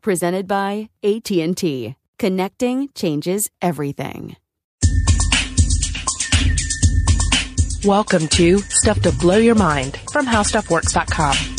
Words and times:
presented 0.00 0.46
by 0.46 0.88
AT&T. 1.02 1.96
Connecting 2.18 2.88
changes 2.94 3.50
everything. 3.60 4.36
Welcome 7.84 8.26
to 8.28 8.58
Stuff 8.58 9.00
to 9.02 9.12
Blow 9.12 9.36
Your 9.36 9.54
Mind 9.54 9.96
from 10.10 10.26
HowStuffWorks.com. 10.26 11.55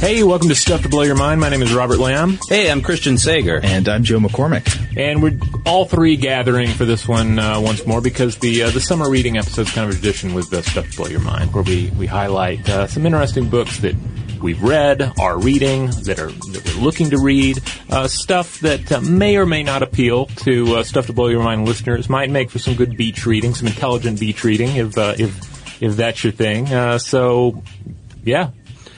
Hey, 0.00 0.22
welcome 0.22 0.48
to 0.48 0.54
Stuff 0.54 0.80
to 0.84 0.88
Blow 0.88 1.02
Your 1.02 1.14
Mind. 1.14 1.42
My 1.42 1.50
name 1.50 1.60
is 1.60 1.74
Robert 1.74 1.98
Lamb. 1.98 2.38
Hey, 2.48 2.70
I'm 2.70 2.80
Christian 2.80 3.18
Sager. 3.18 3.60
And 3.62 3.86
I'm 3.86 4.02
Joe 4.02 4.18
McCormick. 4.18 4.96
And 4.96 5.22
we're 5.22 5.38
all 5.66 5.84
three 5.84 6.16
gathering 6.16 6.68
for 6.68 6.86
this 6.86 7.06
one 7.06 7.38
uh, 7.38 7.60
once 7.60 7.86
more 7.86 8.00
because 8.00 8.38
the 8.38 8.62
uh, 8.62 8.70
the 8.70 8.80
summer 8.80 9.10
reading 9.10 9.36
episode 9.36 9.68
is 9.68 9.72
kind 9.74 9.90
of 9.90 9.94
a 9.94 10.00
tradition 10.00 10.32
with 10.32 10.50
uh, 10.54 10.62
Stuff 10.62 10.90
to 10.90 10.96
Blow 10.96 11.06
Your 11.06 11.20
Mind, 11.20 11.52
where 11.52 11.62
we, 11.62 11.90
we 11.98 12.06
highlight 12.06 12.66
uh, 12.66 12.86
some 12.86 13.04
interesting 13.04 13.50
books 13.50 13.76
that 13.80 13.94
we've 14.40 14.62
read, 14.62 15.12
are 15.20 15.38
reading, 15.38 15.88
that 16.04 16.18
are 16.18 16.30
that 16.30 16.62
we're 16.64 16.82
looking 16.82 17.10
to 17.10 17.18
read, 17.18 17.60
uh, 17.90 18.08
stuff 18.08 18.58
that 18.60 18.90
uh, 18.90 19.02
may 19.02 19.36
or 19.36 19.44
may 19.44 19.62
not 19.62 19.82
appeal 19.82 20.26
to 20.26 20.76
uh, 20.76 20.82
Stuff 20.82 21.08
to 21.08 21.12
Blow 21.12 21.28
Your 21.28 21.42
Mind 21.42 21.66
listeners, 21.66 22.08
might 22.08 22.30
make 22.30 22.50
for 22.50 22.58
some 22.58 22.74
good 22.74 22.96
beach 22.96 23.26
reading, 23.26 23.54
some 23.54 23.66
intelligent 23.68 24.18
beach 24.18 24.44
reading, 24.44 24.76
if 24.76 24.96
uh, 24.96 25.14
if 25.18 25.82
if 25.82 25.96
that's 25.96 26.24
your 26.24 26.32
thing. 26.32 26.72
Uh, 26.72 26.96
so, 26.96 27.62
yeah, 28.24 28.50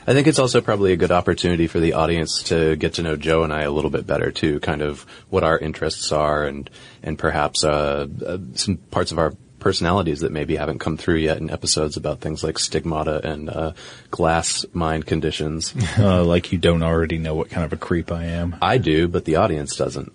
I 0.06 0.14
think 0.14 0.26
it's 0.26 0.38
also 0.38 0.60
probably 0.60 0.92
a 0.92 0.96
good 0.96 1.12
opportunity 1.12 1.66
for 1.66 1.78
the 1.78 1.92
audience 1.92 2.42
to 2.44 2.76
get 2.76 2.94
to 2.94 3.02
know 3.02 3.16
Joe 3.16 3.44
and 3.44 3.52
I 3.52 3.62
a 3.62 3.70
little 3.70 3.90
bit 3.90 4.06
better 4.06 4.32
too, 4.32 4.58
kind 4.60 4.82
of 4.82 5.02
what 5.30 5.44
our 5.44 5.58
interests 5.58 6.10
are 6.10 6.44
and, 6.44 6.68
and 7.02 7.18
perhaps, 7.18 7.62
uh, 7.62 8.06
uh, 8.26 8.38
some 8.54 8.76
parts 8.76 9.12
of 9.12 9.18
our 9.18 9.32
personalities 9.60 10.20
that 10.20 10.32
maybe 10.32 10.56
haven't 10.56 10.80
come 10.80 10.96
through 10.96 11.18
yet 11.18 11.38
in 11.38 11.48
episodes 11.48 11.96
about 11.96 12.20
things 12.20 12.42
like 12.42 12.58
stigmata 12.58 13.20
and, 13.22 13.48
uh, 13.48 13.72
glass 14.10 14.64
mind 14.72 15.06
conditions. 15.06 15.72
Uh, 15.98 16.24
like 16.24 16.50
you 16.52 16.58
don't 16.58 16.82
already 16.82 17.18
know 17.18 17.34
what 17.34 17.50
kind 17.50 17.64
of 17.64 17.72
a 17.72 17.76
creep 17.76 18.10
I 18.10 18.24
am. 18.24 18.56
I 18.60 18.78
do, 18.78 19.06
but 19.06 19.24
the 19.24 19.36
audience 19.36 19.76
doesn't. 19.76 20.12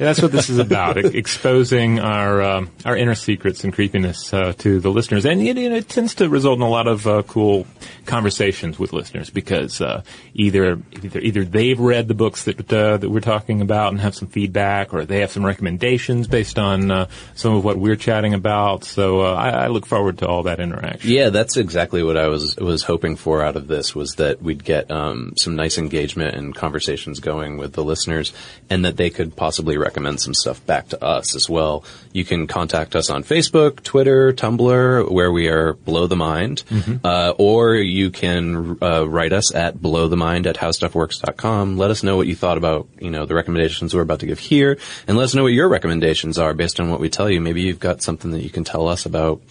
Yeah, 0.00 0.06
that's 0.06 0.22
what 0.22 0.32
this 0.32 0.48
is 0.48 0.56
about: 0.56 0.96
exposing 0.96 2.00
our 2.00 2.40
um, 2.40 2.70
our 2.86 2.96
inner 2.96 3.14
secrets 3.14 3.64
and 3.64 3.72
creepiness 3.72 4.32
uh, 4.32 4.54
to 4.56 4.80
the 4.80 4.88
listeners, 4.88 5.26
and 5.26 5.42
it, 5.42 5.58
it, 5.58 5.90
tends 5.90 6.14
to 6.14 6.28
result 6.30 6.56
in 6.56 6.62
a 6.62 6.70
lot 6.70 6.88
of 6.88 7.06
uh, 7.06 7.22
cool 7.24 7.66
conversations 8.06 8.78
with 8.78 8.94
listeners 8.94 9.28
because 9.28 9.82
uh, 9.82 10.02
either, 10.32 10.80
either 11.02 11.20
either 11.20 11.44
they've 11.44 11.78
read 11.78 12.08
the 12.08 12.14
books 12.14 12.44
that 12.44 12.72
uh, 12.72 12.96
that 12.96 13.10
we're 13.10 13.20
talking 13.20 13.60
about 13.60 13.92
and 13.92 14.00
have 14.00 14.14
some 14.14 14.26
feedback, 14.26 14.94
or 14.94 15.04
they 15.04 15.20
have 15.20 15.32
some 15.32 15.44
recommendations 15.44 16.26
based 16.26 16.58
on 16.58 16.90
uh, 16.90 17.06
some 17.34 17.54
of 17.54 17.62
what 17.62 17.76
we're 17.76 17.96
chatting 17.96 18.32
about. 18.32 18.84
So 18.84 19.20
uh, 19.20 19.34
I, 19.34 19.50
I, 19.50 19.66
look 19.66 19.84
forward 19.84 20.16
to 20.18 20.26
all 20.26 20.44
that 20.44 20.60
interaction. 20.60 21.10
Yeah, 21.10 21.28
that's 21.28 21.58
exactly 21.58 22.02
what 22.02 22.16
I 22.16 22.28
was 22.28 22.56
was 22.56 22.84
hoping 22.84 23.16
for 23.16 23.42
out 23.42 23.56
of 23.56 23.68
this 23.68 23.94
was 23.94 24.12
that 24.12 24.40
we'd 24.40 24.64
get 24.64 24.90
um, 24.90 25.34
some 25.36 25.56
nice 25.56 25.76
engagement 25.76 26.36
and 26.36 26.54
conversations 26.54 27.20
going 27.20 27.58
with 27.58 27.74
the 27.74 27.84
listeners, 27.84 28.32
and 28.70 28.86
that 28.86 28.96
they 28.96 29.10
could 29.10 29.36
possibly 29.36 29.76
recommend 29.90 30.20
some 30.20 30.34
stuff 30.34 30.64
back 30.66 30.88
to 30.88 31.04
us 31.04 31.34
as 31.34 31.50
well. 31.50 31.84
You 32.12 32.24
can 32.24 32.46
contact 32.46 32.94
us 32.94 33.10
on 33.10 33.24
Facebook, 33.24 33.82
Twitter, 33.82 34.32
Tumblr, 34.32 35.10
where 35.10 35.32
we 35.32 35.48
are 35.48 35.72
Blow 35.72 36.06
the 36.06 36.14
Mind, 36.14 36.62
mm-hmm. 36.70 37.04
uh, 37.04 37.32
or 37.38 37.74
you 37.74 38.10
can 38.10 38.78
uh, 38.80 39.08
write 39.08 39.32
us 39.32 39.52
at 39.52 39.78
blowthemind 39.78 40.46
at 40.46 40.56
howstuffworks.com. 40.56 41.76
Let 41.76 41.90
us 41.90 42.04
know 42.04 42.16
what 42.16 42.28
you 42.28 42.36
thought 42.36 42.56
about, 42.56 42.86
you 43.00 43.10
know, 43.10 43.26
the 43.26 43.34
recommendations 43.34 43.92
we're 43.92 44.02
about 44.02 44.20
to 44.20 44.26
give 44.26 44.38
here, 44.38 44.78
and 45.08 45.16
let 45.16 45.24
us 45.24 45.34
know 45.34 45.42
what 45.42 45.52
your 45.52 45.68
recommendations 45.68 46.38
are 46.38 46.54
based 46.54 46.78
on 46.78 46.88
what 46.88 47.00
we 47.00 47.08
tell 47.08 47.28
you. 47.28 47.40
Maybe 47.40 47.62
you've 47.62 47.80
got 47.80 48.00
something 48.00 48.30
that 48.30 48.44
you 48.44 48.50
can 48.50 48.62
tell 48.62 48.86
us 48.86 49.06
about 49.06 49.42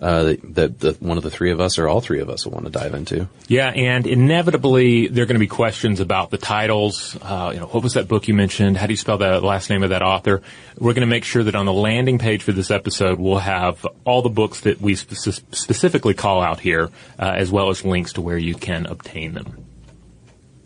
uh, 0.00 0.34
that, 0.44 0.80
that 0.80 1.02
one 1.02 1.18
of 1.18 1.22
the 1.22 1.30
three 1.30 1.50
of 1.50 1.60
us 1.60 1.78
or 1.78 1.86
all 1.86 2.00
three 2.00 2.20
of 2.20 2.30
us 2.30 2.46
will 2.46 2.52
want 2.52 2.64
to 2.64 2.72
dive 2.72 2.94
into. 2.94 3.28
Yeah, 3.48 3.68
and 3.68 4.06
inevitably 4.06 5.08
there 5.08 5.24
are 5.24 5.26
going 5.26 5.34
to 5.34 5.40
be 5.40 5.46
questions 5.46 6.00
about 6.00 6.30
the 6.30 6.38
titles. 6.38 7.16
Uh, 7.20 7.50
you 7.52 7.60
know, 7.60 7.66
what 7.66 7.82
was 7.82 7.94
that 7.94 8.08
book 8.08 8.26
you 8.26 8.34
mentioned? 8.34 8.78
How 8.78 8.86
do 8.86 8.92
you 8.92 8.96
spell 8.96 9.18
the 9.18 9.40
last 9.40 9.68
name 9.68 9.82
of 9.82 9.90
that 9.90 10.02
author? 10.02 10.42
We're 10.78 10.94
going 10.94 11.02
to 11.02 11.06
make 11.06 11.24
sure 11.24 11.44
that 11.44 11.54
on 11.54 11.66
the 11.66 11.72
landing 11.72 12.18
page 12.18 12.42
for 12.42 12.52
this 12.52 12.70
episode, 12.70 13.18
we'll 13.18 13.38
have 13.38 13.86
all 14.04 14.22
the 14.22 14.30
books 14.30 14.60
that 14.60 14.80
we 14.80 14.94
spe- 14.94 15.42
specifically 15.52 16.14
call 16.14 16.40
out 16.40 16.60
here, 16.60 16.90
uh, 17.18 17.32
as 17.36 17.50
well 17.50 17.68
as 17.68 17.84
links 17.84 18.14
to 18.14 18.22
where 18.22 18.38
you 18.38 18.54
can 18.54 18.86
obtain 18.86 19.34
them. 19.34 19.66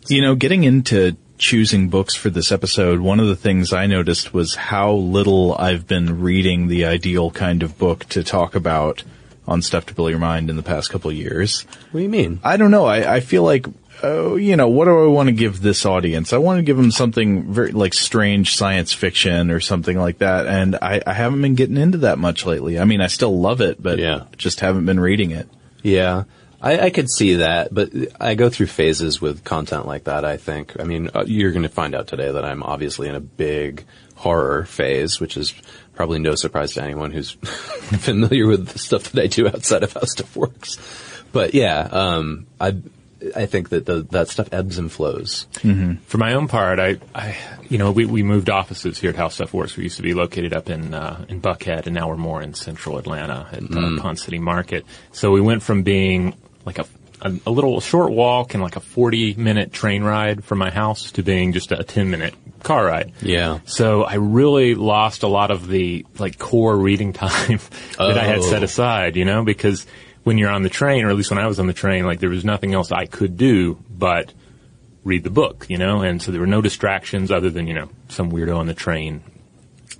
You 0.07 0.21
know, 0.21 0.35
getting 0.35 0.63
into 0.63 1.17
choosing 1.37 1.89
books 1.89 2.15
for 2.15 2.29
this 2.29 2.51
episode, 2.51 2.99
one 3.01 3.19
of 3.19 3.27
the 3.27 3.35
things 3.35 3.73
I 3.73 3.87
noticed 3.87 4.33
was 4.33 4.55
how 4.55 4.93
little 4.93 5.55
I've 5.57 5.87
been 5.87 6.21
reading 6.21 6.67
the 6.67 6.85
ideal 6.85 7.31
kind 7.31 7.63
of 7.63 7.77
book 7.77 8.05
to 8.09 8.23
talk 8.23 8.55
about 8.55 9.03
on 9.47 9.61
Stuff 9.61 9.87
to 9.87 9.93
Blow 9.93 10.07
Your 10.07 10.19
Mind 10.19 10.49
in 10.49 10.55
the 10.55 10.63
past 10.63 10.89
couple 10.89 11.11
years. 11.11 11.61
What 11.91 11.99
do 11.99 12.03
you 12.03 12.09
mean? 12.09 12.39
I 12.43 12.57
don't 12.57 12.71
know. 12.71 12.85
I, 12.85 13.15
I 13.15 13.19
feel 13.19 13.43
like, 13.43 13.67
oh, 14.03 14.35
you 14.35 14.55
know, 14.55 14.67
what 14.67 14.85
do 14.85 15.03
I 15.03 15.07
want 15.07 15.27
to 15.27 15.33
give 15.33 15.61
this 15.61 15.85
audience? 15.85 16.33
I 16.33 16.37
want 16.37 16.59
to 16.59 16.63
give 16.63 16.77
them 16.77 16.91
something 16.91 17.53
very 17.53 17.71
like 17.71 17.93
strange 17.93 18.55
science 18.55 18.93
fiction 18.93 19.51
or 19.51 19.59
something 19.59 19.97
like 19.97 20.19
that. 20.19 20.47
And 20.47 20.75
I, 20.81 21.01
I 21.05 21.13
haven't 21.13 21.41
been 21.41 21.55
getting 21.55 21.77
into 21.77 21.99
that 21.99 22.17
much 22.17 22.45
lately. 22.45 22.79
I 22.79 22.85
mean, 22.85 23.01
I 23.01 23.07
still 23.07 23.39
love 23.39 23.61
it, 23.61 23.81
but 23.81 23.99
yeah. 23.99 24.25
just 24.37 24.59
haven't 24.59 24.85
been 24.85 24.99
reading 24.99 25.31
it. 25.31 25.47
Yeah. 25.83 26.23
I, 26.61 26.85
I 26.85 26.89
could 26.89 27.11
see 27.11 27.35
that, 27.35 27.71
but 27.71 27.91
I 28.19 28.33
go 28.33 28.49
through 28.49 28.67
phases 28.67 29.21
with 29.21 29.43
content 29.43 29.85
like 29.85 30.05
that. 30.05 30.25
I 30.25 30.37
think. 30.37 30.79
I 30.79 30.83
mean, 30.83 31.11
uh, 31.13 31.23
you're 31.27 31.51
going 31.51 31.63
to 31.63 31.69
find 31.69 31.93
out 31.93 32.07
today 32.07 32.31
that 32.31 32.43
I'm 32.43 32.63
obviously 32.63 33.07
in 33.07 33.13
a 33.13 33.19
big 33.19 33.85
horror 34.15 34.65
phase, 34.65 35.19
which 35.19 35.37
is 35.37 35.53
probably 35.95 36.19
no 36.19 36.35
surprise 36.35 36.73
to 36.73 36.83
anyone 36.83 37.11
who's 37.11 37.31
familiar 37.99 38.47
with 38.47 38.67
the 38.67 38.79
stuff 38.79 39.11
that 39.11 39.23
I 39.23 39.27
do 39.27 39.47
outside 39.47 39.83
of 39.83 39.93
How 39.93 40.01
Stuff 40.01 40.35
Works. 40.35 40.77
But 41.31 41.53
yeah, 41.53 41.79
um, 41.91 42.47
I 42.59 42.75
I 43.35 43.45
think 43.45 43.69
that 43.69 43.85
the, 43.85 44.01
that 44.11 44.27
stuff 44.27 44.49
ebbs 44.51 44.77
and 44.77 44.91
flows. 44.91 45.47
For 46.05 46.17
my 46.17 46.33
own 46.33 46.47
part, 46.47 46.79
I, 46.79 46.97
I 47.13 47.37
you 47.69 47.77
know, 47.77 47.91
we, 47.91 48.05
we 48.05 48.23
moved 48.23 48.49
offices 48.49 48.99
here 48.99 49.09
at 49.09 49.15
How 49.15 49.29
Stuff 49.29 49.53
Works. 49.53 49.77
We 49.77 49.83
used 49.83 49.97
to 49.97 50.03
be 50.03 50.13
located 50.13 50.53
up 50.53 50.69
in 50.69 50.93
uh, 50.93 51.25
in 51.29 51.41
Buckhead, 51.41 51.85
and 51.85 51.95
now 51.95 52.09
we're 52.09 52.17
more 52.17 52.41
in 52.41 52.53
central 52.53 52.97
Atlanta 52.97 53.47
at 53.51 53.63
uh, 53.63 53.99
Ponce 53.99 54.23
City 54.23 54.39
Market. 54.39 54.85
So 55.11 55.31
we 55.31 55.41
went 55.41 55.63
from 55.63 55.83
being 55.83 56.35
like 56.65 56.77
a, 56.77 56.85
a 57.21 57.33
a 57.45 57.51
little 57.51 57.79
short 57.79 58.11
walk 58.11 58.53
and 58.53 58.61
like 58.61 58.75
a 58.75 58.81
forty 58.81 59.33
minute 59.33 59.71
train 59.71 60.03
ride 60.03 60.43
from 60.43 60.59
my 60.59 60.69
house 60.69 61.11
to 61.13 61.23
being 61.23 61.53
just 61.53 61.71
a 61.71 61.83
ten 61.83 62.09
minute 62.09 62.35
car 62.65 62.85
ride. 62.85 63.13
Yeah. 63.21 63.59
So 63.65 64.03
I 64.03 64.15
really 64.15 64.75
lost 64.75 65.23
a 65.23 65.27
lot 65.27 65.51
of 65.51 65.67
the 65.67 66.05
like 66.19 66.37
core 66.37 66.75
reading 66.77 67.13
time 67.13 67.59
that 67.97 68.17
I 68.17 68.23
had 68.25 68.43
set 68.43 68.61
Oh. 68.61 68.65
aside, 68.65 69.15
you 69.15 69.23
know, 69.23 69.43
because 69.45 69.85
when 70.23 70.37
you're 70.37 70.49
on 70.49 70.63
the 70.63 70.69
train, 70.69 71.05
or 71.05 71.09
at 71.09 71.15
least 71.15 71.29
when 71.31 71.39
I 71.39 71.47
was 71.47 71.59
on 71.59 71.67
the 71.67 71.73
train, 71.73 72.05
like 72.05 72.19
there 72.19 72.29
was 72.29 72.43
nothing 72.43 72.73
else 72.73 72.91
I 72.91 73.05
could 73.05 73.37
do 73.37 73.77
but 73.89 74.33
read 75.03 75.23
the 75.23 75.29
book, 75.29 75.67
you 75.69 75.77
know, 75.77 76.01
and 76.01 76.19
so 76.21 76.31
there 76.31 76.41
were 76.41 76.47
no 76.47 76.61
distractions 76.61 77.31
other 77.31 77.49
than, 77.51 77.67
you 77.67 77.75
know, 77.75 77.89
some 78.09 78.31
weirdo 78.31 78.57
on 78.57 78.65
the 78.65 78.73
train 78.73 79.21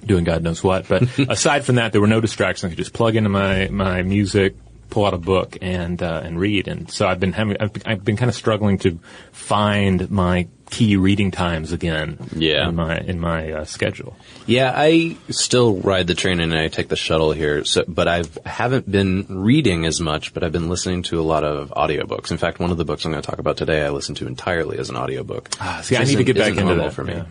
doing 0.06 0.24
God 0.24 0.42
knows 0.44 0.64
what. 0.64 0.88
But 0.88 1.04
aside 1.30 1.64
from 1.66 1.76
that, 1.76 1.92
there 1.92 2.02
were 2.02 2.08
no 2.08 2.22
distractions. 2.22 2.66
I 2.66 2.70
could 2.70 2.78
just 2.80 2.94
plug 2.94 3.16
into 3.16 3.30
my, 3.30 3.68
my 3.70 4.02
music, 4.02 4.56
pull 4.90 5.06
out 5.06 5.14
a 5.14 5.18
book 5.18 5.58
and, 5.62 6.02
uh, 6.02 6.22
and 6.24 6.40
read. 6.40 6.68
And 6.68 6.90
so 6.92 7.08
I've 7.08 7.20
been 7.20 7.34
having, 7.34 7.58
I've, 7.60 7.74
been- 7.74 7.84
I've 7.86 8.06
been 8.06 8.18
kind 8.18 8.30
of 8.30 8.36
struggling 8.36 8.78
to 8.80 9.00
find 9.32 10.10
my 10.10 10.48
key 10.72 10.96
reading 10.96 11.30
times 11.30 11.72
again 11.72 12.18
Yeah. 12.36 12.68
in 12.70 12.76
my, 12.76 12.98
in 12.98 13.20
my 13.20 13.52
uh, 13.52 13.66
schedule. 13.66 14.18
Yeah, 14.48 14.74
I 14.76 15.16
still 15.30 15.76
ride 15.76 16.08
the 16.08 16.16
train 16.16 16.40
and 16.40 16.54
I 16.56 16.70
take 16.70 16.88
the 16.90 16.96
shuttle 16.96 17.32
here, 17.34 17.64
so, 17.64 17.84
but 17.88 18.08
I've 18.08 18.36
haven't 18.46 18.90
been 18.90 19.26
reading 19.30 19.86
as 19.86 20.02
much, 20.02 20.34
but 20.34 20.44
I've 20.44 20.52
been 20.52 20.68
listening 20.70 21.04
to 21.04 21.20
a 21.20 21.22
lot 21.24 21.44
of 21.44 21.70
audiobooks. 21.76 22.32
In 22.32 22.38
fact, 22.38 22.60
one 22.60 22.72
of 22.72 22.78
the 22.78 22.86
books 22.86 23.06
I'm 23.06 23.12
going 23.12 23.22
to 23.22 23.30
talk 23.30 23.38
about 23.40 23.58
today, 23.58 23.86
I 23.86 23.90
listened 23.90 24.18
to 24.18 24.28
entirely 24.28 24.80
as 24.80 24.90
an 24.90 24.96
audiobook. 24.98 25.50
Ah, 25.60 25.82
see, 25.84 25.98
I 25.98 26.04
need 26.04 26.16
to 26.18 26.24
get 26.24 26.36
back 26.38 26.58
into 26.58 26.76
that 26.76 26.94
for 26.94 27.04
me. 27.04 27.14
yeah. 27.14 27.26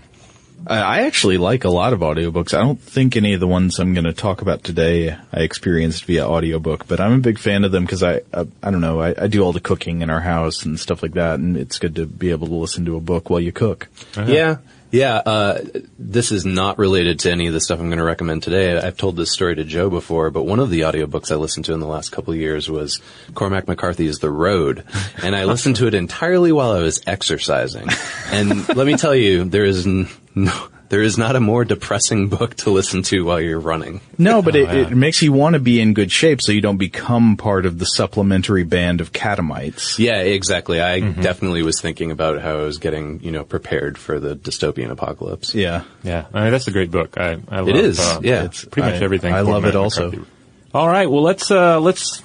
I 0.66 1.02
actually 1.02 1.38
like 1.38 1.64
a 1.64 1.70
lot 1.70 1.92
of 1.92 2.00
audiobooks. 2.00 2.54
I 2.54 2.60
don't 2.60 2.80
think 2.80 3.16
any 3.16 3.34
of 3.34 3.40
the 3.40 3.46
ones 3.46 3.78
I'm 3.78 3.92
going 3.94 4.04
to 4.04 4.12
talk 4.12 4.42
about 4.42 4.64
today 4.64 5.16
I 5.32 5.40
experienced 5.40 6.04
via 6.04 6.26
audiobook, 6.26 6.86
but 6.86 7.00
I'm 7.00 7.12
a 7.12 7.18
big 7.18 7.38
fan 7.38 7.64
of 7.64 7.72
them 7.72 7.84
because 7.84 8.02
I, 8.02 8.22
I, 8.32 8.46
I 8.62 8.70
don't 8.70 8.80
know, 8.80 9.00
I, 9.00 9.14
I 9.24 9.26
do 9.26 9.42
all 9.42 9.52
the 9.52 9.60
cooking 9.60 10.02
in 10.02 10.10
our 10.10 10.20
house 10.20 10.64
and 10.64 10.78
stuff 10.80 11.02
like 11.02 11.14
that, 11.14 11.38
and 11.38 11.56
it's 11.56 11.78
good 11.78 11.96
to 11.96 12.06
be 12.06 12.30
able 12.30 12.46
to 12.48 12.54
listen 12.54 12.84
to 12.86 12.96
a 12.96 13.00
book 13.00 13.30
while 13.30 13.40
you 13.40 13.52
cook. 13.52 13.88
Yeah. 14.16 14.58
Yeah, 14.94 15.16
uh, 15.16 15.58
this 15.98 16.30
is 16.30 16.46
not 16.46 16.78
related 16.78 17.18
to 17.20 17.32
any 17.32 17.48
of 17.48 17.52
the 17.52 17.60
stuff 17.60 17.80
I'm 17.80 17.86
going 17.88 17.98
to 17.98 18.04
recommend 18.04 18.44
today. 18.44 18.78
I've 18.78 18.96
told 18.96 19.16
this 19.16 19.32
story 19.32 19.56
to 19.56 19.64
Joe 19.64 19.90
before, 19.90 20.30
but 20.30 20.44
one 20.44 20.60
of 20.60 20.70
the 20.70 20.82
audiobooks 20.82 21.32
I 21.32 21.34
listened 21.34 21.64
to 21.64 21.72
in 21.72 21.80
the 21.80 21.86
last 21.88 22.12
couple 22.12 22.32
of 22.32 22.38
years 22.38 22.70
was 22.70 23.02
Cormac 23.34 23.66
McCarthy's 23.66 24.20
The 24.20 24.30
Road. 24.30 24.84
And 25.20 25.34
I 25.34 25.46
listened 25.46 25.74
to 25.76 25.88
it 25.88 25.94
entirely 25.94 26.52
while 26.52 26.70
I 26.70 26.78
was 26.78 27.00
exercising. 27.08 27.88
And 28.30 28.68
let 28.68 28.86
me 28.86 28.96
tell 28.96 29.16
you, 29.16 29.42
there 29.42 29.64
is 29.64 29.84
n- 29.84 30.08
no, 30.36 30.68
there 30.88 31.02
is 31.02 31.16
not 31.16 31.34
a 31.34 31.40
more 31.40 31.64
depressing 31.64 32.28
book 32.28 32.54
to 32.56 32.70
listen 32.70 33.02
to 33.04 33.24
while 33.24 33.40
you're 33.40 33.58
running. 33.58 34.00
No, 34.18 34.42
but 34.42 34.54
it, 34.54 34.68
it 34.68 34.90
makes 34.90 35.22
you 35.22 35.32
want 35.32 35.54
to 35.54 35.60
be 35.60 35.80
in 35.80 35.94
good 35.94 36.12
shape 36.12 36.40
so 36.42 36.52
you 36.52 36.60
don't 36.60 36.76
become 36.76 37.36
part 37.36 37.66
of 37.66 37.78
the 37.78 37.86
supplementary 37.86 38.64
band 38.64 39.00
of 39.00 39.12
catamites. 39.12 39.98
Yeah, 39.98 40.18
exactly. 40.18 40.80
I 40.80 41.00
definitely 41.00 41.62
was 41.62 41.80
thinking 41.80 42.10
about 42.10 42.40
how 42.40 42.58
I 42.58 42.62
was 42.62 42.78
getting, 42.78 43.20
you 43.22 43.30
know, 43.30 43.44
prepared 43.44 43.98
for 43.98 44.20
the 44.20 44.36
dystopian 44.36 44.90
apocalypse. 44.90 45.54
Yeah. 45.54 45.84
Yeah, 46.02 46.26
I 46.32 46.44
mean, 46.44 46.52
that's 46.52 46.68
a 46.68 46.72
great 46.72 46.90
book. 46.90 47.16
I, 47.18 47.38
I 47.48 47.60
love, 47.60 47.68
is, 47.76 47.98
uh, 47.98 48.20
yeah. 48.22 48.44
it's 48.44 48.64
pretty 48.64 48.90
much 48.90 49.00
I- 49.00 49.04
everything. 49.04 49.34
I 49.34 49.40
love 49.40 49.64
it 49.64 49.74
also. 49.74 50.10
McCarthy. 50.10 50.30
All 50.74 50.88
right, 50.88 51.08
well 51.08 51.22
let's 51.22 51.50
uh, 51.52 51.78
let's 51.80 52.20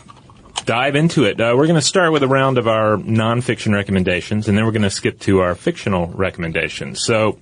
dive 0.66 0.96
into 0.96 1.26
it. 1.26 1.40
Uh, 1.40 1.54
we're 1.56 1.68
going 1.68 1.80
to 1.80 1.82
start 1.82 2.12
with 2.12 2.24
a 2.24 2.28
round 2.28 2.58
of 2.58 2.68
our 2.68 2.98
nonfiction 2.98 3.74
recommendations, 3.74 4.48
and 4.48 4.58
then 4.58 4.66
we're 4.66 4.72
going 4.72 4.82
to 4.82 4.90
skip 4.90 5.20
to 5.22 5.40
our 5.40 5.56
fictional 5.56 6.08
recommendations. 6.08 7.04
So 7.04 7.40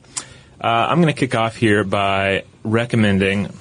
uh, 0.60 0.68
I'm 0.68 1.02
going 1.02 1.14
to 1.14 1.20
kick 1.20 1.36
off 1.36 1.56
here 1.56 1.84
by 1.84 2.44
recommending 2.64 3.54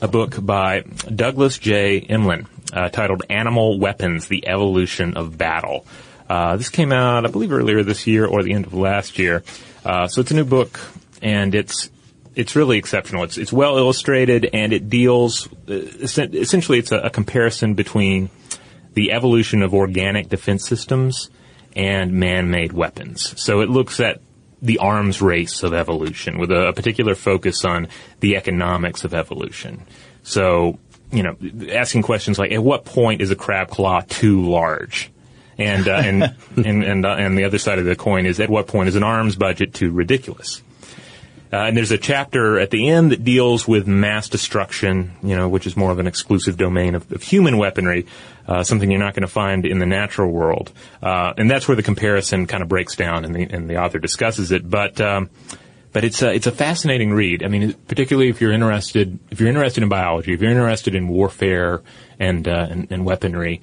a 0.00 0.08
book 0.08 0.36
by 0.44 0.80
Douglas 0.80 1.58
J. 1.58 2.00
Emlen 2.00 2.46
uh, 2.72 2.88
titled 2.88 3.22
Animal 3.30 3.78
Weapons, 3.78 4.28
The 4.28 4.46
Evolution 4.46 5.16
of 5.16 5.36
Battle. 5.38 5.86
Uh, 6.28 6.56
this 6.56 6.70
came 6.70 6.92
out, 6.92 7.26
I 7.26 7.30
believe, 7.30 7.52
earlier 7.52 7.82
this 7.82 8.06
year 8.06 8.26
or 8.26 8.42
the 8.42 8.52
end 8.52 8.66
of 8.66 8.74
last 8.74 9.18
year. 9.18 9.44
Uh, 9.84 10.08
so 10.08 10.22
it's 10.22 10.30
a 10.30 10.34
new 10.34 10.44
book, 10.44 10.80
and 11.20 11.54
it's 11.54 11.90
it's 12.34 12.56
really 12.56 12.78
exceptional. 12.78 13.24
It's 13.24 13.36
it's 13.36 13.52
well 13.52 13.76
illustrated, 13.76 14.48
and 14.52 14.72
it 14.72 14.88
deals 14.88 15.46
uh, 15.68 15.74
essentially 15.74 16.78
it's 16.78 16.92
a, 16.92 16.98
a 16.98 17.10
comparison 17.10 17.74
between 17.74 18.30
the 18.94 19.12
evolution 19.12 19.62
of 19.62 19.74
organic 19.74 20.28
defense 20.28 20.66
systems 20.66 21.28
and 21.76 22.12
man-made 22.12 22.72
weapons. 22.72 23.38
So 23.40 23.60
it 23.60 23.68
looks 23.68 24.00
at 24.00 24.20
the 24.64 24.78
arms 24.78 25.20
race 25.20 25.62
of 25.62 25.74
evolution 25.74 26.38
with 26.38 26.50
a, 26.50 26.68
a 26.68 26.72
particular 26.72 27.14
focus 27.14 27.64
on 27.64 27.86
the 28.20 28.36
economics 28.36 29.04
of 29.04 29.12
evolution. 29.12 29.82
So, 30.22 30.78
you 31.12 31.22
know, 31.22 31.36
asking 31.70 32.02
questions 32.02 32.38
like, 32.38 32.50
at 32.50 32.62
what 32.62 32.86
point 32.86 33.20
is 33.20 33.30
a 33.30 33.36
crab 33.36 33.68
claw 33.68 34.00
too 34.08 34.48
large? 34.48 35.12
And, 35.58 35.86
uh, 35.86 35.92
and, 35.92 36.22
and, 36.56 36.82
and, 36.82 37.06
uh, 37.06 37.10
and 37.10 37.36
the 37.36 37.44
other 37.44 37.58
side 37.58 37.78
of 37.78 37.84
the 37.84 37.94
coin 37.94 38.24
is 38.24 38.40
at 38.40 38.48
what 38.48 38.66
point 38.66 38.88
is 38.88 38.96
an 38.96 39.02
arms 39.02 39.36
budget 39.36 39.74
too 39.74 39.90
ridiculous? 39.90 40.62
Uh, 41.54 41.66
and 41.68 41.76
there's 41.76 41.92
a 41.92 41.98
chapter 41.98 42.58
at 42.58 42.70
the 42.70 42.88
end 42.88 43.12
that 43.12 43.22
deals 43.22 43.68
with 43.68 43.86
mass 43.86 44.28
destruction, 44.28 45.12
you 45.22 45.36
know, 45.36 45.48
which 45.48 45.66
is 45.68 45.76
more 45.76 45.92
of 45.92 46.00
an 46.00 46.06
exclusive 46.08 46.56
domain 46.56 46.96
of, 46.96 47.02
of 47.12 47.22
human 47.22 47.56
weaponry, 47.58 48.06
uh, 48.48 48.64
something 48.64 48.90
you're 48.90 48.98
not 49.06 49.14
going 49.14 49.22
to 49.22 49.34
find 49.42 49.64
in 49.64 49.78
the 49.78 49.86
natural 49.86 50.30
world. 50.32 50.72
Uh, 51.00 51.32
and 51.38 51.48
that's 51.48 51.68
where 51.68 51.76
the 51.76 51.82
comparison 51.82 52.46
kind 52.46 52.62
of 52.62 52.68
breaks 52.68 52.96
down, 52.96 53.24
and 53.24 53.32
the, 53.36 53.42
and 53.44 53.70
the 53.70 53.76
author 53.76 54.00
discusses 54.00 54.50
it. 54.50 54.68
But 54.68 55.00
um, 55.00 55.30
but 55.92 56.02
it's 56.02 56.22
a, 56.22 56.34
it's 56.34 56.48
a 56.48 56.52
fascinating 56.52 57.12
read. 57.12 57.44
I 57.44 57.48
mean, 57.48 57.72
particularly 57.86 58.28
if 58.30 58.40
you're 58.40 58.50
interested 58.52 59.16
if 59.30 59.38
you're 59.38 59.48
interested 59.48 59.82
in 59.84 59.88
biology, 59.88 60.32
if 60.32 60.40
you're 60.42 60.50
interested 60.50 60.96
in 60.96 61.06
warfare 61.06 61.82
and 62.18 62.48
uh, 62.48 62.66
and, 62.68 62.90
and 62.90 63.04
weaponry, 63.04 63.60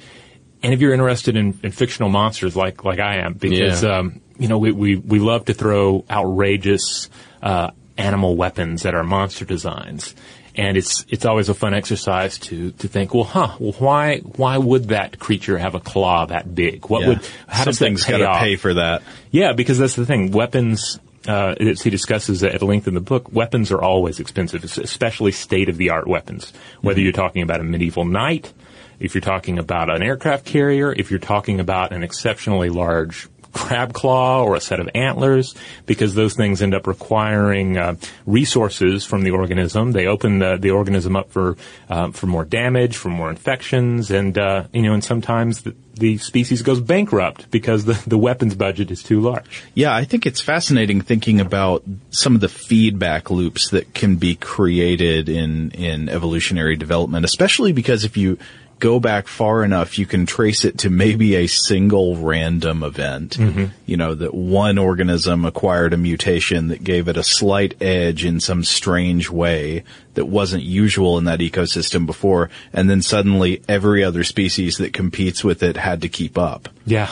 and 0.64 0.74
if 0.74 0.80
you're 0.80 0.94
interested 0.94 1.36
in, 1.36 1.60
in 1.62 1.72
fictional 1.72 2.10
monsters 2.10 2.56
like 2.56 2.86
like 2.86 3.00
I 3.00 3.18
am, 3.26 3.34
because 3.34 3.84
Yeah. 3.84 3.98
um, 3.98 4.22
you 4.40 4.48
know 4.48 4.60
we, 4.60 4.72
we 4.72 4.96
we 4.96 5.20
love 5.20 5.44
to 5.46 5.54
throw 5.54 6.06
outrageous 6.10 7.10
uh, 7.44 7.72
animal 7.98 8.36
weapons 8.36 8.84
that 8.84 8.96
are 8.96 9.04
monster 9.04 9.46
designs, 9.46 10.16
and 10.56 10.78
it's 10.78 11.06
it's 11.10 11.26
always 11.26 11.50
a 11.50 11.54
fun 11.54 11.74
exercise 11.74 12.38
to 12.40 12.72
to 12.72 12.88
think, 12.88 13.14
well, 13.14 13.24
huh, 13.24 13.56
well, 13.60 13.74
why 13.80 14.18
why 14.20 14.58
would 14.58 14.90
that 14.90 15.20
creature 15.20 15.58
have 15.58 15.76
a 15.76 15.80
claw 15.80 16.26
that 16.26 16.54
big? 16.54 16.86
What 16.90 17.02
Yeah. 17.02 17.08
would 17.10 17.20
how 17.48 17.66
does 17.66 17.80
that 17.80 17.86
Something's 17.86 18.06
pay 18.06 18.12
got 18.14 18.18
to 18.20 18.28
off? 18.30 18.40
pay 18.40 18.56
for 18.56 18.74
that. 18.76 19.04
Yeah, 19.32 19.54
because 19.54 19.78
that's 19.78 19.96
the 19.96 20.06
thing. 20.06 20.32
Weapons, 20.32 21.00
uh, 21.28 21.56
as 21.60 21.82
he 21.82 21.90
discusses 21.90 22.44
at 22.44 22.62
length 22.62 22.88
in 22.88 22.94
the 22.96 23.00
book, 23.02 23.32
weapons 23.32 23.72
are 23.72 23.82
always 23.82 24.20
expensive, 24.20 24.64
especially 24.64 25.32
state-of-the-art 25.32 26.08
weapons. 26.08 26.52
Whether 26.82 27.02
you're 27.02 27.12
talking 27.14 27.44
about 27.44 27.60
a 27.60 27.64
medieval 27.64 28.06
knight, 28.06 28.52
if 29.00 29.14
you're 29.16 29.22
talking 29.22 29.58
about 29.60 29.90
an 29.94 30.02
aircraft 30.04 30.46
carrier, 30.46 30.92
if 30.92 31.12
you're 31.12 31.20
talking 31.20 31.60
about 31.60 31.92
an 31.92 32.04
exceptionally 32.04 32.70
large 32.70 33.28
crab 33.52 33.94
claw 33.94 34.44
or 34.44 34.56
a 34.56 34.62
set 34.62 34.80
of 34.80 34.90
antlers, 34.96 35.56
because 35.86 36.16
those 36.16 36.36
things 36.36 36.62
end 36.62 36.74
up 36.74 36.88
requiring 36.88 37.78
uh, 37.78 37.96
resources 38.26 39.06
from 39.06 39.24
the 39.24 39.32
organism. 39.32 39.92
They 39.92 40.08
open 40.08 40.40
the, 40.40 40.58
the 40.58 40.72
organism 40.72 41.16
up 41.16 41.32
for 41.32 41.58
uh, 41.90 42.12
for 42.12 42.28
more 42.28 42.46
damage, 42.46 42.98
for 42.98 43.10
more 43.10 43.30
infections, 43.30 44.12
and 44.12 44.38
uh, 44.38 44.66
you 44.74 44.82
know, 44.82 44.94
and 44.94 45.04
sometimes 45.04 45.62
the, 45.62 45.76
the 45.96 46.18
species 46.18 46.62
goes 46.62 46.80
bankrupt 46.80 47.52
because 47.52 47.86
the, 47.86 48.02
the 48.08 48.18
weapons 48.18 48.56
budget 48.56 48.92
is 48.92 49.04
too 49.04 49.22
large. 49.22 49.64
Yeah, 49.74 49.94
I 49.94 50.04
think 50.06 50.26
it's 50.26 50.42
fascinating 50.42 51.02
thinking 51.02 51.40
about 51.40 51.84
some 52.10 52.36
of 52.36 52.42
the 52.42 52.50
feedback 52.50 53.30
loops 53.30 53.70
that 53.70 53.94
can 53.94 54.16
be 54.16 54.36
created 54.36 55.30
in, 55.30 55.72
in 55.72 56.10
evolutionary 56.10 56.76
development, 56.76 57.26
especially 57.26 57.74
because 57.74 58.04
if 58.04 58.18
you 58.18 58.38
go 58.82 59.00
back 59.00 59.28
far 59.28 59.64
enough, 59.64 59.98
you 59.98 60.06
can 60.06 60.26
trace 60.26 60.66
it 60.66 60.80
to 60.80 60.90
maybe 60.90 61.36
a 61.36 61.48
single 61.48 62.18
random 62.18 62.84
event. 62.84 63.38
Mm-hmm. 63.38 63.66
You 63.86 63.96
know, 63.96 64.14
that 64.16 64.34
one 64.34 64.78
organism 64.78 65.46
acquired 65.46 65.94
a 65.94 65.98
mutation 65.98 66.68
that 66.68 66.84
gave 66.84 67.08
it 67.08 67.16
a 67.16 67.24
slight 67.24 67.82
edge 67.82 68.26
in 68.26 68.42
some 68.42 68.66
strange 68.66 69.30
way 69.30 69.86
that 70.16 70.26
wasn't 70.26 70.64
usual 70.64 71.18
in 71.18 71.24
that 71.26 71.40
ecosystem 71.40 72.06
before, 72.06 72.50
and 72.74 72.90
then 72.90 73.02
suddenly 73.02 73.62
every 73.70 74.04
other 74.04 74.26
species 74.26 74.78
that 74.78 74.92
competes 74.92 75.44
with 75.44 75.64
it 75.64 75.78
had 75.78 76.02
to 76.02 76.10
keep 76.10 76.38
up. 76.38 76.68
Yeah. 76.86 77.10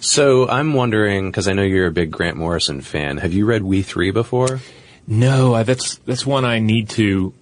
So 0.00 0.46
I'm 0.48 0.74
wondering, 0.74 1.30
because 1.30 1.48
I 1.48 1.54
know 1.54 1.62
you're 1.62 1.86
a 1.86 1.92
big 1.92 2.10
Grant 2.10 2.36
Morrison 2.36 2.82
fan, 2.82 3.16
have 3.18 3.32
you 3.32 3.46
read 3.46 3.62
We 3.62 3.82
Three 3.82 4.10
before? 4.10 4.60
No, 5.06 5.54
I, 5.54 5.62
that's 5.62 5.96
that's 5.98 6.26
one 6.26 6.44
I 6.44 6.58
need 6.58 6.88
to 6.90 7.32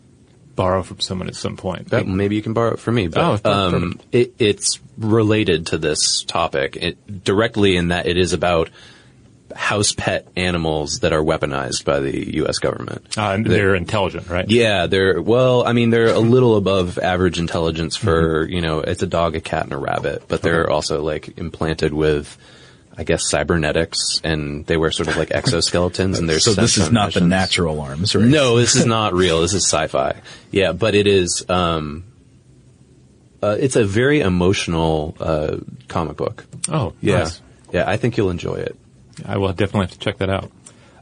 borrow 0.55 0.83
from 0.83 1.01
someone 1.01 1.29
at 1.29 1.37
some 1.37 1.57
point. 1.57 1.89
That- 1.91 2.07
maybe 2.07 2.37
you 2.37 2.43
can 2.43 2.53
borrow 2.53 2.73
it 2.75 2.79
from 2.79 2.95
me. 2.95 3.09
But, 3.09 3.41
Oh, 3.45 3.51
um, 3.51 4.01
it, 4.13 4.35
it's 4.39 4.79
related 4.99 5.67
to 5.69 5.79
this 5.79 6.25
topic 6.25 6.77
it, 6.77 7.25
directly 7.25 7.77
in 7.77 7.89
that 7.89 8.07
it 8.07 8.17
is 8.19 8.33
about 8.33 8.71
house 9.55 9.93
pet 9.93 10.27
animals 10.35 11.01
that 11.01 11.13
are 11.13 11.23
weaponized 11.23 11.85
by 11.85 12.01
the 12.01 12.35
U.S. 12.37 12.59
government. 12.59 13.19
Uh, 13.19 13.33
and 13.33 13.45
they're 13.47 13.75
intelligent, 13.75 14.29
right? 14.29 14.49
Yeah, 14.49 14.87
they're 14.87 15.21
well. 15.21 15.67
I 15.67 15.73
mean, 15.75 15.91
they're 15.91 16.15
a 16.15 16.19
little 16.21 16.57
above 16.57 16.99
average 16.99 17.39
intelligence 17.39 17.97
for 17.97 18.47
you 18.49 18.61
know. 18.63 18.81
It's 18.81 19.03
a 19.03 19.07
dog, 19.07 19.37
a 19.37 19.41
cat, 19.41 19.65
and 19.65 19.73
a 19.73 19.77
rabbit, 19.79 20.25
but 20.29 20.41
they're 20.43 20.71
also 20.71 21.03
like 21.03 21.37
implanted 21.39 21.93
with, 21.93 22.39
I 22.97 23.05
guess, 23.05 23.29
cybernetics, 23.29 24.21
and 24.23 24.67
they 24.67 24.77
wear 24.77 24.91
sort 24.91 25.09
of 25.09 25.17
like 25.17 25.31
exoskeletons. 25.31 26.19
and 26.19 26.29
there's 26.29 26.45
so 26.45 26.53
this 26.53 26.77
is 26.77 26.91
not 26.93 27.15
the 27.15 27.21
natural 27.23 27.81
arms, 27.81 28.15
right? 28.15 28.25
No, 28.25 28.57
this 28.59 28.75
is 28.77 28.85
not 28.85 29.15
real. 29.15 29.41
This 29.41 29.55
is 29.55 29.65
sci-fi. 29.65 30.21
Yeah, 30.51 30.73
but 30.73 30.95
it 30.95 31.07
is. 31.07 31.45
Um, 31.49 32.05
uh, 33.43 33.57
it's 33.59 33.77
a 33.77 33.85
very 33.85 34.21
emotional 34.21 35.17
uh, 35.19 35.57
comic 35.89 36.17
book. 36.17 36.45
Oh, 36.69 36.93
Yeah, 37.01 37.19
nice. 37.25 37.41
yeah. 37.73 37.85
I 37.89 37.97
think 37.97 38.17
you'll 38.17 38.31
enjoy 38.31 38.55
it. 38.57 38.77
I 39.25 39.39
will 39.39 39.49
definitely 39.53 39.87
have 39.87 39.93
to 39.93 39.99
check 39.99 40.19
that 40.19 40.31
out. 40.31 40.51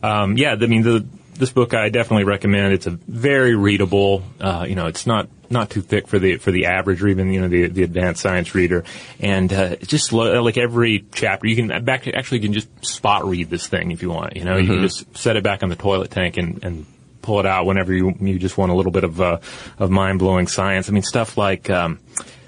Um, 0.03 0.37
yeah, 0.39 0.53
I 0.53 0.67
mean, 0.67 0.83
the, 0.83 1.05
this 1.35 1.51
book 1.51 1.75
I 1.75 1.89
definitely 1.91 2.25
recommend. 2.25 2.73
It's 2.73 2.87
a 2.87 2.91
very 2.91 3.55
readable. 3.55 4.23
Uh, 4.41 4.65
you 4.69 4.75
know, 4.75 4.87
it's 4.87 5.07
not 5.07 5.29
not 5.51 5.71
too 5.71 5.83
thick 5.83 6.07
for 6.07 6.19
the 6.19 6.37
for 6.37 6.51
the 6.51 6.67
average 6.67 7.03
or 7.03 7.09
even 7.09 7.33
you 7.33 7.41
know 7.41 7.49
the 7.49 7.67
the 7.69 7.83
advanced 7.83 8.23
science 8.23 8.55
reader. 8.55 8.85
And 9.19 9.53
uh, 9.53 9.77
just 9.77 10.13
lo- 10.13 10.43
like 10.43 10.57
every 10.57 11.05
chapter, 11.13 11.47
you 11.47 11.57
can 11.57 11.85
back 11.85 12.07
actually 12.07 12.39
you 12.39 12.45
can 12.45 12.53
just 12.53 12.69
spot 12.85 13.27
read 13.27 13.51
this 13.51 13.67
thing 13.67 13.91
if 13.91 14.03
you 14.03 14.11
want. 14.11 14.37
You 14.37 14.45
know, 14.45 14.57
you 14.57 14.67
can 14.67 14.83
just 14.83 15.17
set 15.17 15.37
it 15.37 15.43
back 15.43 15.63
on 15.63 15.69
the 15.69 15.77
toilet 15.77 16.11
tank 16.11 16.37
and 16.37 16.63
and 16.65 16.87
pull 17.23 17.41
it 17.41 17.47
out 17.47 17.67
whenever 17.67 17.93
you 17.93 18.15
you 18.21 18.39
just 18.39 18.57
want 18.57 18.73
a 18.73 18.75
little 18.75 18.93
bit 18.93 19.05
of 19.05 19.21
uh, 19.21 19.39
of 19.79 19.91
mind 19.91 20.19
blowing 20.19 20.47
science. 20.47 20.89
I 20.89 20.93
mean, 20.93 21.03
stuff 21.03 21.37
like. 21.37 21.69
Um, 21.69 21.99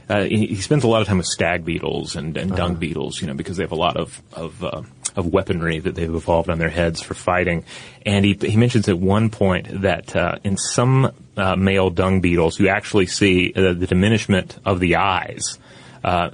uh, 0.09 0.25
he, 0.25 0.47
he 0.47 0.57
spends 0.57 0.85
a 0.85 0.89
lot 0.89 1.01
of 1.01 1.09
time 1.09 1.17
with 1.17 1.27
stag 1.27 1.65
beetles 1.65 2.17
and, 2.17 2.37
and 2.37 2.55
dung 2.55 2.75
beetles, 2.75 3.23
you 3.23 3.27
know, 3.27 3.33
because 3.33 3.57
they 3.57 3.63
have 3.63 3.73
a 3.73 3.77
lot 3.77 3.97
of 3.97 4.21
of, 4.33 4.63
uh, 4.63 4.83
of 5.17 5.27
weaponry 5.27 5.79
that 5.79 5.95
they've 5.95 6.13
evolved 6.13 6.51
on 6.51 6.59
their 6.59 6.69
heads 6.69 7.01
for 7.01 7.15
fighting. 7.15 7.65
And 8.05 8.23
he 8.25 8.35
he 8.35 8.57
mentions 8.57 8.89
at 8.89 8.99
one 8.99 9.31
point 9.31 9.83
that 9.83 10.15
uh, 10.15 10.37
in 10.45 10.59
some 10.59 11.13
uh, 11.37 11.57
male 11.57 11.91
dung 11.91 12.21
beetles, 12.21 12.59
you 12.61 12.69
actually 12.69 13.07
see 13.07 13.53
uh, 13.55 13.73
the 13.73 13.87
diminishment 13.87 14.59
of 14.65 14.81
the 14.81 14.97
eyes. 14.97 15.59
Uh, 16.05 16.31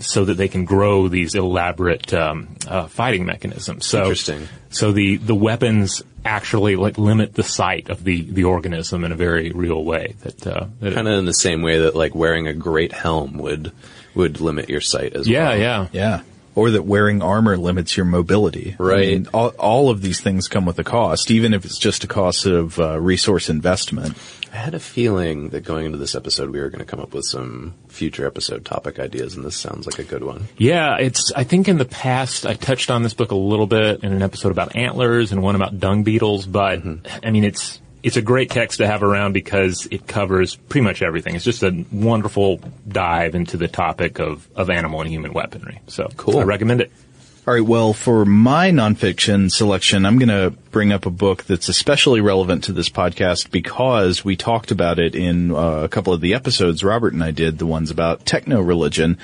so 0.00 0.24
that 0.24 0.34
they 0.34 0.46
can 0.46 0.64
grow 0.64 1.08
these 1.08 1.34
elaborate 1.34 2.14
um, 2.14 2.54
uh, 2.68 2.86
fighting 2.86 3.26
mechanisms. 3.26 3.84
So, 3.84 4.02
Interesting. 4.02 4.48
so 4.70 4.92
the, 4.92 5.16
the 5.16 5.34
weapons 5.34 6.02
actually 6.24 6.76
like 6.76 6.98
limit 6.98 7.34
the 7.34 7.42
sight 7.42 7.90
of 7.90 8.04
the, 8.04 8.22
the 8.22 8.44
organism 8.44 9.04
in 9.04 9.12
a 9.12 9.16
very 9.16 9.50
real 9.50 9.82
way. 9.84 10.14
That, 10.20 10.46
uh, 10.46 10.66
that 10.80 10.94
Kind 10.94 11.08
of 11.08 11.18
in 11.18 11.24
the 11.24 11.32
same 11.32 11.62
way 11.62 11.78
that 11.80 11.96
like 11.96 12.14
wearing 12.14 12.46
a 12.46 12.54
great 12.54 12.92
helm 12.92 13.38
would 13.38 13.72
would 14.14 14.40
limit 14.40 14.68
your 14.68 14.80
sight 14.80 15.14
as 15.14 15.28
yeah, 15.28 15.48
well. 15.48 15.58
Yeah, 15.58 15.62
yeah. 15.62 15.88
Yeah. 15.92 16.22
Or 16.58 16.70
that 16.72 16.82
wearing 16.82 17.22
armor 17.22 17.56
limits 17.56 17.96
your 17.96 18.04
mobility. 18.06 18.74
I 18.78 18.82
Right. 18.82 19.08
mean, 19.08 19.28
all, 19.32 19.48
all 19.58 19.90
of 19.90 20.02
these 20.02 20.20
things 20.20 20.48
come 20.48 20.66
with 20.66 20.78
a 20.80 20.84
cost, 20.84 21.30
even 21.30 21.54
if 21.54 21.64
it's 21.64 21.78
just 21.78 22.02
a 22.02 22.08
cost 22.08 22.46
of 22.46 22.78
uh, 22.80 22.98
resource 23.00 23.48
investment. 23.48 24.16
I 24.52 24.56
had 24.56 24.74
a 24.74 24.80
feeling 24.80 25.50
that 25.50 25.62
going 25.62 25.86
into 25.86 25.98
this 25.98 26.14
episode, 26.16 26.50
we 26.50 26.58
were 26.58 26.68
going 26.70 26.80
to 26.80 26.84
come 26.90 27.00
up 27.00 27.14
with 27.14 27.26
some 27.26 27.74
future 27.88 28.26
episode 28.26 28.64
topic 28.64 28.98
ideas, 28.98 29.36
and 29.36 29.44
this 29.44 29.56
sounds 29.56 29.86
like 29.86 29.98
a 30.00 30.04
good 30.04 30.24
one. 30.24 30.48
Yeah, 30.56 30.96
it's. 30.98 31.30
I 31.36 31.44
think 31.44 31.68
in 31.68 31.78
the 31.78 31.84
past 31.84 32.44
I 32.46 32.54
touched 32.54 32.90
on 32.90 33.02
this 33.02 33.14
book 33.14 33.30
a 33.30 33.36
little 33.36 33.66
bit 33.66 34.02
in 34.02 34.12
an 34.12 34.22
episode 34.22 34.50
about 34.50 34.74
antlers 34.74 35.30
and 35.32 35.42
one 35.42 35.54
about 35.54 35.78
dung 35.78 36.02
beetles. 36.02 36.46
But 36.46 36.80
I 37.22 37.30
mean, 37.30 37.44
it's 37.44 37.80
it's 38.02 38.16
a 38.16 38.22
great 38.22 38.50
text 38.50 38.78
to 38.78 38.86
have 38.86 39.02
around 39.02 39.32
because 39.32 39.86
it 39.90 40.06
covers 40.06 40.56
pretty 40.56 40.84
much 40.84 41.02
everything. 41.02 41.34
It's 41.34 41.44
just 41.44 41.62
a 41.62 41.84
wonderful 41.90 42.60
dive 42.86 43.34
into 43.34 43.56
the 43.56 43.68
topic 43.68 44.18
of 44.18 44.48
of 44.54 44.70
animal 44.70 45.00
and 45.00 45.10
human 45.10 45.32
weaponry. 45.32 45.80
So 45.88 46.08
Cool. 46.16 46.38
I 46.38 46.42
recommend 46.44 46.80
it. 46.80 46.92
All 47.46 47.54
right. 47.54 47.64
Well, 47.64 47.94
for 47.94 48.26
my 48.26 48.70
nonfiction 48.72 49.50
selection, 49.50 50.04
I'm 50.04 50.18
going 50.18 50.28
to 50.28 50.50
bring 50.70 50.92
up 50.92 51.06
a 51.06 51.10
book 51.10 51.44
that's 51.44 51.70
especially 51.70 52.20
relevant 52.20 52.64
to 52.64 52.72
this 52.74 52.90
podcast 52.90 53.50
because 53.50 54.22
we 54.22 54.36
talked 54.36 54.70
about 54.70 54.98
it 54.98 55.14
in 55.14 55.50
uh, 55.50 55.80
a 55.84 55.88
couple 55.88 56.12
of 56.12 56.20
the 56.20 56.34
episodes 56.34 56.84
Robert 56.84 57.14
and 57.14 57.24
I 57.24 57.30
did, 57.30 57.56
the 57.56 57.64
ones 57.64 57.90
about 57.90 58.26
techno 58.26 58.60
religion. 58.60 59.16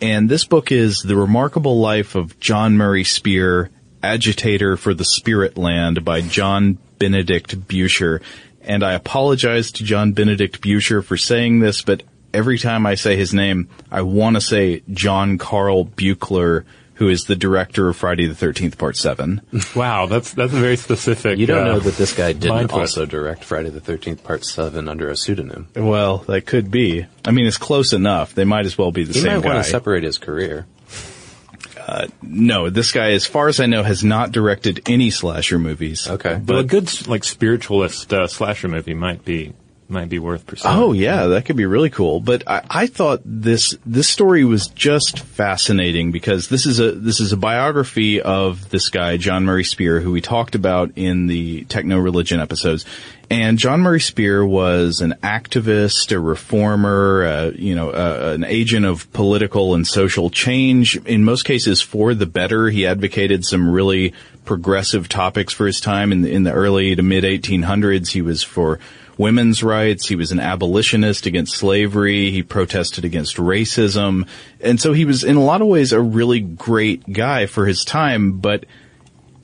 And 0.00 0.28
this 0.28 0.44
book 0.44 0.70
is 0.70 1.02
The 1.02 1.16
Remarkable 1.16 1.80
Life 1.80 2.14
of 2.14 2.38
John 2.38 2.76
Murray 2.76 3.02
Spear, 3.02 3.70
Agitator 4.04 4.76
for 4.76 4.94
the 4.94 5.04
Spirit 5.04 5.58
Land 5.58 6.04
by 6.04 6.20
John 6.20 6.78
Benedict 6.98 7.58
Buescher. 7.68 8.20
And 8.62 8.82
I 8.82 8.94
apologize 8.94 9.72
to 9.72 9.84
John 9.84 10.12
Benedict 10.12 10.60
Buescher 10.60 11.04
for 11.04 11.16
saying 11.16 11.60
this, 11.60 11.82
but 11.82 12.02
every 12.32 12.58
time 12.58 12.86
I 12.86 12.94
say 12.94 13.16
his 13.16 13.34
name, 13.34 13.68
I 13.90 14.02
want 14.02 14.36
to 14.36 14.40
say 14.40 14.82
John 14.90 15.36
Carl 15.38 15.84
Buechler, 15.84 16.64
who 16.94 17.08
is 17.08 17.24
the 17.24 17.36
director 17.36 17.88
of 17.88 17.96
Friday 17.96 18.26
the 18.26 18.34
13th 18.34 18.78
Part 18.78 18.96
7. 18.96 19.40
Wow, 19.76 20.06
that's 20.06 20.32
that's 20.32 20.52
a 20.52 20.56
very 20.56 20.76
specific. 20.76 21.38
You 21.38 21.46
don't 21.46 21.66
uh, 21.66 21.72
know 21.74 21.80
that 21.80 21.96
this 21.96 22.12
guy 22.16 22.28
mind 22.28 22.40
didn't 22.40 22.68
twist. 22.68 22.96
also 22.96 23.04
direct 23.06 23.42
Friday 23.44 23.68
the 23.70 23.80
Thirteenth 23.80 24.22
Part 24.22 24.44
Seven 24.44 24.88
under 24.88 25.10
a 25.10 25.16
pseudonym. 25.16 25.66
well, 25.74 26.18
that 26.28 26.42
could 26.46 26.70
be. 26.70 27.04
I 27.24 27.32
mean, 27.32 27.46
it's 27.46 27.58
close 27.58 27.92
enough. 27.92 28.34
They 28.34 28.44
might 28.44 28.64
as 28.66 28.78
well 28.78 28.92
be 28.92 29.02
the 29.04 29.12
He 29.12 29.20
same 29.20 29.34
might 29.38 29.42
guy. 29.42 29.54
want 29.54 29.64
to 29.64 29.70
separate 29.70 30.04
his 30.04 30.18
career. 30.18 30.66
No, 32.22 32.70
this 32.70 32.92
guy, 32.92 33.12
as 33.12 33.26
far 33.26 33.48
as 33.48 33.60
I 33.60 33.66
know, 33.66 33.82
has 33.82 34.02
not 34.02 34.32
directed 34.32 34.82
any 34.88 35.10
slasher 35.10 35.58
movies. 35.58 36.08
Okay. 36.08 36.40
But 36.42 36.58
a 36.58 36.64
good 36.64 37.06
like 37.06 37.24
spiritualist 37.24 38.12
uh, 38.12 38.26
slasher 38.26 38.68
movie 38.68 38.94
might 38.94 39.24
be 39.24 39.52
might 39.88 40.08
be 40.08 40.18
worth 40.18 40.46
pursuing. 40.46 40.74
Oh 40.74 40.92
yeah, 40.92 41.26
that 41.26 41.44
could 41.44 41.56
be 41.56 41.66
really 41.66 41.90
cool. 41.90 42.20
But 42.20 42.42
I, 42.46 42.62
I 42.68 42.86
thought 42.86 43.20
this 43.24 43.76
this 43.84 44.08
story 44.08 44.44
was 44.44 44.68
just 44.68 45.20
fascinating 45.20 46.12
because 46.12 46.48
this 46.48 46.66
is 46.66 46.80
a 46.80 46.92
this 46.92 47.20
is 47.20 47.32
a 47.32 47.36
biography 47.36 48.20
of 48.20 48.70
this 48.70 48.88
guy 48.88 49.16
John 49.16 49.44
Murray 49.44 49.64
Spear, 49.64 50.00
who 50.00 50.12
we 50.12 50.20
talked 50.20 50.54
about 50.54 50.92
in 50.96 51.26
the 51.26 51.64
techno 51.64 51.98
religion 51.98 52.40
episodes. 52.40 52.84
And 53.30 53.58
John 53.58 53.80
Murray 53.80 54.00
Spear 54.00 54.44
was 54.44 55.00
an 55.00 55.14
activist, 55.22 56.12
a 56.12 56.20
reformer, 56.20 57.24
uh, 57.24 57.50
you 57.54 57.74
know, 57.74 57.90
uh, 57.90 58.32
an 58.34 58.44
agent 58.44 58.84
of 58.84 59.10
political 59.12 59.74
and 59.74 59.86
social 59.86 60.28
change. 60.28 60.96
In 61.06 61.24
most 61.24 61.44
cases, 61.44 61.80
for 61.80 62.14
the 62.14 62.26
better. 62.26 62.68
He 62.68 62.86
advocated 62.86 63.44
some 63.44 63.68
really 63.68 64.12
progressive 64.44 65.08
topics 65.08 65.54
for 65.54 65.66
his 65.66 65.80
time 65.80 66.12
in 66.12 66.20
the, 66.22 66.30
in 66.30 66.42
the 66.42 66.52
early 66.52 66.94
to 66.94 67.02
mid 67.02 67.24
1800s. 67.24 68.10
He 68.10 68.22
was 68.22 68.42
for 68.42 68.78
women's 69.18 69.62
rights. 69.62 70.08
He 70.08 70.16
was 70.16 70.32
an 70.32 70.40
abolitionist 70.40 71.26
against 71.26 71.56
slavery. 71.56 72.30
He 72.30 72.42
protested 72.42 73.04
against 73.04 73.36
racism. 73.36 74.28
And 74.60 74.80
so 74.80 74.92
he 74.92 75.04
was 75.04 75.24
in 75.24 75.36
a 75.36 75.44
lot 75.44 75.62
of 75.62 75.68
ways 75.68 75.92
a 75.92 76.00
really 76.00 76.40
great 76.40 77.12
guy 77.12 77.46
for 77.46 77.66
his 77.66 77.84
time, 77.84 78.38
but 78.38 78.64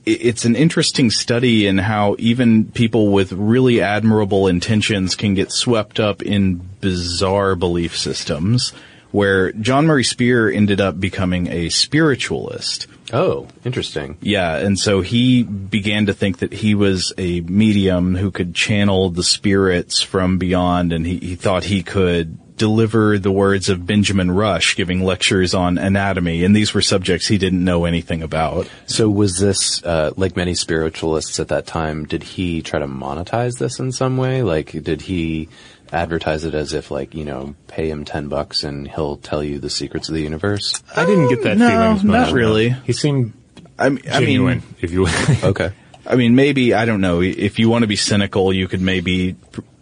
it's 0.05 0.45
an 0.45 0.55
interesting 0.55 1.11
study 1.11 1.67
in 1.67 1.77
how 1.77 2.15
even 2.17 2.65
people 2.65 3.09
with 3.09 3.31
really 3.33 3.81
admirable 3.81 4.47
intentions 4.47 5.15
can 5.15 5.35
get 5.35 5.51
swept 5.51 5.99
up 5.99 6.23
in 6.23 6.55
bizarre 6.81 7.55
belief 7.55 7.95
systems 7.95 8.73
where 9.11 9.51
John 9.51 9.85
Murray 9.87 10.03
Spear 10.03 10.49
ended 10.49 10.81
up 10.81 10.99
becoming 10.99 11.47
a 11.47 11.69
spiritualist. 11.69 12.87
Oh, 13.13 13.47
interesting. 13.65 14.17
Yeah, 14.21 14.55
and 14.55 14.79
so 14.79 15.01
he 15.01 15.43
began 15.43 16.05
to 16.05 16.13
think 16.13 16.39
that 16.39 16.53
he 16.53 16.75
was 16.75 17.13
a 17.17 17.41
medium 17.41 18.15
who 18.15 18.31
could 18.31 18.55
channel 18.55 19.09
the 19.09 19.23
spirits 19.23 20.01
from 20.01 20.37
beyond, 20.37 20.93
and 20.93 21.05
he, 21.05 21.17
he 21.17 21.35
thought 21.35 21.63
he 21.63 21.83
could 21.83 22.55
deliver 22.55 23.17
the 23.17 23.31
words 23.31 23.69
of 23.69 23.87
Benjamin 23.87 24.29
Rush 24.29 24.75
giving 24.75 25.01
lectures 25.03 25.55
on 25.55 25.79
anatomy, 25.79 26.43
and 26.43 26.55
these 26.55 26.73
were 26.73 26.81
subjects 26.81 27.27
he 27.27 27.39
didn't 27.39 27.63
know 27.63 27.85
anything 27.85 28.21
about. 28.21 28.69
So 28.85 29.09
was 29.09 29.39
this, 29.39 29.83
uh, 29.83 30.11
like 30.15 30.35
many 30.35 30.53
spiritualists 30.53 31.39
at 31.39 31.47
that 31.47 31.65
time, 31.65 32.05
did 32.05 32.21
he 32.21 32.61
try 32.61 32.79
to 32.79 32.87
monetize 32.87 33.57
this 33.57 33.79
in 33.79 33.91
some 33.91 34.17
way? 34.17 34.43
Like, 34.43 34.71
did 34.83 35.01
he 35.01 35.49
advertise 35.91 36.45
it 36.45 36.53
as 36.53 36.73
if 36.73 36.91
like, 36.91 37.13
you 37.13 37.25
know, 37.25 37.55
pay 37.67 37.89
him 37.89 38.05
10 38.05 38.27
bucks 38.27 38.63
and 38.63 38.87
he'll 38.87 39.17
tell 39.17 39.43
you 39.43 39.59
the 39.59 39.69
secrets 39.69 40.09
of 40.09 40.15
the 40.15 40.21
universe? 40.21 40.81
I 40.95 41.05
didn't 41.05 41.29
get 41.29 41.43
that 41.43 41.57
oh, 41.57 41.59
no, 41.59 41.69
feeling. 41.69 41.95
as 41.95 42.03
much. 42.03 42.27
not 42.27 42.33
really. 42.33 42.69
He 42.69 42.93
seemed 42.93 43.33
I 43.77 43.89
mean, 43.89 44.03
I 44.07 44.19
genuine, 44.19 44.59
mean, 44.59 44.75
if 44.81 44.91
you 44.91 45.01
will. 45.01 45.11
Okay. 45.43 45.71
I 46.05 46.15
mean, 46.15 46.35
maybe 46.35 46.73
I 46.73 46.85
don't 46.85 47.01
know. 47.01 47.21
If 47.21 47.59
you 47.59 47.69
want 47.69 47.83
to 47.83 47.87
be 47.87 47.95
cynical, 47.95 48.51
you 48.51 48.67
could 48.67 48.81
maybe 48.81 49.35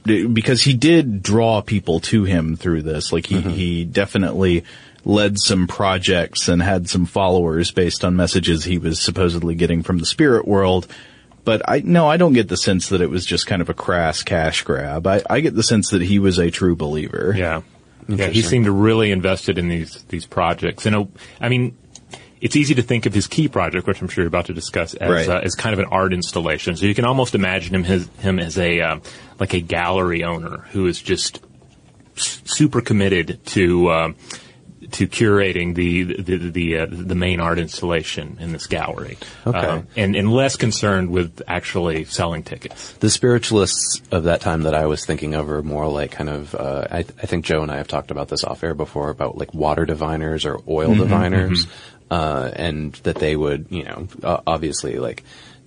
because 0.03 0.61
he 0.61 0.73
did 0.73 1.21
draw 1.21 1.61
people 1.61 1.99
to 2.01 2.23
him 2.23 2.55
through 2.55 2.81
this. 2.81 3.11
Like 3.13 3.25
he 3.25 3.35
mm-hmm. 3.35 3.49
he 3.49 3.85
definitely 3.85 4.63
led 5.05 5.39
some 5.39 5.67
projects 5.67 6.49
and 6.49 6.61
had 6.61 6.89
some 6.89 7.05
followers 7.05 7.71
based 7.71 8.03
on 8.03 8.15
messages 8.15 8.63
he 8.63 8.77
was 8.77 8.99
supposedly 8.99 9.55
getting 9.55 9.81
from 9.83 9.97
the 9.97 10.05
spirit 10.05 10.47
world. 10.47 10.87
But 11.49 11.63
I 11.67 11.79
no, 11.83 12.07
I 12.07 12.17
don't 12.17 12.33
get 12.33 12.47
the 12.47 12.57
sense 12.57 12.89
that 12.89 13.01
it 13.01 13.09
was 13.09 13.25
just 13.25 13.47
kind 13.47 13.59
of 13.59 13.69
a 13.69 13.73
crass 13.73 14.21
cash 14.21 14.61
grab. 14.61 15.07
I, 15.07 15.23
I 15.27 15.39
get 15.39 15.55
the 15.55 15.63
sense 15.63 15.89
that 15.89 16.03
he 16.03 16.19
was 16.19 16.37
a 16.37 16.51
true 16.51 16.75
believer. 16.75 17.33
Yeah. 17.35 17.61
Yeah, 18.07 18.27
he 18.27 18.43
seemed 18.43 18.67
really 18.67 19.09
invested 19.11 19.57
in 19.57 19.67
these 19.67 20.03
these 20.09 20.27
projects. 20.27 20.85
And 20.85 20.95
uh, 20.95 21.05
I 21.41 21.49
mean, 21.49 21.75
it's 22.39 22.55
easy 22.55 22.75
to 22.75 22.83
think 22.83 23.07
of 23.07 23.15
his 23.15 23.25
key 23.25 23.47
project, 23.47 23.87
which 23.87 23.99
I'm 23.99 24.07
sure 24.09 24.23
you're 24.23 24.27
about 24.27 24.45
to 24.45 24.53
discuss, 24.53 24.93
as, 24.93 25.09
Right. 25.09 25.27
uh, 25.27 25.39
as 25.39 25.55
kind 25.55 25.73
of 25.73 25.79
an 25.79 25.85
art 25.85 26.13
installation. 26.13 26.75
So 26.75 26.85
you 26.85 26.93
can 26.93 27.05
almost 27.05 27.33
imagine 27.33 27.73
him 27.73 27.83
his, 27.83 28.07
him 28.19 28.37
as 28.39 28.59
a 28.59 28.79
uh, 28.81 28.99
like 29.39 29.55
a 29.55 29.59
gallery 29.59 30.23
owner 30.23 30.67
who 30.71 30.85
is 30.85 31.01
just 31.01 31.39
s- 32.15 32.41
super 32.45 32.81
committed 32.81 33.43
to 33.47 33.91
um, 33.91 34.15
to 34.91 35.07
curating 35.07 35.75
the 35.75 36.03
the 36.21 36.37
the, 36.49 36.77
uh, 36.79 36.87
the 36.89 37.15
main 37.15 37.39
art 37.39 37.59
installation 37.59 38.37
in 38.39 38.51
this 38.51 38.67
gallery, 38.67 39.17
Okay. 39.45 39.57
Um, 39.57 39.87
and 39.95 40.15
and 40.15 40.31
less 40.31 40.55
concerned 40.55 41.09
with 41.09 41.41
actually 41.47 42.05
selling 42.05 42.43
tickets. 42.43 42.93
The 42.93 43.09
spiritualists 43.09 44.01
of 44.11 44.23
that 44.23 44.41
time 44.41 44.63
that 44.63 44.73
I 44.73 44.85
was 44.85 45.05
thinking 45.05 45.33
of 45.33 45.49
are 45.49 45.61
more 45.61 45.87
like 45.87 46.11
kind 46.11 46.29
of, 46.29 46.55
uh, 46.55 46.87
I, 46.89 46.99
I 46.99 47.03
think 47.03 47.45
Joe 47.45 47.61
and 47.61 47.71
I 47.71 47.77
have 47.77 47.87
talked 47.87 48.11
about 48.11 48.27
this 48.27 48.43
off 48.43 48.63
air 48.63 48.73
before 48.73 49.09
about 49.09 49.37
like 49.37 49.53
water 49.53 49.85
diviners 49.85 50.45
or 50.45 50.59
oil 50.67 50.95
diviners, 50.95 51.67
uh, 52.11 52.49
and 52.53 52.93
that 53.03 53.15
they 53.17 53.35
would, 53.35 53.67
you 53.69 53.83
know, 53.83 54.07
uh, 54.23 54.41
obviously 54.45 54.97
like, 54.99 55.23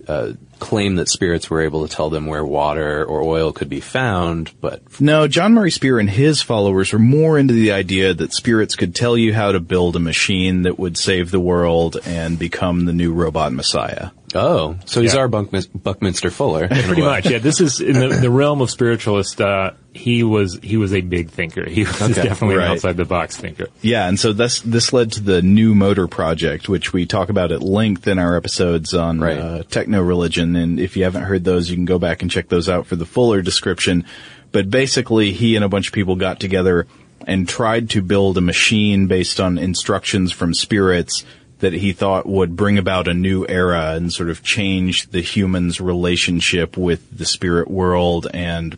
uh, 0.07 0.33
claim 0.59 0.95
that 0.95 1.09
spirits 1.09 1.49
were 1.49 1.61
able 1.61 1.87
to 1.87 1.93
tell 1.93 2.09
them 2.09 2.25
where 2.25 2.45
water 2.45 3.03
or 3.03 3.21
oil 3.21 3.51
could 3.51 3.69
be 3.69 3.79
found, 3.79 4.51
but 4.61 4.81
No, 5.01 5.27
John 5.27 5.53
Murray 5.53 5.71
Spear 5.71 5.99
and 5.99 6.09
his 6.09 6.41
followers 6.41 6.93
were 6.93 6.99
more 6.99 7.37
into 7.37 7.53
the 7.53 7.71
idea 7.71 8.13
that 8.13 8.33
spirits 8.33 8.75
could 8.75 8.95
tell 8.95 9.17
you 9.17 9.33
how 9.33 9.51
to 9.51 9.59
build 9.59 9.95
a 9.95 9.99
machine 9.99 10.63
that 10.63 10.79
would 10.79 10.97
save 10.97 11.31
the 11.31 11.39
world 11.39 11.97
and 12.05 12.39
become 12.39 12.85
the 12.85 12.93
new 12.93 13.13
robot 13.13 13.51
messiah. 13.51 14.11
Oh, 14.35 14.77
so 14.85 15.01
he's 15.01 15.13
Yeah. 15.13 15.21
our 15.21 15.27
Buckmin- 15.29 15.67
Buckminster 15.73 16.29
Fuller. 16.29 16.67
Pretty 16.67 17.01
much, 17.01 17.29
yeah. 17.29 17.39
This 17.39 17.59
is 17.61 17.79
in 17.81 17.99
the, 17.99 18.07
the 18.09 18.29
realm 18.29 18.61
of 18.61 18.69
spiritualist. 18.71 19.39
Uh, 19.41 19.71
he 19.93 20.23
was 20.23 20.59
he 20.63 20.77
was 20.77 20.93
a 20.93 21.01
big 21.01 21.29
thinker. 21.29 21.69
He 21.69 21.83
was 21.83 22.01
Okay. 22.01 22.23
definitely 22.23 22.57
Right. 22.57 22.65
an 22.67 22.71
outside 22.73 22.97
the 22.97 23.05
box 23.05 23.37
thinker. 23.37 23.67
Yeah, 23.81 24.07
and 24.07 24.19
so 24.19 24.33
this 24.33 24.61
this 24.61 24.91
led 24.93 25.11
to 25.13 25.21
the 25.21 25.41
New 25.41 25.75
Motor 25.75 26.07
Project, 26.07 26.67
which 26.69 26.93
we 26.93 27.05
talk 27.05 27.29
about 27.29 27.51
at 27.51 27.61
length 27.61 28.07
in 28.07 28.17
our 28.19 28.35
episodes 28.35 28.93
on 28.93 29.19
Right. 29.19 29.37
uh, 29.37 29.63
techno 29.69 30.01
religion. 30.01 30.55
And 30.55 30.79
if 30.79 30.97
you 30.97 31.03
haven't 31.03 31.23
heard 31.23 31.43
those, 31.43 31.69
you 31.69 31.75
can 31.75 31.85
go 31.85 31.99
back 31.99 32.21
and 32.21 32.31
check 32.31 32.49
those 32.49 32.67
out 32.69 32.87
for 32.87 32.95
the 32.95 33.05
fuller 33.05 33.41
description. 33.41 34.05
But 34.51 34.69
basically, 34.69 35.31
he 35.31 35.55
and 35.55 35.63
a 35.65 35.69
bunch 35.69 35.87
of 35.87 35.93
people 35.93 36.15
got 36.15 36.39
together 36.39 36.85
and 37.25 37.47
tried 37.47 37.89
to 37.91 38.01
build 38.01 38.37
a 38.37 38.41
machine 38.41 39.07
based 39.07 39.39
on 39.39 39.57
instructions 39.57 40.31
from 40.33 40.53
spirits 40.53 41.23
that 41.63 41.73
he 41.73 41.93
thought 41.93 42.25
would 42.25 42.55
bring 42.55 42.77
about 42.77 43.07
a 43.07 43.13
new 43.13 43.45
era 43.47 43.93
and 43.93 44.11
sort 44.11 44.29
of 44.29 44.43
change 44.43 45.09
the 45.11 45.21
human's 45.21 45.79
relationship 45.79 46.75
with 46.75 47.17
the 47.17 47.25
spirit 47.25 47.71
world 47.71 48.27
and 48.33 48.77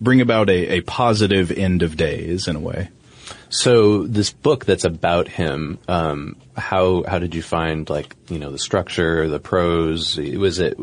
bring 0.00 0.22
about 0.22 0.48
a, 0.48 0.78
a 0.78 0.80
positive 0.80 1.50
end 1.50 1.82
of 1.82 1.96
days 1.96 2.48
in 2.48 2.56
a 2.56 2.60
way. 2.60 2.88
So 3.50 4.06
this 4.06 4.32
book 4.32 4.64
that's 4.64 4.84
about 4.84 5.28
him, 5.28 5.78
um, 5.88 6.36
how 6.56 7.04
how 7.06 7.18
did 7.18 7.34
you 7.34 7.42
find 7.42 7.88
like 7.88 8.16
you 8.28 8.38
know 8.38 8.50
the 8.50 8.58
structure, 8.58 9.28
the 9.28 9.38
prose? 9.38 10.16
Was 10.16 10.58
it 10.58 10.78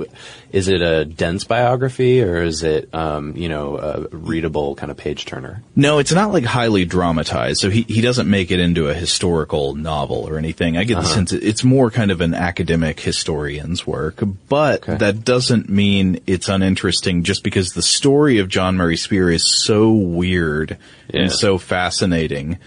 is 0.54 0.68
it 0.68 0.82
a 0.84 1.04
dense 1.04 1.44
biography 1.44 2.22
or 2.22 2.42
is 2.44 2.62
it 2.64 2.88
um, 2.94 3.36
you 3.36 3.50
know 3.50 3.78
a 3.78 4.08
readable 4.16 4.76
kind 4.76 4.92
of 4.92 4.96
page 4.98 5.26
turner? 5.26 5.64
No, 5.76 5.98
it's 5.98 6.14
not 6.14 6.32
like 6.32 6.46
highly 6.46 6.86
dramatized. 6.86 7.60
So 7.60 7.70
he, 7.70 7.82
he 7.82 8.00
doesn't 8.02 8.30
make 8.30 8.52
it 8.52 8.60
into 8.60 8.88
a 8.88 8.94
historical 8.94 9.74
novel 9.76 10.30
or 10.30 10.38
anything. 10.38 10.78
I 10.78 10.84
get 10.84 10.96
the 10.96 11.04
sense 11.06 11.34
it's 11.34 11.64
more 11.64 11.90
kind 11.92 12.12
of 12.12 12.22
an 12.22 12.34
academic 12.36 13.00
historian's 13.00 13.86
work, 13.88 14.22
but 14.48 14.84
Okay. 14.84 14.98
that 14.98 15.26
doesn't 15.26 15.70
mean 15.70 16.20
it's 16.28 16.48
uninteresting 16.48 17.24
just 17.24 17.44
because 17.44 17.74
the 17.74 17.82
story 17.82 18.38
of 18.38 18.48
John 18.48 18.78
Murray 18.78 18.98
Spear 18.98 19.32
is 19.32 19.44
so 19.66 19.92
weird 19.92 20.78
Yeah. 21.12 21.22
and 21.24 21.32
so 21.32 21.58
fascinating 21.58 22.60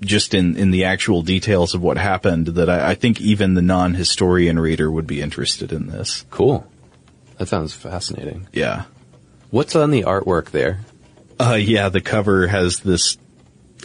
just 0.00 0.34
in, 0.34 0.56
in 0.56 0.70
the 0.72 0.84
actual 0.84 1.22
details 1.22 1.74
of 1.74 1.82
what 1.82 1.96
happened 1.96 2.46
that 2.48 2.68
I, 2.68 2.90
I 2.90 2.94
think 2.94 3.20
even 3.20 3.54
the 3.54 3.62
non-historian 3.62 4.58
reader 4.58 4.90
would 4.90 5.06
be 5.06 5.20
interested 5.20 5.72
in 5.72 5.86
this. 5.86 6.24
Cool. 6.30 6.66
That 7.42 7.48
sounds 7.48 7.74
fascinating. 7.74 8.46
Yeah. 8.52 8.84
What's 9.50 9.74
on 9.74 9.90
the 9.90 10.04
artwork 10.04 10.52
there? 10.52 10.78
Uh, 11.40 11.54
yeah, 11.54 11.88
the 11.88 12.00
cover 12.00 12.46
has 12.46 12.78
this, 12.78 13.16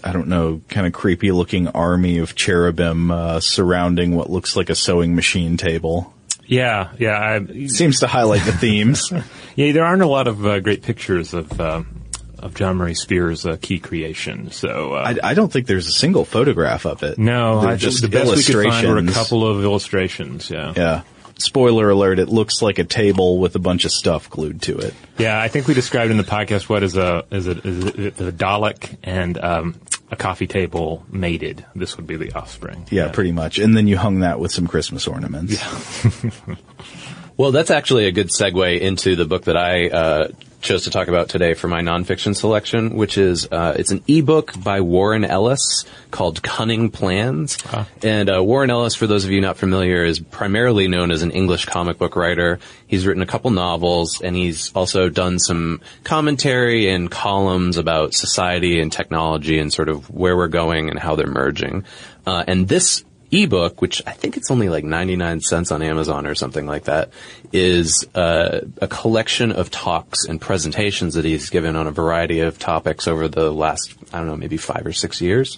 I 0.03 0.13
don't 0.13 0.27
know, 0.27 0.61
kind 0.69 0.85
of 0.85 0.93
creepy 0.93 1.31
looking 1.31 1.67
army 1.69 2.19
of 2.19 2.35
cherubim, 2.35 3.09
uh, 3.09 3.39
surrounding 3.39 4.15
what 4.15 4.29
looks 4.29 4.55
like 4.55 4.69
a 4.69 4.75
sewing 4.75 5.15
machine 5.15 5.57
table. 5.57 6.13
Yeah, 6.45 6.91
yeah. 6.99 7.17
I, 7.17 7.65
Seems 7.65 8.01
to 8.01 8.07
highlight 8.07 8.45
the 8.45 8.51
themes. 8.51 9.11
Yeah, 9.55 9.71
there 9.71 9.85
aren't 9.85 10.03
a 10.03 10.07
lot 10.07 10.27
of 10.27 10.45
uh, 10.45 10.59
great 10.59 10.83
pictures 10.83 11.33
of 11.33 11.59
um 11.59 12.03
of 12.37 12.53
John 12.53 12.77
Murray 12.77 12.93
Spears' 12.93 13.43
uh, 13.43 13.57
key 13.59 13.79
creation. 13.79 14.51
So 14.51 14.93
uh, 14.93 15.15
I, 15.23 15.31
I 15.31 15.33
don't 15.33 15.51
think 15.51 15.65
there's 15.65 15.87
a 15.87 15.91
single 15.91 16.25
photograph 16.25 16.85
of 16.85 17.01
it. 17.01 17.17
no, 17.17 17.61
They're 17.61 17.71
I, 17.71 17.75
just 17.75 18.03
the 18.03 18.07
best 18.07 18.35
we 18.35 18.43
could 18.43 18.67
find 18.67 18.87
were 18.87 18.99
a 18.99 19.11
couple 19.11 19.47
of 19.47 19.63
illustrations. 19.63 20.51
Yeah. 20.51 20.73
Yeah. 20.77 21.01
Spoiler 21.39 21.89
alert, 21.89 22.19
it 22.19 22.29
looks 22.29 22.61
like 22.61 22.79
a 22.79 22.83
table 22.83 23.39
with 23.39 23.55
a 23.55 23.59
bunch 23.59 23.85
of 23.85 23.91
stuff 23.91 24.29
glued 24.29 24.61
to 24.63 24.77
it. 24.77 24.93
Yeah, 25.17 25.39
I 25.39 25.47
think 25.47 25.67
we 25.67 25.73
described 25.73 26.11
in 26.11 26.17
the 26.17 26.23
podcast 26.23 26.67
what 26.67 26.83
is 26.83 26.97
a 26.97 27.25
is 27.31 27.47
a, 27.47 27.51
is 27.67 27.85
a, 27.85 28.07
is 28.07 28.21
a 28.21 28.31
Dalek 28.31 28.97
and 29.03 29.37
um, 29.37 29.79
a 30.09 30.15
coffee 30.15 30.47
table 30.47 31.05
mated. 31.09 31.65
This 31.75 31.97
would 31.97 32.07
be 32.07 32.15
the 32.17 32.33
offspring. 32.33 32.87
Yeah, 32.89 33.09
pretty 33.09 33.31
much. 33.31 33.59
And 33.59 33.77
then 33.77 33.87
you 33.87 33.97
hung 33.97 34.21
that 34.21 34.39
with 34.39 34.51
some 34.51 34.67
Christmas 34.67 35.07
ornaments. 35.07 35.53
Yeah. 35.53 36.55
Well, 37.37 37.51
that's 37.51 37.69
actually 37.69 38.07
a 38.07 38.11
good 38.11 38.29
segue 38.29 38.81
into 38.81 39.15
the 39.15 39.25
book 39.25 39.43
that 39.43 39.55
I 39.55 39.89
uh, 39.89 40.31
chose 40.61 40.83
to 40.85 40.89
talk 40.89 41.07
about 41.07 41.29
today 41.29 41.53
for 41.53 41.67
my 41.67 41.81
nonfiction 41.81 42.35
selection, 42.35 42.95
which 42.95 43.17
is 43.17 43.47
uh, 43.51 43.75
it's 43.77 43.91
an 43.91 44.03
ebook 44.07 44.53
by 44.61 44.81
Warren 44.81 45.23
Ellis 45.23 45.85
called 46.11 46.41
"Cunning 46.41 46.89
Plans." 46.89 47.57
And 48.03 48.29
uh, 48.29 48.43
Warren 48.43 48.69
Ellis, 48.69 48.95
for 48.95 49.07
those 49.07 49.25
of 49.25 49.31
you 49.31 49.41
not 49.41 49.57
familiar, 49.57 50.03
is 50.03 50.19
primarily 50.19 50.87
known 50.87 51.11
as 51.11 51.21
an 51.21 51.31
English 51.31 51.65
comic 51.65 51.97
book 51.97 52.15
writer. 52.15 52.59
He's 52.87 53.05
written 53.05 53.21
a 53.21 53.27
couple 53.27 53.51
novels, 53.51 54.21
and 54.21 54.35
he's 54.35 54.71
also 54.73 55.09
done 55.09 55.39
some 55.39 55.81
commentary 56.03 56.89
and 56.89 57.09
columns 57.09 57.77
about 57.77 58.13
society 58.13 58.79
and 58.79 58.91
technology 58.91 59.59
and 59.59 59.71
sort 59.71 59.89
of 59.89 60.09
where 60.09 60.35
we're 60.35 60.47
going 60.47 60.89
and 60.89 60.99
how 60.99 61.15
they're 61.15 61.27
merging. 61.27 61.85
Uh, 62.25 62.43
and 62.45 62.67
this 62.67 63.05
ebook, 63.31 63.81
which 63.81 64.01
I 64.05 64.11
think 64.11 64.37
it's 64.37 64.51
only 64.51 64.69
like 64.69 64.83
99 64.83 65.41
cents 65.41 65.71
on 65.71 65.81
Amazon 65.81 66.25
or 66.25 66.35
something 66.35 66.65
like 66.65 66.85
that, 66.85 67.09
is 67.51 68.05
uh, 68.15 68.61
a 68.81 68.87
collection 68.87 69.51
of 69.51 69.69
talks 69.71 70.25
and 70.25 70.39
presentations 70.39 71.15
that 71.15 71.25
he's 71.25 71.49
given 71.49 71.75
on 71.75 71.87
a 71.87 71.91
variety 71.91 72.39
of 72.39 72.59
topics 72.59 73.07
over 73.07 73.27
the 73.27 73.51
last, 73.51 73.93
I 74.13 74.17
don't 74.19 74.27
know, 74.27 74.37
maybe 74.37 74.57
five 74.57 74.85
or 74.85 74.93
six 74.93 75.21
years. 75.21 75.57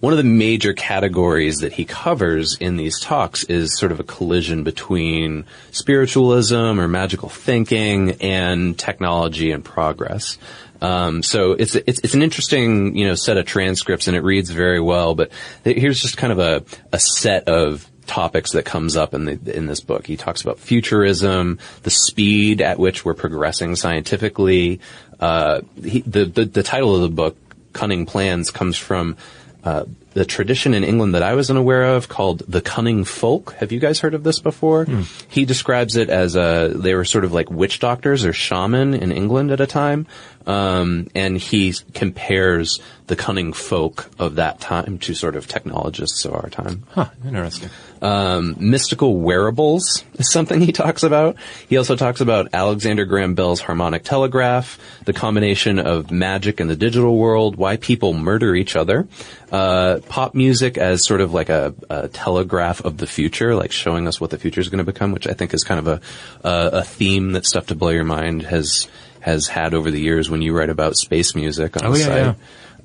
One 0.00 0.12
of 0.12 0.18
the 0.18 0.24
major 0.24 0.74
categories 0.74 1.56
that 1.58 1.72
he 1.72 1.86
covers 1.86 2.58
in 2.60 2.76
these 2.76 3.00
talks 3.00 3.44
is 3.44 3.78
sort 3.78 3.92
of 3.92 4.00
a 4.00 4.04
collision 4.04 4.62
between 4.62 5.46
spiritualism 5.70 6.78
or 6.78 6.86
magical 6.86 7.30
thinking 7.30 8.12
and 8.20 8.78
technology 8.78 9.52
and 9.52 9.64
progress. 9.64 10.36
Um, 10.80 11.22
so 11.22 11.52
it's, 11.52 11.74
it's 11.74 12.00
it's 12.00 12.14
an 12.14 12.22
interesting 12.22 12.96
you 12.96 13.06
know 13.06 13.14
set 13.14 13.36
of 13.36 13.46
transcripts 13.46 14.08
and 14.08 14.16
it 14.16 14.22
reads 14.22 14.50
very 14.50 14.80
well. 14.80 15.14
But 15.14 15.30
here's 15.64 16.00
just 16.00 16.16
kind 16.16 16.32
of 16.32 16.38
a 16.38 16.64
a 16.92 16.98
set 16.98 17.48
of 17.48 17.88
topics 18.06 18.52
that 18.52 18.64
comes 18.64 18.96
up 18.96 19.14
in 19.14 19.24
the 19.24 19.56
in 19.56 19.66
this 19.66 19.80
book. 19.80 20.06
He 20.06 20.16
talks 20.16 20.42
about 20.42 20.58
futurism, 20.58 21.58
the 21.82 21.90
speed 21.90 22.60
at 22.60 22.78
which 22.78 23.04
we're 23.04 23.14
progressing 23.14 23.76
scientifically. 23.76 24.80
Uh, 25.18 25.62
he, 25.82 26.02
the, 26.02 26.24
the 26.24 26.44
the 26.44 26.62
title 26.62 26.94
of 26.94 27.02
the 27.02 27.08
book, 27.08 27.36
"Cunning 27.72 28.06
Plans," 28.06 28.50
comes 28.50 28.76
from. 28.76 29.16
Uh, 29.64 29.84
the 30.16 30.24
tradition 30.24 30.72
in 30.72 30.82
England 30.82 31.14
that 31.14 31.22
I 31.22 31.34
was 31.34 31.50
unaware 31.50 31.84
of 31.84 32.08
called 32.08 32.38
the 32.48 32.62
cunning 32.62 33.04
folk. 33.04 33.52
Have 33.58 33.70
you 33.70 33.78
guys 33.78 34.00
heard 34.00 34.14
of 34.14 34.22
this 34.24 34.38
before? 34.38 34.86
He 35.28 35.44
describes 35.44 35.94
it 35.94 36.08
as 36.08 36.36
a, 36.36 36.72
they 36.74 36.94
were 36.94 37.04
sort 37.04 37.26
of 37.26 37.34
like 37.34 37.50
witch 37.50 37.80
doctors 37.80 38.24
or 38.24 38.32
shaman 38.32 38.94
in 38.94 39.12
England 39.12 39.50
at 39.50 39.60
a 39.60 39.66
time. 39.66 40.06
Um, 40.46 41.08
and 41.14 41.36
he 41.36 41.74
compares 41.92 42.80
the 43.08 43.16
cunning 43.16 43.52
folk 43.52 44.08
of 44.18 44.36
that 44.36 44.60
time 44.60 44.98
to 45.00 45.12
sort 45.12 45.36
of 45.36 45.48
technologists 45.48 46.24
of 46.24 46.34
our 46.34 46.48
time. 46.48 46.84
Huh, 46.90 47.10
interesting. 47.26 47.68
Um, 48.00 48.54
mystical 48.58 49.18
wearables 49.18 50.04
is 50.14 50.30
something 50.30 50.60
he 50.60 50.70
talks 50.70 51.02
about. 51.02 51.36
He 51.68 51.76
also 51.76 51.96
talks 51.96 52.20
about 52.20 52.50
Alexander 52.52 53.04
Graham 53.04 53.34
Bell's 53.34 53.60
harmonic 53.60 54.04
telegraph, 54.04 54.78
the 55.04 55.12
combination 55.12 55.80
of 55.80 56.10
magic 56.12 56.60
and 56.60 56.70
the 56.70 56.76
digital 56.76 57.16
world, 57.16 57.56
why 57.56 57.76
people 57.76 58.12
murder 58.12 58.54
each 58.54 58.76
other, 58.76 59.08
uh, 59.50 59.98
pop 60.08 60.34
music 60.34 60.78
as 60.78 61.04
sort 61.06 61.20
of 61.20 61.32
like 61.34 61.48
a, 61.48 61.74
a 61.90 62.08
telegraph 62.08 62.84
of 62.84 62.96
the 62.98 63.06
future, 63.06 63.54
like 63.54 63.72
showing 63.72 64.06
us 64.08 64.20
what 64.20 64.30
the 64.30 64.38
future 64.38 64.60
is 64.60 64.68
going 64.68 64.78
to 64.84 64.90
become, 64.92 65.12
which 65.12 65.26
I 65.26 65.32
think 65.32 65.52
is 65.54 65.64
kind 65.64 65.80
of 65.80 65.86
a, 65.88 66.00
a, 66.48 66.68
a 66.78 66.82
theme 66.84 67.32
that 67.32 67.44
Stuff 67.46 67.66
to 67.66 67.74
Blow 67.74 67.90
Your 67.90 68.04
Mind 68.04 68.42
has 68.42 68.88
has 69.20 69.48
had 69.48 69.74
over 69.74 69.90
the 69.90 70.00
years 70.00 70.30
when 70.30 70.40
you 70.40 70.56
write 70.56 70.70
about 70.70 70.94
space 70.96 71.34
music 71.34 71.76
on 71.76 71.84
Oh, 71.86 71.92
the 71.92 71.98
yeah, 71.98 72.04
site. 72.04 72.16
yeah. 72.18 72.34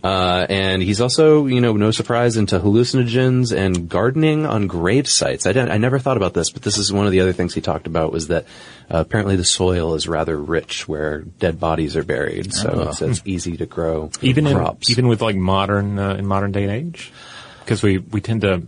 Uh, 0.03 0.47
and 0.49 0.81
he's 0.81 0.99
also, 0.99 1.45
you 1.45 1.61
know, 1.61 1.73
no 1.73 1.91
surprise 1.91 2.35
into 2.35 2.59
hallucinogens 2.59 3.55
and 3.55 3.87
gardening 3.87 4.47
on 4.47 4.65
grave 4.65 5.07
sites. 5.07 5.45
I, 5.45 5.53
didn't, 5.53 5.69
I 5.69 5.77
never 5.77 5.99
thought 5.99 6.17
about 6.17 6.33
this, 6.33 6.49
but 6.49 6.63
this 6.63 6.79
is 6.79 6.91
one 6.91 7.05
of 7.05 7.11
the 7.11 7.19
other 7.19 7.33
things 7.33 7.53
he 7.53 7.61
talked 7.61 7.85
about 7.85 8.11
was 8.11 8.29
that 8.29 8.45
uh, 8.89 8.97
apparently 8.97 9.35
the 9.35 9.45
soil 9.45 9.93
is 9.93 10.07
rather 10.07 10.35
rich 10.35 10.87
where 10.87 11.21
dead 11.21 11.59
bodies 11.59 11.95
are 11.95 12.03
buried, 12.03 12.51
so 12.51 12.89
it's, 12.89 13.01
it's 13.01 13.21
easy 13.25 13.57
to 13.57 13.67
grow 13.67 14.09
Even 14.21 14.47
in, 14.47 14.55
crops. 14.55 14.89
even 14.89 15.07
with 15.07 15.21
like 15.21 15.35
modern 15.35 15.99
uh, 15.99 16.15
in 16.15 16.25
modern 16.25 16.51
day 16.51 16.63
and 16.63 16.71
age, 16.71 17.11
because 17.59 17.83
we 17.83 17.99
we 17.99 18.21
tend 18.21 18.41
to 18.41 18.63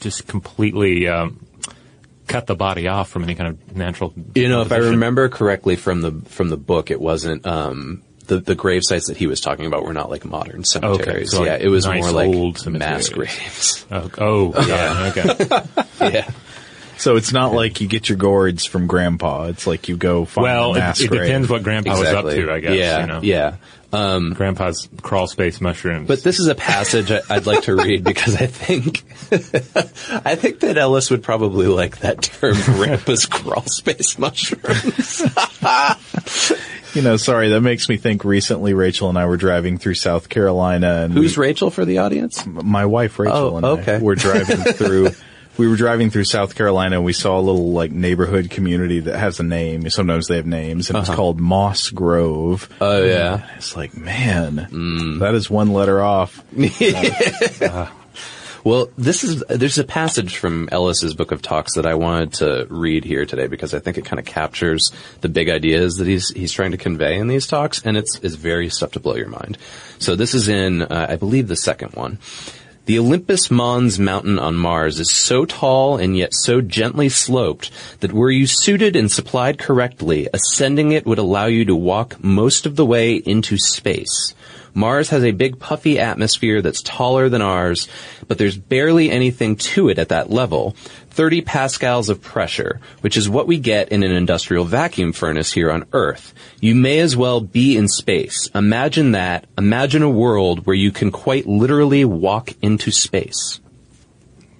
just 0.00 0.26
completely 0.26 1.06
um, 1.06 1.46
cut 2.26 2.46
the 2.46 2.56
body 2.56 2.88
off 2.88 3.08
from 3.08 3.22
any 3.22 3.34
kind 3.34 3.50
of 3.50 3.76
natural. 3.76 4.12
You 4.34 4.48
know, 4.48 4.62
if 4.62 4.72
I 4.72 4.78
remember 4.78 5.28
correctly 5.28 5.76
from 5.76 6.00
the 6.00 6.12
from 6.28 6.48
the 6.48 6.56
book, 6.56 6.90
it 6.90 7.00
wasn't 7.00 7.46
um, 7.46 8.02
the 8.26 8.38
the 8.40 8.54
grave 8.54 8.82
sites 8.84 9.08
that 9.08 9.16
he 9.16 9.26
was 9.26 9.40
talking 9.40 9.66
about 9.66 9.84
were 9.84 9.92
not 9.94 10.10
like 10.10 10.24
modern 10.24 10.64
cemeteries. 10.64 11.30
so, 11.32 11.40
like, 11.40 11.46
yeah, 11.46 11.56
it 11.60 11.68
was 11.68 11.86
nice 11.86 12.02
more 12.02 12.12
like 12.12 12.28
old 12.28 12.66
mass 12.66 13.08
graves. 13.08 13.84
Oh, 13.90 14.10
oh 14.18 14.66
yeah, 14.66 15.12
okay. 15.16 15.64
yeah, 16.12 16.30
So 16.98 17.16
it's 17.16 17.32
not 17.32 17.52
like 17.52 17.80
you 17.80 17.88
get 17.88 18.08
your 18.08 18.18
gourds 18.18 18.64
from 18.64 18.86
grandpa. 18.86 19.44
It's 19.46 19.66
like 19.66 19.88
you 19.88 19.96
go 19.96 20.24
find 20.24 20.44
Well, 20.44 20.70
a 20.72 20.76
it, 20.76 20.78
mass 20.78 21.00
it 21.00 21.08
grave. 21.08 21.22
depends 21.22 21.48
what 21.48 21.62
Grandpa 21.62 21.92
exactly. 21.98 22.24
was 22.24 22.34
up 22.34 22.46
to, 22.46 22.52
I 22.52 22.60
guess. 22.60 22.76
Yeah, 22.76 23.00
you 23.00 23.06
know? 23.06 23.20
yeah. 23.22 23.56
Um, 23.94 24.32
Grandpa's 24.32 24.88
crawl 25.02 25.26
space 25.26 25.60
mushrooms. 25.60 26.08
But 26.08 26.22
this 26.22 26.40
is 26.40 26.46
a 26.46 26.54
passage 26.54 27.10
I, 27.10 27.20
I'd 27.28 27.44
like 27.44 27.64
to 27.64 27.76
read 27.76 28.02
because 28.04 28.36
I 28.36 28.46
think 28.46 29.02
I 30.24 30.34
think 30.34 30.60
that 30.60 30.78
Ellis 30.78 31.10
would 31.10 31.22
probably 31.22 31.66
like 31.66 31.98
that 31.98 32.22
term, 32.22 32.54
"Grandpa's 32.64 33.26
crawl 33.26 33.64
space 33.66 34.18
mushrooms." 34.18 35.20
You 36.94 37.02
know, 37.02 37.16
sorry, 37.16 37.48
that 37.50 37.60
makes 37.62 37.88
me 37.88 37.96
think 37.96 38.24
recently 38.24 38.74
Rachel 38.74 39.08
and 39.08 39.18
I 39.18 39.26
were 39.26 39.38
driving 39.38 39.78
through 39.78 39.94
South 39.94 40.28
Carolina 40.28 41.02
and 41.04 41.14
Who's 41.14 41.36
we- 41.36 41.42
Rachel 41.42 41.70
for 41.70 41.84
the 41.84 41.98
audience? 41.98 42.44
my 42.46 42.84
wife 42.84 43.18
Rachel 43.18 43.36
Oh, 43.36 43.56
and 43.56 43.64
okay. 43.64 43.96
I 43.96 43.98
were 43.98 44.14
driving 44.14 44.58
through 44.74 45.10
we 45.58 45.68
were 45.68 45.76
driving 45.76 46.10
through 46.10 46.24
South 46.24 46.54
Carolina 46.54 46.96
and 46.96 47.04
we 47.04 47.12
saw 47.12 47.38
a 47.38 47.42
little 47.42 47.72
like 47.72 47.92
neighborhood 47.92 48.50
community 48.50 49.00
that 49.00 49.18
has 49.18 49.38
a 49.40 49.42
name. 49.42 49.88
Sometimes 49.90 50.26
they 50.26 50.36
have 50.36 50.46
names 50.46 50.88
and 50.88 50.98
it's 50.98 51.08
uh-huh. 51.08 51.16
called 51.16 51.40
Moss 51.40 51.90
Grove. 51.90 52.68
Oh 52.80 53.04
yeah. 53.04 53.46
It's 53.56 53.76
like, 53.76 53.96
man, 53.96 54.68
mm. 54.70 55.18
that 55.20 55.34
is 55.34 55.50
one 55.50 55.72
letter 55.72 56.02
off. 56.02 56.42
Well, 58.64 58.90
this 58.96 59.24
is 59.24 59.42
there's 59.48 59.78
a 59.78 59.84
passage 59.84 60.36
from 60.36 60.68
Ellis's 60.70 61.14
book 61.14 61.32
of 61.32 61.42
talks 61.42 61.74
that 61.74 61.84
I 61.84 61.94
wanted 61.94 62.34
to 62.34 62.66
read 62.70 63.04
here 63.04 63.26
today 63.26 63.48
because 63.48 63.74
I 63.74 63.80
think 63.80 63.98
it 63.98 64.04
kind 64.04 64.20
of 64.20 64.24
captures 64.24 64.92
the 65.20 65.28
big 65.28 65.48
ideas 65.48 65.96
that 65.96 66.06
he's 66.06 66.28
he's 66.30 66.52
trying 66.52 66.70
to 66.70 66.76
convey 66.76 67.18
in 67.18 67.26
these 67.26 67.48
talks, 67.48 67.82
and 67.84 67.96
it's 67.96 68.20
it's 68.20 68.36
very 68.36 68.68
stuff 68.68 68.92
to 68.92 69.00
blow 69.00 69.16
your 69.16 69.28
mind. 69.28 69.58
So 69.98 70.14
this 70.14 70.32
is 70.32 70.48
in 70.48 70.82
uh, 70.82 71.06
I 71.08 71.16
believe 71.16 71.48
the 71.48 71.56
second 71.56 71.94
one. 71.94 72.18
The 72.84 72.98
Olympus 72.98 73.48
Mons 73.48 74.00
mountain 74.00 74.40
on 74.40 74.56
Mars 74.56 74.98
is 74.98 75.10
so 75.10 75.44
tall 75.44 75.98
and 75.98 76.16
yet 76.16 76.34
so 76.34 76.60
gently 76.60 77.08
sloped 77.08 77.70
that 78.00 78.12
were 78.12 78.30
you 78.30 78.46
suited 78.48 78.96
and 78.96 79.10
supplied 79.10 79.58
correctly, 79.58 80.28
ascending 80.34 80.90
it 80.90 81.06
would 81.06 81.18
allow 81.18 81.46
you 81.46 81.64
to 81.64 81.76
walk 81.76 82.22
most 82.22 82.66
of 82.66 82.74
the 82.74 82.86
way 82.86 83.14
into 83.14 83.56
space. 83.56 84.34
Mars 84.74 85.10
has 85.10 85.24
a 85.24 85.32
big 85.32 85.58
puffy 85.58 85.98
atmosphere 85.98 86.62
that's 86.62 86.82
taller 86.82 87.28
than 87.28 87.42
ours, 87.42 87.88
but 88.26 88.38
there's 88.38 88.56
barely 88.56 89.10
anything 89.10 89.56
to 89.56 89.88
it 89.88 89.98
at 89.98 90.08
that 90.08 90.30
level. 90.30 90.74
30 91.10 91.42
pascals 91.42 92.08
of 92.08 92.22
pressure, 92.22 92.80
which 93.02 93.16
is 93.16 93.28
what 93.28 93.46
we 93.46 93.58
get 93.58 93.90
in 93.90 94.02
an 94.02 94.12
industrial 94.12 94.64
vacuum 94.64 95.12
furnace 95.12 95.52
here 95.52 95.70
on 95.70 95.84
Earth. 95.92 96.32
You 96.60 96.74
may 96.74 97.00
as 97.00 97.16
well 97.16 97.40
be 97.40 97.76
in 97.76 97.88
space. 97.88 98.48
Imagine 98.54 99.12
that. 99.12 99.46
Imagine 99.58 100.02
a 100.02 100.08
world 100.10 100.66
where 100.66 100.76
you 100.76 100.90
can 100.90 101.10
quite 101.10 101.46
literally 101.46 102.04
walk 102.04 102.52
into 102.62 102.90
space. 102.90 103.60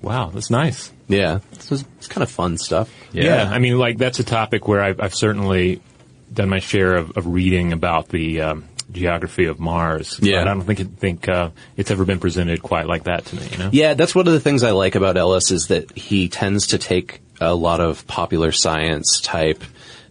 wow, 0.03 0.31
that's 0.31 0.51
nice. 0.51 0.93
Yeah, 1.09 1.41
this 1.53 1.73
is 1.73 1.85
it's 1.99 2.09
kind 2.09 2.23
of 2.23 2.31
fun 2.31 2.59
stuff. 2.59 2.93
Yeah. 3.13 3.49
I 3.51 3.59
mean, 3.59 3.79
like 3.79 3.99
that's 3.99 4.19
a 4.19 4.25
topic 4.25 4.67
where 4.67 4.81
I've, 4.81 5.01
I've 5.01 5.15
certainly 5.15 5.83
done 6.33 6.49
my 6.49 6.59
share 6.59 6.97
of, 6.97 7.17
of 7.17 7.27
reading 7.27 7.73
about 7.73 8.09
the 8.09 8.41
um, 8.41 8.65
geography 8.93 9.47
of 9.47 9.59
Mars. 9.59 10.19
Yeah. 10.21 10.41
but 10.41 10.49
I 10.49 10.55
don't 10.55 10.63
think 10.63 10.81
it, 10.81 10.89
think 10.99 11.29
uh, 11.29 11.51
it's 11.77 11.91
ever 11.91 12.05
been 12.05 12.21
presented 12.21 12.63
quite 12.63 12.87
like 12.87 13.05
that 13.05 13.25
to 13.27 13.37
me. 13.37 13.49
You 13.51 13.59
know? 13.59 13.71
Yeah, 13.73 13.95
that's 13.95 14.15
one 14.15 14.27
of 14.27 14.33
the 14.33 14.41
things 14.41 14.63
I 14.63 14.71
like 14.71 14.95
about 14.95 15.17
Ellis 15.17 15.51
is 15.51 15.69
that 15.69 15.97
he 15.97 16.29
tends 16.29 16.69
to 16.69 16.79
take 16.79 17.21
a 17.41 17.55
lot 17.55 17.81
of 17.81 18.07
popular 18.07 18.53
science 18.53 19.21
type 19.21 19.65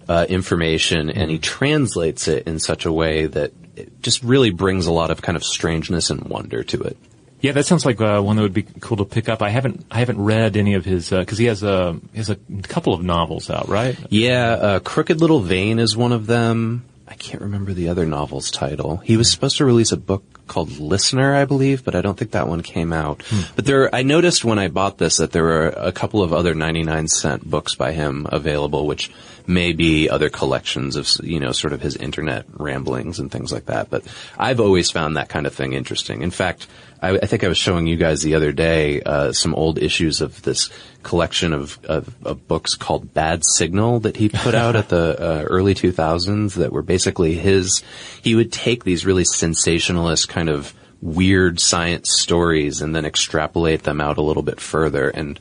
uh, 0.09 0.25
information 0.27 1.09
and 1.09 1.31
he 1.31 1.39
translates 1.39 2.27
it 2.27 2.47
in 2.47 2.59
such 2.59 2.85
a 2.85 2.91
way 2.91 3.27
that 3.27 3.53
it 3.75 4.01
just 4.01 4.23
really 4.23 4.49
brings 4.49 4.87
a 4.87 4.91
lot 4.91 5.11
of 5.11 5.21
kind 5.21 5.35
of 5.35 5.43
strangeness 5.43 6.09
and 6.09 6.23
wonder 6.25 6.63
to 6.63 6.81
it. 6.81 6.97
Yeah, 7.39 7.53
that 7.53 7.65
sounds 7.65 7.85
like 7.85 7.99
uh, 7.99 8.21
one 8.21 8.35
that 8.35 8.43
would 8.43 8.53
be 8.53 8.63
cool 8.63 8.97
to 8.97 9.05
pick 9.05 9.27
up. 9.27 9.41
I 9.41 9.49
haven't 9.49 9.85
I 9.89 9.97
haven't 9.97 10.21
read 10.21 10.55
any 10.55 10.75
of 10.75 10.85
his 10.85 11.09
because 11.09 11.39
he 11.39 11.45
has 11.45 11.63
a 11.63 11.99
he 12.11 12.17
has 12.17 12.29
a 12.29 12.35
couple 12.63 12.93
of 12.93 13.03
novels 13.03 13.49
out, 13.49 13.67
right? 13.67 13.97
Yeah, 14.09 14.51
uh, 14.51 14.79
Crooked 14.79 15.19
Little 15.19 15.39
Vein 15.39 15.79
is 15.79 15.97
one 15.97 16.11
of 16.11 16.27
them. 16.27 16.85
I 17.12 17.15
can't 17.15 17.41
remember 17.41 17.74
the 17.74 17.89
other 17.89 18.06
novel's 18.06 18.50
title. 18.50 18.95
He 18.95 19.17
was 19.17 19.30
supposed 19.30 19.58
to 19.58 19.65
release 19.65 19.91
a 19.91 19.97
book 19.97 20.24
called 20.47 20.80
Listener, 20.80 21.36
I 21.36 21.43
believe, 21.43 21.84
but 21.84 21.93
I 21.93 22.00
don't 22.00 22.17
think 22.17 22.32
that 22.32 22.47
one 22.47 22.63
came 22.63 22.93
out. 22.93 23.21
But 23.58 23.65
there, 23.65 23.93
I 23.93 24.02
noticed 24.02 24.45
when 24.45 24.58
I 24.58 24.69
bought 24.69 24.97
this 24.97 25.17
that 25.17 25.34
there 25.34 25.43
were 25.43 25.67
a 25.67 25.91
couple 25.91 26.24
of 26.24 26.32
other 26.32 26.56
99 26.56 27.10
cent 27.10 27.50
books 27.50 27.76
by 27.76 27.91
him 27.91 28.28
available, 28.30 28.88
which 28.88 29.12
may 29.45 29.74
be 29.74 30.10
other 30.10 30.30
collections 30.30 30.95
of, 30.95 31.10
you 31.21 31.41
know, 31.41 31.52
sort 31.52 31.74
of 31.74 31.82
his 31.82 31.97
internet 31.97 32.45
ramblings 32.54 33.19
and 33.19 33.30
things 33.30 33.52
like 33.52 33.65
that. 33.65 33.89
But 33.89 34.06
I've 34.38 34.62
always 34.62 34.89
found 34.89 35.17
that 35.17 35.28
kind 35.28 35.45
of 35.45 35.54
thing 35.54 35.74
interesting. 35.74 36.21
In 36.21 36.32
fact, 36.32 36.65
I, 37.02 37.17
I 37.17 37.26
think 37.26 37.43
I 37.43 37.50
was 37.50 37.58
showing 37.58 37.88
you 37.88 37.97
guys 37.97 38.21
the 38.21 38.36
other 38.36 38.54
day 38.54 39.02
uh, 39.02 39.34
some 39.34 39.54
old 39.54 39.80
issues 39.80 40.21
of 40.21 40.41
this 40.43 40.69
collection 41.03 41.53
of, 41.53 41.79
of, 41.85 42.15
of 42.25 42.47
books 42.47 42.75
called 42.75 43.13
Bad 43.13 43.41
Signal 43.45 44.01
that 44.01 44.17
he 44.17 44.29
put 44.29 44.55
out 44.55 44.75
at 44.75 44.89
the 44.89 45.19
uh, 45.19 45.43
early 45.43 45.73
2000s 45.73 46.55
that 46.55 46.71
were 46.71 46.81
basically 46.81 47.33
his. 47.33 47.83
He 48.21 48.35
would 48.35 48.51
take 48.51 48.83
these 48.83 49.05
really 49.05 49.25
sensationalist 49.25 50.29
kind 50.29 50.49
of 50.49 50.73
weird 51.01 51.59
science 51.59 52.11
stories 52.11 52.81
and 52.81 52.95
then 52.95 53.05
extrapolate 53.05 53.83
them 53.83 53.99
out 53.99 54.17
a 54.17 54.21
little 54.21 54.43
bit 54.43 54.59
further 54.59 55.09
and 55.09 55.39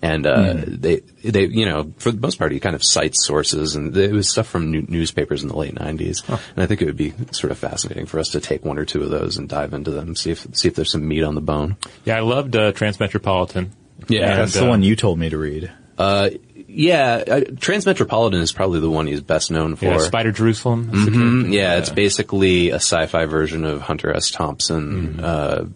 and 0.00 0.26
uh, 0.26 0.54
they 0.66 0.96
they 1.22 1.44
you 1.44 1.64
know 1.64 1.92
for 1.98 2.10
the 2.10 2.20
most 2.20 2.38
part 2.38 2.50
he 2.50 2.58
kind 2.58 2.74
of 2.74 2.82
cites 2.82 3.24
sources 3.24 3.76
and 3.76 3.96
it 3.96 4.10
was 4.10 4.28
stuff 4.28 4.48
from 4.48 4.70
new- 4.70 4.86
newspapers 4.88 5.42
in 5.42 5.48
the 5.48 5.56
late 5.56 5.74
90s 5.74 6.28
and 6.28 6.62
I 6.62 6.66
think 6.66 6.82
it 6.82 6.86
would 6.86 6.96
be 6.96 7.14
sort 7.30 7.52
of 7.52 7.58
fascinating 7.58 8.06
for 8.06 8.18
us 8.18 8.30
to 8.30 8.40
take 8.40 8.64
one 8.64 8.78
or 8.78 8.84
two 8.84 9.02
of 9.02 9.10
those 9.10 9.36
and 9.36 9.48
dive 9.48 9.72
into 9.72 9.92
them 9.92 10.16
see 10.16 10.32
if 10.32 10.46
see 10.56 10.66
if 10.66 10.74
there's 10.74 10.90
some 10.90 11.06
meat 11.06 11.22
on 11.22 11.36
the 11.36 11.40
bone. 11.40 11.76
Yeah, 12.04 12.16
I 12.16 12.20
loved 12.20 12.56
uh, 12.56 12.72
Transmetropolitan. 12.72 13.70
Yeah, 14.08 14.30
And, 14.30 14.38
That's 14.40 14.54
the 14.54 14.64
uh, 14.64 14.68
one 14.68 14.82
you 14.82 14.96
told 14.96 15.18
me 15.18 15.28
to 15.30 15.38
read. 15.38 15.70
Uh, 15.98 16.30
yeah, 16.68 17.22
uh, 17.26 17.40
Transmetropolitan 17.40 18.40
is 18.40 18.52
probably 18.52 18.80
the 18.80 18.88
one 18.90 19.06
he's 19.06 19.20
best 19.20 19.50
known 19.50 19.76
for. 19.76 19.84
Yeah, 19.86 19.98
Spider 19.98 20.32
Jerusalem. 20.32 20.90
is 20.92 21.04
the 21.04 21.10
Mhm, 21.10 21.14
character. 21.42 21.48
Yeah, 21.50 21.76
it's 21.78 21.90
basically 21.90 22.70
a 22.70 22.76
sci-fi 22.76 23.26
version 23.26 23.64
of 23.64 23.82
Hunter 23.82 24.14
S. 24.14 24.30
Thompson, 24.30 25.20
uh, 25.20 25.66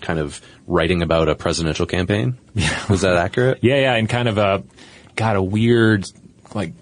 kind 0.00 0.18
of 0.20 0.40
writing 0.66 1.02
about 1.02 1.28
a 1.28 1.34
presidential 1.34 1.86
campaign. 1.86 2.38
Was 2.88 3.00
that 3.02 3.16
accurate? 3.16 3.58
Yeah, 3.62 3.76
yeah, 3.80 3.94
and 3.94 4.08
kind 4.08 4.28
of 4.28 4.38
a 4.38 4.62
got 5.16 5.36
a 5.36 5.42
weird 5.42 6.06
like 6.54 6.72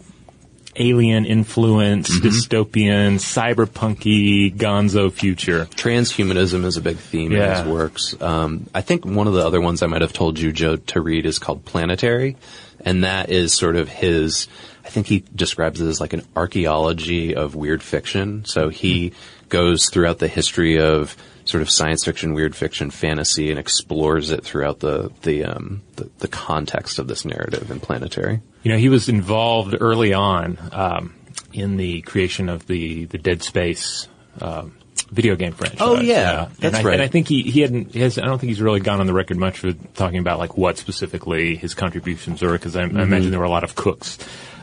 alien 0.76 1.26
influence, 1.26 2.08
dystopian, 2.20 3.16
cyberpunky, 3.16 4.54
gonzo 4.54 5.12
future. 5.12 5.66
Transhumanism 5.66 6.64
is 6.64 6.76
a 6.76 6.80
big 6.80 6.96
theme 6.96 7.32
in 7.32 7.50
his 7.50 7.62
works. 7.64 8.20
Um, 8.20 8.68
I 8.74 8.80
think 8.80 9.04
one 9.04 9.26
of 9.26 9.34
the 9.34 9.46
other 9.46 9.60
ones 9.60 9.82
I 9.82 9.86
might 9.86 10.02
have 10.02 10.12
told 10.12 10.38
you, 10.38 10.52
Joe, 10.52 10.76
to 10.76 11.00
read 11.00 11.26
is 11.26 11.38
called 11.38 11.64
Planetary, 11.64 12.36
and 12.80 13.04
that 13.04 13.30
is 13.30 13.52
sort 13.54 13.76
of 13.76 13.88
his. 13.88 14.48
I 14.84 14.88
think 14.88 15.06
he 15.06 15.24
describes 15.34 15.80
it 15.80 15.86
as 15.86 16.00
like 16.00 16.14
an 16.14 16.22
archaeology 16.34 17.34
of 17.34 17.54
weird 17.54 17.82
fiction. 17.82 18.44
So 18.44 18.70
he 18.70 19.12
goes 19.48 19.90
throughout 19.90 20.18
the 20.18 20.28
history 20.28 20.80
of 20.80 21.16
sort 21.44 21.62
of 21.62 21.70
science 21.70 22.04
fiction, 22.04 22.32
weird 22.32 22.56
fiction, 22.56 22.90
fantasy, 22.90 23.50
and 23.50 23.58
explores 23.58 24.30
it 24.30 24.44
throughout 24.44 24.80
the 24.80 25.10
the 25.22 25.44
um, 25.44 25.82
the, 25.96 26.08
the 26.18 26.28
context 26.28 26.98
of 26.98 27.08
this 27.08 27.24
narrative 27.24 27.70
in 27.70 27.80
Planetary. 27.80 28.40
You 28.62 28.72
know, 28.72 28.78
he 28.78 28.88
was 28.88 29.08
involved 29.08 29.76
early 29.80 30.12
on 30.12 30.58
um, 30.72 31.14
in 31.52 31.76
the 31.76 32.02
creation 32.02 32.48
of 32.48 32.66
the 32.66 33.06
the 33.06 33.18
Dead 33.18 33.42
Space 33.42 34.08
um, 34.40 34.76
video 35.10 35.36
game 35.36 35.52
franchise. 35.52 35.80
Oh, 35.80 36.00
yeah. 36.00 36.46
And 36.46 36.56
That's 36.58 36.76
I, 36.76 36.82
right. 36.82 36.94
And 36.94 37.02
I 37.02 37.08
think 37.08 37.28
he 37.28 37.42
he 37.42 37.60
hadn't. 37.60 37.92
He 37.92 38.00
has, 38.00 38.18
I 38.18 38.24
don't 38.26 38.38
think 38.38 38.48
he's 38.48 38.60
really 38.60 38.80
gone 38.80 39.00
on 39.00 39.06
the 39.06 39.14
record 39.14 39.36
much 39.36 39.58
for 39.58 39.72
talking 39.72 40.18
about 40.18 40.38
like 40.38 40.56
what 40.56 40.78
specifically 40.78 41.56
his 41.56 41.74
contributions 41.74 42.42
were 42.42 42.52
because 42.52 42.76
I, 42.76 42.84
Mm-hmm. 42.84 42.98
I 42.98 43.02
imagine 43.02 43.30
there 43.30 43.38
were 43.38 43.46
a 43.46 43.50
lot 43.50 43.64
of 43.64 43.74
cooks. 43.74 44.18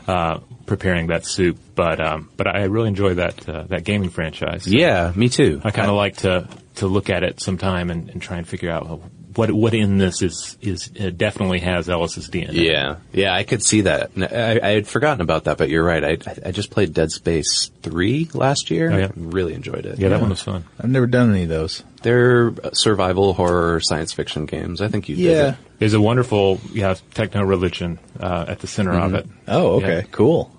Uh, 0.06 0.40
preparing 0.64 1.08
that 1.08 1.26
soup, 1.26 1.58
but 1.74 2.00
um, 2.00 2.30
but 2.38 2.46
I 2.46 2.64
really 2.64 2.88
enjoy 2.88 3.14
that 3.14 3.46
uh, 3.46 3.64
that 3.64 3.84
gaming 3.84 4.08
franchise. 4.08 4.66
Yeah, 4.66 5.12
me 5.14 5.28
too. 5.28 5.60
I 5.62 5.70
kind 5.70 5.90
of 5.90 5.96
like 5.96 6.16
to 6.18 6.48
to 6.76 6.86
look 6.86 7.10
at 7.10 7.22
it 7.24 7.40
sometime 7.40 7.90
and, 7.90 8.08
and 8.08 8.22
try 8.22 8.38
and 8.38 8.48
figure 8.48 8.70
out 8.70 9.02
what 9.38 9.50
what 9.52 9.72
in 9.72 9.98
this 9.98 10.20
is 10.20 10.58
is 10.60 10.90
uh, 11.00 11.10
definitely 11.16 11.60
has 11.60 11.88
Ellis's 11.88 12.28
DNA. 12.28 12.52
Yeah, 12.52 12.96
yeah, 13.12 13.32
I 13.34 13.44
could 13.44 13.62
see 13.62 13.82
that. 13.82 14.10
I 14.16 14.68
had 14.70 14.86
forgotten 14.88 15.20
about 15.20 15.44
that, 15.44 15.56
but 15.56 15.68
you're 15.70 15.84
right. 15.84 16.04
I, 16.04 16.10
I- 16.30 16.38
I 16.46 16.50
just 16.50 16.70
played 16.70 16.92
Dead 16.92 17.10
Space 17.10 17.70
three 17.82 18.28
last 18.34 18.70
year. 18.70 18.90
Oh, 18.92 18.96
yeah. 18.98 19.08
really 19.16 19.54
enjoyed 19.54 19.86
it. 19.86 19.98
yeah, 19.98 20.08
that 20.08 20.20
one 20.20 20.30
was 20.30 20.42
fun. 20.42 20.64
I've 20.78 20.90
never 20.90 21.06
done 21.06 21.30
any 21.30 21.44
of 21.44 21.48
those. 21.48 21.82
They're 22.02 22.52
survival 22.74 23.32
horror 23.34 23.80
science 23.80 24.12
fiction 24.12 24.46
games. 24.46 24.80
I 24.80 24.88
think 24.88 25.08
you 25.08 25.16
did. 25.16 25.26
it. 25.50 25.54
There's 25.78 25.94
a 25.94 26.00
wonderful 26.00 26.60
yeah 26.72 26.94
techno 27.14 27.44
religion 27.44 27.98
uh, 28.18 28.44
at 28.48 28.58
the 28.60 28.66
center 28.66 28.92
of 28.92 29.14
it. 29.14 29.26
Oh, 29.46 29.76
okay, 29.76 29.96
Yeah. 29.98 30.02
cool. 30.10 30.52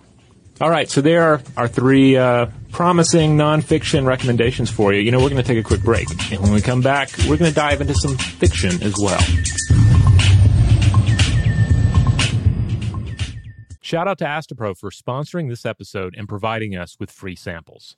All 0.62 0.70
right, 0.70 0.90
so 0.90 1.02
there 1.02 1.24
are 1.24 1.42
our 1.58 1.68
three 1.68 2.18
uh, 2.18 2.48
promising 2.72 3.38
nonfiction 3.38 4.06
recommendations 4.06 4.70
for 4.70 4.94
you. 4.94 5.02
You 5.02 5.12
know, 5.12 5.20
we're 5.20 5.30
going 5.30 5.42
to 5.42 5.48
take 5.48 5.58
a 5.58 5.64
quick 5.64 5.82
break. 5.82 6.10
And 6.32 6.42
when 6.42 6.52
we 6.52 6.62
come 6.62 6.82
back, 6.82 7.10
we're 7.28 7.38
going 7.38 7.52
to 7.52 7.56
dive 7.56 7.82
into 7.82 7.96
some 7.96 8.18
fiction 8.18 8.82
as 8.84 8.96
well. 8.98 9.20
Shout 13.82 14.08
out 14.08 14.20
to 14.20 14.26
Astepro 14.26 14.78
for 14.78 14.92
sponsoring 14.92 15.50
this 15.50 15.66
episode 15.66 16.14
and 16.16 16.30
providing 16.30 16.76
us 16.76 16.98
with 17.00 17.10
free 17.10 17.36
samples. 17.36 17.98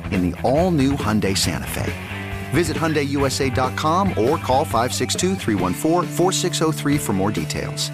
in 0.11 0.29
the 0.29 0.41
all-new 0.41 0.91
Hyundai 0.93 1.37
Santa 1.37 1.67
Fe. 1.67 1.91
Visit 2.51 2.77
HyundaiUSA.com 2.77 4.09
or 4.09 4.37
call 4.37 4.63
562 4.65 5.35
for 6.99 7.13
more 7.13 7.31
details. 7.31 7.89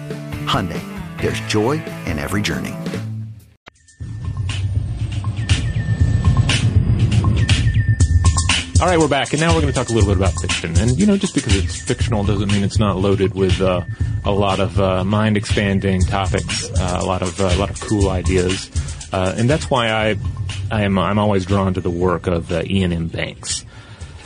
Hyundai, 0.46 0.82
there's 1.20 1.40
joy 1.42 1.82
in 2.06 2.18
every 2.18 2.42
journey. 2.42 2.74
All 8.80 8.86
right, 8.86 8.96
we're 8.96 9.08
back, 9.08 9.32
and 9.32 9.40
now 9.40 9.48
we're 9.48 9.60
going 9.60 9.72
to 9.72 9.76
talk 9.76 9.88
a 9.88 9.92
little 9.92 10.08
bit 10.08 10.18
about 10.18 10.34
fiction. 10.34 10.78
And 10.78 10.96
you 10.96 11.04
know, 11.04 11.16
just 11.16 11.34
because 11.34 11.56
it's 11.56 11.80
fictional 11.82 12.22
doesn't 12.22 12.52
mean 12.52 12.62
it's 12.62 12.78
not 12.78 12.96
loaded 12.96 13.34
with 13.34 13.60
uh, 13.60 13.82
a 14.24 14.30
lot 14.30 14.60
of 14.60 14.78
uh, 14.78 15.02
mind-expanding 15.02 16.02
topics, 16.02 16.70
uh, 16.78 16.98
a 17.00 17.04
lot 17.04 17.20
of 17.20 17.40
uh, 17.40 17.50
a 17.52 17.58
lot 17.58 17.70
of 17.70 17.80
cool 17.80 18.08
ideas, 18.08 18.70
uh, 19.12 19.34
and 19.36 19.50
that's 19.50 19.68
why 19.68 19.90
I 19.90 20.14
I 20.70 20.82
am 20.82 20.98
I'm 20.98 21.18
always 21.18 21.46
drawn 21.46 21.74
to 21.74 21.80
the 21.80 21.90
work 21.90 22.26
of 22.26 22.52
uh, 22.52 22.56
Iain 22.56 22.92
M. 22.92 23.08
Banks. 23.08 23.64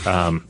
Um, 0.06 0.46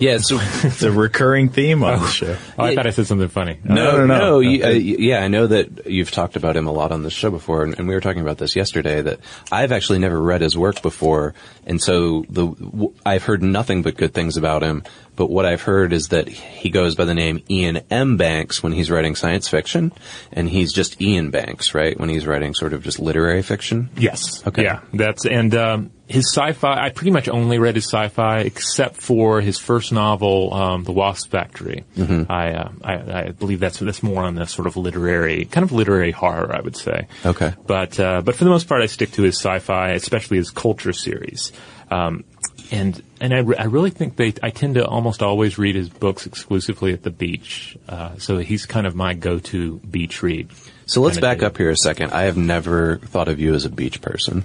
Yeah, 0.00 0.18
so 0.18 0.38
It's 0.40 0.82
a 0.82 0.90
recurring 0.92 1.48
theme 1.48 1.82
on 1.84 2.00
the 2.00 2.08
show. 2.08 2.36
Oh, 2.58 2.64
I 2.64 2.74
thought 2.74 2.86
I 2.86 2.90
said 2.90 3.06
something 3.06 3.28
funny. 3.28 3.58
No, 3.64 3.96
no, 3.98 4.06
no. 4.06 4.40
you- 4.40 4.64
uh, 4.64 4.68
yeah, 4.70 5.22
I 5.22 5.28
know 5.28 5.46
that 5.46 5.86
you've 5.86 6.10
talked 6.10 6.36
about 6.36 6.56
him 6.56 6.66
a 6.66 6.72
lot 6.72 6.92
on 6.92 7.02
the 7.02 7.10
show 7.10 7.30
before, 7.30 7.62
and, 7.62 7.78
and 7.78 7.86
we 7.88 7.94
were 7.94 8.00
talking 8.00 8.22
about 8.22 8.38
this 8.38 8.56
yesterday. 8.56 9.02
That 9.02 9.20
I've 9.52 9.72
actually 9.72 9.98
never 9.98 10.20
read 10.20 10.40
his 10.40 10.56
work 10.56 10.82
before, 10.82 11.34
and 11.66 11.80
so 11.82 12.24
the 12.28 12.46
w- 12.46 12.92
I've 13.06 13.24
heard 13.24 13.42
nothing 13.42 13.82
but 13.82 13.96
good 13.96 14.14
things 14.14 14.36
about 14.36 14.62
him. 14.62 14.82
But 15.16 15.30
what 15.30 15.46
I've 15.46 15.62
heard 15.62 15.92
is 15.92 16.08
that 16.08 16.26
he 16.28 16.70
goes 16.70 16.96
by 16.96 17.04
the 17.04 17.14
name 17.14 17.40
Iain 17.48 17.82
M. 17.88 18.16
Banks 18.16 18.64
when 18.64 18.72
he's 18.72 18.90
writing 18.90 19.14
science 19.14 19.46
fiction, 19.48 19.92
and 20.32 20.48
he's 20.48 20.72
just 20.72 21.00
Iain 21.00 21.30
Banks, 21.30 21.72
right? 21.72 21.98
When 21.98 22.08
he's 22.08 22.26
writing 22.26 22.52
sort 22.52 22.72
of 22.72 22.82
just 22.82 22.98
literary 22.98 23.42
fiction. 23.42 23.90
Yes. 23.96 24.44
Okay. 24.46 24.64
Yeah. 24.64 24.80
That's 24.92 25.24
and 25.24 25.54
um, 25.54 25.90
his 26.06 26.30
sci-fi. 26.30 26.86
I 26.86 26.90
pretty 26.90 27.10
much 27.10 27.28
only 27.28 27.58
read 27.58 27.76
his 27.76 27.86
sci-fi 27.86 28.40
except 28.40 28.96
for 28.96 29.40
his 29.40 29.58
first 29.58 29.92
novel, 29.92 30.52
um, 30.52 30.84
The 30.84 30.92
Wasp 30.92 31.30
Factory. 31.30 31.84
Mm-hmm. 31.96 32.30
I, 32.30 32.52
uh, 32.52 32.72
I 32.82 32.94
I 32.94 33.28
believe 33.30 33.60
that's 33.60 33.78
that's 33.78 34.02
more 34.02 34.22
on 34.22 34.34
the 34.34 34.46
sort 34.46 34.66
of 34.66 34.76
literary 34.76 35.46
kind 35.46 35.64
of 35.64 35.72
literary 35.72 36.10
horror, 36.10 36.54
I 36.54 36.60
would 36.60 36.76
say. 36.76 37.08
Okay. 37.24 37.54
But 37.66 37.98
uh, 37.98 38.22
but 38.22 38.34
for 38.34 38.44
the 38.44 38.50
most 38.50 38.68
part, 38.68 38.82
I 38.82 38.86
stick 38.86 39.12
to 39.12 39.22
his 39.22 39.36
sci-fi, 39.36 39.92
especially 39.92 40.36
his 40.36 40.50
culture 40.50 40.92
series. 40.92 41.52
Um, 41.90 42.24
and 42.70 43.02
and 43.20 43.34
I, 43.34 43.38
re- 43.38 43.56
I 43.56 43.64
really 43.64 43.90
think 43.90 44.16
they 44.16 44.34
I 44.42 44.50
tend 44.50 44.74
to 44.74 44.86
almost 44.86 45.22
always 45.22 45.58
read 45.58 45.76
his 45.76 45.88
books 45.88 46.26
exclusively 46.26 46.92
at 46.92 47.02
the 47.02 47.10
beach. 47.10 47.76
Uh, 47.88 48.16
so 48.18 48.38
he's 48.38 48.66
kind 48.66 48.86
of 48.86 48.94
my 48.94 49.14
go-to 49.14 49.78
beach 49.78 50.22
read. 50.22 50.50
So 50.86 51.00
let's 51.00 51.18
back 51.18 51.42
up 51.42 51.56
here 51.56 51.70
a 51.70 51.76
second. 51.76 52.12
I 52.12 52.24
have 52.24 52.36
never 52.36 52.98
thought 52.98 53.28
of 53.28 53.40
you 53.40 53.54
as 53.54 53.64
a 53.64 53.70
beach 53.70 54.02
person. 54.02 54.44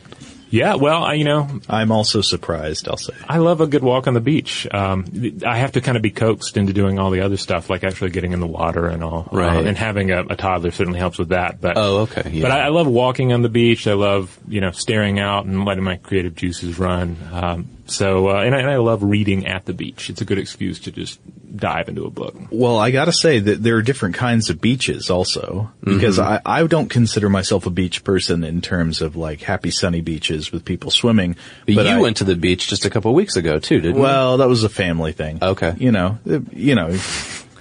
Yeah, 0.50 0.76
well, 0.76 1.04
I, 1.04 1.14
you 1.14 1.24
know, 1.24 1.48
I'm 1.70 1.92
also 1.92 2.22
surprised, 2.22 2.88
I'll 2.88 2.98
say. 2.98 3.14
I 3.28 3.38
love 3.38 3.62
a 3.62 3.68
good 3.68 3.84
walk 3.84 4.08
on 4.08 4.14
the 4.14 4.22
beach. 4.22 4.68
Um, 4.72 5.06
I 5.46 5.58
have 5.58 5.74
to 5.74 5.82
kind 5.82 5.96
of 5.96 6.02
be 6.02 6.12
coaxed 6.12 6.58
into 6.58 6.74
doing 6.74 6.98
all 6.98 7.12
the 7.12 7.22
other 7.22 7.38
stuff, 7.38 7.70
like 7.70 7.84
actually 7.84 8.10
getting 8.10 8.34
in 8.34 8.40
the 8.40 8.48
water 8.48 8.88
and 8.88 9.04
all. 9.04 9.30
Right. 9.32 9.58
Um, 9.58 9.68
and 9.68 9.78
having 9.78 10.12
a, 10.12 10.24
a 10.24 10.36
toddler 10.36 10.72
certainly 10.72 11.00
helps 11.00 11.18
with 11.18 11.30
that. 11.30 11.62
But 11.62 11.78
Oh, 11.78 12.00
okay, 12.00 12.30
yeah. 12.32 12.44
But 12.44 12.52
I, 12.52 12.66
I 12.66 12.68
love 12.70 12.88
walking 12.88 13.32
on 13.34 13.42
the 13.42 13.50
beach. 13.50 13.88
I 13.88 13.94
love 13.94 14.38
you 14.48 14.62
know 14.62 14.72
staring 14.72 15.20
out 15.20 15.46
and 15.46 15.66
letting 15.66 15.84
my 15.84 15.98
creative 15.98 16.36
juices 16.36 16.80
run. 16.80 17.18
Um, 17.32 17.70
so 17.86 18.30
uh, 18.30 18.42
and, 18.42 18.56
I, 18.56 18.60
and 18.60 18.70
I 18.70 18.78
love 18.78 19.04
reading 19.04 19.46
at 19.48 19.66
the 19.66 19.74
beach. 19.74 20.10
It's 20.10 20.22
a 20.22 20.26
good 20.26 20.40
excuse 20.40 20.80
to 20.82 20.92
just 20.92 21.20
dive 21.56 21.90
into 21.90 22.06
a 22.06 22.10
book. 22.10 22.36
Well, 22.52 22.78
I 22.78 22.92
gotta 22.92 23.12
say 23.12 23.40
that 23.40 23.64
there 23.64 23.76
are 23.78 23.82
different 23.82 24.16
kinds 24.16 24.50
of 24.50 24.62
beaches 24.62 25.10
also, 25.10 25.72
because 25.84 26.18
mm-hmm. 26.18 26.48
I, 26.48 26.60
I 26.62 26.68
don't 26.68 26.90
consider 26.90 27.30
myself 27.30 27.66
a 27.66 27.70
beach 27.70 28.04
person 28.04 28.44
in 28.44 28.62
terms 28.62 29.02
of 29.02 29.16
like 29.16 29.42
happy 29.42 29.72
sunny 29.72 30.02
beaches 30.02 30.52
with 30.52 30.66
people 30.66 30.92
swimming. 30.92 31.36
But, 31.66 31.86
you 31.86 31.92
I- 31.92 32.00
went 32.00 32.18
to 32.18 32.24
the 32.24 32.36
beach 32.36 32.68
just 32.68 32.86
a 32.86 32.90
couple 32.90 33.14
weeks 33.14 33.36
ago 33.36 33.60
too, 33.60 33.82
didn't 33.82 33.98
you? 33.98 34.02
Well, 34.02 34.38
that 34.38 34.48
was 34.48 34.64
a 34.64 34.70
family 34.70 35.12
thing. 35.12 35.40
Okay. 35.42 35.74
You 35.78 35.92
know, 35.92 36.20
you 36.54 36.76
know, 36.76 36.98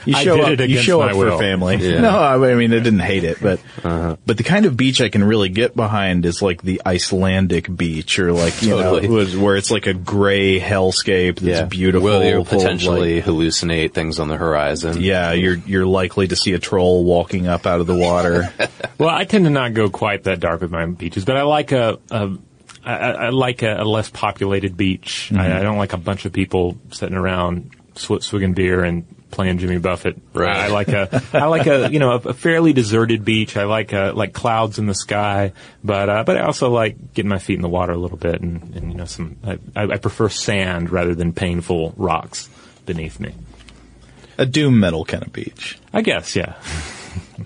you 0.08 0.16
I 0.16 0.24
show 0.24 0.36
did 0.36 0.60
up, 0.60 0.60
it 0.60 0.70
you 0.70 0.78
show 0.78 1.00
my 1.00 1.10
up 1.10 1.16
will. 1.16 1.36
for 1.36 1.42
family. 1.42 1.76
Yeah. 1.76 2.00
No, 2.08 2.18
I 2.18 2.54
mean, 2.54 2.72
I 2.72 2.78
didn't 2.78 3.00
hate 3.00 3.24
it, 3.24 3.38
but, 3.42 3.60
uh-huh. 3.82 4.16
but 4.24 4.36
the 4.36 4.42
kind 4.42 4.64
of 4.66 4.76
beach 4.76 5.00
I 5.00 5.08
can 5.10 5.22
really 5.22 5.48
get 5.48 5.76
behind 5.76 6.24
is 6.24 6.40
like 6.40 6.62
the 6.62 6.80
Icelandic 6.86 7.74
beach 7.74 8.18
or 8.18 8.32
like, 8.32 8.62
you 8.62 8.70
Totally. 8.70 9.08
know, 9.08 9.42
where 9.42 9.56
it's 9.56 9.70
like 9.70 9.86
a 9.86 9.94
gray 9.94 10.58
hellscape 10.58 11.40
that's 11.40 11.68
beautiful. 11.68 12.04
Will 12.08 12.24
you 12.24 12.32
full 12.32 12.40
of, 12.40 12.52
like- 12.52 12.60
potentially 12.60 13.20
hallucinate 13.20 13.92
things 13.92 14.18
on 14.18 14.28
the 14.28 14.36
horizon? 14.36 15.00
yeah, 15.00 15.32
you're, 15.32 15.56
you're 15.56 15.86
likely 15.86 16.28
to 16.28 16.36
see 16.36 16.52
a 16.54 16.58
troll 16.58 17.04
walking 17.04 17.46
up 17.46 17.66
out 17.66 17.80
of 17.80 17.86
the 17.86 17.96
water. 17.96 18.52
Well, 18.98 19.10
I 19.10 19.24
tend 19.24 19.44
to 19.44 19.50
not 19.50 19.74
go 19.74 19.90
quite 19.90 20.24
that 20.24 20.40
dark 20.40 20.60
with 20.60 20.72
my 20.72 20.84
beaches, 20.86 21.24
but 21.24 21.36
I 21.36 21.42
like 21.42 21.70
a. 21.70 22.00
a 22.10 22.36
I, 22.84 22.94
I 22.96 23.10
I 23.10 23.28
like 23.28 23.62
a, 23.62 23.82
a 23.82 23.84
less 23.84 24.10
populated 24.10 24.76
beach. 24.76 25.30
I, 25.30 25.36
mm-hmm. 25.36 25.56
I 25.56 25.62
don't 25.62 25.78
like 25.78 25.92
a 25.92 25.98
bunch 25.98 26.24
of 26.24 26.32
people 26.32 26.78
sitting 26.90 27.16
around 27.16 27.70
sw- 27.94 28.20
swigging 28.22 28.54
beer 28.54 28.82
and 28.82 29.04
playing 29.30 29.58
Jimmy 29.58 29.78
Buffett. 29.78 30.16
Right. 30.32 30.56
I 30.56 30.68
like 30.68 30.88
a 30.88 31.22
I 31.32 31.46
like 31.46 31.66
a 31.66 31.90
you 31.92 31.98
know 31.98 32.12
a, 32.12 32.16
a 32.30 32.34
fairly 32.34 32.72
deserted 32.72 33.24
beach. 33.24 33.56
I 33.56 33.64
like 33.64 33.92
a, 33.92 34.12
like 34.14 34.32
clouds 34.32 34.78
in 34.78 34.86
the 34.86 34.94
sky, 34.94 35.52
but 35.84 36.08
uh, 36.08 36.24
but 36.24 36.36
I 36.36 36.40
also 36.42 36.70
like 36.70 37.14
getting 37.14 37.28
my 37.28 37.38
feet 37.38 37.56
in 37.56 37.62
the 37.62 37.68
water 37.68 37.92
a 37.92 37.98
little 37.98 38.18
bit 38.18 38.40
and, 38.40 38.74
and 38.74 38.90
you 38.92 38.96
know 38.98 39.04
some. 39.04 39.36
I, 39.44 39.58
I 39.76 39.82
I 39.92 39.96
prefer 39.98 40.28
sand 40.28 40.90
rather 40.90 41.14
than 41.14 41.32
painful 41.32 41.94
rocks 41.96 42.48
beneath 42.86 43.20
me. 43.20 43.34
a 44.38 44.46
doom 44.46 44.80
metal 44.80 45.04
kind 45.04 45.22
of 45.22 45.32
beach. 45.32 45.78
I 45.92 46.00
guess 46.02 46.34
yeah. 46.36 46.54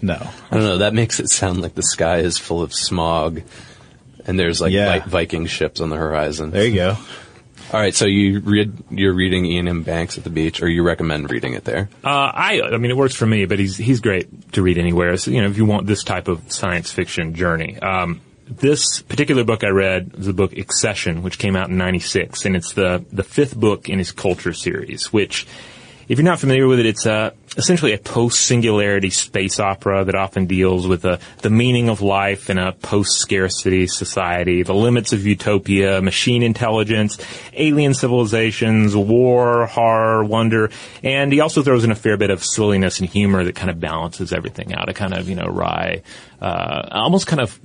No. 0.00 0.14
I 0.50 0.54
don't 0.56 0.64
know. 0.64 0.78
That 0.78 0.94
makes 0.94 1.20
it 1.20 1.28
sound 1.30 1.60
like 1.60 1.74
the 1.74 1.82
sky 1.82 2.18
is 2.18 2.38
full 2.38 2.62
of 2.62 2.72
smog, 2.72 3.42
and 4.26 4.38
there's 4.38 4.60
like 4.60 4.72
Yeah. 4.72 5.00
Vi- 5.00 5.08
Viking 5.08 5.46
ships 5.46 5.80
on 5.80 5.90
the 5.90 5.96
horizon. 5.96 6.50
There 6.50 6.64
you 6.66 6.74
go. 6.74 6.96
All 7.72 7.80
right, 7.80 7.94
so 7.94 8.04
you 8.04 8.40
read 8.40 8.84
you're 8.90 9.14
reading 9.14 9.46
Iain 9.46 9.66
M. 9.66 9.82
Banks 9.82 10.18
at 10.18 10.24
the 10.24 10.30
beach, 10.30 10.62
or 10.62 10.68
you 10.68 10.82
recommend 10.82 11.30
reading 11.30 11.54
it 11.54 11.64
there? 11.64 11.88
Uh, 12.04 12.08
I, 12.08 12.60
I 12.60 12.76
mean, 12.76 12.90
it 12.90 12.96
works 12.98 13.14
for 13.14 13.24
me, 13.24 13.46
but 13.46 13.58
he's 13.58 13.78
he's 13.78 14.00
great 14.00 14.52
to 14.52 14.62
read 14.62 14.76
anywhere. 14.76 15.16
So, 15.16 15.30
you 15.30 15.40
know, 15.40 15.48
if 15.48 15.56
you 15.56 15.64
want 15.64 15.86
this 15.86 16.04
type 16.04 16.28
of 16.28 16.52
science 16.52 16.92
fiction 16.92 17.34
journey, 17.34 17.78
um, 17.78 18.20
this 18.46 19.00
particular 19.00 19.42
book 19.42 19.64
I 19.64 19.68
read 19.68 20.14
was 20.14 20.26
the 20.26 20.34
book 20.34 20.52
Excession, 20.52 21.22
which 21.22 21.38
came 21.38 21.56
out 21.56 21.70
in 21.70 21.78
'96, 21.78 22.44
and 22.44 22.56
it's 22.56 22.74
the 22.74 23.06
the 23.10 23.24
fifth 23.24 23.56
book 23.56 23.88
in 23.88 23.98
his 23.98 24.12
Culture 24.12 24.52
series. 24.52 25.10
Which, 25.10 25.46
if 26.12 26.18
you're 26.18 26.24
not 26.24 26.40
familiar 26.40 26.66
with 26.66 26.78
it, 26.78 26.84
it's 26.84 27.06
uh, 27.06 27.30
essentially 27.56 27.94
a 27.94 27.98
post-singularity 27.98 29.08
space 29.08 29.58
opera 29.58 30.04
that 30.04 30.14
often 30.14 30.44
deals 30.44 30.86
with 30.86 31.00
the 31.00 31.18
the 31.38 31.48
meaning 31.48 31.88
of 31.88 32.02
life 32.02 32.50
in 32.50 32.58
a 32.58 32.72
post-scarcity 32.72 33.86
society, 33.86 34.62
the 34.62 34.74
limits 34.74 35.14
of 35.14 35.24
utopia, 35.26 36.02
machine 36.02 36.42
intelligence, 36.42 37.16
alien 37.54 37.94
civilizations, 37.94 38.94
war, 38.94 39.64
horror, 39.64 40.22
wonder, 40.22 40.70
and 41.02 41.32
he 41.32 41.40
also 41.40 41.62
throws 41.62 41.82
in 41.82 41.90
a 41.90 41.94
fair 41.94 42.18
bit 42.18 42.28
of 42.28 42.44
silliness 42.44 43.00
and 43.00 43.08
humor 43.08 43.42
that 43.44 43.54
kind 43.54 43.70
of 43.70 43.80
balances 43.80 44.34
everything 44.34 44.74
out. 44.74 44.90
A 44.90 44.92
kind 44.92 45.14
of 45.14 45.30
you 45.30 45.34
know 45.34 45.46
wry, 45.46 46.02
uh, 46.42 46.88
almost 46.90 47.28
kind 47.28 47.40
of 47.40 47.58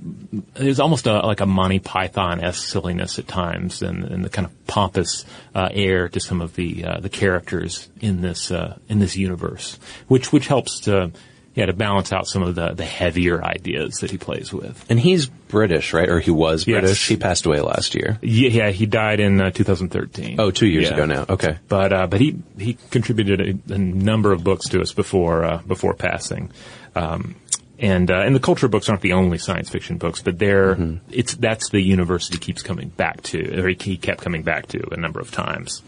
there's 0.54 0.78
almost 0.78 1.06
a, 1.08 1.20
like 1.26 1.40
a 1.40 1.46
Monty 1.46 1.80
Python 1.80 2.40
esque 2.40 2.62
silliness 2.68 3.18
at 3.18 3.26
times, 3.26 3.82
and, 3.82 4.04
and 4.04 4.24
the 4.24 4.28
kind 4.30 4.46
of 4.46 4.66
pompous 4.68 5.24
uh, 5.54 5.68
air 5.72 6.08
to 6.08 6.20
some 6.20 6.40
of 6.40 6.54
the 6.54 6.84
uh, 6.84 7.00
the 7.00 7.08
characters 7.08 7.88
in 8.00 8.20
this 8.20 8.52
uh, 8.52 8.78
in 8.88 9.00
this 9.00 9.16
universe, 9.16 9.78
which 10.06 10.32
which 10.32 10.46
helps 10.46 10.80
to 10.80 11.10
yeah 11.54 11.66
to 11.66 11.72
balance 11.72 12.12
out 12.12 12.28
some 12.28 12.42
of 12.44 12.54
the 12.54 12.74
the 12.74 12.84
heavier 12.84 13.42
ideas 13.44 13.96
that 13.96 14.12
he 14.12 14.16
plays 14.18 14.52
with. 14.52 14.84
And 14.88 15.00
he's 15.00 15.26
British, 15.26 15.92
right? 15.92 16.08
Or 16.08 16.20
he 16.20 16.30
was 16.30 16.64
Yes. 16.64 16.80
British. 16.80 17.08
He 17.08 17.16
passed 17.16 17.46
away 17.46 17.60
last 17.60 17.96
year. 17.96 18.18
Yeah, 18.22 18.50
yeah 18.50 18.70
he 18.70 18.86
died 18.86 19.18
in 19.18 19.40
uh, 19.40 19.50
2013. 19.50 20.36
Oh, 20.38 20.52
two 20.52 20.68
years 20.68 20.84
Yeah. 20.84 20.94
ago 20.94 21.04
now. 21.06 21.26
Okay. 21.28 21.58
but 21.68 21.92
uh, 21.92 22.06
but 22.06 22.20
he 22.20 22.36
he 22.56 22.74
contributed 22.92 23.60
a, 23.70 23.74
a 23.74 23.78
number 23.78 24.30
of 24.30 24.44
books 24.44 24.68
to 24.68 24.80
us 24.80 24.92
before 24.92 25.44
uh, 25.44 25.58
before 25.66 25.94
passing. 25.94 26.52
Um, 26.94 27.34
and 27.78 28.10
uh, 28.10 28.20
and 28.20 28.34
the 28.34 28.40
culture 28.40 28.68
books 28.68 28.88
aren't 28.88 29.02
the 29.02 29.12
only 29.12 29.38
science 29.38 29.68
fiction 29.68 29.98
books, 29.98 30.20
but 30.20 30.38
they're 30.38 30.76
it's 31.10 31.34
that's 31.34 31.70
the 31.70 31.80
universe 31.80 32.28
he 32.28 32.38
keeps 32.38 32.62
coming 32.62 32.88
back 32.88 33.22
to, 33.22 33.64
or 33.64 33.68
he 33.68 33.96
kept 33.96 34.20
coming 34.20 34.42
back 34.42 34.66
to 34.68 34.92
a 34.92 34.96
number 34.96 35.20
of 35.20 35.30
times. 35.30 35.82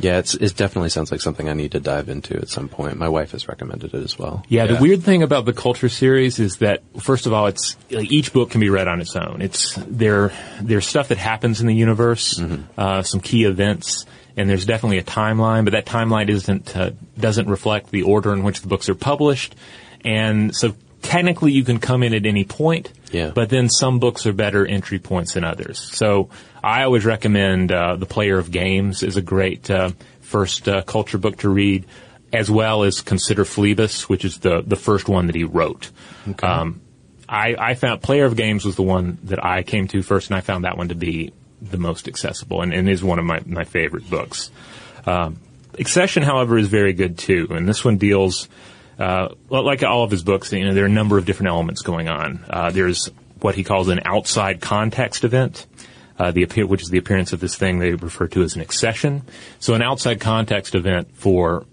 Yeah, 0.00 0.18
it's 0.18 0.34
it 0.34 0.56
definitely 0.56 0.90
sounds 0.90 1.10
like 1.10 1.20
something 1.20 1.48
I 1.48 1.54
need 1.54 1.72
to 1.72 1.80
dive 1.80 2.08
into 2.08 2.36
at 2.36 2.48
some 2.48 2.68
point. 2.68 2.96
My 2.98 3.08
wife 3.08 3.32
has 3.32 3.48
recommended 3.48 3.94
it 3.94 4.02
as 4.02 4.18
well. 4.18 4.44
Yeah, 4.48 4.66
the 4.66 4.76
weird 4.76 5.02
thing 5.02 5.22
about 5.22 5.44
the 5.44 5.52
culture 5.52 5.88
series 5.88 6.38
is 6.38 6.58
that 6.58 6.82
first 7.00 7.26
of 7.26 7.32
all, 7.32 7.46
it's 7.48 7.76
like 7.90 8.10
each 8.10 8.32
book 8.32 8.50
can 8.50 8.60
be 8.60 8.70
read 8.70 8.86
on 8.86 9.00
its 9.00 9.16
own. 9.16 9.42
It's 9.42 9.74
there. 9.74 10.32
There's 10.60 10.86
stuff 10.86 11.08
that 11.08 11.18
happens 11.18 11.60
in 11.60 11.66
the 11.66 11.74
universe, 11.74 12.40
uh, 12.76 13.02
some 13.02 13.20
key 13.20 13.44
events, 13.44 14.06
and 14.36 14.48
there's 14.48 14.66
definitely 14.66 14.98
a 14.98 15.04
timeline. 15.04 15.64
But 15.64 15.72
that 15.72 15.86
timeline 15.86 16.28
isn't 16.28 16.76
uh, 16.76 16.92
doesn't 17.18 17.48
reflect 17.48 17.90
the 17.90 18.02
order 18.02 18.32
in 18.32 18.44
which 18.44 18.60
the 18.60 18.68
books 18.68 18.88
are 18.88 18.94
published, 18.94 19.56
and 20.04 20.54
so 20.54 20.74
technically 21.02 21.52
you 21.52 21.64
can 21.64 21.78
come 21.78 22.02
in 22.02 22.14
at 22.14 22.26
any 22.26 22.44
point. 22.44 22.92
Yeah. 23.10 23.30
But 23.34 23.48
then 23.48 23.68
some 23.68 23.98
books 23.98 24.26
are 24.26 24.32
better 24.32 24.66
entry 24.66 24.98
points 24.98 25.34
than 25.34 25.44
others. 25.44 25.78
So 25.78 26.28
I 26.62 26.82
always 26.82 27.04
recommend 27.04 27.72
uh, 27.72 27.96
The 27.96 28.06
Player 28.06 28.38
of 28.38 28.50
Games 28.50 29.02
is 29.02 29.16
a 29.16 29.22
great 29.22 29.70
uh, 29.70 29.92
first 30.20 30.68
uh, 30.68 30.82
culture 30.82 31.18
book 31.18 31.38
to 31.38 31.48
read, 31.48 31.86
as 32.32 32.50
well 32.50 32.82
as 32.82 33.00
Consider 33.00 33.44
Phlebas, 33.44 34.08
which 34.08 34.24
is 34.24 34.38
the 34.38 34.62
the 34.62 34.76
first 34.76 35.08
one 35.08 35.26
that 35.26 35.34
he 35.34 35.44
wrote. 35.44 35.90
Um, 36.42 36.82
I, 37.28 37.54
I 37.58 37.74
found 37.74 38.02
Player 38.02 38.24
of 38.24 38.36
Games 38.36 38.64
was 38.64 38.76
the 38.76 38.82
one 38.82 39.18
that 39.24 39.44
I 39.44 39.62
came 39.62 39.88
to 39.88 40.02
first, 40.02 40.30
and 40.30 40.36
I 40.36 40.40
found 40.40 40.64
that 40.64 40.76
one 40.76 40.88
to 40.88 40.94
be 40.94 41.32
the 41.60 41.78
most 41.78 42.08
accessible, 42.08 42.62
and, 42.62 42.72
and 42.72 42.88
is 42.88 43.02
one 43.02 43.18
of 43.18 43.24
my 43.24 43.40
my 43.46 43.64
favorite 43.64 44.08
books. 44.10 44.50
Um, 45.06 45.38
Excession, 45.78 46.24
however, 46.24 46.58
is 46.58 46.66
very 46.66 46.92
good 46.92 47.18
too, 47.18 47.46
and 47.50 47.68
this 47.68 47.84
one 47.84 47.98
deals, 47.98 48.48
uh, 48.98 49.28
like 49.48 49.82
all 49.82 50.04
of 50.04 50.10
his 50.10 50.22
books, 50.22 50.52
you 50.52 50.64
know, 50.64 50.74
there 50.74 50.84
are 50.84 50.88
a 50.88 50.90
number 50.90 51.18
of 51.18 51.24
different 51.24 51.50
elements 51.50 51.82
going 51.82 52.08
on. 52.08 52.44
Uh, 52.48 52.70
there's 52.70 53.10
what 53.40 53.54
he 53.54 53.64
calls 53.64 53.88
an 53.88 54.00
outside 54.04 54.60
context 54.60 55.24
event, 55.24 55.66
uh, 56.18 56.32
the 56.32 56.44
which 56.64 56.82
is 56.82 56.88
the 56.88 56.98
appearance 56.98 57.32
of 57.32 57.40
this 57.40 57.56
thing 57.56 57.78
they 57.78 57.92
refer 57.92 58.26
to 58.28 58.42
as 58.42 58.56
an 58.56 58.62
excession. 58.62 59.22
So 59.60 59.74
an 59.74 59.82
outside 59.82 60.20
context 60.20 60.74
event 60.74 61.16
for 61.16 61.64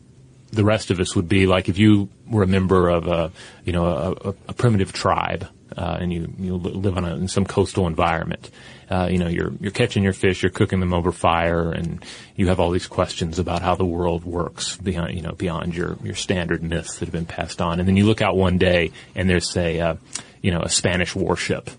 the 0.51 0.63
rest 0.63 0.91
of 0.91 0.99
us 0.99 1.15
would 1.15 1.28
be 1.28 1.47
like 1.47 1.67
if 1.67 1.78
you 1.78 2.09
were 2.30 2.43
a 2.43 2.47
member 2.47 2.89
of 2.89 3.07
a, 3.07 3.32
you 3.65 3.73
know, 3.73 3.86
a, 3.86 4.30
a, 4.30 4.36
a 4.49 4.53
primitive 4.53 4.93
tribe, 4.93 5.47
uh, 5.76 5.97
and 5.99 6.13
you, 6.13 6.34
you 6.38 6.55
live 6.55 6.97
on 6.97 7.05
a, 7.05 7.15
in 7.15 7.28
some 7.28 7.45
coastal 7.45 7.88
environment. 7.88 8.51
Uh, 8.89 9.07
you 9.09 9.17
know, 9.17 9.27
you're, 9.27 9.51
you're 9.59 9.71
catching 9.71 10.03
your 10.03 10.13
fish, 10.13 10.43
you're 10.43 10.51
cooking 10.51 10.79
them 10.79 10.93
over 10.93 11.11
fire, 11.11 11.71
and 11.71 12.03
you 12.36 12.47
have 12.47 12.59
all 12.59 12.71
these 12.71 12.88
questions 12.88 13.39
about 13.39 13.61
how 13.61 13.75
the 13.75 13.86
world 13.86 14.23
works 14.25 14.77
beyond, 14.77 15.15
you 15.15 15.21
know, 15.21 15.31
beyond 15.31 15.75
your, 15.75 15.97
your 16.03 16.15
standard 16.15 16.61
myths 16.61 16.99
that 16.99 17.05
have 17.05 17.11
been 17.13 17.25
passed 17.25 17.61
on. 17.61 17.79
And 17.79 17.88
then 17.88 17.97
you 17.97 18.05
look 18.05 18.21
out 18.21 18.38
one 18.38 18.57
day 18.57 18.91
and 19.15 19.29
there's, 19.29 19.49
say, 19.49 19.79
uh, 19.79 19.95
you 20.41 20.51
know, 20.51 20.61
a 20.61 20.69
Spanish 20.69 21.15
warship 21.15 21.69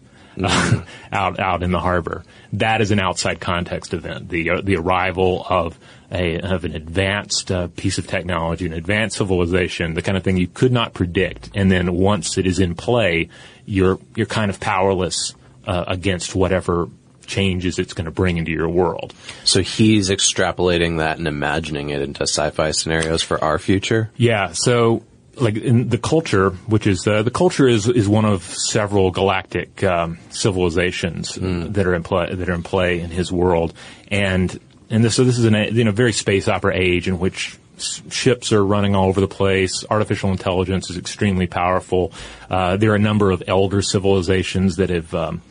uh, 0.43 0.83
out 1.13 1.39
out 1.41 1.63
in 1.63 1.71
the 1.71 1.81
harbor. 1.81 2.25
That 2.55 2.81
is 2.81 2.91
an 2.91 3.01
outside 3.01 3.41
context 3.41 3.95
event. 3.95 4.29
The 4.29 4.51
uh, 4.51 4.61
the 4.63 4.77
arrival 4.77 5.45
of 5.49 5.79
a 6.11 6.41
of 6.41 6.65
an 6.65 6.75
advanced 6.75 7.51
uh, 7.51 7.69
piece 7.69 7.99
of 7.99 8.07
technology, 8.07 8.67
an 8.67 8.73
advanced 8.73 9.19
civilization, 9.19 9.95
the 9.95 10.03
kind 10.03 10.17
of 10.17 10.25
thing 10.25 10.37
you 10.37 10.49
could 10.49 10.73
not 10.73 10.95
predict. 10.95 11.51
And 11.55 11.71
then 11.71 11.95
once 11.95 12.39
it 12.39 12.47
is 12.47 12.59
in 12.59 12.75
play, 12.75 13.29
you're 13.65 13.99
you're 14.15 14.27
kind 14.27 14.51
of 14.51 14.61
powerless 14.61 15.35
uh, 15.67 15.85
against 15.87 16.35
whatever 16.35 16.89
changes 17.27 17.79
it's 17.79 17.93
going 17.93 18.05
to 18.05 18.11
bring 18.11 18.37
into 18.37 18.53
your 18.53 18.69
world. 18.69 19.13
So 19.45 19.61
he's 19.61 20.11
extrapolating 20.11 20.99
that 20.99 21.19
and 21.19 21.27
imagining 21.27 21.91
it 21.91 22.01
into 22.01 22.23
sci-fi 22.23 22.71
scenarios 22.71 23.23
for 23.23 23.43
our 23.43 23.59
future. 23.59 24.11
Yeah. 24.17 24.53
So 24.53 25.03
like 25.37 25.57
in 25.57 25.89
the 25.89 25.99
culture, 25.99 26.51
which 26.51 26.87
is 26.87 27.07
uh, 27.07 27.23
the 27.23 27.31
culture 27.31 27.69
is 27.69 27.89
is 27.89 28.09
one 28.09 28.25
of 28.25 28.43
several 28.43 29.11
galactic 29.11 29.85
um, 29.85 30.19
civilizations 30.31 31.33
mm. 31.33 31.73
that 31.75 31.87
are 31.87 31.95
in 31.95 32.03
play 32.03 32.35
that 32.35 32.49
are 32.49 32.55
in 32.55 32.63
play 32.63 33.01
in 33.01 33.11
his 33.11 33.31
world, 33.31 33.75
and 34.09 34.59
and 34.89 35.05
this, 35.05 35.15
so 35.15 35.25
this 35.25 35.39
is 35.39 35.45
an 35.45 35.55
you 35.75 35.85
know 35.85 35.93
very 35.93 36.13
space 36.13 36.49
opera 36.49 36.75
age 36.75 37.09
in 37.09 37.19
which 37.19 37.59
ships 37.79 38.53
are 38.53 38.65
running 38.65 38.95
all 38.95 39.09
over 39.09 39.21
the 39.21 39.29
place. 39.29 39.85
Artificial 39.91 40.31
intelligence 40.31 40.91
is 40.91 40.97
extremely 40.97 41.47
powerful. 41.47 42.13
Uh, 42.49 42.77
there 42.77 42.93
are 42.93 42.97
a 42.97 42.99
number 42.99 43.31
of 43.31 43.43
elder 43.47 43.83
civilizations 43.83 44.77
that 44.77 44.91
have 44.91 45.15
um, 45.15 45.43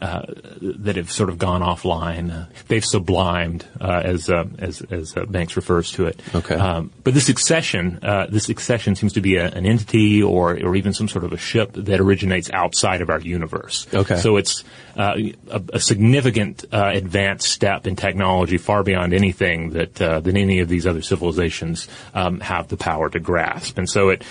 uh, 0.00 0.22
that 0.60 0.96
have 0.96 1.10
sort 1.10 1.28
of 1.28 1.38
gone 1.38 1.62
offline. 1.62 2.30
Uh, 2.30 2.46
they've 2.68 2.84
sublimed, 2.84 3.64
uh, 3.80 4.02
as 4.04 4.30
uh, 4.30 4.44
as 4.58 4.82
as 4.90 5.16
uh, 5.16 5.24
Banks 5.24 5.56
refers 5.56 5.92
to 5.92 6.06
it. 6.06 6.20
Okay. 6.34 6.54
Um, 6.54 6.90
but 7.04 7.14
this 7.14 7.28
excession, 7.28 7.98
this 8.30 8.48
excession 8.48 8.94
seems 8.94 9.12
to 9.14 9.20
be 9.20 9.36
a, 9.36 9.46
an 9.46 9.66
entity 9.66 10.22
or 10.22 10.52
or 10.52 10.76
even 10.76 10.92
some 10.92 11.08
sort 11.08 11.24
of 11.24 11.32
a 11.32 11.36
ship 11.36 11.72
that 11.74 12.00
originates 12.00 12.50
outside 12.52 13.00
of 13.00 13.10
our 13.10 13.20
universe. 13.20 13.86
Okay. 13.92 14.16
So 14.16 14.36
it's 14.36 14.64
a, 14.96 15.34
a, 15.72 15.80
significant 15.80 16.64
advanced 16.72 17.48
step 17.48 17.86
in 17.86 17.96
technology, 17.96 18.58
far 18.58 18.82
beyond 18.82 19.14
anything 19.14 19.70
that 19.70 19.94
that 19.96 20.26
any 20.26 20.60
of 20.60 20.68
these 20.68 20.86
other 20.86 21.02
civilizations 21.02 21.88
um, 22.14 22.40
have 22.40 22.68
the 22.68 22.76
power 22.76 23.08
to 23.10 23.20
grasp. 23.20 23.78
And 23.78 23.88
so 23.88 24.10
it 24.10 24.22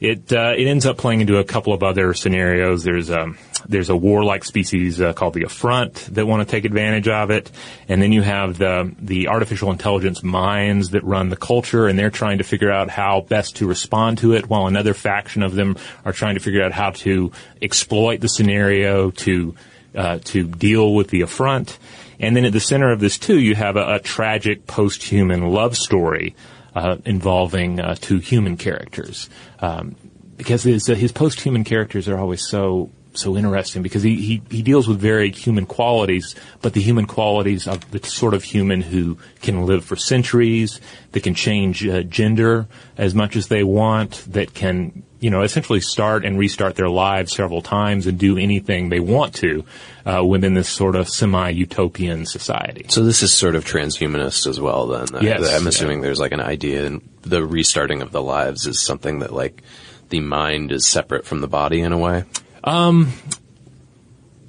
it 0.00 0.32
uh, 0.32 0.54
it 0.56 0.66
ends 0.66 0.86
up 0.86 0.98
playing 0.98 1.20
into 1.20 1.38
a 1.38 1.44
couple 1.44 1.72
of 1.72 1.82
other 1.82 2.14
scenarios. 2.14 2.84
There's 2.84 3.10
um, 3.10 3.38
there's 3.68 3.90
a 3.90 3.96
warlike 3.96 4.44
species 4.44 5.00
uh, 5.00 5.12
called 5.12 5.34
the 5.34 5.44
Affront 5.44 5.94
that 6.14 6.26
want 6.26 6.46
to 6.46 6.50
take 6.50 6.64
advantage 6.64 7.08
of 7.08 7.30
it, 7.30 7.50
and 7.88 8.00
then 8.00 8.12
you 8.12 8.22
have 8.22 8.58
the 8.58 8.94
the 8.98 9.28
artificial 9.28 9.70
intelligence 9.70 10.22
minds 10.22 10.90
that 10.90 11.04
run 11.04 11.28
the 11.28 11.36
culture, 11.36 11.86
and 11.86 11.98
they're 11.98 12.10
trying 12.10 12.38
to 12.38 12.44
figure 12.44 12.70
out 12.70 12.90
how 12.90 13.20
best 13.20 13.56
to 13.56 13.66
respond 13.66 14.18
to 14.18 14.34
it, 14.34 14.48
while 14.48 14.66
another 14.66 14.94
faction 14.94 15.42
of 15.42 15.54
them 15.54 15.76
are 16.04 16.12
trying 16.12 16.34
to 16.34 16.40
figure 16.40 16.62
out 16.62 16.72
how 16.72 16.90
to 16.90 17.32
exploit 17.60 18.20
the 18.20 18.28
scenario 18.28 19.10
to 19.10 19.54
uh, 19.94 20.18
to 20.24 20.44
deal 20.44 20.94
with 20.94 21.08
the 21.08 21.22
affront. 21.22 21.78
And 22.18 22.34
then 22.34 22.44
at 22.44 22.52
the 22.52 22.60
center 22.60 22.92
of 22.92 23.00
this 23.00 23.18
too, 23.18 23.38
you 23.38 23.54
have 23.54 23.76
a, 23.76 23.96
a 23.96 23.98
tragic 23.98 24.66
post-human 24.66 25.48
love 25.48 25.76
story 25.76 26.34
uh, 26.74 26.96
involving 27.04 27.80
uh, 27.80 27.94
two 27.94 28.18
human 28.18 28.56
characters. 28.56 29.28
Um, 29.60 29.96
because 30.36 30.62
his, 30.62 30.88
uh, 30.88 30.94
his 30.94 31.12
post-human 31.12 31.64
characters 31.64 32.08
are 32.08 32.18
always 32.18 32.46
so 32.46 32.90
so 33.16 33.36
interesting 33.36 33.82
because 33.82 34.02
he, 34.02 34.16
he, 34.16 34.42
he 34.50 34.62
deals 34.62 34.88
with 34.88 34.98
very 34.98 35.30
human 35.30 35.66
qualities, 35.66 36.34
but 36.62 36.72
the 36.72 36.80
human 36.80 37.06
qualities 37.06 37.66
of 37.66 37.90
the 37.90 38.04
sort 38.06 38.34
of 38.34 38.44
human 38.44 38.80
who 38.80 39.18
can 39.42 39.66
live 39.66 39.84
for 39.84 39.96
centuries, 39.96 40.80
that 41.12 41.22
can 41.22 41.34
change 41.34 41.86
uh, 41.86 42.02
gender 42.02 42.66
as 42.96 43.14
much 43.14 43.36
as 43.36 43.48
they 43.48 43.64
want, 43.64 44.24
that 44.28 44.54
can 44.54 45.02
you 45.20 45.30
know, 45.30 45.42
essentially 45.42 45.80
start 45.80 46.24
and 46.24 46.38
restart 46.38 46.74
their 46.76 46.88
lives 46.88 47.34
several 47.34 47.62
times 47.62 48.06
and 48.06 48.18
do 48.18 48.36
anything 48.36 48.90
they 48.90 49.00
want 49.00 49.34
to 49.34 49.64
uh, 50.04 50.24
within 50.24 50.54
this 50.54 50.68
sort 50.68 50.94
of 50.94 51.08
semi-utopian 51.08 52.26
society. 52.26 52.86
So 52.88 53.02
this 53.02 53.22
is 53.22 53.32
sort 53.32 53.54
of 53.54 53.64
transhumanist 53.64 54.46
as 54.46 54.60
well. 54.60 54.86
Then 54.86 55.06
yes, 55.22 55.52
I'm 55.54 55.66
assuming 55.66 55.98
yeah. 55.98 56.02
there's 56.02 56.20
like 56.20 56.32
an 56.32 56.40
idea, 56.40 56.86
and 56.86 57.08
the 57.22 57.44
restarting 57.44 58.02
of 58.02 58.12
the 58.12 58.22
lives 58.22 58.66
is 58.66 58.80
something 58.80 59.20
that 59.20 59.32
like 59.32 59.62
the 60.10 60.20
mind 60.20 60.70
is 60.70 60.86
separate 60.86 61.24
from 61.24 61.40
the 61.40 61.48
body 61.48 61.80
in 61.80 61.92
a 61.92 61.98
way. 61.98 62.24
Um, 62.66 63.12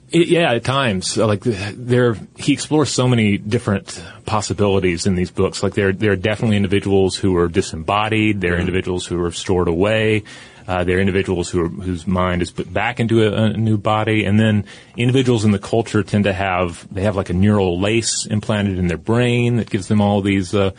it, 0.10 0.28
yeah, 0.28 0.54
at 0.54 0.64
times, 0.64 1.18
like 1.18 1.42
there, 1.42 2.16
he 2.38 2.54
explores 2.54 2.90
so 2.90 3.08
many 3.08 3.38
different 3.38 4.04
possibilities 4.26 5.06
in 5.06 5.16
these 5.16 5.32
books. 5.32 5.62
Like 5.62 5.74
there, 5.74 5.92
there 5.92 6.14
are 6.14 6.18
definitely 6.18 6.58
individuals 6.58 7.16
who 7.18 7.36
are 7.38 7.48
disembodied. 7.48 8.42
There 8.42 8.52
are 8.52 8.54
mm-hmm. 8.54 8.62
individuals 8.62 9.06
who 9.06 9.24
are 9.24 9.32
stored 9.32 9.68
away. 9.68 10.24
Uh, 10.68 10.84
there 10.84 10.98
are 10.98 11.00
individuals 11.00 11.50
who 11.50 11.62
are, 11.62 11.70
whose 11.70 12.06
mind 12.06 12.42
is 12.42 12.52
put 12.52 12.74
back 12.74 13.00
into 13.00 13.24
a, 13.24 13.44
a, 13.44 13.54
new 13.54 13.78
body, 13.78 14.26
and 14.26 14.38
then 14.38 14.66
individuals 14.98 15.46
in 15.46 15.52
the 15.52 15.60
culture 15.60 16.04
tend 16.04 16.26
to 16.26 16.34
have 16.34 16.86
they 16.94 17.04
have 17.04 17.16
like 17.16 17.30
a 17.30 17.34
neural 17.34 17.80
lace 17.80 18.26
implanted 18.26 18.78
in 18.78 18.88
their 18.88 18.98
brain 18.98 19.58
that 19.58 19.70
gives 19.70 19.88
them 19.88 20.02
all 20.02 20.22
these. 20.22 20.54
Uh, 20.54 20.72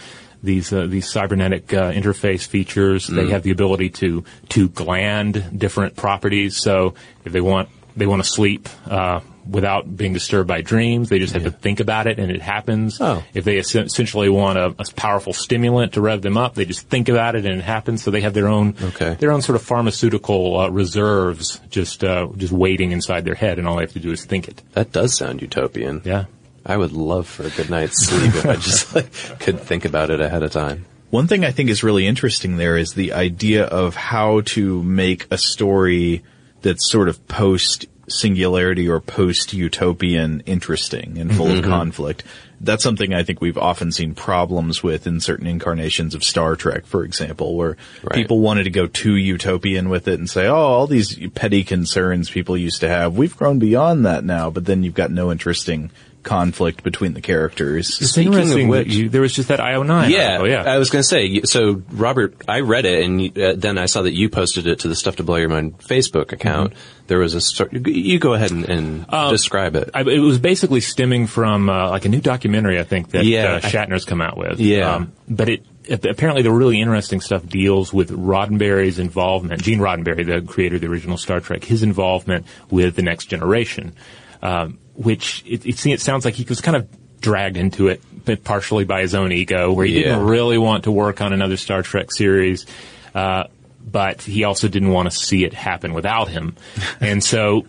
these 0.43 0.73
uh, 0.73 0.87
these 0.87 1.11
cybernetic 1.11 1.73
uh, 1.75 1.93
interface 1.93 2.47
features. 2.47 3.09
Mm. 3.09 3.17
They 3.17 3.31
have 3.31 3.43
the 3.43 3.51
ability 3.51 3.91
to 3.91 4.25
to 4.51 4.69
gland 4.69 5.59
different 5.59 5.97
properties. 5.97 6.57
So 6.57 6.95
if 7.25 7.33
they 7.33 7.41
want 7.41 7.69
they 7.97 8.07
want 8.07 8.23
to 8.23 8.29
sleep 8.29 8.69
uh, 8.87 9.21
without 9.49 9.97
being 9.97 10.13
disturbed 10.13 10.47
by 10.47 10.61
dreams. 10.61 11.09
They 11.09 11.19
just 11.19 11.33
have 11.33 11.43
yeah. 11.43 11.51
to 11.51 11.57
think 11.57 11.81
about 11.81 12.07
it 12.07 12.19
and 12.19 12.31
it 12.31 12.41
happens. 12.41 13.01
Oh. 13.01 13.25
If 13.35 13.45
they 13.45 13.57
essentially 13.57 14.29
want 14.29 14.59
a, 14.59 14.75
a, 14.79 14.85
powerful 14.95 15.33
stimulant 15.33 15.95
to 15.95 16.01
rev 16.01 16.23
them 16.23 16.37
up, 16.37 16.55
they 16.55 16.65
just 16.65 16.89
think 16.89 17.09
about 17.09 17.35
it 17.35 17.45
and 17.45 17.59
it 17.59 17.65
happens. 17.65 18.03
So 18.03 18.11
they 18.11 18.21
have 18.21 18.35
their 18.35 18.49
own 18.49 18.75
okay. 18.81 19.15
their 19.15 19.33
own 19.33 19.43
sort 19.43 19.57
of 19.57 19.63
pharmaceutical 19.63 20.61
uh, 20.61 20.69
reserves 20.69 21.61
just 21.71 22.05
uh, 22.05 22.29
just 22.37 22.53
waiting 22.53 22.93
inside 22.93 23.25
their 23.25 23.35
head, 23.35 23.59
and 23.59 23.67
all 23.67 23.77
they 23.77 23.83
have 23.83 23.93
to 23.93 24.01
do 24.01 24.13
is 24.13 24.25
think 24.25 24.49
it. 24.49 24.63
That 24.73 24.93
does 24.93 25.17
sound 25.17 25.43
utopian. 25.43 26.03
Yeah. 26.05 26.27
I 26.65 26.77
would 26.77 26.93
love 26.93 27.27
for 27.27 27.45
a 27.45 27.51
good 27.51 27.71
night's 27.71 28.07
sleep 28.07 28.35
if 28.35 28.47
I 28.47 28.57
just 28.57 28.95
like 28.95 29.13
could 29.41 29.61
think 29.61 29.85
about 29.85 30.11
it 30.11 30.21
ahead 30.21 30.43
of 30.43 30.51
time. 30.51 30.85
One 31.11 31.27
thing 31.27 31.45
I 31.45 31.53
think 31.53 31.71
is 31.71 31.83
really 31.83 32.07
interesting 32.07 32.57
there 32.57 32.77
is 32.77 32.93
the 32.93 33.15
idea 33.15 33.65
of 33.65 33.97
how 33.97 34.43
to 34.43 34.83
make 34.83 35.27
a 35.31 35.39
story 35.39 36.23
that's 36.61 36.91
sort 36.91 37.09
of 37.09 37.27
post 37.29 37.87
singularity 38.09 38.89
or 38.89 39.01
post 39.01 39.53
utopian 39.53 40.41
interesting 40.47 41.19
and 41.19 41.35
full 41.35 41.47
mm-hmm. 41.47 41.59
of 41.59 41.65
conflict. 41.65 42.25
That's 42.61 42.83
something 42.83 43.15
I 43.15 43.23
think 43.23 43.41
we've 43.41 43.59
often 43.59 43.93
seen 43.93 44.15
problems 44.15 44.83
with 44.83 45.07
in 45.07 45.21
certain 45.21 45.47
incarnations 45.47 46.15
of 46.15 46.25
Star 46.25 46.57
Trek, 46.57 46.87
for 46.87 47.05
example, 47.05 47.57
where 47.57 47.77
right. 48.03 48.15
people 48.15 48.41
wanted 48.41 48.65
to 48.65 48.71
go 48.71 48.87
too 48.87 49.15
utopian 49.15 49.89
with 49.89 50.09
it 50.09 50.19
and 50.19 50.29
say, 50.29 50.47
oh, 50.47 50.57
all 50.57 50.87
these 50.87 51.17
petty 51.31 51.63
concerns 51.63 52.31
people 52.31 52.57
used 52.57 52.81
to 52.81 52.89
have, 52.89 53.17
we've 53.17 53.37
grown 53.37 53.59
beyond 53.59 54.05
that 54.07 54.25
now, 54.25 54.51
but 54.51 54.65
then 54.65 54.83
you've 54.83 54.95
got 54.95 55.11
no 55.11 55.31
interesting 55.31 55.91
conflict 56.23 56.83
between 56.83 57.15
the 57.15 57.21
characters. 57.21 57.95
Speaking 58.11 58.35
of 58.35 58.69
which, 58.69 58.95
you, 58.95 59.09
there 59.09 59.21
was 59.21 59.33
just 59.33 59.49
that 59.49 59.61
IO9. 59.61 60.11
Yeah, 60.11 60.39
article, 60.39 60.49
yeah. 60.49 60.63
I 60.63 60.79
was 60.79 60.91
going 60.91 61.03
to 61.03 61.09
say. 61.09 61.43
So, 61.43 61.83
Robert, 61.91 62.43
I 62.49 62.61
read 62.61 62.85
it, 62.85 63.05
and 63.05 63.39
uh, 63.39 63.55
then 63.57 63.79
I 63.79 63.87
saw 63.87 64.03
that 64.03 64.15
you 64.15 64.29
posted 64.29 64.67
it 64.67 64.81
to 64.81 64.89
the 64.89 64.97
Stuff 64.97 65.17
to 65.17 65.23
Blow 65.23 65.37
Your 65.37 65.49
Mind 65.49 65.79
Facebook 65.79 66.33
account. 66.33 66.73
Mm-hmm. 66.73 67.07
There 67.07 67.19
was 67.19 67.35
a 67.35 67.41
story. 67.41 67.81
You 67.87 68.19
go 68.19 68.35
ahead 68.35 68.51
and, 68.51 68.65
and 68.69 69.07
um, 69.13 69.31
describe 69.31 69.77
it. 69.77 69.91
I, 69.95 70.03
it 70.03 70.19
was 70.19 70.39
basically 70.39 70.81
stemming 70.81 71.27
from 71.27 71.71
uh, 71.71 71.91
like 71.91 72.05
a 72.05 72.09
new 72.09 72.21
documentary, 72.21 72.79
I 72.79 72.85
think 72.85 73.11
that 73.11 73.25
yeah, 73.25 73.55
uh, 73.55 73.61
Shatner's 73.61 74.05
come 74.05 74.21
out 74.21 74.37
with. 74.37 74.61
Yeah, 74.61 74.97
um, 74.97 75.13
but 75.29 75.49
it 75.49 75.65
apparently 75.91 76.43
the 76.43 76.53
really 76.53 76.81
interesting 76.81 77.21
stuff 77.21 77.47
deals 77.47 77.93
with 77.93 78.11
Roddenberry's 78.11 78.99
involvement, 78.99 79.63
Gene 79.63 79.79
Roddenberry, 79.79 80.27
the 80.27 80.47
creator 80.47 80.77
of 80.77 80.83
the 80.83 80.89
original 80.89 81.17
Star 81.17 81.41
Trek, 81.41 81.65
his 81.65 81.83
involvement 81.83 82.47
with 82.71 82.97
the 82.97 83.03
next 83.03 83.27
generation. 83.27 83.95
Um, 84.43 84.79
which 84.99 85.45
it, 85.47 85.65
it, 85.65 85.87
it 85.87 86.01
sounds 86.01 86.25
like 86.25 86.35
he 86.35 86.45
was 86.45 86.61
kind 86.61 86.77
of 86.77 86.89
dragged 87.21 87.57
into 87.57 87.87
it, 87.87 88.03
but 88.25 88.43
partially 88.43 88.85
by 88.85 89.01
his 89.01 89.15
own 89.15 89.31
ego, 89.31 89.73
where 89.73 89.87
he 89.87 90.01
yeah. 90.01 90.09
didn't 90.09 90.27
really 90.27 90.59
want 90.59 90.85
to 90.85 90.91
work 90.91 91.21
on 91.21 91.33
another 91.33 91.57
Star 91.57 91.83
Trek 91.83 92.11
series. 92.11 92.67
Uh, 93.15 93.45
but 93.81 94.21
he 94.23 94.45
also 94.45 94.69
didn't 94.69 94.91
want 94.91 95.11
to 95.11 95.17
see 95.17 95.45
it 95.45 95.55
happen 95.55 95.95
without 95.95 96.29
him. 96.29 96.57
and 97.01 97.23
so 97.23 97.65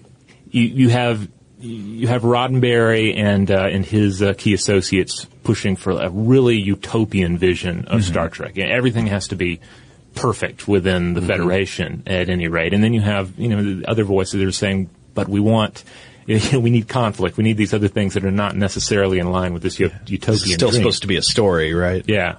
you, 0.50 0.64
you 0.64 0.90
have 0.90 1.30
you 1.60 2.08
have 2.08 2.24
Roddenberry 2.24 3.16
and 3.16 3.50
uh, 3.52 3.68
and 3.72 3.86
his 3.86 4.22
uh, 4.22 4.34
key 4.36 4.54
associates 4.54 5.26
pushing 5.44 5.76
for 5.76 5.92
a 5.92 6.10
really 6.10 6.58
utopian 6.58 7.38
vision 7.38 7.86
of 7.86 8.02
mm-hmm. 8.02 8.12
Star 8.12 8.30
Trek. 8.30 8.58
Everything 8.58 9.08
has 9.08 9.28
to 9.30 9.36
be 9.36 9.60
perfect 10.16 10.68
within 10.68 11.14
the 11.14 11.20
mm-hmm. 11.20 11.30
Federation 11.30 12.04
at 12.08 12.30
any 12.30 12.48
rate. 12.48 12.74
And 12.74 12.84
then 12.84 12.94
you 12.94 13.02
have 13.02 13.38
you 13.38 13.50
know 13.50 13.64
the 13.64 13.88
other 13.88 14.04
voices 14.04 14.40
that 14.40 14.48
are 14.48 14.52
saying, 14.52 14.90
but 15.14 15.30
we 15.30 15.40
want 15.40 15.84
we 16.54 16.70
need 16.70 16.88
conflict. 16.88 17.38
We 17.38 17.44
need 17.44 17.58
these 17.58 17.74
other 17.74 17.88
things 17.88 18.14
that 18.14 18.24
are 18.24 18.32
not 18.32 18.56
necessarily 18.56 19.18
in 19.20 19.32
line 19.32 19.54
with 19.54 19.64
this 19.64 19.80
utopian. 19.80 20.20
It's 20.34 20.54
still 20.54 20.70
dream. 20.70 20.82
supposed 20.82 21.02
to 21.02 21.08
be 21.08 21.18
a 21.18 21.24
story, 21.24 21.74
right? 21.74 22.04
Yeah. 22.08 22.38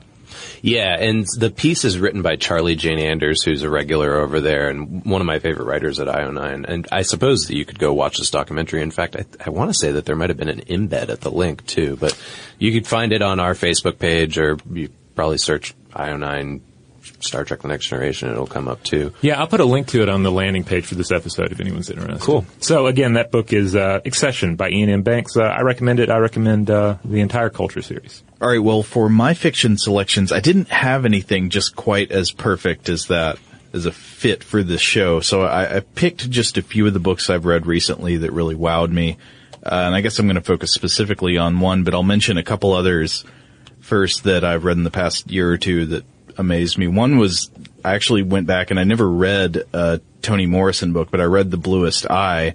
Yeah, 0.63 0.97
and 0.97 1.27
the 1.39 1.51
piece 1.51 1.85
is 1.85 1.99
written 1.99 2.23
by 2.23 2.37
Charlie 2.37 2.77
Jane 2.77 3.01
Anders, 3.01 3.43
who's 3.43 3.63
a 3.63 3.71
regular 3.71 4.19
over 4.19 4.41
there 4.41 4.69
and 4.69 5.05
one 5.05 5.21
of 5.21 5.27
my 5.27 5.41
favorite 5.41 5.65
writers 5.65 5.99
at 5.99 6.07
IO9. 6.07 6.65
And 6.69 6.87
I 6.93 7.03
suppose 7.03 7.47
that 7.47 7.57
you 7.57 7.65
could 7.65 7.81
go 7.81 7.93
watch 7.93 8.19
this 8.19 8.31
documentary. 8.31 8.81
In 8.81 8.93
fact, 8.93 9.17
I, 9.17 9.25
I 9.45 9.51
want 9.51 9.71
to 9.71 9.75
say 9.75 9.91
that 9.93 10.05
there 10.05 10.15
might 10.15 10.31
have 10.31 10.39
been 10.39 10.49
an 10.49 10.61
embed 10.61 11.09
at 11.09 11.23
the 11.23 11.31
link 11.31 11.67
too, 11.67 11.97
but 11.97 12.17
you 12.59 12.73
could 12.73 12.87
find 12.87 13.13
it 13.13 13.23
on 13.23 13.41
our 13.41 13.55
Facebook 13.55 13.99
page 13.99 14.39
or 14.39 14.57
you 14.71 14.91
probably 15.17 15.39
search 15.39 15.75
IO9 15.93 16.61
Star 17.23 17.45
Trek 17.45 17.63
The 17.63 17.69
Next 17.69 17.89
Generation. 17.89 18.31
It'll 18.31 18.47
come 18.47 18.69
up 18.69 18.83
too. 18.83 19.13
Yeah, 19.21 19.41
I'll 19.41 19.47
put 19.47 19.61
a 19.61 19.65
link 19.65 19.89
to 19.89 20.03
it 20.03 20.09
on 20.09 20.23
the 20.23 20.31
landing 20.31 20.65
page 20.65 20.87
for 20.87 20.95
this 20.95 21.13
episode 21.13 21.53
if 21.53 21.61
anyone's 21.61 21.91
interested. 21.91 22.21
Cool. 22.21 22.45
So 22.61 22.87
again, 22.87 23.15
that 23.15 23.31
book 23.31 23.53
is 23.53 23.77
uh, 23.77 24.01
Excession 24.05 24.57
by 24.57 24.69
Iain 24.69 24.89
M. 24.89 25.03
Banks. 25.03 25.37
Uh, 25.37 25.43
I 25.43 25.63
recommend 25.63 26.01
it. 26.01 26.11
I 26.11 26.19
recommend 26.19 26.71
uh, 26.71 26.97
the 27.05 27.21
entire 27.21 27.51
Culture 27.51 27.83
series. 27.83 28.23
All 28.41 28.49
right. 28.49 28.63
Well, 28.63 28.83
for 28.83 29.09
my 29.09 29.35
fiction 29.35 29.77
selections, 29.77 30.33
I 30.33 30.41
didn't 30.41 30.69
have 30.69 31.05
anything 31.05 31.51
just 31.51 31.77
quite 31.77 32.11
as 32.11 32.31
perfect 32.31 32.89
as 32.89 33.07
that 33.07 33.39
as 33.73 33.87
a 33.87 33.93
fit 33.93 34.43
for 34.43 34.63
this 34.63 34.81
show. 34.81 35.21
So 35.21 35.43
I, 35.43 35.77
I 35.77 35.81
picked 35.81 36.29
just 36.31 36.59
a 36.59 36.63
few 36.63 36.87
of 36.87 36.93
the 36.93 37.01
books 37.01 37.31
I've 37.31 37.45
read 37.45 37.67
recently 37.67 38.17
that 38.19 38.33
really 38.33 38.57
wowed 38.57 38.91
me. 38.91 39.17
Uh, 39.63 39.83
and 39.87 39.95
I 39.95 40.01
guess 40.01 40.19
I'm 40.19 40.27
going 40.27 40.37
to 40.37 40.41
focus 40.41 40.73
specifically 40.73 41.37
on 41.37 41.61
one, 41.61 41.85
but 41.85 41.95
I'll 41.95 42.03
mention 42.03 42.39
a 42.39 42.43
couple 42.43 42.73
others 42.73 43.25
first 43.81 44.25
that 44.25 44.45
I've 44.45 44.65
read 44.65 44.77
in 44.77 44.85
the 44.85 44.91
past 44.91 45.31
year 45.31 45.51
or 45.51 45.59
two 45.59 45.87
that 45.87 46.05
amazed 46.41 46.79
me. 46.79 46.89
One 46.89 47.19
was 47.19 47.51
I 47.85 47.95
actually 47.95 48.23
went 48.23 48.47
back 48.47 48.71
and 48.71 48.81
I 48.81 48.85
never 48.85 49.09
read 49.09 49.63
a 49.73 50.01
Toni 50.23 50.47
Morrison 50.47 50.93
book, 50.93 51.11
but 51.11 51.21
I 51.21 51.25
read 51.25 51.51
The 51.51 51.57
Bluest 51.57 52.11
Eye, 52.11 52.55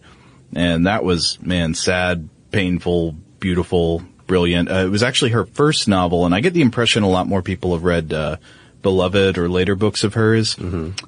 and 0.54 0.88
that 0.88 1.04
was 1.04 1.40
man 1.42 1.74
sad, 1.74 2.28
painful, 2.52 3.14
beautiful, 3.40 4.04
brilliant. 4.28 4.70
Uh, 4.70 4.86
it 4.86 4.90
was 4.90 5.04
actually 5.04 5.32
her 5.32 5.46
first 5.46 5.88
novel, 5.88 6.26
and 6.26 6.36
I 6.36 6.42
get 6.42 6.54
the 6.54 6.62
impression 6.62 7.04
a 7.04 7.10
lot 7.10 7.28
more 7.28 7.42
people 7.42 7.74
have 7.74 7.84
read. 7.84 8.12
Uh, 8.12 8.38
Beloved 8.82 9.40
or 9.40 9.50
later 9.50 9.74
books 9.74 10.04
of 10.04 10.14
hers. 10.14 10.56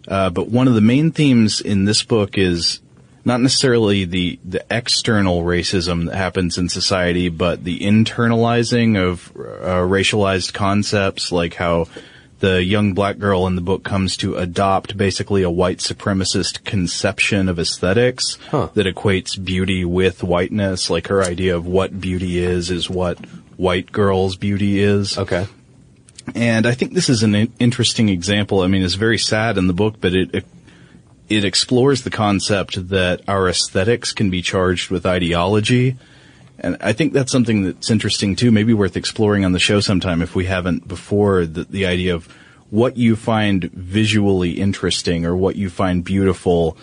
Uh, 0.08 0.32
but 0.32 0.50
one 0.50 0.68
of 0.68 0.74
the 0.74 0.82
main 0.82 1.12
themes 1.12 1.62
in 1.62 1.86
this 1.86 2.02
book 2.02 2.36
is 2.36 2.80
not 3.24 3.40
necessarily 3.40 4.04
the, 4.04 4.40
the 4.44 4.66
external 4.72 5.44
racism 5.44 6.08
that 6.08 6.16
happens 6.16 6.58
in 6.58 6.70
society, 6.70 7.30
but 7.30 7.64
the 7.64 7.82
internalizing 7.82 8.98
of 8.98 9.30
uh, 9.36 9.86
racialized 9.86 10.56
concepts, 10.56 11.32
like 11.32 11.54
how 11.54 11.86
the 12.40 12.64
young 12.64 12.94
black 12.94 13.18
girl 13.18 13.48
in 13.48 13.56
the 13.56 13.62
book 13.62 13.84
comes 13.84 14.16
to 14.18 14.36
adopt 14.36 14.96
basically 14.98 15.42
a 15.44 15.50
white 15.50 15.80
supremacist 15.80 16.64
conception 16.64 17.50
of 17.50 17.58
aesthetics 17.60 18.38
Huh. 18.52 18.70
that 18.76 18.86
equates 18.86 19.44
beauty 19.44 19.84
with 19.86 20.24
whiteness. 20.24 20.90
Like 20.90 21.08
her 21.08 21.24
idea 21.24 21.56
of 21.56 21.66
what 21.66 22.00
beauty 22.00 22.38
is, 22.40 22.70
is 22.70 22.90
what 22.90 23.18
white 23.58 23.92
girl's 23.92 24.36
beauty 24.36 24.80
is. 24.80 25.18
Okay. 25.18 25.48
And 26.36 26.68
I 26.68 26.74
think 26.74 26.94
this 26.94 27.10
is 27.10 27.24
an 27.24 27.34
interesting 27.58 28.10
example. 28.10 28.62
I 28.62 28.68
mean, 28.68 28.84
it's 28.84 28.96
very 28.96 29.18
sad 29.18 29.58
in 29.58 29.68
the 29.68 29.74
book, 29.74 29.96
but 30.02 30.14
it, 30.14 30.36
it 30.36 30.46
it 31.30 31.44
explores 31.44 32.04
the 32.04 32.10
concept 32.10 32.90
that 32.90 33.22
our 33.28 33.50
aesthetics 33.50 34.14
can 34.14 34.30
be 34.30 34.42
charged 34.42 34.90
with 34.90 35.06
ideology. 35.06 35.98
And 36.60 36.78
I 36.82 36.94
think 36.94 37.14
that's 37.14 37.32
something 37.32 37.64
that's 37.64 37.92
interesting 37.92 38.36
too, 38.36 38.52
maybe 38.52 38.74
worth 38.74 38.98
exploring 38.98 39.46
on 39.46 39.52
the 39.52 39.60
show 39.60 39.80
sometime 39.80 40.22
if 40.22 40.36
we 40.36 40.46
haven't 40.46 40.88
before, 40.88 41.46
the, 41.46 41.66
the 41.66 41.86
idea 41.86 42.16
of 42.16 42.28
what 42.70 42.98
you 42.98 43.16
find 43.16 43.66
visually 43.72 44.52
interesting 44.52 45.26
or 45.26 45.36
what 45.36 45.56
you 45.56 45.70
find 45.70 46.04
beautiful 46.04 46.78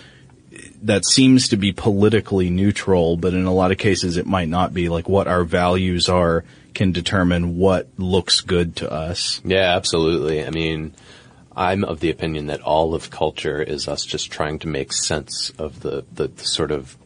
that 0.82 1.04
seems 1.04 1.48
to 1.48 1.56
be 1.56 1.72
politically 1.72 2.50
neutral, 2.50 3.16
but 3.16 3.34
in 3.34 3.46
a 3.46 3.52
lot 3.52 3.72
of 3.72 3.78
cases 3.78 4.16
it 4.16 4.26
might 4.26 4.48
not 4.48 4.72
be. 4.72 4.88
Like 4.88 5.08
what 5.08 5.26
our 5.26 5.44
values 5.44 6.08
are 6.08 6.44
can 6.74 6.92
determine 6.92 7.56
what 7.56 7.88
looks 7.96 8.40
good 8.40 8.76
to 8.76 8.92
us. 8.92 9.40
Yeah, 9.44 9.74
absolutely. 9.76 10.44
I 10.44 10.50
mean, 10.50 10.94
I'm 11.56 11.84
of 11.84 12.00
the 12.00 12.10
opinion 12.10 12.46
that 12.46 12.60
all 12.60 12.94
of 12.94 13.10
culture 13.10 13.62
is 13.62 13.88
us 13.88 14.04
just 14.04 14.30
trying 14.30 14.58
to 14.60 14.68
make 14.68 14.92
sense 14.92 15.50
of 15.58 15.80
the, 15.80 16.04
the, 16.12 16.28
the 16.28 16.44
sort 16.44 16.70
of 16.70 16.96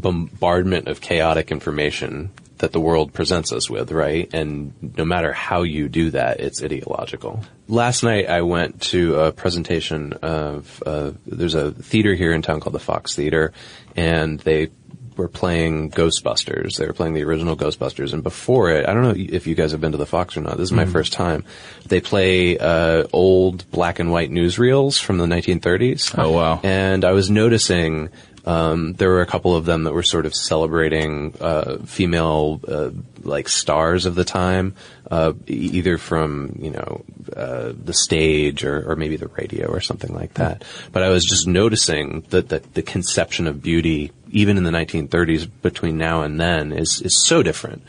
bombardment 0.00 0.88
of 0.88 1.00
chaotic 1.00 1.50
information 1.50 2.30
that 2.58 2.72
the 2.72 2.80
world 2.80 3.12
presents 3.12 3.52
us 3.52 3.68
with, 3.68 3.92
right? 3.92 4.32
And 4.32 4.72
no 4.96 5.04
matter 5.04 5.32
how 5.32 5.62
you 5.62 5.88
do 5.88 6.10
that, 6.12 6.40
it's 6.40 6.62
ideological. 6.62 7.40
Last 7.68 8.02
night 8.02 8.28
I 8.28 8.42
went 8.42 8.80
to 8.82 9.16
a 9.16 9.32
presentation 9.32 10.14
of, 10.14 10.82
uh, 10.86 11.12
there's 11.26 11.54
a 11.54 11.72
theater 11.72 12.14
here 12.14 12.32
in 12.32 12.42
town 12.42 12.60
called 12.60 12.74
the 12.74 12.80
Fox 12.80 13.14
Theater, 13.14 13.52
and 13.94 14.40
they 14.40 14.70
were 15.16 15.28
playing 15.28 15.90
Ghostbusters. 15.90 16.76
They 16.76 16.86
were 16.86 16.92
playing 16.92 17.14
the 17.14 17.24
original 17.24 17.56
Ghostbusters, 17.56 18.12
and 18.12 18.22
before 18.22 18.70
it, 18.70 18.86
I 18.88 18.94
don't 18.94 19.02
know 19.02 19.14
if 19.16 19.46
you 19.46 19.54
guys 19.54 19.72
have 19.72 19.80
been 19.80 19.92
to 19.92 19.98
the 19.98 20.06
Fox 20.06 20.36
or 20.36 20.42
not. 20.42 20.56
This 20.56 20.68
is 20.68 20.72
my 20.72 20.84
first 20.84 21.12
time. 21.12 21.44
They 21.86 22.00
play 22.00 22.58
uh, 22.58 23.06
old 23.12 23.70
black 23.70 23.98
and 23.98 24.12
white 24.12 24.30
newsreels 24.30 25.00
from 25.00 25.18
the 25.18 25.26
1930s. 25.26 26.14
Oh, 26.18 26.32
wow. 26.32 26.60
And 26.62 27.04
I 27.04 27.12
was 27.12 27.30
noticing 27.30 28.10
um, 28.46 28.92
there 28.92 29.10
were 29.10 29.22
a 29.22 29.26
couple 29.26 29.56
of 29.56 29.64
them 29.64 29.84
that 29.84 29.92
were 29.92 30.04
sort 30.04 30.24
of 30.24 30.34
celebrating 30.34 31.34
uh, 31.40 31.78
female 31.78 32.60
uh, 32.66 32.90
like 33.22 33.48
stars 33.48 34.06
of 34.06 34.14
the 34.14 34.24
time, 34.24 34.74
uh, 35.10 35.32
either 35.48 35.98
from 35.98 36.56
you 36.60 36.70
know 36.70 37.04
uh, 37.36 37.72
the 37.76 37.92
stage 37.92 38.64
or, 38.64 38.88
or 38.90 38.94
maybe 38.94 39.16
the 39.16 39.26
radio 39.26 39.66
or 39.66 39.80
something 39.80 40.14
like 40.14 40.34
that. 40.34 40.64
But 40.92 41.02
I 41.02 41.08
was 41.08 41.24
just 41.24 41.48
noticing 41.48 42.20
that, 42.30 42.50
that 42.50 42.74
the 42.74 42.82
conception 42.82 43.48
of 43.48 43.62
beauty, 43.62 44.12
even 44.30 44.56
in 44.56 44.62
the 44.62 44.70
1930s, 44.70 45.50
between 45.62 45.98
now 45.98 46.22
and 46.22 46.40
then, 46.40 46.72
is 46.72 47.02
is 47.02 47.24
so 47.26 47.42
different. 47.42 47.82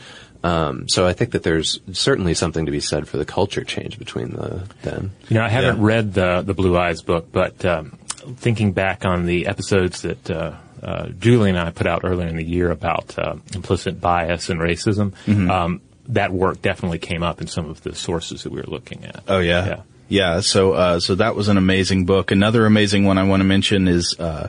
Um, 0.44 0.88
so 0.88 1.06
I 1.06 1.14
think 1.14 1.32
that 1.32 1.44
there's 1.44 1.80
certainly 1.92 2.34
something 2.34 2.66
to 2.66 2.72
be 2.72 2.80
said 2.80 3.08
for 3.08 3.18
the 3.18 3.26
culture 3.26 3.64
change 3.64 4.00
between 4.00 4.32
the 4.32 4.68
then. 4.82 5.12
You 5.30 5.36
know, 5.36 5.44
I 5.44 5.50
haven't 5.50 5.82
read 5.82 6.16
the 6.16 6.42
the 6.42 6.56
Blue 6.56 6.78
Eyes 6.78 7.04
book, 7.04 7.32
but 7.32 7.64
um, 7.64 7.98
thinking 8.36 8.74
back 8.74 9.06
on 9.06 9.26
the 9.26 9.48
episodes 9.48 10.02
that 10.02 10.30
uh, 10.30 10.56
uh, 10.84 11.10
Julie 11.10 11.50
and 11.50 11.60
I 11.60 11.72
put 11.72 11.88
out 11.88 12.02
earlier 12.04 12.28
in 12.28 12.36
the 12.36 12.46
year 12.46 12.70
about 12.72 13.18
uh, 13.18 13.36
implicit 13.54 14.00
bias 14.00 14.50
and 14.50 14.60
racism, 14.60 15.14
um, 15.50 15.82
that 16.10 16.32
work 16.32 16.62
definitely 16.62 17.00
came 17.00 17.24
up 17.24 17.42
in 17.42 17.48
some 17.48 17.70
of 17.70 17.82
the 17.84 17.96
sources 17.96 18.44
that 18.44 18.52
we 18.52 18.60
were 18.60 18.68
looking 18.68 19.06
at. 19.06 19.24
Oh 19.28 19.40
yeah. 19.40 19.66
Yeah. 19.66 19.82
Yeah, 20.10 20.40
so 20.40 20.72
uh 20.72 21.00
so 21.02 21.16
that 21.16 21.36
was 21.36 21.50
an 21.50 21.58
amazing 21.58 22.06
book. 22.06 22.32
Another 22.32 22.66
amazing 22.66 23.04
one 23.04 23.18
I 23.18 23.24
want 23.24 23.42
to 23.42 23.44
mention 23.44 23.90
is 23.90 24.16
uh 24.18 24.48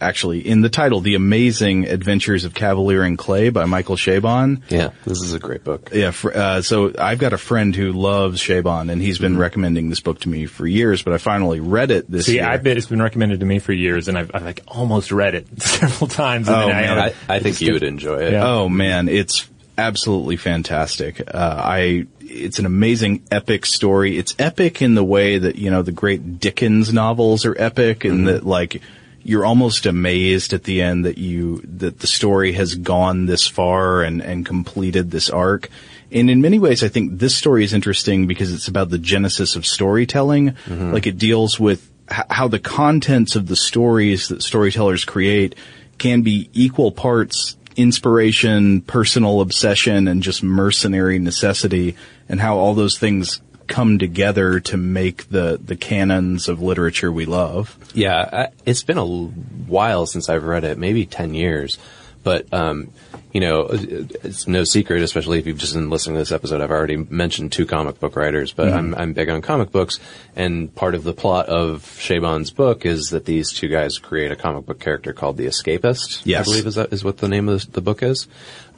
actually 0.00 0.46
in 0.46 0.60
the 0.60 0.68
title 0.68 1.00
The 1.00 1.14
Amazing 1.14 1.86
Adventures 1.86 2.44
of 2.44 2.54
Kavalier 2.54 3.02
and 3.02 3.16
Clay 3.18 3.48
by 3.50 3.64
Michael 3.66 3.96
Chabon. 3.96 4.62
Yeah, 4.68 4.90
this 5.04 5.22
is 5.22 5.34
a 5.34 5.38
great 5.38 5.64
book. 5.64 5.90
Yeah, 5.92 6.10
fr- 6.10 6.32
uh, 6.34 6.62
so 6.62 6.92
I've 6.98 7.18
got 7.18 7.32
a 7.32 7.38
friend 7.38 7.74
who 7.74 7.92
loves 7.92 8.40
Chabon 8.40 8.90
and 8.90 9.00
he's 9.00 9.18
been 9.18 9.36
recommending 9.38 9.88
this 9.88 10.00
book 10.00 10.20
to 10.20 10.28
me 10.28 10.46
for 10.46 10.66
years, 10.66 11.02
but 11.02 11.12
I 11.12 11.18
finally 11.18 11.60
read 11.60 11.90
it 11.90 12.10
this 12.10 12.26
See, 12.26 12.34
year. 12.34 12.42
See, 12.44 12.48
I've 12.48 12.62
been, 12.62 12.76
it's 12.76 12.86
been 12.86 13.02
recommended 13.02 13.40
to 13.40 13.46
me 13.46 13.58
for 13.58 13.72
years, 13.72 14.08
and 14.08 14.16
I've, 14.18 14.30
I've 14.34 14.44
like 14.44 14.60
almost 14.68 15.12
read 15.12 15.34
it 15.34 15.46
several 15.62 16.08
times. 16.08 16.48
And 16.48 16.56
Oh, 16.56 16.66
then 16.68 16.76
I, 16.76 16.80
man. 16.80 16.98
I, 17.28 17.34
I 17.36 17.38
think 17.40 17.60
you 17.60 17.72
would 17.74 17.82
enjoy 17.82 18.18
it. 18.18 18.32
Yeah. 18.32 18.46
Oh 18.46 18.68
man, 18.68 19.08
it's 19.08 19.48
absolutely 19.78 20.36
fantastic. 20.36 21.20
Uh, 21.20 21.60
I, 21.62 22.06
it's 22.20 22.58
an 22.58 22.66
amazing 22.66 23.24
epic 23.30 23.66
story. 23.66 24.16
It's 24.18 24.34
epic 24.38 24.80
in 24.82 24.94
the 24.94 25.04
way 25.04 25.38
that, 25.38 25.56
you 25.56 25.70
know, 25.70 25.82
the 25.82 25.92
great 25.92 26.40
Dickens 26.40 26.92
novels 26.92 27.44
are 27.44 27.54
epic 27.58 28.04
and 28.04 28.26
that 28.28 28.44
like, 28.46 28.80
you're 29.26 29.44
almost 29.44 29.86
amazed 29.86 30.52
at 30.52 30.64
the 30.64 30.80
end 30.82 31.04
that 31.04 31.18
you, 31.18 31.60
that 31.64 31.98
the 31.98 32.06
story 32.06 32.52
has 32.52 32.76
gone 32.76 33.26
this 33.26 33.46
far 33.46 34.02
and, 34.02 34.22
and 34.22 34.46
completed 34.46 35.10
this 35.10 35.28
arc. 35.28 35.68
And 36.12 36.30
in 36.30 36.40
many 36.40 36.60
ways, 36.60 36.84
I 36.84 36.88
think 36.88 37.18
this 37.18 37.34
story 37.34 37.64
is 37.64 37.74
interesting 37.74 38.28
because 38.28 38.52
it's 38.52 38.68
about 38.68 38.90
the 38.90 38.98
genesis 38.98 39.56
of 39.56 39.66
storytelling. 39.66 40.52
Mm-hmm. 40.52 40.92
Like 40.92 41.08
it 41.08 41.18
deals 41.18 41.58
with 41.58 41.90
h- 42.10 42.26
how 42.30 42.46
the 42.46 42.60
contents 42.60 43.34
of 43.34 43.48
the 43.48 43.56
stories 43.56 44.28
that 44.28 44.42
storytellers 44.42 45.04
create 45.04 45.56
can 45.98 46.22
be 46.22 46.48
equal 46.52 46.92
parts 46.92 47.56
inspiration, 47.76 48.80
personal 48.80 49.40
obsession, 49.40 50.08
and 50.08 50.22
just 50.22 50.42
mercenary 50.42 51.18
necessity, 51.18 51.94
and 52.28 52.40
how 52.40 52.56
all 52.56 52.74
those 52.74 52.98
things 52.98 53.40
come 53.66 53.98
together 53.98 54.60
to 54.60 54.76
make 54.76 55.28
the, 55.28 55.58
the 55.62 55.76
canons 55.76 56.48
of 56.48 56.62
literature 56.62 57.10
we 57.10 57.26
love. 57.26 57.76
Yeah, 57.94 58.28
I, 58.32 58.48
it's 58.64 58.82
been 58.82 58.98
a 58.98 59.06
while 59.06 60.06
since 60.06 60.28
I've 60.28 60.44
read 60.44 60.64
it, 60.64 60.78
maybe 60.78 61.06
10 61.06 61.34
years. 61.34 61.78
But, 62.26 62.52
um, 62.52 62.90
you 63.32 63.40
know, 63.40 63.68
it's 63.70 64.48
no 64.48 64.64
secret, 64.64 65.00
especially 65.00 65.38
if 65.38 65.46
you've 65.46 65.58
just 65.58 65.74
been 65.74 65.90
listening 65.90 66.16
to 66.16 66.22
this 66.22 66.32
episode, 66.32 66.60
I've 66.60 66.72
already 66.72 66.96
mentioned 66.96 67.52
two 67.52 67.66
comic 67.66 68.00
book 68.00 68.16
writers, 68.16 68.52
but 68.52 68.72
I'm, 68.72 68.96
I'm 68.96 69.12
big 69.12 69.28
on 69.28 69.42
comic 69.42 69.70
books. 69.70 70.00
And 70.34 70.74
part 70.74 70.96
of 70.96 71.04
the 71.04 71.12
plot 71.12 71.46
of 71.46 71.82
Chabon's 71.82 72.50
book 72.50 72.84
is 72.84 73.10
that 73.10 73.26
these 73.26 73.52
two 73.52 73.68
guys 73.68 73.98
create 73.98 74.32
a 74.32 74.36
comic 74.36 74.66
book 74.66 74.80
character 74.80 75.12
called 75.12 75.36
the 75.36 75.46
Escapist. 75.46 76.22
Yes. 76.24 76.40
I 76.40 76.44
believe 76.50 76.66
is 76.66 76.74
that 76.74 76.92
is 76.92 77.04
what 77.04 77.18
the 77.18 77.28
name 77.28 77.48
of 77.48 77.64
the, 77.66 77.70
the 77.72 77.80
book 77.80 78.02
is. 78.02 78.26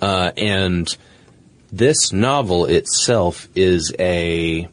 Uh, 0.03 0.33
and 0.37 0.95
this 1.73 2.13
novel 2.13 2.67
itself 2.67 3.49
is 3.55 3.95
a, 3.99 4.69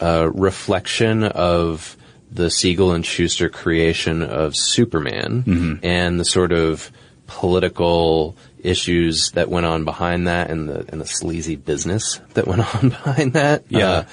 a 0.00 0.30
reflection 0.30 1.24
of 1.24 1.96
the 2.30 2.50
Siegel 2.50 2.92
and 2.92 3.04
Shuster 3.06 3.48
creation 3.48 4.22
of 4.22 4.54
Superman 4.56 5.80
and 5.82 6.20
the 6.20 6.24
sort 6.24 6.52
of 6.52 6.90
political 7.26 8.36
issues 8.62 9.30
that 9.32 9.48
went 9.48 9.66
on 9.66 9.84
behind 9.84 10.26
that 10.26 10.50
and 10.50 10.68
the 10.68 10.84
and 10.90 11.00
the 11.00 11.06
sleazy 11.06 11.54
business 11.56 12.20
that 12.34 12.46
went 12.46 12.62
on 12.76 12.88
behind 12.90 13.32
that. 13.34 13.64
Yeah. 13.68 13.90
Uh, 13.90 14.04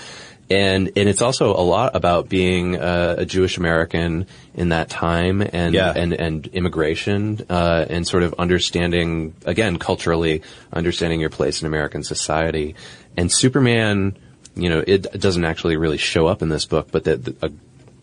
and 0.49 0.91
and 0.95 1.09
it's 1.09 1.21
also 1.21 1.51
a 1.55 1.63
lot 1.63 1.95
about 1.95 2.27
being 2.29 2.75
uh, 2.75 3.15
a 3.19 3.25
Jewish 3.25 3.57
American 3.57 4.27
in 4.53 4.69
that 4.69 4.89
time 4.89 5.41
and 5.41 5.73
Yeah. 5.73 5.93
and 5.95 6.13
and 6.13 6.45
immigration 6.47 7.39
uh, 7.49 7.86
and 7.89 8.05
sort 8.07 8.23
of 8.23 8.36
understanding 8.38 9.34
again 9.45 9.77
culturally 9.79 10.43
understanding 10.71 11.19
your 11.21 11.29
place 11.31 11.61
in 11.61 11.67
American 11.67 12.03
society 12.03 12.75
and 13.17 13.31
Superman 13.31 14.17
you 14.56 14.70
know 14.70 14.84
it 14.86 15.20
doesn't 15.20 15.45
actually 15.45 15.78
really 15.78 15.97
show 15.97 16.28
up 16.28 16.41
in 16.41 16.49
this 16.49 16.66
book 16.66 16.89
but 16.91 17.04
the 17.04 17.18
the, 17.18 17.36
uh, 17.45 17.49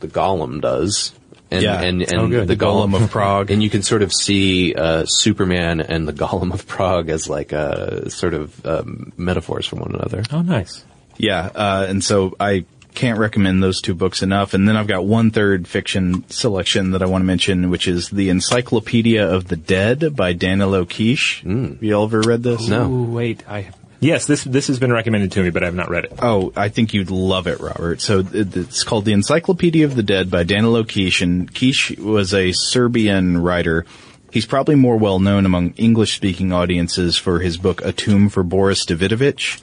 the 0.01 0.09
Golem 0.09 0.61
does 0.61 1.13
and 1.51 1.63
Yeah. 1.63 1.81
and, 1.83 2.01
and 2.03 2.15
Oh, 2.15 2.29
good. 2.29 2.49
the 2.49 2.55
The 2.55 2.65
Golem 2.65 2.95
of 3.01 3.11
Prague. 3.11 3.51
and 3.53 3.63
you 3.63 3.69
can 3.71 3.83
sort 3.83 4.03
of 4.03 4.13
see 4.13 4.73
uh, 4.75 5.05
Superman 5.07 5.81
and 5.81 6.07
the 6.07 6.13
Golem 6.13 6.53
of 6.55 6.67
Prague 6.67 7.09
as 7.09 7.29
like 7.29 7.53
uh, 7.53 8.09
sort 8.09 8.35
of 8.35 8.65
um, 8.65 9.13
metaphors 9.17 9.67
for 9.67 9.77
one 9.77 9.93
another. 9.95 10.23
Oh, 10.33 10.43
nice. 10.43 10.85
Yeah, 11.17 11.51
uh, 11.55 11.87
and 11.89 12.03
so 12.05 12.35
I 12.41 12.65
can't 12.95 13.19
recommend 13.19 13.63
those 13.63 13.81
two 13.81 13.95
books 13.95 14.23
enough. 14.23 14.55
And 14.55 14.67
then 14.69 14.77
I've 14.77 14.87
got 14.87 15.05
one 15.05 15.31
third 15.33 15.67
fiction 15.69 16.25
selection 16.31 16.93
that 16.93 17.03
I 17.03 17.07
want 17.07 17.23
to 17.23 17.27
mention, 17.27 17.69
which 17.69 17.87
is 17.89 18.09
the 18.11 18.31
Encyclopedia 18.31 19.29
of 19.29 19.49
the 19.49 19.57
Dead 19.57 20.15
by 20.17 20.33
Danilo 20.33 20.85
Kish. 20.85 21.43
Have 21.43 21.83
you 21.83 21.95
all 21.95 22.05
ever 22.05 22.21
read 22.21 22.43
this? 22.43 22.69
No. 22.69 22.91
Ooh, 22.91 23.05
wait, 23.05 23.43
I. 23.49 23.71
Yes, 24.01 24.25
this 24.25 24.45
this 24.45 24.69
has 24.69 24.79
been 24.79 24.93
recommended 24.93 25.33
to 25.33 25.43
me, 25.43 25.51
but 25.51 25.63
I 25.63 25.67
have 25.67 25.75
not 25.75 25.91
read 25.91 26.05
it. 26.05 26.15
Oh, 26.21 26.53
I 26.57 26.71
think 26.71 26.95
you'd 26.95 27.11
love 27.11 27.47
it, 27.47 27.61
Robert. 27.61 28.01
So 28.01 28.25
it's 28.33 28.83
called 28.83 29.05
The 29.05 29.13
Encyclopedia 29.13 29.85
of 29.85 29.95
the 29.95 30.03
Dead 30.03 30.31
by 30.31 30.43
Danilo 30.43 30.85
Kish, 30.85 31.21
and 31.21 31.53
Kish 31.53 31.97
was 31.99 32.33
a 32.33 32.53
Serbian 32.53 33.43
writer. 33.43 33.85
He's 34.33 34.47
probably 34.47 34.75
more 34.75 34.97
well 34.97 35.19
known 35.19 35.45
among 35.45 35.73
English-speaking 35.73 36.51
audiences 36.51 37.19
for 37.19 37.41
his 37.41 37.59
book 37.59 37.83
A 37.85 37.93
Tomb 37.93 38.31
for 38.31 38.43
Boris 38.43 38.87
Davidovich. 38.87 39.61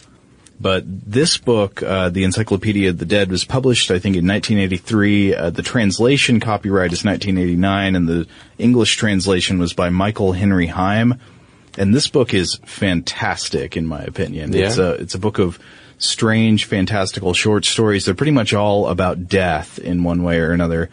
But 0.59 0.83
this 0.87 1.37
book, 1.37 1.81
uh, 1.83 2.09
The 2.09 2.23
Encyclopedia 2.23 2.89
of 2.89 2.97
the 2.97 3.05
Dead, 3.05 3.29
was 3.29 3.45
published, 3.45 3.91
I 3.91 3.99
think, 3.99 4.15
in 4.15 4.27
1983. 4.27 5.35
Uh, 5.35 5.49
the 5.51 5.61
translation 5.61 6.39
copyright 6.39 6.93
is 6.93 7.05
1989, 7.05 7.95
and 7.95 8.07
the 8.07 8.27
English 8.57 8.97
translation 8.97 9.59
was 9.59 9.73
by 9.73 9.89
Michael 9.89 10.33
Henry 10.33 10.67
Heim. 10.67 11.19
And 11.77 11.93
this 11.93 12.07
book 12.07 12.33
is 12.33 12.59
fantastic, 12.65 13.77
in 13.77 13.85
my 13.85 14.01
opinion. 14.01 14.51
Yeah? 14.53 14.67
It's 14.67 14.77
a 14.77 14.91
it's 14.93 15.15
a 15.15 15.19
book 15.19 15.39
of 15.39 15.59
strange, 15.99 16.65
fantastical 16.65 17.33
short 17.33 17.65
stories. 17.65 18.05
They're 18.05 18.13
pretty 18.15 18.31
much 18.31 18.53
all 18.53 18.87
about 18.87 19.27
death 19.27 19.79
in 19.79 20.03
one 20.03 20.23
way 20.23 20.39
or 20.39 20.51
another. 20.51 20.89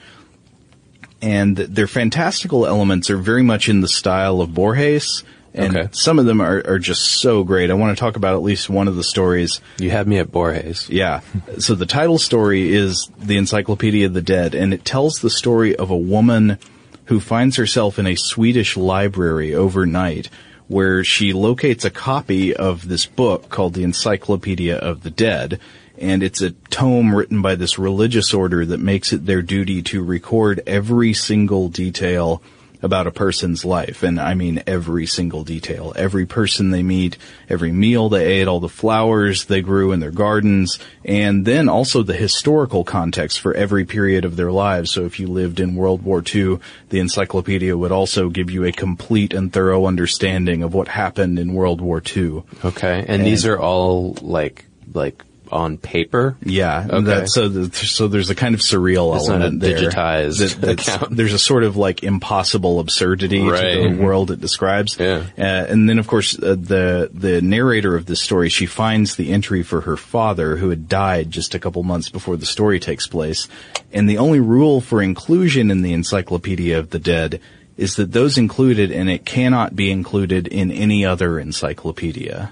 And 1.22 1.56
their 1.56 1.86
fantastical 1.86 2.66
elements 2.66 3.08
are 3.10 3.16
very 3.16 3.42
much 3.42 3.68
in 3.68 3.80
the 3.80 3.88
style 3.88 4.40
of 4.40 4.52
Borges. 4.54 5.24
And 5.54 5.76
Okay. 5.76 5.88
some 5.92 6.18
of 6.18 6.26
them 6.26 6.40
are, 6.40 6.62
are 6.66 6.78
just 6.80 7.20
so 7.20 7.44
great. 7.44 7.70
I 7.70 7.74
want 7.74 7.96
to 7.96 8.00
talk 8.00 8.16
about 8.16 8.34
at 8.34 8.42
least 8.42 8.68
one 8.68 8.88
of 8.88 8.96
the 8.96 9.04
stories. 9.04 9.60
You 9.78 9.90
had 9.90 10.08
me 10.08 10.18
at 10.18 10.32
Borges. 10.32 10.88
Yeah. 10.90 11.20
So 11.58 11.74
the 11.76 11.86
title 11.86 12.18
story 12.18 12.74
is 12.74 13.08
The 13.18 13.36
Encyclopedia 13.36 14.04
of 14.06 14.14
the 14.14 14.20
Dead, 14.22 14.54
and 14.54 14.74
it 14.74 14.84
tells 14.84 15.20
the 15.20 15.30
story 15.30 15.76
of 15.76 15.90
a 15.90 15.96
woman 15.96 16.58
who 17.04 17.20
finds 17.20 17.56
herself 17.56 17.98
in 18.00 18.06
a 18.06 18.16
Swedish 18.16 18.76
library 18.76 19.54
overnight 19.54 20.28
where 20.68 21.04
she 21.04 21.32
locates 21.32 21.84
a 21.84 21.90
copy 21.90 22.54
of 22.54 22.88
this 22.88 23.06
book 23.06 23.48
called 23.48 23.74
The 23.74 23.84
Encyclopedia 23.84 24.76
of 24.76 25.02
the 25.02 25.10
Dead. 25.10 25.60
And 25.98 26.22
it's 26.22 26.40
a 26.40 26.50
tome 26.50 27.14
written 27.14 27.42
by 27.42 27.54
this 27.54 27.78
religious 27.78 28.34
order 28.34 28.66
that 28.66 28.80
makes 28.80 29.12
it 29.12 29.26
their 29.26 29.42
duty 29.42 29.82
to 29.82 30.02
record 30.02 30.60
every 30.66 31.12
single 31.12 31.68
detail 31.68 32.42
about 32.84 33.06
a 33.06 33.10
person's 33.10 33.64
life. 33.64 34.02
And 34.02 34.20
I 34.20 34.34
mean 34.34 34.62
every 34.66 35.06
single 35.06 35.42
detail. 35.42 35.94
Every 35.96 36.26
person 36.26 36.70
they 36.70 36.82
meet, 36.82 37.16
every 37.48 37.72
meal 37.72 38.10
they 38.10 38.26
ate, 38.26 38.46
all 38.46 38.60
the 38.60 38.68
flowers 38.68 39.46
they 39.46 39.62
grew 39.62 39.90
in 39.90 40.00
their 40.00 40.10
gardens, 40.10 40.78
and 41.02 41.46
then 41.46 41.70
also 41.70 42.02
the 42.02 42.14
historical 42.14 42.84
context 42.84 43.40
for 43.40 43.54
every 43.54 43.86
period 43.86 44.26
of 44.26 44.36
their 44.36 44.52
lives. 44.52 44.90
So 44.90 45.06
if 45.06 45.18
you 45.18 45.26
lived 45.26 45.60
in 45.60 45.74
World 45.74 46.02
War 46.02 46.22
II, 46.22 46.58
the 46.90 47.00
encyclopedia 47.00 47.76
would 47.76 47.90
also 47.90 48.28
give 48.28 48.50
you 48.50 48.64
a 48.64 48.72
complete 48.72 49.32
and 49.32 49.50
thorough 49.50 49.86
understanding 49.86 50.62
of 50.62 50.74
what 50.74 50.88
happened 50.88 51.38
in 51.38 51.54
World 51.54 51.80
War 51.80 52.02
II. 52.04 52.42
Okay, 52.64 53.04
and, 53.08 53.24
these 53.24 53.46
are 53.46 53.58
all 53.58 54.18
like 54.20 54.66
like 54.92 55.24
on 55.54 55.78
paper. 55.78 56.36
Yeah. 56.42 56.86
Okay. 56.90 57.04
that- 57.06 57.28
so, 57.30 57.48
the, 57.48 57.74
so 57.74 58.08
there's 58.08 58.28
a 58.28 58.34
kind 58.34 58.54
of 58.54 58.60
surreal 58.60 59.16
It's 59.16 59.28
not 59.28 59.40
element 59.40 59.62
a 59.62 59.66
there. 59.66 59.78
digitized 59.78 60.38
That- 60.60 60.76
that's- 60.76 61.08
There's 61.10 61.32
a 61.32 61.38
sort 61.38 61.62
of 61.64 61.76
like 61.76 62.02
impossible 62.02 62.80
absurdity 62.80 63.38
to 63.38 63.50
Right. 63.50 63.90
the 63.96 64.02
world 64.02 64.30
it 64.30 64.40
describes. 64.40 64.96
Yeah. 64.98 65.22
Uh, 65.38 65.42
and 65.42 65.88
then 65.88 65.98
of 65.98 66.06
course 66.06 66.36
uh, 66.36 66.56
the 66.58 67.08
the 67.14 67.40
narrator 67.40 67.94
of 67.96 68.06
this 68.06 68.20
story 68.20 68.48
she 68.48 68.66
finds 68.66 69.14
the 69.14 69.32
entry 69.32 69.62
for 69.62 69.82
her 69.82 69.96
father 69.96 70.56
who 70.56 70.70
had 70.70 70.88
died 70.88 71.30
just 71.30 71.54
a 71.54 71.58
couple 71.58 71.82
months 71.84 72.08
before 72.08 72.36
the 72.36 72.46
story 72.46 72.80
takes 72.80 73.06
place. 73.06 73.48
And 73.92 74.08
the 74.10 74.18
only 74.18 74.40
rule 74.40 74.80
for 74.80 75.00
inclusion 75.00 75.70
in 75.70 75.82
the 75.82 75.92
Encyclopedia 75.92 76.78
of 76.78 76.90
the 76.90 76.98
Dead 76.98 77.40
is 77.76 77.94
that 77.96 78.12
those 78.12 78.36
included 78.38 78.90
and 78.90 79.08
it 79.08 79.24
cannot 79.24 79.74
be 79.76 79.90
included 79.90 80.46
in 80.48 80.70
any 80.72 81.04
other 81.06 81.38
encyclopedia. 81.38 82.50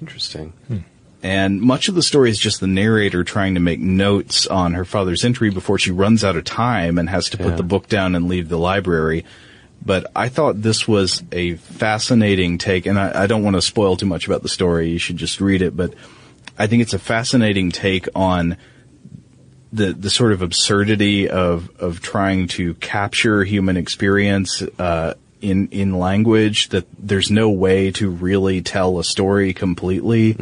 Interesting. 0.00 0.52
And 1.24 1.60
much 1.62 1.88
of 1.88 1.94
the 1.94 2.02
story 2.02 2.28
is 2.28 2.38
just 2.38 2.60
the 2.60 2.66
narrator 2.66 3.24
trying 3.24 3.54
to 3.54 3.60
make 3.60 3.80
notes 3.80 4.46
on 4.46 4.74
her 4.74 4.84
father's 4.84 5.24
entry 5.24 5.48
before 5.48 5.78
she 5.78 5.90
runs 5.90 6.22
out 6.22 6.36
of 6.36 6.44
time 6.44 6.98
and 6.98 7.08
has 7.08 7.30
to 7.30 7.38
put 7.38 7.48
Yeah. 7.52 7.56
the 7.56 7.62
book 7.62 7.88
down 7.88 8.14
and 8.14 8.28
leave 8.28 8.50
the 8.50 8.58
library. 8.58 9.24
But 9.84 10.06
I 10.14 10.28
thought 10.28 10.60
this 10.60 10.86
was 10.86 11.22
a 11.32 11.54
fascinating 11.56 12.58
take, 12.58 12.84
and 12.84 12.98
I, 12.98 13.24
I 13.24 13.26
don't 13.26 13.42
want 13.42 13.56
to 13.56 13.62
spoil 13.62 13.96
too 13.96 14.04
much 14.06 14.26
about 14.26 14.42
the 14.42 14.48
story. 14.50 14.90
You 14.90 14.98
should 14.98 15.16
just 15.16 15.40
read 15.40 15.62
it. 15.62 15.74
But 15.74 15.94
I 16.58 16.66
think 16.66 16.82
it's 16.82 16.92
a 16.94 16.98
fascinating 16.98 17.70
take 17.70 18.06
on 18.14 18.56
the 19.72 19.92
the 19.94 20.10
sort 20.10 20.32
of 20.32 20.42
absurdity 20.42 21.28
of 21.28 21.68
of 21.80 22.00
trying 22.00 22.48
to 22.48 22.74
capture 22.74 23.44
human 23.44 23.76
experience 23.76 24.62
uh, 24.78 25.14
in 25.40 25.68
in 25.70 25.98
language 25.98 26.68
that 26.68 26.86
there's 26.98 27.30
no 27.30 27.48
way 27.50 27.90
to 27.92 28.08
really 28.10 28.60
tell 28.62 28.98
a 28.98 29.04
story 29.04 29.52
completely. 29.54 30.36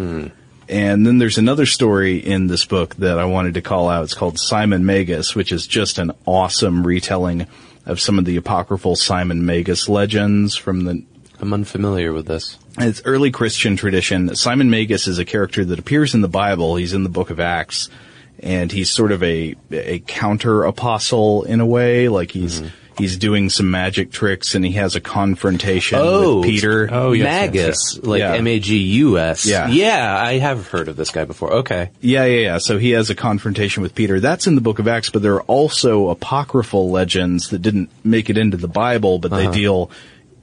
And 0.73 1.07
then 1.07 1.19
there's 1.19 1.37
another 1.37 1.67
story 1.67 2.17
in 2.17 2.47
this 2.47 2.65
book 2.65 2.95
that 2.97 3.19
I 3.19 3.27
wanted 3.27 3.55
to 3.55 3.61
call 3.61 3.91
out. 3.91 4.05
It's 4.05 4.15
called 4.15 4.39
Simon 4.39 4.87
Magus, 4.87 5.35
which 5.35 5.53
is 5.53 5.67
just 5.67 5.99
an 5.99 6.13
awesome 6.25 6.87
retelling 6.87 7.47
of 7.85 8.01
some 8.01 8.19
of 8.19 8.25
the 8.25 8.37
apocryphal 8.39 8.97
Simon 8.97 9.45
Magus 9.45 9.89
legends 9.89 10.57
from 10.57 10.85
the 10.85 11.05
I'm 11.41 11.53
unfamiliar 11.53 12.13
with 12.13 12.27
this. 12.27 12.57
it's 12.79 13.03
early 13.05 13.31
Christian 13.31 13.77
tradition. 13.77 14.35
Simon 14.35 14.71
Magus 14.71 15.07
is 15.09 15.19
a 15.19 15.25
character 15.27 15.63
that 15.65 15.79
appears 15.79 16.15
in 16.15 16.21
the 16.23 16.29
Bible. 16.29 16.77
He's 16.77 16.95
in 16.95 17.03
the 17.03 17.11
book 17.11 17.31
of 17.31 17.39
Acts 17.39 17.91
and 18.39 18.73
he's 18.73 18.91
sort 18.91 19.13
of 19.13 19.23
a, 19.23 19.55
a 19.73 19.99
counter 19.99 20.65
apostle 20.65 21.43
in 21.43 21.61
a 21.61 21.67
way. 21.67 22.09
Like 22.09 22.31
he's, 22.31 22.61
Mm-hmm. 22.61 22.77
He's 22.99 23.17
doing 23.17 23.51
some 23.51 23.71
magic 23.71 24.11
tricks 24.13 24.55
and 24.55 24.65
he 24.65 24.73
has 24.73 24.95
a 24.97 25.01
confrontation 25.01 25.99
Oh, 26.01 26.41
with 26.41 26.49
Peter. 26.49 26.89
Oh, 26.91 27.13
yes, 27.13 27.25
Magus, 27.25 27.95
yes, 27.97 28.05
like 28.05 28.21
Yeah. 28.21 28.35
M 28.35 28.47
A 28.47 28.59
G 28.61 28.77
U 28.79 29.19
S. 29.19 29.47
Yeah. 29.47 29.69
yeah, 29.69 30.17
I 30.19 30.39
have 30.39 30.69
heard 30.69 30.89
of 30.89 30.97
this 30.97 31.11
guy 31.11 31.25
before. 31.25 31.53
Okay, 31.53 31.91
Yeah, 32.01 32.25
yeah, 32.25 32.41
yeah. 32.41 32.59
So 32.59 32.79
he 32.79 32.91
has 32.91 33.11
a 33.11 33.15
confrontation 33.15 33.83
with 33.83 33.95
Peter. 33.95 34.21
That's 34.21 34.47
in 34.47 34.55
the 34.55 34.61
book 34.61 34.79
of 34.79 34.89
Acts, 34.89 35.11
but 35.11 35.23
there 35.23 35.35
are 35.35 35.43
also 35.43 36.09
apocryphal 36.09 36.91
legends 36.91 37.51
that 37.51 37.61
didn't 37.61 37.91
make 38.05 38.31
it 38.31 38.39
into 38.39 38.57
the 38.57 38.69
Bible, 38.69 39.19
but 39.19 39.31
they 39.31 39.51
deal 39.51 39.91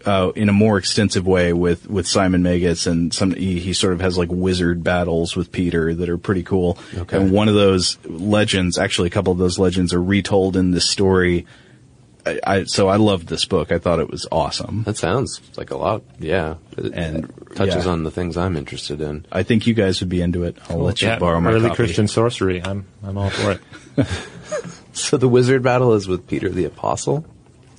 uh, 0.06 0.32
in 0.36 0.48
a 0.48 0.54
more 0.54 0.78
extensive 0.78 1.28
way 1.28 1.52
with, 1.52 1.90
with 1.90 2.08
Simon 2.08 2.42
Magus, 2.42 2.88
and 2.88 3.14
some 3.14 3.32
he, 3.34 3.60
he 3.60 3.74
sort 3.74 3.92
of 3.94 4.00
has 4.00 4.18
like 4.18 4.30
wizard 4.32 4.82
battles 4.84 5.36
with 5.36 5.52
Peter 5.52 5.94
that 5.94 6.08
are 6.10 6.18
pretty 6.18 6.44
cool. 6.44 6.78
Okay. 6.98 7.18
And 7.18 7.32
one 7.32 7.50
of 7.50 7.54
those 7.56 7.98
legends, 8.06 8.78
actually, 8.78 9.08
a 9.08 9.12
couple 9.12 9.34
of 9.34 9.40
those 9.40 9.60
legends 9.60 9.94
are 9.94 10.02
retold 10.02 10.56
in 10.56 10.72
this 10.72 10.90
story. 10.90 11.46
I, 12.30 12.40
I 12.60 12.64
so 12.66 12.88
I 12.88 12.98
loved 12.98 13.28
this 13.28 13.46
book. 13.46 13.72
I 13.72 13.80
thought 13.80 14.00
it 14.00 14.10
was 14.10 14.28
awesome. 14.32 14.84
that 14.84 14.98
sounds 14.98 15.42
like 15.58 15.72
a 15.72 15.78
lot. 15.78 16.04
Yeah, 16.20 16.56
it, 16.78 16.94
And, 16.94 17.26
it 17.26 17.56
touches 17.56 17.86
yeah. 17.86 17.92
on 17.92 18.04
the 18.04 18.12
things 18.12 18.38
I'm 18.38 18.56
interested 18.58 19.02
in. 19.02 19.26
I 19.32 19.44
think 19.44 19.68
you 19.68 19.74
guys 19.74 20.00
would 20.02 20.10
be 20.10 20.22
into 20.22 20.44
it. 20.44 20.58
I'll 20.70 20.78
let 20.80 21.02
you 21.02 21.08
Yeah, 21.10 21.20
borrow 21.20 21.40
my 21.42 21.52
early 21.52 21.68
copy. 21.70 21.76
Christian 21.76 22.08
sorcery. 22.08 22.62
I'm 22.64 22.86
I'm 23.04 23.18
all 23.18 23.30
for 23.30 23.52
it. 23.54 24.08
So 24.92 25.16
the 25.18 25.30
wizard 25.30 25.64
battle 25.64 25.94
is 25.94 26.08
with 26.08 26.28
Peter 26.28 26.50
the 26.50 26.66
Apostle. 26.66 27.24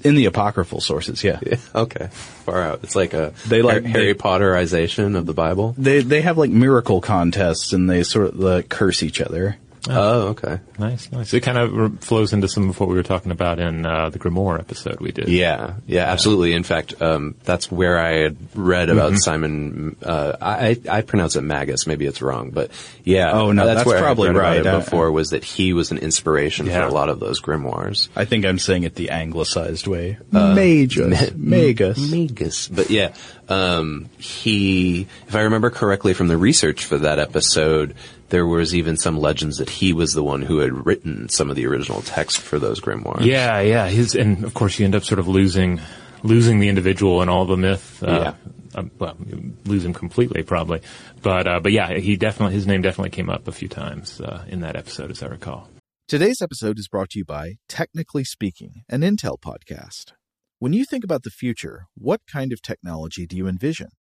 in 0.02 0.14
the 0.14 0.24
apocryphal 0.24 0.80
sources. 0.80 1.22
Yeah. 1.22 1.38
Yeah, 1.44 1.56
okay, 1.74 2.08
far 2.46 2.62
out. 2.62 2.80
It's 2.82 2.96
like 2.96 3.12
a 3.12 3.34
They 3.46 3.60
like- 3.60 3.82
Har- 3.82 3.88
Harry 3.90 4.12
they- 4.12 4.18
Potterization 4.18 5.16
of 5.16 5.26
the 5.26 5.34
Bible. 5.34 5.74
They 5.76 6.00
they 6.00 6.22
have 6.22 6.38
like 6.38 6.50
miracle 6.50 7.00
contests 7.02 7.72
and 7.74 7.90
they 7.90 8.02
sort 8.04 8.28
of 8.28 8.36
like, 8.38 8.68
curse 8.70 9.02
each 9.02 9.20
other. 9.20 9.56
Oh, 9.88 10.28
okay. 10.28 10.60
Nice, 10.78 11.10
nice. 11.10 11.32
It 11.32 11.40
kind 11.40 11.56
of 11.56 12.00
flows 12.00 12.32
into 12.34 12.48
some 12.48 12.68
of 12.68 12.78
what 12.78 12.88
we 12.88 12.96
were 12.96 13.02
talking 13.02 13.32
about 13.32 13.58
in 13.58 13.86
uh, 13.86 14.10
the 14.10 14.18
Grimoire 14.18 14.58
episode 14.58 15.00
we 15.00 15.10
did. 15.10 15.28
Yeah, 15.28 15.74
yeah, 15.86 16.04
absolutely. 16.04 16.52
In 16.52 16.64
fact, 16.64 17.00
um, 17.00 17.34
that's 17.44 17.70
where 17.72 17.98
I 17.98 18.18
had 18.18 18.36
read 18.54 18.90
about 18.90 19.16
Simon. 19.16 19.96
Uh, 20.02 20.36
I 20.40 20.78
I 20.90 21.00
pronounce 21.00 21.36
it 21.36 21.42
Magus. 21.42 21.86
Maybe 21.86 22.04
it's 22.06 22.20
wrong, 22.20 22.50
but 22.50 22.70
yeah. 23.04 23.32
Oh, 23.32 23.52
no, 23.52 23.64
that's 23.64 23.86
where 23.86 23.96
I 23.96 24.00
had 24.00 24.04
probably 24.04 24.28
read 24.28 24.36
about 24.36 24.42
right. 24.42 24.60
it 24.60 24.66
I- 24.66 24.78
before 24.80 25.10
was 25.12 25.30
that 25.30 25.44
he 25.44 25.72
was 25.72 25.90
an 25.90 25.98
inspiration 25.98 26.66
Yeah. 26.66 26.82
for 26.82 26.88
a 26.88 26.92
lot 26.92 27.08
of 27.08 27.18
those 27.20 27.40
grimoires. 27.40 28.08
I 28.14 28.26
think 28.26 28.44
I'm 28.44 28.58
saying 28.58 28.82
it 28.82 28.94
the 28.96 29.10
anglicized 29.10 29.86
way. 29.86 30.18
Magus. 30.32 31.32
Magus. 31.34 32.10
Magus. 32.10 32.68
But 32.68 32.90
yeah, 32.90 33.14
um, 33.48 34.08
he, 34.18 35.06
if 35.26 35.34
I 35.34 35.42
remember 35.42 35.70
correctly 35.70 36.14
from 36.14 36.28
the 36.28 36.36
research 36.36 36.84
for 36.84 36.98
that 36.98 37.18
episode, 37.18 37.94
there 38.30 38.46
was 38.46 38.74
even 38.74 38.96
some 38.96 39.18
legends 39.18 39.58
that 39.58 39.68
he 39.70 39.92
was 39.92 40.12
the 40.14 40.22
one 40.22 40.42
who 40.42 40.58
had 40.58 40.86
written 40.86 41.28
some 41.28 41.50
of 41.50 41.56
the 41.56 41.66
original 41.66 42.02
text 42.02 42.38
for 42.40 42.58
those 42.58 42.80
grimoires. 42.80 43.24
Yeah, 43.24 43.60
yeah. 43.60 43.88
His 43.88 44.14
and 44.14 44.44
of 44.44 44.54
course 44.54 44.78
you 44.78 44.84
end 44.84 44.94
up 44.94 45.04
sort 45.04 45.18
of 45.18 45.28
losing 45.28 45.80
losing 46.22 46.58
the 46.60 46.68
individual 46.68 47.20
and 47.20 47.30
all 47.30 47.44
the 47.46 47.56
myth. 47.56 48.02
Uh, 48.02 48.34
Yeah. 48.74 48.80
uh, 48.80 48.84
well, 48.98 49.16
lose 49.64 49.84
him 49.84 49.92
completely 49.92 50.42
probably, 50.42 50.80
but 51.22 51.46
uh, 51.46 51.60
but 51.60 51.72
yeah, 51.72 51.94
he 51.98 52.16
definitely 52.16 52.54
his 52.54 52.66
name 52.66 52.82
definitely 52.82 53.10
came 53.10 53.28
up 53.30 53.46
a 53.48 53.52
few 53.52 53.68
times 53.68 54.20
uh, 54.20 54.44
in 54.48 54.60
that 54.60 54.76
episode, 54.76 55.10
as 55.10 55.22
I 55.22 55.26
recall. 55.26 55.68
Today's 56.08 56.42
episode 56.42 56.78
is 56.78 56.88
brought 56.88 57.10
to 57.10 57.18
you 57.20 57.24
by 57.24 57.54
Technically 57.68 58.24
Speaking, 58.24 58.82
an 58.88 59.02
Intel 59.02 59.38
podcast. 59.40 60.12
When 60.58 60.72
you 60.72 60.84
think 60.84 61.04
about 61.04 61.22
the 61.22 61.30
future, 61.30 61.86
what 61.96 62.20
kind 62.30 62.52
of 62.52 62.60
technology 62.60 63.26
do 63.26 63.36
you 63.36 63.46
envision? 63.46 63.88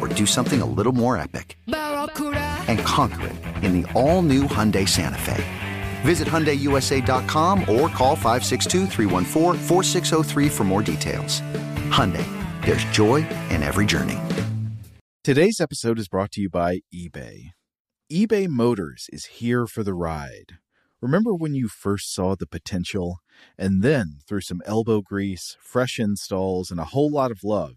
or 0.00 0.08
do 0.08 0.26
something 0.26 0.60
a 0.60 0.66
little 0.66 0.92
more 0.92 1.16
epic? 1.16 1.56
And 1.66 2.80
conquer 2.80 3.28
it 3.28 3.64
in 3.64 3.80
the 3.80 3.92
all 3.92 4.22
new 4.22 4.42
Hyundai 4.44 4.88
Santa 4.88 5.18
Fe. 5.18 5.44
Visit 6.02 6.26
HyundaiUSA.com 6.26 7.60
or 7.60 7.88
call 7.88 8.16
562-314-4603 8.16 10.50
for 10.50 10.64
more 10.64 10.82
details. 10.82 11.42
Hyundai, 11.90 12.26
there's 12.64 12.82
joy 12.84 13.16
in 13.50 13.62
every 13.62 13.86
journey. 13.86 14.18
Today's 15.22 15.60
episode 15.60 15.98
is 15.98 16.08
brought 16.08 16.32
to 16.32 16.40
you 16.40 16.48
by 16.48 16.80
eBay. 16.94 17.50
eBay 18.10 18.48
Motors 18.48 19.06
is 19.12 19.26
here 19.26 19.66
for 19.66 19.84
the 19.84 19.92
ride. 19.92 20.56
Remember 21.02 21.34
when 21.34 21.54
you 21.54 21.68
first 21.68 22.12
saw 22.12 22.34
the 22.34 22.46
potential? 22.46 23.18
And 23.58 23.82
then, 23.82 24.18
through 24.26 24.40
some 24.40 24.62
elbow 24.66 25.00
grease, 25.00 25.56
fresh 25.60 25.98
installs, 25.98 26.70
and 26.70 26.80
a 26.80 26.84
whole 26.84 27.10
lot 27.10 27.30
of 27.30 27.44
love, 27.44 27.76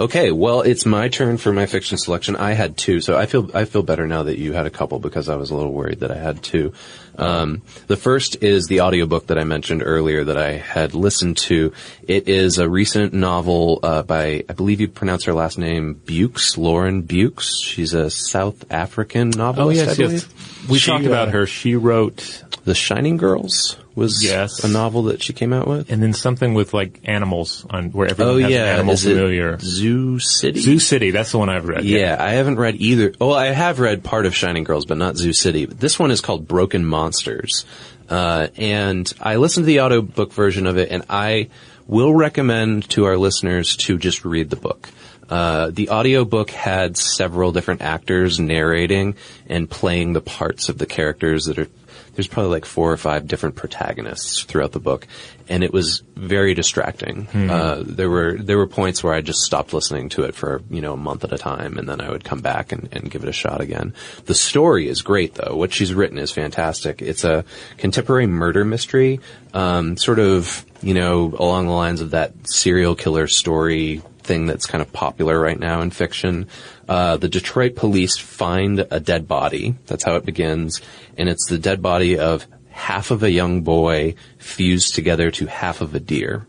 Okay, 0.00 0.30
well, 0.32 0.62
it's 0.62 0.86
my 0.86 1.08
turn 1.08 1.36
for 1.36 1.52
my 1.52 1.66
fiction 1.66 1.98
selection. 1.98 2.34
I 2.34 2.52
had 2.52 2.78
two, 2.78 3.02
so 3.02 3.18
I 3.18 3.26
feel 3.26 3.54
I 3.54 3.66
feel 3.66 3.82
better 3.82 4.06
now 4.06 4.22
that 4.22 4.38
you 4.38 4.54
had 4.54 4.64
a 4.64 4.70
couple 4.70 4.98
because 4.98 5.28
I 5.28 5.36
was 5.36 5.50
a 5.50 5.54
little 5.54 5.74
worried 5.74 6.00
that 6.00 6.10
I 6.10 6.16
had 6.16 6.42
two. 6.42 6.72
Um, 7.18 7.60
the 7.86 7.98
first 7.98 8.42
is 8.42 8.66
the 8.66 8.80
audiobook 8.80 9.26
that 9.26 9.38
I 9.38 9.44
mentioned 9.44 9.82
earlier 9.84 10.24
that 10.24 10.38
I 10.38 10.52
had 10.52 10.94
listened 10.94 11.36
to. 11.38 11.74
It 12.08 12.28
is 12.28 12.56
a 12.56 12.66
recent 12.66 13.12
novel 13.12 13.80
uh, 13.82 14.02
by 14.02 14.42
I 14.48 14.54
believe 14.54 14.80
you 14.80 14.88
pronounce 14.88 15.24
her 15.24 15.34
last 15.34 15.58
name 15.58 16.00
Beukes, 16.02 16.56
Lauren 16.56 17.02
Beukes. 17.02 17.62
She's 17.62 17.92
a 17.92 18.08
South 18.08 18.64
African 18.72 19.28
novelist. 19.28 19.82
Oh 19.82 19.84
yes, 19.84 20.00
I 20.00 20.02
yes. 20.02 20.66
We 20.66 20.78
She, 20.78 20.90
talked 20.90 21.04
uh, 21.04 21.08
about 21.08 21.28
her. 21.28 21.46
She 21.46 21.76
wrote, 21.76 22.42
The 22.64 22.74
Shining 22.74 23.18
Girls 23.18 23.76
was 24.00 24.24
Yes. 24.24 24.64
a 24.64 24.68
novel 24.68 25.04
that 25.04 25.22
she 25.22 25.32
came 25.32 25.52
out 25.52 25.68
with. 25.68 25.92
and 25.92 26.02
then 26.02 26.12
something 26.12 26.54
with 26.54 26.74
like 26.74 26.98
animals 27.04 27.64
on 27.70 27.90
where 27.92 28.08
everyone 28.08 28.34
Oh 28.34 28.38
has 28.40 28.50
yeah, 28.50 28.64
an 28.64 28.74
animal 28.74 28.94
is 28.94 29.04
familiar. 29.04 29.58
Zoo 29.60 30.18
City? 30.18 30.58
Zoo 30.60 30.78
City. 30.80 31.12
That's 31.12 31.30
the 31.30 31.38
one 31.38 31.48
I've 31.48 31.66
read. 31.68 31.84
Yeah, 31.84 32.16
I 32.18 32.30
haven't 32.30 32.56
read 32.56 32.74
either. 32.76 33.12
Well, 33.20 33.34
I 33.34 33.46
have 33.52 33.78
read 33.78 34.02
part 34.02 34.26
of 34.26 34.34
Shining 34.34 34.64
Girls, 34.64 34.86
but 34.86 34.98
not 34.98 35.16
Zoo 35.16 35.32
City. 35.32 35.66
But 35.66 35.78
this 35.78 35.98
one 35.98 36.10
is 36.10 36.20
called 36.20 36.48
Broken 36.48 36.84
Monsters. 36.84 37.64
Uh, 38.08 38.48
and 38.56 39.12
I 39.20 39.36
listened 39.36 39.62
to 39.64 39.66
the 39.68 39.82
audiobook 39.82 40.32
version 40.32 40.66
of 40.66 40.78
it, 40.78 40.90
and 40.90 41.04
I 41.08 41.48
will 41.86 42.12
recommend 42.12 42.88
to 42.90 43.04
our 43.04 43.16
listeners 43.16 43.76
to 43.76 43.98
just 43.98 44.24
read 44.24 44.50
the 44.50 44.56
book. 44.56 44.88
Uh, 45.28 45.70
the 45.72 45.90
audiobook 45.90 46.50
had 46.50 46.96
several 46.96 47.52
different 47.52 47.82
actors 47.82 48.40
narrating 48.40 49.14
and 49.48 49.70
playing 49.70 50.12
the 50.12 50.20
parts 50.20 50.68
of 50.68 50.76
the 50.78 50.86
characters 50.86 51.44
that 51.44 51.56
are 51.56 51.68
there's 52.14 52.26
probably 52.26 52.50
like 52.50 52.64
four 52.64 52.92
or 52.92 52.96
five 52.96 53.26
different 53.26 53.56
protagonists 53.56 54.42
throughout 54.42 54.72
the 54.72 54.80
book, 54.80 55.06
and 55.48 55.64
it 55.64 55.72
was 55.72 56.02
very 56.14 56.54
distracting. 56.54 57.26
Uh, 57.50 57.82
there 57.86 58.10
were 58.10 58.36
there 58.38 58.58
were 58.58 58.66
points 58.66 59.02
where 59.02 59.14
I 59.14 59.20
just 59.20 59.40
stopped 59.40 59.72
listening 59.72 60.08
to 60.10 60.24
it 60.24 60.34
for 60.34 60.62
you 60.70 60.80
know 60.80 60.94
a 60.94 60.96
month 60.96 61.24
at 61.24 61.32
a 61.32 61.38
time, 61.38 61.78
and 61.78 61.88
then 61.88 62.00
I 62.00 62.10
would 62.10 62.24
come 62.24 62.40
back 62.40 62.72
and, 62.72 62.88
and 62.92 63.10
give 63.10 63.22
it 63.22 63.28
a 63.28 63.32
shot 63.32 63.60
again. 63.60 63.94
The 64.26 64.34
story 64.34 64.88
is 64.88 65.02
great 65.02 65.34
though. 65.34 65.56
What 65.56 65.72
she's 65.72 65.94
written 65.94 66.18
is 66.18 66.30
fantastic. 66.30 67.02
It's 67.02 67.24
a 67.24 67.44
contemporary 67.78 68.26
murder 68.26 68.64
mystery, 68.64 69.20
um, 69.54 69.96
sort 69.96 70.18
of 70.18 70.64
you 70.82 70.94
know 70.94 71.34
along 71.38 71.66
the 71.66 71.72
lines 71.72 72.00
of 72.00 72.10
that 72.10 72.32
serial 72.44 72.94
killer 72.94 73.26
story 73.26 74.02
thing 74.30 74.46
that's 74.46 74.66
kind 74.66 74.80
of 74.80 74.92
popular 74.92 75.40
right 75.40 75.58
now 75.58 75.80
in 75.80 75.90
fiction. 75.90 76.46
Uh, 76.88 77.16
the 77.16 77.28
Detroit 77.28 77.74
police 77.74 78.16
find 78.16 78.86
a 78.88 79.00
dead 79.00 79.26
body. 79.26 79.74
That's 79.86 80.04
how 80.04 80.14
it 80.14 80.24
begins. 80.24 80.80
And 81.18 81.28
it's 81.28 81.48
the 81.48 81.58
dead 81.58 81.82
body 81.82 82.16
of 82.16 82.46
half 82.68 83.10
of 83.10 83.24
a 83.24 83.30
young 83.30 83.62
boy 83.62 84.14
fused 84.38 84.94
together 84.94 85.32
to 85.32 85.46
half 85.46 85.80
of 85.80 85.96
a 85.96 86.00
deer. 86.00 86.46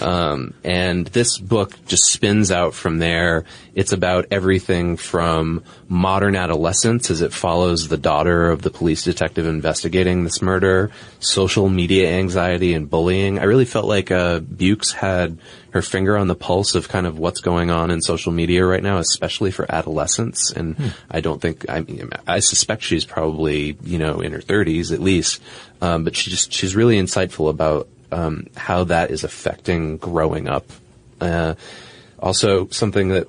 Um, 0.00 0.54
and 0.64 1.06
this 1.08 1.38
book 1.38 1.72
just 1.86 2.04
spins 2.04 2.50
out 2.50 2.74
from 2.74 2.98
there. 2.98 3.44
It's 3.74 3.92
about 3.92 4.26
everything 4.30 4.96
from 4.96 5.62
modern 5.88 6.36
adolescence 6.36 7.10
as 7.10 7.20
it 7.20 7.32
follows 7.32 7.88
the 7.88 7.96
daughter 7.96 8.50
of 8.50 8.62
the 8.62 8.70
police 8.70 9.04
detective 9.04 9.46
investigating 9.46 10.24
this 10.24 10.42
murder, 10.42 10.90
social 11.20 11.68
media 11.68 12.10
anxiety 12.10 12.74
and 12.74 12.90
bullying. 12.90 13.38
I 13.38 13.44
really 13.44 13.64
felt 13.64 13.86
like 13.86 14.10
uh, 14.10 14.40
Bukes 14.40 14.92
had 14.92 15.38
her 15.78 15.82
finger 15.82 16.16
on 16.16 16.26
the 16.26 16.34
pulse 16.34 16.74
of 16.74 16.88
kind 16.88 17.06
of 17.06 17.18
what's 17.18 17.40
going 17.40 17.70
on 17.70 17.92
in 17.92 18.02
social 18.02 18.32
media 18.32 18.64
right 18.64 18.82
now, 18.82 18.98
especially 18.98 19.52
for 19.52 19.64
adolescents. 19.72 20.50
And 20.50 20.92
I 21.08 21.20
don't 21.20 21.40
think 21.40 21.70
I 21.70 21.82
mean 21.82 22.10
I 22.26 22.40
suspect 22.40 22.82
she's 22.82 23.04
probably 23.04 23.78
you 23.84 23.98
know 23.98 24.20
in 24.20 24.32
her 24.32 24.40
30s 24.40 24.92
at 24.92 25.00
least, 25.00 25.40
um, 25.80 26.02
but 26.02 26.16
she 26.16 26.30
just 26.30 26.52
she's 26.52 26.74
really 26.74 27.00
insightful 27.00 27.48
about 27.48 27.88
um, 28.10 28.48
how 28.56 28.84
that 28.84 29.12
is 29.12 29.22
affecting 29.22 29.98
growing 29.98 30.48
up. 30.48 30.66
Uh, 31.20 31.54
also, 32.18 32.66
something 32.70 33.10
that 33.10 33.28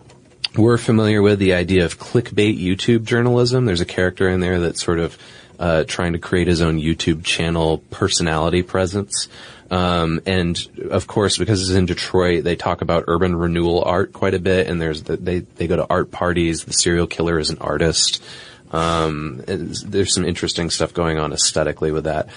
we're 0.58 0.80
familiar 0.80 1.22
with 1.22 1.38
the 1.38 1.54
idea 1.54 1.86
of 1.86 2.00
clickbait 2.00 2.60
YouTube 2.60 3.04
journalism. 3.04 3.66
There's 3.66 3.82
a 3.82 3.86
character 3.86 4.28
in 4.28 4.39
there 4.39 4.62
that 4.62 4.78
sort 4.78 4.97
of 4.97 5.16
uh, 5.60 5.84
trying 5.84 6.14
to 6.14 6.20
create 6.20 6.47
his 6.47 6.62
own 6.62 6.80
YouTube 6.80 7.24
channel 7.24 7.80
personality 7.89 8.64
presence. 8.64 9.28
Um, 9.70 10.22
and 10.26 10.57
of 10.89 11.05
course, 11.05 11.38
because 11.38 11.70
it's 11.70 11.78
in 11.78 11.86
Detroit, 11.86 12.43
they 12.43 12.55
talk 12.55 12.82
about 12.82 13.03
urban 13.07 13.36
renewal 13.36 13.84
art 13.84 14.14
quite 14.14 14.34
a 14.34 14.39
bit. 14.39 14.68
And 14.68 14.82
there's 14.82 15.03
the, 15.03 15.18
they 15.18 15.39
they 15.39 15.68
go 15.68 15.76
to 15.76 15.88
art 15.88 16.12
parties. 16.12 16.64
The 16.64 16.74
serial 16.74 17.05
killer 17.07 17.38
is 17.38 17.49
an 17.49 17.60
artist. 17.60 18.24
Um, 18.72 19.43
there's 19.45 20.14
some 20.14 20.26
interesting 20.26 20.70
stuff 20.70 20.93
going 20.93 21.20
on 21.20 21.34
aesthetically 21.34 21.91
with 21.91 22.05
that. 22.05 22.30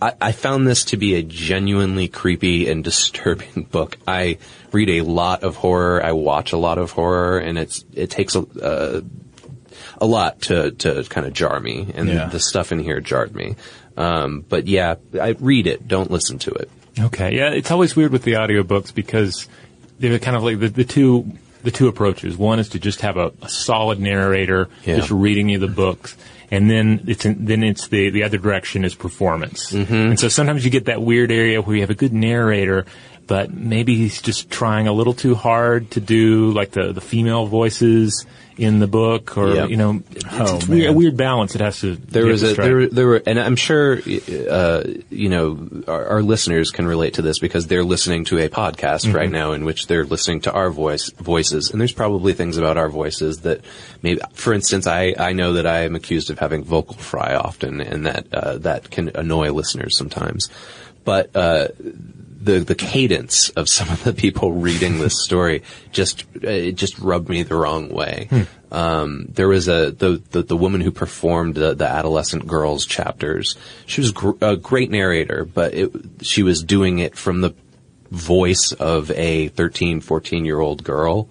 I, 0.00 0.12
I 0.20 0.32
found 0.32 0.66
this 0.66 0.84
to 0.86 0.96
be 0.96 1.14
a 1.14 1.22
genuinely 1.22 2.08
creepy 2.08 2.68
and 2.68 2.84
disturbing 2.84 3.64
book. 3.70 3.96
I 4.06 4.38
read 4.72 4.90
a 4.90 5.00
lot 5.02 5.42
of 5.42 5.56
horror. 5.56 6.04
I 6.04 6.12
watch 6.12 6.52
a 6.52 6.58
lot 6.58 6.78
of 6.78 6.90
horror, 6.90 7.38
and 7.38 7.58
it's 7.58 7.84
it 7.94 8.10
takes 8.10 8.34
a 8.34 8.40
uh, 8.40 9.00
a 10.00 10.06
lot 10.06 10.42
to 10.42 10.70
to 10.72 11.04
kind 11.04 11.26
of 11.26 11.32
jar 11.32 11.58
me, 11.60 11.92
and 11.94 12.08
Yeah. 12.08 12.26
the 12.26 12.40
stuff 12.40 12.72
in 12.72 12.78
here 12.78 13.00
jarred 13.00 13.34
me. 13.34 13.56
Um, 13.96 14.44
but 14.48 14.66
yeah, 14.66 14.96
I 15.20 15.30
read 15.40 15.66
it. 15.66 15.88
Don't 15.88 16.10
listen 16.10 16.38
to 16.40 16.50
it. 16.50 16.70
Okay. 16.98 17.36
Yeah, 17.36 17.50
it's 17.50 17.70
always 17.70 17.96
weird 17.96 18.12
with 18.12 18.22
the 18.22 18.32
audiobooks 18.34 18.94
because 18.94 19.48
they're 19.98 20.18
kind 20.18 20.36
of 20.36 20.42
like 20.42 20.58
the, 20.60 20.68
the 20.68 20.84
two 20.84 21.30
the 21.62 21.70
two 21.70 21.88
approaches. 21.88 22.36
One 22.36 22.58
is 22.58 22.68
to 22.70 22.78
just 22.78 23.00
have 23.00 23.16
a, 23.16 23.32
a 23.42 23.48
solid 23.48 23.98
narrator 23.98 24.68
Yeah. 24.84 24.96
just 24.96 25.10
reading 25.10 25.48
you 25.48 25.58
the 25.58 25.66
books. 25.68 26.16
And 26.48 26.70
then 26.70 27.02
it's 27.08 27.24
in, 27.24 27.44
then 27.46 27.64
it's 27.64 27.88
the 27.88 28.10
the 28.10 28.22
other 28.22 28.38
direction 28.38 28.84
is 28.84 28.94
performance. 28.94 29.72
Mm-hmm. 29.72 29.94
And 29.94 30.20
so 30.20 30.28
sometimes 30.28 30.64
you 30.64 30.70
get 30.70 30.84
that 30.84 31.02
weird 31.02 31.32
area 31.32 31.60
where 31.60 31.74
you 31.74 31.82
have 31.82 31.90
a 31.90 31.94
good 31.94 32.12
narrator, 32.12 32.86
but 33.26 33.52
maybe 33.52 33.96
he's 33.96 34.22
just 34.22 34.48
trying 34.48 34.86
a 34.86 34.92
little 34.92 35.14
too 35.14 35.34
hard 35.34 35.90
to 35.92 36.00
do 36.00 36.52
like 36.52 36.70
the 36.70 36.92
the 36.92 37.00
female 37.00 37.46
voices 37.46 38.24
in 38.56 38.78
the 38.78 38.86
book, 38.86 39.36
or 39.36 39.54
Yeah. 39.54 39.66
you 39.66 39.76
know, 39.76 40.02
it's, 40.10 40.24
Oh, 40.30 40.56
it's 40.56 40.66
weird, 40.68 40.90
a 40.90 40.92
weird 40.92 41.16
balance. 41.16 41.54
It 41.54 41.60
has 41.60 41.80
to. 41.80 41.96
There 41.96 42.26
was 42.26 42.42
a 42.42 42.54
there 42.54 42.86
there 42.88 43.06
were 43.06 43.22
and 43.26 43.38
I'm 43.38 43.56
sure 43.56 43.98
uh, 43.98 44.82
you 45.10 45.28
know 45.28 45.68
our, 45.86 46.06
our 46.06 46.22
listeners 46.22 46.70
can 46.70 46.86
relate 46.86 47.14
to 47.14 47.22
this 47.22 47.38
because 47.38 47.66
they're 47.66 47.84
listening 47.84 48.24
to 48.26 48.38
a 48.38 48.48
podcast 48.48 49.12
right 49.12 49.30
now 49.30 49.52
in 49.52 49.64
which 49.64 49.86
they're 49.86 50.04
listening 50.04 50.40
to 50.42 50.52
our 50.52 50.70
voice 50.70 51.10
voices 51.10 51.70
and 51.70 51.80
there's 51.80 51.92
probably 51.92 52.32
things 52.32 52.56
about 52.56 52.76
our 52.76 52.88
voices 52.88 53.40
that 53.42 53.60
maybe 54.02 54.20
for 54.32 54.52
instance 54.52 54.86
I 54.86 55.14
I 55.18 55.32
know 55.32 55.54
that 55.54 55.66
I 55.66 55.80
am 55.80 55.94
accused 55.94 56.30
of 56.30 56.38
having 56.38 56.64
vocal 56.64 56.96
fry 56.96 57.34
often 57.34 57.80
and 57.80 58.06
that 58.06 58.32
uh, 58.32 58.58
that 58.58 58.90
can 58.90 59.10
annoy 59.14 59.50
listeners 59.52 59.96
sometimes 59.98 60.48
but 61.04 61.34
uh, 61.36 61.68
the 62.46 62.60
the 62.60 62.74
cadence 62.74 63.50
of 63.50 63.68
some 63.68 63.90
of 63.90 64.04
the 64.04 64.12
people 64.12 64.52
reading 64.52 64.98
this 64.98 65.20
story 65.24 65.62
just 65.92 66.24
it 66.42 66.72
just 66.72 66.98
rubbed 66.98 67.28
me 67.28 67.42
the 67.42 67.56
wrong 67.56 67.90
way. 67.90 68.28
Um, 68.72 69.26
there 69.28 69.48
was 69.48 69.68
a 69.68 69.90
the, 69.90 70.22
the 70.30 70.42
the 70.42 70.56
woman 70.56 70.80
who 70.80 70.90
performed 70.90 71.56
the, 71.56 71.74
the 71.74 71.86
adolescent 71.86 72.46
girls 72.46 72.86
chapters. 72.86 73.56
She 73.84 74.00
was 74.00 74.12
gr- 74.12 74.38
a 74.40 74.56
great 74.56 74.90
narrator, 74.90 75.44
but 75.44 75.74
it, 75.74 75.92
she 76.22 76.42
was 76.42 76.62
doing 76.62 76.98
it 77.00 77.16
from 77.16 77.40
the 77.40 77.54
voice 78.10 78.72
of 78.72 79.10
a 79.10 79.48
13, 79.48 80.00
14 80.00 80.44
year 80.44 80.60
old 80.60 80.84
girl, 80.84 81.28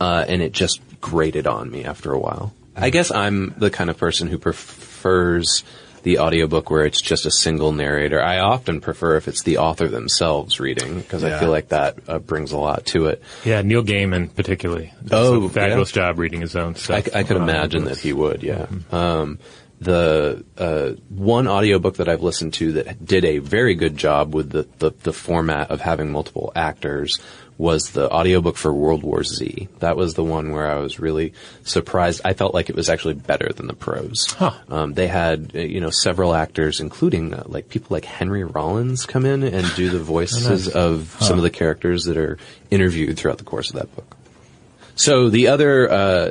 uh, 0.00 0.24
and 0.28 0.42
it 0.42 0.52
just 0.52 0.80
grated 1.00 1.46
on 1.46 1.70
me 1.70 1.84
after 1.84 2.12
a 2.12 2.18
while. 2.18 2.52
I 2.76 2.90
guess 2.90 3.10
I'm 3.10 3.54
the 3.56 3.70
kind 3.70 3.90
of 3.90 3.96
person 3.96 4.28
who 4.28 4.38
prefers 4.38 5.64
the 6.02 6.18
audiobook 6.18 6.70
where 6.70 6.84
it's 6.84 7.00
just 7.00 7.26
a 7.26 7.30
single 7.30 7.72
narrator. 7.72 8.22
I 8.22 8.38
often 8.38 8.80
prefer 8.80 9.16
if 9.16 9.28
it's 9.28 9.42
the 9.42 9.58
author 9.58 9.88
themselves 9.88 10.60
reading 10.60 11.00
because 11.00 11.24
I 11.24 11.38
feel 11.38 11.50
like 11.50 11.68
that 11.68 11.98
uh, 12.08 12.18
brings 12.18 12.52
a 12.52 12.58
lot 12.58 12.86
to 12.86 13.06
it. 13.06 13.22
Yeah, 13.44 13.62
Neil 13.62 13.82
Gaiman 13.82 14.34
particularly. 14.34 14.92
does 15.04 15.26
Oh, 15.28 15.44
a 15.44 15.48
fabulous 15.48 15.90
yeah. 15.94 16.06
job 16.08 16.18
reading 16.18 16.40
his 16.40 16.56
own 16.56 16.74
I, 16.74 16.78
stuff. 16.78 17.04
c- 17.06 17.10
I 17.14 17.22
could 17.24 17.36
imagine 17.36 17.84
that 17.84 17.98
he 17.98 18.12
would, 18.12 18.42
yeah. 18.42 18.66
Um, 18.92 19.38
the 19.80 20.44
uh, 20.56 20.90
one 21.08 21.46
audiobook 21.46 21.96
that 21.98 22.08
I've 22.08 22.22
listened 22.22 22.54
to 22.54 22.72
that 22.72 23.04
did 23.04 23.24
a 23.24 23.38
very 23.38 23.74
good 23.76 23.96
job 23.96 24.34
with 24.34 24.50
the, 24.50 24.66
the, 24.78 24.90
the 25.04 25.12
format 25.12 25.70
of 25.70 25.80
having 25.80 26.10
multiple 26.10 26.50
actors 26.56 27.20
was 27.58 27.90
the 27.90 28.08
audiobook 28.10 28.56
for 28.56 28.72
World 28.72 29.02
War 29.02 29.24
Z. 29.24 29.68
That 29.80 29.96
was 29.96 30.14
the 30.14 30.22
one 30.22 30.52
where 30.52 30.70
I 30.70 30.76
was 30.76 31.00
really 31.00 31.34
surprised. 31.64 32.20
I 32.24 32.32
felt 32.32 32.54
like 32.54 32.70
it 32.70 32.76
was 32.76 32.88
actually 32.88 33.14
better 33.14 33.52
than 33.52 33.66
the 33.66 33.74
prose. 33.74 34.26
Huh. 34.30 34.52
Um, 34.68 34.94
they 34.94 35.08
had, 35.08 35.52
uh, 35.54 35.58
you 35.58 35.80
know, 35.80 35.90
several 35.90 36.34
actors, 36.34 36.78
including 36.78 37.34
uh, 37.34 37.42
like 37.46 37.68
people 37.68 37.88
like 37.90 38.04
Henry 38.04 38.44
Rollins 38.44 39.06
come 39.06 39.26
in 39.26 39.42
and 39.42 39.66
do 39.74 39.90
the 39.90 39.98
voices 39.98 40.68
of 40.68 41.16
some 41.20 41.36
of 41.36 41.42
the 41.42 41.50
characters 41.50 42.04
that 42.04 42.16
are 42.16 42.38
interviewed 42.70 43.18
throughout 43.18 43.38
the 43.38 43.44
course 43.44 43.70
of 43.70 43.76
that 43.76 43.94
book. 43.94 44.16
So 44.94 45.28
the 45.28 45.48
other 45.48 45.90
uh, 45.90 46.30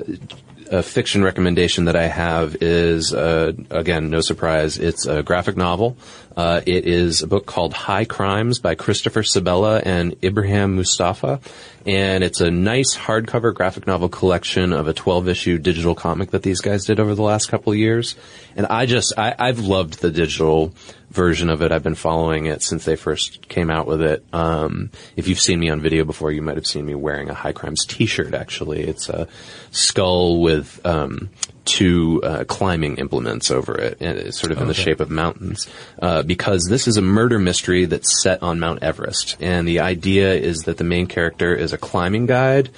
uh, 0.72 0.82
fiction 0.82 1.24
recommendation 1.24 1.86
that 1.86 1.96
I 1.96 2.08
have 2.08 2.58
is, 2.62 3.14
uh, 3.14 3.54
again, 3.70 4.10
no 4.10 4.22
surprise, 4.22 4.78
it's 4.78 5.06
a 5.06 5.24
graphic 5.24 5.58
novel. 5.58 5.98
Uh, 6.38 6.62
it 6.68 6.86
is 6.86 7.24
a 7.24 7.28
book 7.28 7.48
called 7.48 7.74
High 7.74 8.06
Crimes 8.06 8.60
by 8.60 8.76
Christopher 8.76 9.24
Sebela 9.24 9.82
and 9.84 10.16
Ibrahim 10.24 10.76
Moustafa, 10.76 11.40
and 11.84 12.24
it's 12.24 12.42
a 12.42 12.52
nice 12.52 12.96
hardcover 12.96 13.56
graphic 13.56 13.88
novel 13.88 14.08
collection 14.08 14.72
of 14.72 14.88
a 14.88 14.94
12-issue 14.94 15.58
digital 15.58 15.96
comic 15.96 16.30
that 16.30 16.44
these 16.44 16.62
guys 16.62 16.86
did 16.86 17.00
over 17.00 17.16
the 17.16 17.24
last 17.24 17.48
couple 17.48 17.74
of 17.74 17.80
years. 17.80 18.16
And 18.56 18.68
I 18.68 18.86
just, 18.86 19.14
I, 19.18 19.34
I've 19.40 19.62
loved 19.62 20.00
the 20.00 20.12
digital 20.12 20.76
version 21.18 21.50
of 21.50 21.64
it. 21.64 21.72
I've 21.72 21.84
been 21.84 21.96
following 21.96 22.46
it 22.46 22.62
since 22.62 22.86
they 22.86 22.96
first 22.96 23.50
came 23.50 23.72
out 23.72 23.88
with 23.88 24.02
it. 24.02 24.24
Um, 24.32 24.92
if 25.16 25.28
you've 25.28 25.40
seen 25.40 25.60
me 25.60 25.70
on 25.70 25.82
video 25.82 26.06
before, 26.06 26.32
you 26.32 26.44
might 26.44 26.56
have 26.56 26.68
seen 26.68 26.86
me 26.86 26.94
wearing 26.94 27.30
a 27.30 27.34
High 27.34 27.54
Crimes 27.54 27.86
T-shirt. 27.86 28.36
Actually, 28.36 28.84
it's 28.84 29.10
a 29.10 29.28
skull 29.72 30.40
with 30.40 30.80
um, 30.86 31.32
two 31.68 32.22
uh, 32.24 32.44
climbing 32.46 32.96
implements 32.96 33.52
over 33.52 33.78
it, 33.78 34.02
it's 34.02 34.40
sort 34.40 34.52
of 34.52 34.62
in 34.62 34.68
the 34.68 34.74
shape 34.74 35.00
of 35.02 35.10
mountains. 35.10 35.68
Uh, 36.02 36.24
because 36.24 36.64
this 36.70 36.88
is 36.88 36.98
a 36.98 37.02
murder 37.02 37.38
mystery 37.38 37.86
that's 37.86 38.24
set 38.24 38.42
on 38.42 38.60
Mount 38.60 38.82
Everest, 38.82 39.36
and 39.42 39.68
the 39.68 39.82
idea 39.82 40.34
is 40.34 40.60
that 40.60 40.78
the 40.78 40.84
main 40.84 41.08
character 41.08 41.54
is 41.54 41.74
a 41.74 41.78
climbing 41.78 42.26
guide 42.26 42.70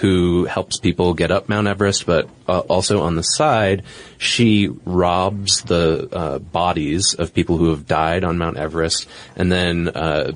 who 0.00 0.44
helps 0.44 0.78
people 0.78 1.14
get 1.14 1.30
up 1.30 1.48
Mount 1.48 1.66
Everest, 1.66 2.06
but 2.06 2.28
uh, 2.48 2.60
also 2.60 3.02
on 3.02 3.16
the 3.16 3.22
side, 3.22 3.82
she 4.18 4.68
robs 4.84 5.62
the 5.62 6.08
uh, 6.12 6.38
bodies 6.38 7.14
of 7.14 7.34
people 7.34 7.56
who 7.56 7.70
have 7.70 7.85
died 7.86 8.24
on 8.24 8.38
Mount 8.38 8.56
Everest, 8.56 9.08
and 9.36 9.50
then 9.50 9.88
uh, 9.88 10.32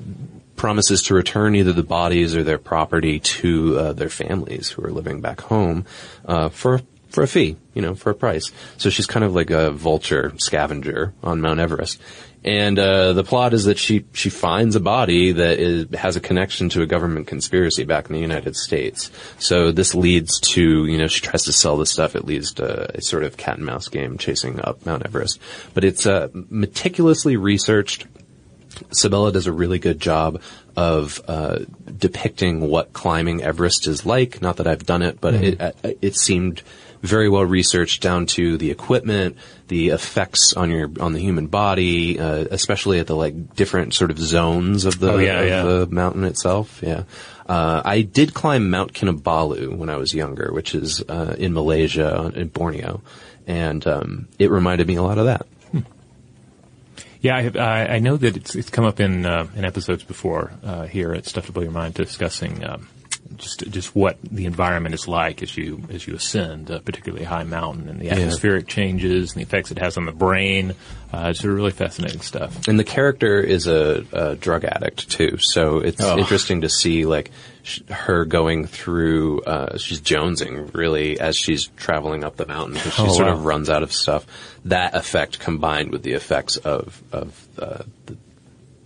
promises 0.55 1.01
to 1.03 1.13
return 1.15 1.55
either 1.55 1.73
the 1.73 1.83
bodies 1.83 2.35
or 2.35 2.43
their 2.43 2.59
property 2.59 3.19
to 3.19 3.79
uh, 3.79 3.93
their 3.93 4.09
families 4.09 4.69
who 4.69 4.83
are 4.85 4.91
living 4.91 5.21
back 5.21 5.41
home 5.41 5.85
uh, 6.25 6.49
for 6.49 6.81
for 7.09 7.23
a 7.23 7.27
fee, 7.27 7.57
you 7.73 7.81
know, 7.81 7.93
for 7.93 8.09
a 8.09 8.15
price. 8.15 8.51
So 8.77 8.89
she's 8.89 9.05
kind 9.05 9.25
of 9.25 9.35
like 9.35 9.49
a 9.49 9.71
vulture 9.71 10.33
scavenger 10.37 11.13
on 11.23 11.41
Mount 11.41 11.59
Everest. 11.59 11.99
And 12.43 12.79
uh, 12.79 13.13
the 13.13 13.23
plot 13.23 13.53
is 13.53 13.65
that 13.65 13.77
she 13.77 14.05
she 14.13 14.31
finds 14.31 14.75
a 14.75 14.79
body 14.79 15.31
that 15.31 15.59
is, 15.59 15.93
has 15.93 16.15
a 16.15 16.19
connection 16.19 16.69
to 16.69 16.81
a 16.81 16.87
government 16.87 17.27
conspiracy 17.27 17.83
back 17.83 18.09
in 18.09 18.15
the 18.15 18.21
United 18.21 18.55
States. 18.55 19.11
So 19.37 19.71
this 19.71 19.93
leads 19.93 20.39
to 20.53 20.85
you 20.85 20.97
know 20.97 21.07
she 21.07 21.21
tries 21.21 21.43
to 21.43 21.53
sell 21.53 21.77
this 21.77 21.91
stuff. 21.91 22.15
It 22.15 22.25
leads 22.25 22.53
to 22.53 22.97
a 22.97 23.01
sort 23.01 23.23
of 23.23 23.37
cat 23.37 23.57
and 23.57 23.65
mouse 23.65 23.87
game 23.89 24.17
chasing 24.17 24.59
up 24.59 24.83
Mount 24.87 25.05
Everest. 25.05 25.39
But 25.75 25.83
it's 25.83 26.07
uh, 26.07 26.29
meticulously 26.33 27.37
researched. 27.37 28.07
Sebela 28.89 29.31
does 29.31 29.45
a 29.45 29.51
really 29.51 29.77
good 29.77 29.99
job 29.99 30.41
of 30.75 31.21
uh, 31.27 31.59
depicting 31.95 32.61
what 32.61 32.93
climbing 32.93 33.43
Everest 33.43 33.85
is 33.85 34.03
like. 34.03 34.41
Not 34.41 34.57
that 34.57 34.65
I've 34.65 34.85
done 34.85 35.03
it, 35.03 35.21
but 35.21 35.35
it 35.35 35.61
uh, 35.61 35.73
it 35.83 36.15
seemed 36.15 36.63
very 37.01 37.29
well 37.29 37.45
researched 37.45 38.01
down 38.01 38.25
to 38.27 38.57
the 38.57 38.71
equipment, 38.71 39.37
the 39.67 39.89
effects 39.89 40.53
on 40.53 40.69
your 40.69 40.89
on 40.99 41.13
the 41.13 41.19
human 41.19 41.47
body, 41.47 42.19
uh, 42.19 42.45
especially 42.51 42.99
at 42.99 43.07
the 43.07 43.15
like 43.15 43.55
different 43.55 43.93
sort 43.93 44.11
of 44.11 44.19
zones 44.19 44.85
of 44.85 44.99
the, 44.99 45.11
Oh, 45.11 45.17
yeah, 45.17 45.39
of 45.39 45.47
yeah. 45.47 45.63
the 45.63 45.87
mountain 45.87 46.23
itself. 46.23 46.79
Yeah. 46.83 47.03
Uh, 47.49 47.81
I 47.83 48.01
did 48.01 48.33
climb 48.33 48.69
Mount 48.69 48.93
Kinabalu 48.93 49.75
when 49.75 49.89
I 49.89 49.97
was 49.97 50.13
younger, 50.13 50.53
which 50.53 50.73
is 50.73 51.01
uh, 51.09 51.35
in 51.37 51.53
Malaysia, 51.53 52.31
in 52.33 52.47
Borneo, 52.47 53.01
and 53.45 53.85
um, 53.87 54.27
it 54.39 54.49
reminded 54.51 54.87
me 54.87 54.95
a 54.95 55.03
lot 55.03 55.17
of 55.17 55.25
that. 55.25 55.45
Yeah, 57.19 57.35
I, 57.37 57.41
have, 57.43 57.55
I, 57.55 57.85
I 57.85 57.99
know 57.99 58.17
that 58.17 58.35
it's, 58.35 58.55
it's 58.55 58.71
come 58.71 58.83
up 58.83 58.99
in 58.99 59.27
uh, 59.27 59.45
in 59.55 59.63
episodes 59.63 60.03
before 60.03 60.53
uh, 60.63 60.87
here 60.87 61.13
at 61.13 61.27
Stuff 61.27 61.45
to 61.45 61.51
Blow 61.51 61.61
Your 61.61 61.71
Mind, 61.71 61.93
discussing 61.93 62.63
um, 62.65 62.87
just 63.37 63.59
just 63.69 63.95
what 63.95 64.17
the 64.21 64.45
environment 64.45 64.93
is 64.95 65.07
like 65.07 65.41
as 65.43 65.55
you 65.57 65.83
as 65.91 66.05
you 66.07 66.15
ascend, 66.15 66.69
a 66.69 66.79
particularly 66.79 67.25
high 67.25 67.43
mountain, 67.43 67.87
and 67.89 67.99
the 67.99 68.09
atmospheric 68.09 68.67
changes 68.67 69.31
and 69.33 69.39
the 69.39 69.43
effects 69.43 69.71
it 69.71 69.77
has 69.79 69.97
on 69.97 70.05
the 70.05 70.11
brain. 70.11 70.73
Uh, 71.13 71.27
it's 71.29 71.43
really 71.43 71.71
fascinating 71.71 72.21
stuff. 72.21 72.67
And 72.69 72.79
the 72.79 72.85
character 72.85 73.39
is 73.41 73.67
a, 73.67 74.05
a 74.13 74.35
drug 74.35 74.63
addict 74.63 75.09
too, 75.09 75.37
so 75.39 75.79
it's 75.79 76.01
Oh. 76.01 76.17
interesting 76.17 76.61
to 76.61 76.69
see 76.69 77.05
like 77.05 77.31
sh- 77.63 77.81
her 77.89 78.23
going 78.25 78.65
through. 78.65 79.41
Uh, 79.41 79.77
she's 79.77 79.99
jonesing 80.01 80.73
really 80.73 81.19
as 81.19 81.35
she's 81.35 81.67
traveling 81.75 82.23
up 82.23 82.37
the 82.37 82.45
mountain 82.47 82.75
because 82.75 82.93
she 82.93 83.01
Oh, 83.03 83.11
sort 83.13 83.27
wow. 83.27 83.33
of 83.33 83.45
runs 83.45 83.69
out 83.69 83.83
of 83.83 83.91
stuff. 83.91 84.25
That 84.65 84.95
effect 84.95 85.39
combined 85.39 85.91
with 85.91 86.03
the 86.03 86.13
effects 86.13 86.55
of 86.57 87.01
of 87.11 87.47
uh, 87.59 87.83
the 88.05 88.15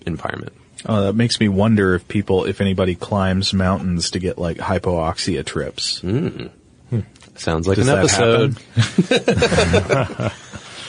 environment. 0.08 0.54
Oh, 0.88 1.04
that 1.04 1.14
makes 1.14 1.40
me 1.40 1.48
wonder 1.48 1.96
if 1.96 2.08
people, 2.08 2.46
if 2.46 2.62
anybody 2.62 2.96
climbs 2.96 3.54
mountains 3.54 4.12
to 4.12 4.20
get 4.20 4.38
like 4.38 4.58
hypoxia 4.58 5.46
trips. 5.46 6.02
Sounds 7.38 7.68
like 7.68 7.78
Does 7.78 7.88
an 7.88 7.98
episode. 7.98 8.58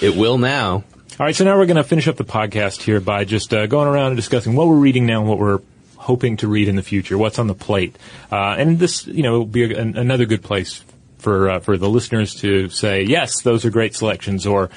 it 0.02 0.16
will 0.16 0.38
now. 0.38 0.84
All 1.18 1.24
right, 1.24 1.34
so 1.34 1.44
now 1.44 1.56
we're 1.56 1.66
going 1.66 1.76
to 1.78 1.84
finish 1.84 2.08
up 2.08 2.16
the 2.16 2.24
podcast 2.24 2.82
here 2.82 3.00
by 3.00 3.24
just 3.24 3.54
uh, 3.54 3.66
going 3.66 3.88
around 3.88 4.08
and 4.08 4.16
discussing 4.16 4.54
what 4.54 4.68
we're 4.68 4.76
reading 4.76 5.06
now 5.06 5.20
and 5.20 5.28
what 5.28 5.38
we're 5.38 5.60
hoping 5.96 6.36
to 6.36 6.46
read 6.46 6.68
in 6.68 6.76
the 6.76 6.82
future, 6.82 7.16
what's 7.16 7.38
on 7.38 7.46
the 7.46 7.54
plate. 7.54 7.96
Uh, 8.30 8.54
and 8.58 8.78
this, 8.78 9.06
you 9.06 9.22
know, 9.22 9.38
will 9.38 9.46
be 9.46 9.72
a, 9.72 9.80
an, 9.80 9.96
another 9.96 10.26
good 10.26 10.42
place 10.42 10.84
for 11.18 11.50
uh, 11.50 11.60
for 11.60 11.76
the 11.78 11.88
listeners 11.88 12.34
to 12.36 12.68
say, 12.68 13.02
yes, 13.02 13.40
those 13.42 13.64
are 13.64 13.70
great 13.70 13.94
selections, 13.94 14.46
or 14.46 14.70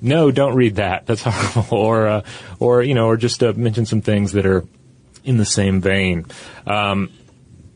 no, 0.00 0.30
don't 0.30 0.54
read 0.54 0.76
that, 0.76 1.06
that's 1.06 1.22
horrible, 1.26 1.76
or 1.76 2.08
uh, 2.08 2.22
or 2.58 2.82
you 2.82 2.94
know, 2.94 3.06
or 3.06 3.16
just 3.16 3.42
uh, 3.42 3.52
mention 3.54 3.86
some 3.86 4.00
things 4.00 4.32
that 4.32 4.46
are 4.46 4.64
in 5.24 5.36
the 5.36 5.44
same 5.44 5.80
vein. 5.80 6.26
Um, 6.66 7.10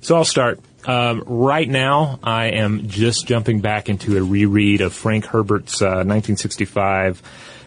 so 0.01 0.16
I'll 0.16 0.25
start. 0.25 0.61
Um, 0.85 1.25
right 1.27 1.69
now, 1.69 2.19
I 2.23 2.51
am 2.51 2.89
just 2.89 3.27
jumping 3.27 3.61
back 3.61 3.89
into 3.89 4.16
a 4.16 4.23
reread 4.23 4.81
of 4.81 4.95
Frank 4.95 5.27
Herbert's 5.27 5.83
uh, 5.83 6.07
1965 6.07 7.23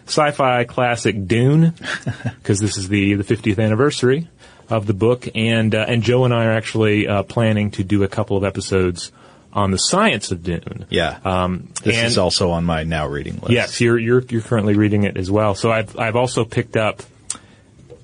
sci-fi 0.06 0.64
classic 0.64 1.26
Dune, 1.26 1.74
because 2.24 2.58
this 2.58 2.76
is 2.76 2.88
the 2.88 3.14
the 3.14 3.24
50th 3.24 3.62
anniversary 3.62 4.28
of 4.68 4.86
the 4.86 4.94
book, 4.94 5.28
and 5.34 5.74
uh, 5.74 5.84
and 5.86 6.02
Joe 6.02 6.24
and 6.24 6.34
I 6.34 6.46
are 6.46 6.52
actually 6.52 7.06
uh, 7.06 7.22
planning 7.22 7.70
to 7.72 7.84
do 7.84 8.02
a 8.02 8.08
couple 8.08 8.36
of 8.36 8.44
episodes 8.44 9.12
on 9.52 9.70
the 9.70 9.78
science 9.78 10.30
of 10.32 10.42
Dune. 10.42 10.86
Yeah. 10.90 11.18
Um, 11.24 11.68
this 11.82 11.96
and- 11.96 12.06
is 12.06 12.18
also 12.18 12.50
on 12.50 12.64
my 12.64 12.84
now 12.84 13.06
reading 13.06 13.34
list. 13.36 13.50
Yes, 13.50 13.80
you're 13.80 13.98
you're 13.98 14.22
you're 14.28 14.42
currently 14.42 14.74
reading 14.74 15.04
it 15.04 15.16
as 15.16 15.30
well. 15.30 15.54
So 15.54 15.70
I've 15.70 15.98
I've 15.98 16.16
also 16.16 16.44
picked 16.44 16.76
up 16.76 17.02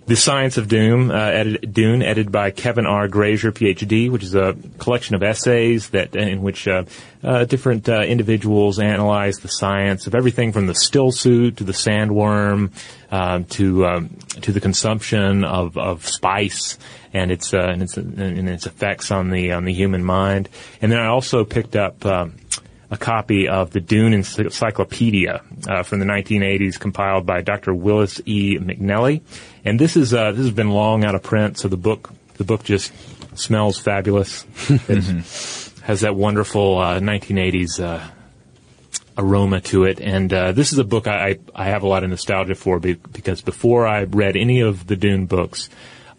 the 0.09 0.17
Science 0.17 0.57
of 0.57 0.69
Doom, 0.69 1.11
uh, 1.11 1.15
edited, 1.15 1.75
Dune, 1.75 2.03
edited 2.03 2.33
by 2.33 2.51
Kevin 2.51 2.87
R. 2.87 3.09
Grazier, 3.09 3.53
PhD, 3.53 4.11
which 4.11 4.23
is 4.23 4.35
a 4.35 4.57
collection 4.79 5.15
of 5.15 5.23
essays 5.23 5.91
that 5.91 6.17
in 6.17 6.41
which 6.41 6.67
uh, 6.67 6.85
uh, 7.23 7.45
different 7.45 7.91
uh, 7.91 8.01
individuals 8.01 8.79
analyze 8.79 9.41
the 9.41 9.49
science 9.49 10.07
of 10.07 10.15
everything 10.15 10.53
from 10.53 10.67
the 10.67 10.75
still 10.75 11.13
suit 11.13 11.59
to 11.59 11.65
the 11.65 11.73
sandworm 11.73 12.73
um, 13.11 13.45
to 13.45 13.87
um, 13.87 14.09
to 14.41 14.51
the 14.51 14.61
consumption 14.61 15.45
of, 15.45 15.77
of 15.77 16.09
spice 16.09 16.79
and 17.13 17.31
its 17.31 17.53
uh, 17.53 17.59
and 17.59 17.83
its 17.83 17.99
and 17.99 18.49
its 18.49 18.65
effects 18.65 19.11
on 19.11 19.29
the 19.29 19.53
on 19.53 19.67
the 19.67 19.75
human 19.75 20.03
mind. 20.03 20.49
And 20.81 20.91
then 20.91 21.01
I 21.01 21.09
also 21.09 21.45
picked 21.45 21.77
up. 21.77 22.05
Um, 22.07 22.35
a 22.91 22.97
copy 22.97 23.49
of 23.49 23.71
the 23.71 23.81
Dune 23.81 24.15
Encyclopedia 24.15 25.43
uh, 25.69 25.83
from 25.83 25.99
the 25.99 26.07
1980s, 26.07 26.81
compiled 26.81 27.27
by 27.27 27.43
Dr. 27.43 27.75
Willis 27.75 28.21
E. 28.25 28.59
McNelly. 28.59 29.21
And 29.69 29.79
this 29.79 29.97
is 29.97 30.15
uh, 30.15 30.33
this 30.33 30.41
has 30.41 30.51
been 30.51 30.71
long 30.71 31.05
out 31.05 31.15
of 31.15 31.23
print, 31.23 31.59
so 31.59 31.69
the 31.69 31.77
book 31.77 32.11
the 32.35 32.45
book 32.45 32.65
just 32.65 32.93
smells 33.35 33.79
fabulous. 33.79 34.47
it 34.69 35.05
has 35.83 36.01
that 36.01 36.17
wonderful 36.17 36.79
uh, 36.79 37.01
1980s 37.01 37.83
uh, 37.83 38.09
aroma 39.19 39.61
to 39.61 39.85
it. 39.85 40.01
And 40.01 40.33
uh, 40.33 40.53
this 40.53 40.73
is 40.73 40.79
a 40.79 40.85
book 40.85 41.07
I, 41.07 41.29
I 41.29 41.39
I 41.55 41.65
have 41.67 41.83
a 41.83 41.87
lot 41.87 42.03
of 42.03 42.11
nostalgia 42.11 42.55
for 42.55 42.81
because 42.81 43.43
before 43.43 43.87
I 43.87 44.05
read 44.05 44.37
any 44.37 44.61
of 44.61 44.87
the 44.87 44.97
Dune 44.97 45.27
books, 45.27 45.69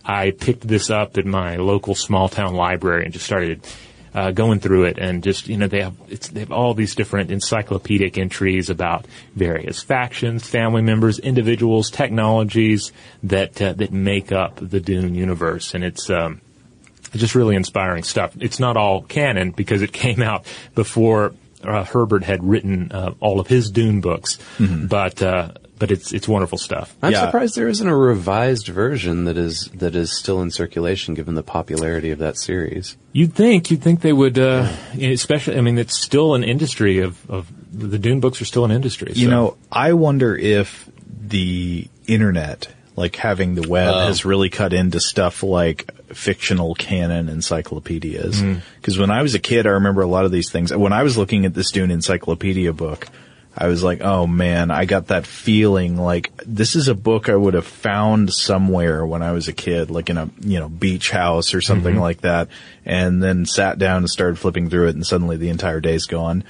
I 0.06 0.32
picked 0.32 0.68
this 0.68 0.90
up 0.90 1.18
at 1.18 1.26
my 1.26 1.56
local 1.56 1.96
small 1.96 2.30
town 2.30 2.54
library 2.54 3.06
and 3.06 3.14
just 3.14 3.26
started 3.26 3.66
uh, 4.14 4.32
going 4.32 4.60
through 4.60 4.86
it 4.86 4.98
and 4.98 5.24
just 5.24 5.48
you 5.48 5.58
know 5.58 5.68
they 5.68 5.82
have 5.82 5.96
it's, 6.08 6.30
they 6.30 6.42
have 6.42 6.52
all 6.52 6.74
these 6.74 6.96
different 6.96 7.32
encyclopedic 7.32 8.18
entries 8.18 8.70
about 8.70 9.06
various 9.36 9.82
factions, 9.82 10.46
family 10.48 10.82
members, 10.82 11.20
individuals, 11.20 11.90
technologies 11.90 12.92
that 13.24 13.62
uh, 13.62 13.74
that 13.74 13.92
make 13.92 14.32
up 14.32 14.56
the 14.62 14.80
Dune 14.80 15.16
universe, 15.16 15.74
and 15.74 15.84
it's. 15.84 16.10
Um, 16.10 16.42
it's 17.12 17.22
just 17.22 17.34
really 17.34 17.56
inspiring 17.56 18.04
stuff. 18.04 18.36
It's 18.40 18.60
not 18.60 18.78
all 18.78 19.02
canon 19.02 19.50
because 19.50 19.82
it 19.82 19.92
came 19.94 20.22
out 20.22 20.46
before 20.76 21.34
uh, 21.64 21.84
Herbert 21.84 22.24
had 22.24 22.44
written 22.44 22.92
uh, 22.92 23.16
all 23.20 23.40
of 23.40 23.48
his 23.48 23.72
Dune 23.72 24.00
books, 24.00 24.38
but 24.88 25.22
uh, 25.22 25.54
but 25.80 25.90
it's 25.92 26.14
it's 26.14 26.28
wonderful 26.28 26.58
stuff. 26.58 26.94
I'm 27.02 27.12
Yeah. 27.14 27.26
surprised 27.26 27.56
there 27.56 27.70
isn't 27.70 27.88
a 27.88 27.96
revised 27.96 28.68
version 28.68 29.24
that 29.24 29.38
is 29.38 29.70
that 29.74 29.96
is 29.96 30.12
still 30.12 30.42
in 30.42 30.52
circulation, 30.52 31.14
given 31.14 31.36
the 31.36 31.44
popularity 31.44 32.12
of 32.12 32.20
that 32.20 32.38
series. 32.38 32.98
You'd 33.14 33.34
think 33.34 33.72
you'd 33.72 33.82
think 33.82 34.02
they 34.02 34.14
would, 34.14 34.38
uh, 34.38 34.68
especially. 35.02 35.58
I 35.58 35.62
mean, 35.62 35.78
it's 35.78 35.98
still 36.00 36.36
an 36.36 36.44
industry 36.44 37.00
of, 37.00 37.18
of 37.30 37.48
the 37.72 37.98
Dune 37.98 38.20
books 38.20 38.42
are 38.42 38.46
still 38.46 38.66
an 38.66 38.72
industry. 38.72 39.14
You 39.16 39.30
know, 39.30 39.58
I 39.72 39.94
wonder 39.94 40.36
if 40.36 40.90
the 41.22 41.88
internet, 42.08 42.68
like 42.96 43.16
having 43.16 43.56
the 43.56 43.68
web, 43.68 43.94
has 43.94 44.26
really 44.26 44.50
cut 44.50 44.74
into 44.74 45.00
stuff 45.00 45.42
like 45.44 45.90
fictional 46.14 46.74
canon 46.76 47.30
encyclopedias. 47.30 48.42
Because 48.82 48.98
when 48.98 49.12
I 49.12 49.22
was 49.22 49.36
a 49.36 49.40
kid, 49.40 49.68
I 49.68 49.72
remember 49.72 50.02
a 50.02 50.08
lot 50.08 50.26
of 50.26 50.32
these 50.32 50.52
things. 50.52 50.76
When 50.76 50.94
I 50.94 51.04
was 51.04 51.18
looking 51.18 51.46
at 51.46 51.54
this 51.54 51.72
Dune 51.72 51.92
encyclopedia 51.92 52.74
book, 52.74 53.08
I 53.62 53.68
was 53.68 53.84
like, 53.84 54.00
oh 54.00 54.26
man, 54.26 54.72
I 54.72 54.86
got 54.86 55.08
that 55.08 55.28
feeling 55.28 55.98
like 55.98 56.32
this 56.46 56.78
is 56.78 56.88
a 56.88 56.96
book 56.96 57.28
I 57.28 57.36
would 57.36 57.56
have 57.56 57.68
found 57.68 58.32
somewhere 58.32 59.06
when 59.06 59.22
I 59.22 59.34
was 59.34 59.50
a 59.50 59.54
kid, 59.54 59.92
like 59.92 60.10
in 60.10 60.18
a, 60.18 60.30
you 60.40 60.60
know, 60.62 60.70
beach 60.70 61.12
house 61.12 61.54
or 61.54 61.60
something 61.60 61.96
mm-hmm. 61.96 62.02
like 62.02 62.22
that. 62.22 62.48
And 62.86 63.22
then 63.22 63.46
sat 63.46 63.78
down 63.78 63.98
and 63.98 64.10
started 64.10 64.40
flipping 64.40 64.70
through 64.70 64.88
it 64.88 64.96
and 64.96 65.06
suddenly 65.06 65.36
the 65.36 65.50
entire 65.50 65.82
day's 65.82 66.06
gone. 66.06 66.46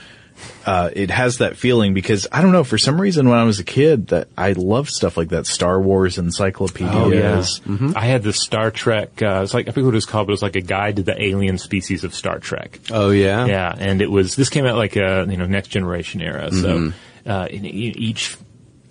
Uh, 0.65 0.89
it 0.93 1.09
has 1.09 1.39
that 1.39 1.57
feeling 1.57 1.93
because 1.93 2.27
I 2.31 2.41
don't 2.41 2.51
know 2.51 2.63
for 2.63 2.77
some 2.77 2.99
reason 2.99 3.27
when 3.29 3.37
I 3.37 3.43
was 3.43 3.59
a 3.59 3.63
kid 3.63 4.07
that 4.07 4.27
I 4.37 4.51
loved 4.53 4.89
stuff 4.89 5.17
like 5.17 5.29
that 5.29 5.45
Star 5.47 5.79
Wars 5.81 6.17
encyclopedias. 6.17 7.61
Oh, 7.67 7.93
I 7.95 8.05
had 8.05 8.23
the 8.23 8.33
Star 8.33 8.71
Trek. 8.71 9.21
Uh, 9.21 9.41
it's 9.43 9.53
like 9.53 9.67
I 9.67 9.71
forget 9.71 9.85
what 9.85 9.93
it 9.93 9.97
was 9.97 10.05
called, 10.05 10.27
but 10.27 10.31
it 10.31 10.33
was 10.33 10.41
like 10.41 10.55
a 10.55 10.61
guide 10.61 10.97
to 10.97 11.03
the 11.03 11.21
alien 11.21 11.57
species 11.57 12.03
of 12.03 12.13
Star 12.13 12.39
Trek. 12.39 12.79
Oh 12.91 13.09
yeah. 13.11 13.45
Yeah, 13.45 13.73
and 13.77 14.01
it 14.01 14.09
was 14.11 14.35
this 14.35 14.49
came 14.49 14.65
out 14.65 14.75
like 14.77 14.95
a 14.95 15.25
you 15.29 15.37
know 15.37 15.45
next 15.45 15.69
generation 15.69 16.21
era. 16.21 16.51
So 16.51 16.69
Mm-hmm. 16.79 17.29
uh, 17.29 17.45
in, 17.47 17.65
in 17.65 17.97
each 17.97 18.37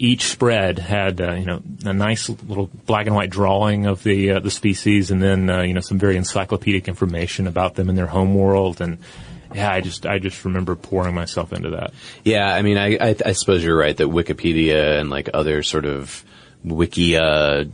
each 0.00 0.24
spread 0.26 0.78
had 0.78 1.20
uh, 1.20 1.32
you 1.34 1.44
know 1.44 1.62
a 1.84 1.92
nice 1.92 2.28
little 2.28 2.70
black 2.86 3.06
and 3.06 3.14
white 3.14 3.30
drawing 3.30 3.86
of 3.86 4.02
the 4.02 4.32
uh, 4.32 4.40
the 4.40 4.50
species, 4.50 5.10
and 5.10 5.22
then 5.22 5.48
uh, 5.50 5.62
you 5.62 5.74
know 5.74 5.80
some 5.80 5.98
very 5.98 6.16
encyclopedic 6.16 6.88
information 6.88 7.46
about 7.46 7.74
them 7.74 7.88
in 7.88 7.96
their 7.96 8.06
home 8.06 8.34
world. 8.34 8.80
And 8.80 8.98
yeah, 9.54 9.72
I 9.72 9.80
just 9.80 10.06
I 10.06 10.18
just 10.18 10.44
remember 10.44 10.76
pouring 10.76 11.14
myself 11.14 11.52
into 11.52 11.70
that. 11.70 11.92
Yeah, 12.24 12.46
I 12.46 12.62
mean, 12.62 12.78
I, 12.78 12.96
I, 12.96 13.16
I 13.26 13.32
suppose 13.32 13.64
you're 13.64 13.76
right 13.76 13.96
that 13.96 14.08
Wikipedia 14.08 15.00
and 15.00 15.10
like 15.10 15.30
other 15.32 15.62
sort 15.62 15.84
of 15.84 16.24
wiki 16.64 17.16
uh, 17.16 17.64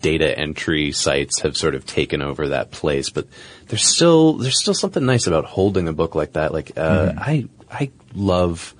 data 0.00 0.38
entry 0.38 0.92
sites 0.92 1.40
have 1.40 1.56
sort 1.56 1.74
of 1.74 1.86
taken 1.86 2.22
over 2.22 2.48
that 2.48 2.70
place, 2.70 3.10
but 3.10 3.26
there's 3.68 3.84
still 3.84 4.34
there's 4.34 4.58
still 4.58 4.74
something 4.74 5.04
nice 5.04 5.26
about 5.26 5.44
holding 5.44 5.88
a 5.88 5.92
book 5.92 6.14
like 6.14 6.32
that. 6.32 6.52
Like 6.52 6.72
uh, 6.76 7.12
I 7.16 7.48
I 7.70 7.90
love. 8.14 8.74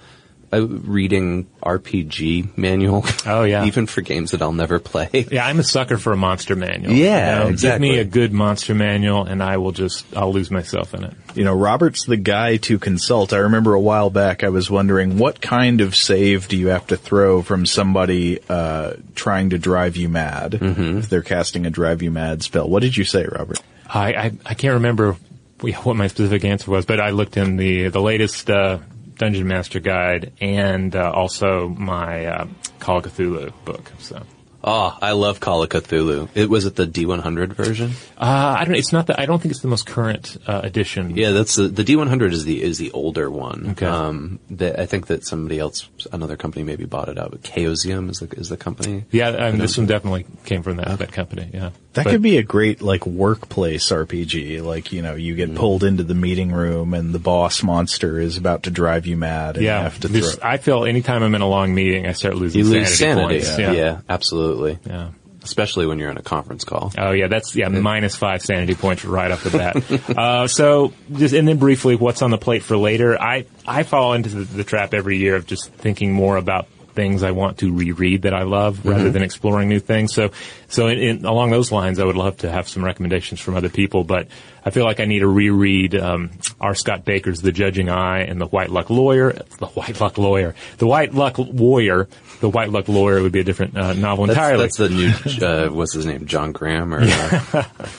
Uh, 0.53 0.67
reading 0.67 1.47
RPG 1.63 2.57
manual. 2.59 3.05
Oh, 3.25 3.45
yeah. 3.45 3.67
even 3.67 3.87
for 3.87 4.01
games 4.01 4.33
that 4.33 4.43
I'll 4.43 4.51
never 4.53 4.81
play. 4.81 5.09
Yeah, 5.31 5.47
I'm 5.47 5.61
a 5.61 5.63
sucker 5.63 5.97
for 5.97 6.13
a 6.13 6.17
monster 6.17 6.57
manual. 6.57 6.93
Yeah, 6.93 7.39
You 7.39 7.45
know, 7.45 7.51
exactly. 7.51 7.87
Give 7.89 7.95
me 7.95 8.01
a 8.01 8.05
good 8.05 8.33
monster 8.33 8.75
manual, 8.75 9.25
and 9.27 9.43
I 9.43 9.59
will 9.59 9.71
just 9.71 10.05
I'll 10.17 10.33
lose 10.33 10.51
myself 10.51 10.93
in 10.93 11.05
it. 11.05 11.15
You 11.37 11.45
know, 11.45 11.55
Robert's 11.55 12.05
the 12.05 12.17
guy 12.17 12.57
to 12.57 12.81
consult. 12.81 13.33
I 13.33 13.39
remember 13.39 13.75
a 13.75 13.81
while 13.81 14.11
back 14.11 14.43
I 14.43 14.49
was 14.49 14.69
wondering 14.69 15.19
what 15.19 15.41
kind 15.41 15.81
of 15.81 15.95
save 15.95 16.49
do 16.49 16.57
you 16.57 16.69
have 16.69 16.89
to 16.89 16.97
throw 16.97 17.43
from 17.43 17.65
somebody 17.65 18.41
uh, 18.49 18.95
trying 19.15 19.51
to 19.51 19.59
drive 19.59 19.97
you 19.97 20.09
mad 20.09 20.59
if 20.61 21.09
they're 21.09 21.23
casting 21.23 21.65
a 21.67 21.71
drive 21.71 22.03
you 22.03 22.11
mad 22.11 22.43
spell. 22.43 22.69
What 22.69 22.83
did 22.83 22.97
you 22.97 23.05
say, 23.05 23.25
Robert? 23.25 23.63
I, 23.87 24.15
I, 24.15 24.33
I 24.47 24.55
can't 24.55 24.75
remember 24.75 25.17
what 25.61 25.95
my 25.95 26.09
specific 26.09 26.45
answer 26.45 26.71
was, 26.73 26.87
but 26.87 26.99
I 27.01 27.11
looked 27.11 27.37
in 27.37 27.57
the 27.57 27.89
the 27.89 28.01
latest 28.01 28.51
uh, 28.51 28.79
Dungeon 29.21 29.47
Master 29.47 29.81
Guide 29.81 30.33
and 30.41 30.97
uh, 30.97 31.13
also 31.13 31.69
my 31.69 32.25
uh, 32.25 32.47
Call 32.79 32.97
of 32.97 33.05
Cthulhu 33.05 33.53
book. 33.67 33.93
So 33.99 34.23
Oh, 34.63 34.97
I 35.01 35.13
love 35.13 35.41
Call 35.41 35.63
of 35.63 35.71
Cthulhu. 35.71 36.29
It 36.35 36.51
was 36.51 36.67
it 36.67 36.77
the 36.77 36.87
D100 36.87 37.55
version? 37.55 37.93
uh, 38.19 38.57
I 38.59 38.65
don't. 38.65 38.75
It's 38.75 38.93
not 38.93 39.07
that. 39.07 39.19
I 39.19 39.25
don't 39.27 39.41
think 39.41 39.53
it's 39.53 39.63
the 39.63 39.69
most 39.69 39.87
current 39.87 40.37
uh, 40.47 40.61
edition. 40.63 41.17
Yeah, 41.17 41.31
that's 41.31 41.57
the, 41.57 41.69
the 41.69 41.83
D100 41.83 42.33
is 42.33 42.45
the 42.45 42.63
is 42.63 42.77
the 42.79 42.91
older 42.93 43.31
one. 43.31 43.71
Okay. 43.71 43.87
Um, 43.87 44.39
the, 44.51 44.79
I 44.79 44.85
think 44.87 45.07
that 45.07 45.25
somebody 45.27 45.59
else, 45.59 45.89
another 46.13 46.37
company, 46.37 46.63
maybe 46.63 46.85
bought 46.85 47.09
it 47.09 47.19
out. 47.19 47.31
But 47.31 47.43
Chaosium 47.43 48.11
is 48.11 48.19
the 48.19 48.29
is 48.39 48.49
the 48.51 48.57
company. 48.59 49.05
Yeah, 49.11 49.29
um, 49.31 49.57
this 49.59 49.79
one 49.79 49.87
definitely 49.87 50.27
came 50.45 50.63
from 50.63 50.77
that 50.77 50.99
that 50.99 51.13
company. 51.13 51.49
Yeah, 51.55 51.71
That 51.95 52.05
But- 52.05 52.11
could 52.11 52.23
be 52.23 52.37
a 52.37 52.43
great 52.43 52.83
like 52.83 53.07
workplace 53.07 53.89
RPG. 53.91 54.63
Like 54.63 54.93
you 54.93 55.01
know, 55.01 55.15
you 55.15 55.35
get 55.37 55.55
pulled 55.55 55.85
into 55.85 56.03
the 56.05 56.15
meeting 56.15 56.53
room 56.53 56.93
and 56.93 57.15
the 57.15 57.19
boss 57.19 57.63
monster 57.63 58.21
is 58.21 58.37
about 58.37 58.65
to 58.65 58.71
drive 58.71 59.07
you 59.07 59.17
mad, 59.17 59.57
and 59.57 59.63
you 59.63 59.71
Yeah, 59.71 59.83
have 59.85 60.01
to 60.01 60.09
this- 60.09 60.35
throw. 60.35 60.47
I 60.47 60.59
feel 60.59 60.85
anytime 60.85 61.23
I'm 61.23 61.35
in 61.35 61.41
a 61.41 61.49
long 61.49 61.75
meeting, 61.75 62.07
I 62.07 62.13
start 62.13 62.35
losing 62.37 62.59
You 62.59 62.65
sanity, 62.67 62.81
lose 62.81 62.99
sanity. 62.99 63.23
points. 63.41 63.59
Yeah. 63.59 64.01
absolutely. 64.09 64.50
Yeah. 64.85 65.11
Especially 65.43 65.87
when 65.87 65.99
you're 65.99 66.11
in 66.11 66.19
a 66.19 66.23
conference 66.23 66.65
call. 66.65 66.93
Oh 66.99 67.13
yeah, 67.13 67.29
that's 67.29 67.57
yeah 67.57 67.69
minus 67.69 68.15
five 68.15 68.43
sanity 68.43 68.75
points 68.75 69.07
right 69.07 69.31
off 69.31 69.43
the 69.43 69.51
bat. 69.51 70.11
uh, 70.19 70.47
so 70.47 70.93
just 71.13 71.33
and 71.33 71.49
then 71.49 71.57
briefly, 71.57 71.97
what's 71.97 72.21
on 72.21 72.31
the 72.31 72.37
plate 72.37 72.63
for 72.63 72.77
later? 72.77 73.19
I 73.19 73.47
I 73.67 73.85
fall 73.85 74.13
into 74.13 74.29
the, 74.29 74.45
the 74.45 74.65
trap 74.65 74.93
every 74.93 75.17
year 75.17 75.37
of 75.37 75.47
just 75.47 75.73
thinking 75.73 76.13
more 76.13 76.37
about 76.37 76.67
things 76.93 77.23
I 77.23 77.31
want 77.31 77.59
to 77.59 77.73
reread 77.73 78.23
that 78.23 78.35
I 78.35 78.43
love 78.43 78.85
rather 78.85 79.11
than 79.11 79.23
exploring 79.23 79.69
new 79.69 79.81
things. 79.81 80.13
So 80.13 80.33
so 80.69 80.89
in, 80.89 80.99
in, 80.99 81.25
along 81.25 81.51
those 81.51 81.73
lines, 81.73 81.99
I 81.99 82.05
would 82.05 82.17
love 82.17 82.39
to 82.39 82.51
have 82.51 82.69
some 82.69 82.85
recommendations 82.85 83.41
from 83.41 83.57
other 83.57 83.69
people, 83.69 84.05
but 84.05 84.29
I 84.65 84.71
feel 84.71 84.85
like 84.85 85.01
I 85.01 85.05
need 85.07 85.21
to 85.21 85.29
reread 85.29 85.95
um, 85.95 86.31
R. 86.61 86.75
Scott 86.75 87.05
Bakker's 87.05 87.41
The 87.41 87.53
Judging 87.53 87.89
Eye 87.89 88.21
and 88.21 88.41
The 88.41 88.47
White 88.47 88.71
Luck 88.71 88.91
Lawyer. 88.91 89.33
The 89.33 89.67
White 89.67 90.01
Luck 90.01 90.19
Lawyer, 90.19 90.55
The 90.79 90.87
White 90.87 91.15
Luck 91.15 91.39
Warrior. 91.39 92.09
The 92.41 92.49
White 92.49 92.71
Luck 92.71 92.89
Lawyer 92.89 93.23
would 93.23 93.33
be 93.33 93.41
a 93.41 93.45
different 93.45 93.77
uh, 93.77 93.93
novel 93.93 94.27
That's, 94.27 94.37
entirely. 94.39 94.63
that's 94.65 94.77
the 94.79 94.89
new. 94.89 95.47
Uh, 95.47 95.69
what's 95.71 95.93
his 95.95 96.07
name? 96.07 96.27
John 96.27 96.53
Graham 96.53 96.95
or 96.95 97.01
uh, 97.03 97.05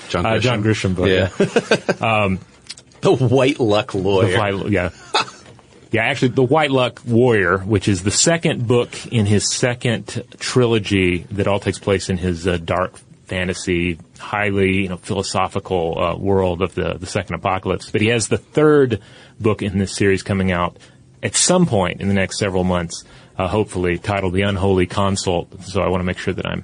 John 0.10 0.26
Uh, 0.26 0.30
Grisham? 0.32 0.42
John 0.42 0.64
Grisham 0.64 0.96
book. 0.96 1.08
Yeah. 1.08 1.28
the 3.02 3.14
White 3.14 3.60
Luck 3.60 3.94
Lawyer. 3.94 4.38
White, 4.38 4.70
yeah. 4.72 4.90
Yeah, 5.92 6.04
actually, 6.06 6.30
The 6.30 6.44
White 6.44 6.72
Luck 6.72 7.02
Warrior, 7.06 7.58
which 7.60 7.88
is 7.90 8.02
the 8.04 8.12
second 8.12 8.66
book 8.66 9.08
in 9.08 9.26
his 9.26 9.52
second 9.52 10.24
trilogy 10.40 11.26
that 11.32 11.48
all 11.48 11.60
takes 11.60 11.80
place 11.80 12.10
in 12.10 12.18
his 12.18 12.48
uh, 12.48 12.58
dark 12.58 12.98
fantasy, 13.26 14.00
highly 14.18 14.84
you 14.84 14.88
know, 14.90 14.96
philosophical 14.98 16.00
uh, 16.02 16.16
world 16.16 16.62
of 16.62 16.74
the, 16.76 16.94
the 16.98 17.06
second 17.06 17.36
apocalypse. 17.36 17.90
But 17.92 18.00
he 18.02 18.08
has 18.08 18.30
the 18.30 18.38
third 18.38 19.02
book 19.40 19.62
in 19.62 19.78
this 19.80 19.94
series 19.94 20.24
coming 20.24 20.52
out 20.54 20.78
at 21.22 21.36
some 21.36 21.66
point 21.66 22.00
in 22.00 22.08
the 22.08 22.14
next 22.14 22.40
several 22.40 22.64
months, 22.64 23.04
uh, 23.42 23.48
hopefully, 23.48 23.98
titled 23.98 24.34
The 24.34 24.44
Unholy 24.44 24.86
Consult. 24.86 25.64
So 25.64 25.82
I 25.82 25.90
want 25.90 26.02
to 26.02 26.06
make 26.06 26.18
sure 26.18 26.34
that 26.34 26.46
I'm 26.46 26.64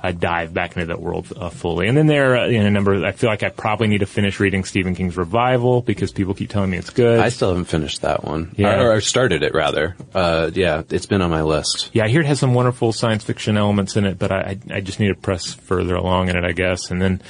I 0.00 0.12
dive 0.12 0.54
back 0.54 0.76
into 0.76 0.86
that 0.86 1.00
world 1.00 1.32
uh, 1.36 1.50
fully. 1.50 1.88
And 1.88 1.96
then 1.96 2.06
there 2.06 2.34
are 2.34 2.36
uh, 2.38 2.46
you 2.46 2.60
know, 2.60 2.66
a 2.66 2.70
number. 2.70 3.04
I 3.04 3.12
feel 3.12 3.28
like 3.28 3.42
I 3.42 3.48
probably 3.48 3.88
need 3.88 3.98
to 3.98 4.06
finish 4.06 4.38
reading 4.38 4.64
Stephen 4.64 4.94
King's 4.94 5.16
Revival 5.16 5.82
because 5.82 6.12
people 6.12 6.34
keep 6.34 6.50
telling 6.50 6.70
me 6.70 6.78
it's 6.78 6.90
good. 6.90 7.18
I 7.18 7.30
still 7.30 7.48
haven't 7.48 7.64
finished 7.64 8.02
that 8.02 8.22
one. 8.22 8.54
Yeah. 8.56 8.80
Or, 8.80 8.92
or 8.92 9.00
started 9.00 9.42
it 9.42 9.54
rather. 9.54 9.96
Uh, 10.14 10.50
yeah, 10.54 10.82
it's 10.88 11.06
been 11.06 11.20
on 11.20 11.30
my 11.30 11.42
list. 11.42 11.90
Yeah, 11.94 12.04
I 12.04 12.08
hear 12.08 12.20
it 12.20 12.26
has 12.26 12.38
some 12.38 12.54
wonderful 12.54 12.92
science 12.92 13.24
fiction 13.24 13.56
elements 13.56 13.96
in 13.96 14.04
it, 14.04 14.18
but 14.18 14.30
I 14.30 14.58
I 14.70 14.80
just 14.80 15.00
need 15.00 15.08
to 15.08 15.16
press 15.16 15.54
further 15.54 15.96
along 15.96 16.28
in 16.28 16.36
it, 16.36 16.44
I 16.44 16.52
guess. 16.52 16.92
And 16.92 17.02
then, 17.02 17.20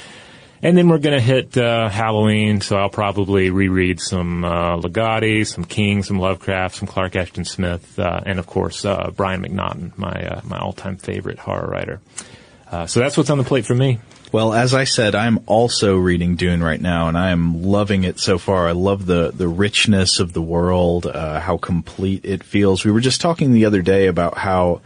and 0.61 0.77
then 0.77 0.89
we're 0.89 0.99
gonna 0.99 1.21
hit 1.21 1.57
uh, 1.57 1.89
Halloween, 1.89 2.61
so 2.61 2.77
I'll 2.77 2.89
probably 2.89 3.49
reread 3.49 3.99
some 3.99 4.43
uh, 4.43 4.81
some 4.81 5.63
King, 5.65 6.03
some 6.03 6.19
Lovecraft, 6.19 6.75
some 6.75 6.87
Clark 6.87 7.15
Ashton 7.15 7.45
Smith, 7.45 7.97
uh, 7.97 8.21
and 8.25 8.39
of 8.39 8.47
course 8.47 8.83
uh, 8.85 9.11
Brian 9.15 9.43
McNaughton, 9.43 9.97
my 9.97 10.11
uh, 10.11 10.41
my 10.43 10.57
all 10.57 10.73
time 10.73 10.97
favorite 10.97 11.39
horror 11.39 11.67
writer. 11.67 12.01
Uh, 12.69 12.85
so 12.85 12.99
that's 12.99 13.17
what's 13.17 13.29
on 13.29 13.37
the 13.37 13.43
plate 13.43 13.65
for 13.65 13.73
me. 13.73 13.99
Well, 14.31 14.53
as 14.53 14.75
I 14.75 14.83
said, 14.83 15.15
I'm 15.15 15.39
also 15.47 15.97
reading 15.97 16.35
Dune 16.35 16.61
right 16.61 16.79
now, 16.79 17.07
and 17.07 17.17
I 17.17 17.31
am 17.31 17.63
loving 17.63 18.03
it 18.03 18.19
so 18.19 18.37
far. 18.37 18.67
I 18.67 18.73
love 18.73 19.05
the 19.05 19.31
the 19.31 19.47
richness 19.47 20.19
of 20.19 20.33
the 20.33 20.41
world, 20.41 21.09
how 21.11 21.57
complete 21.57 22.25
it 22.25 22.43
feels. 22.43 22.85
We 22.85 22.91
were 22.91 22.99
just 22.99 23.21
talking 23.21 23.53
the 23.53 23.65
other 23.65 23.81
day 23.81 24.07
about 24.07 24.37
how 24.37 24.81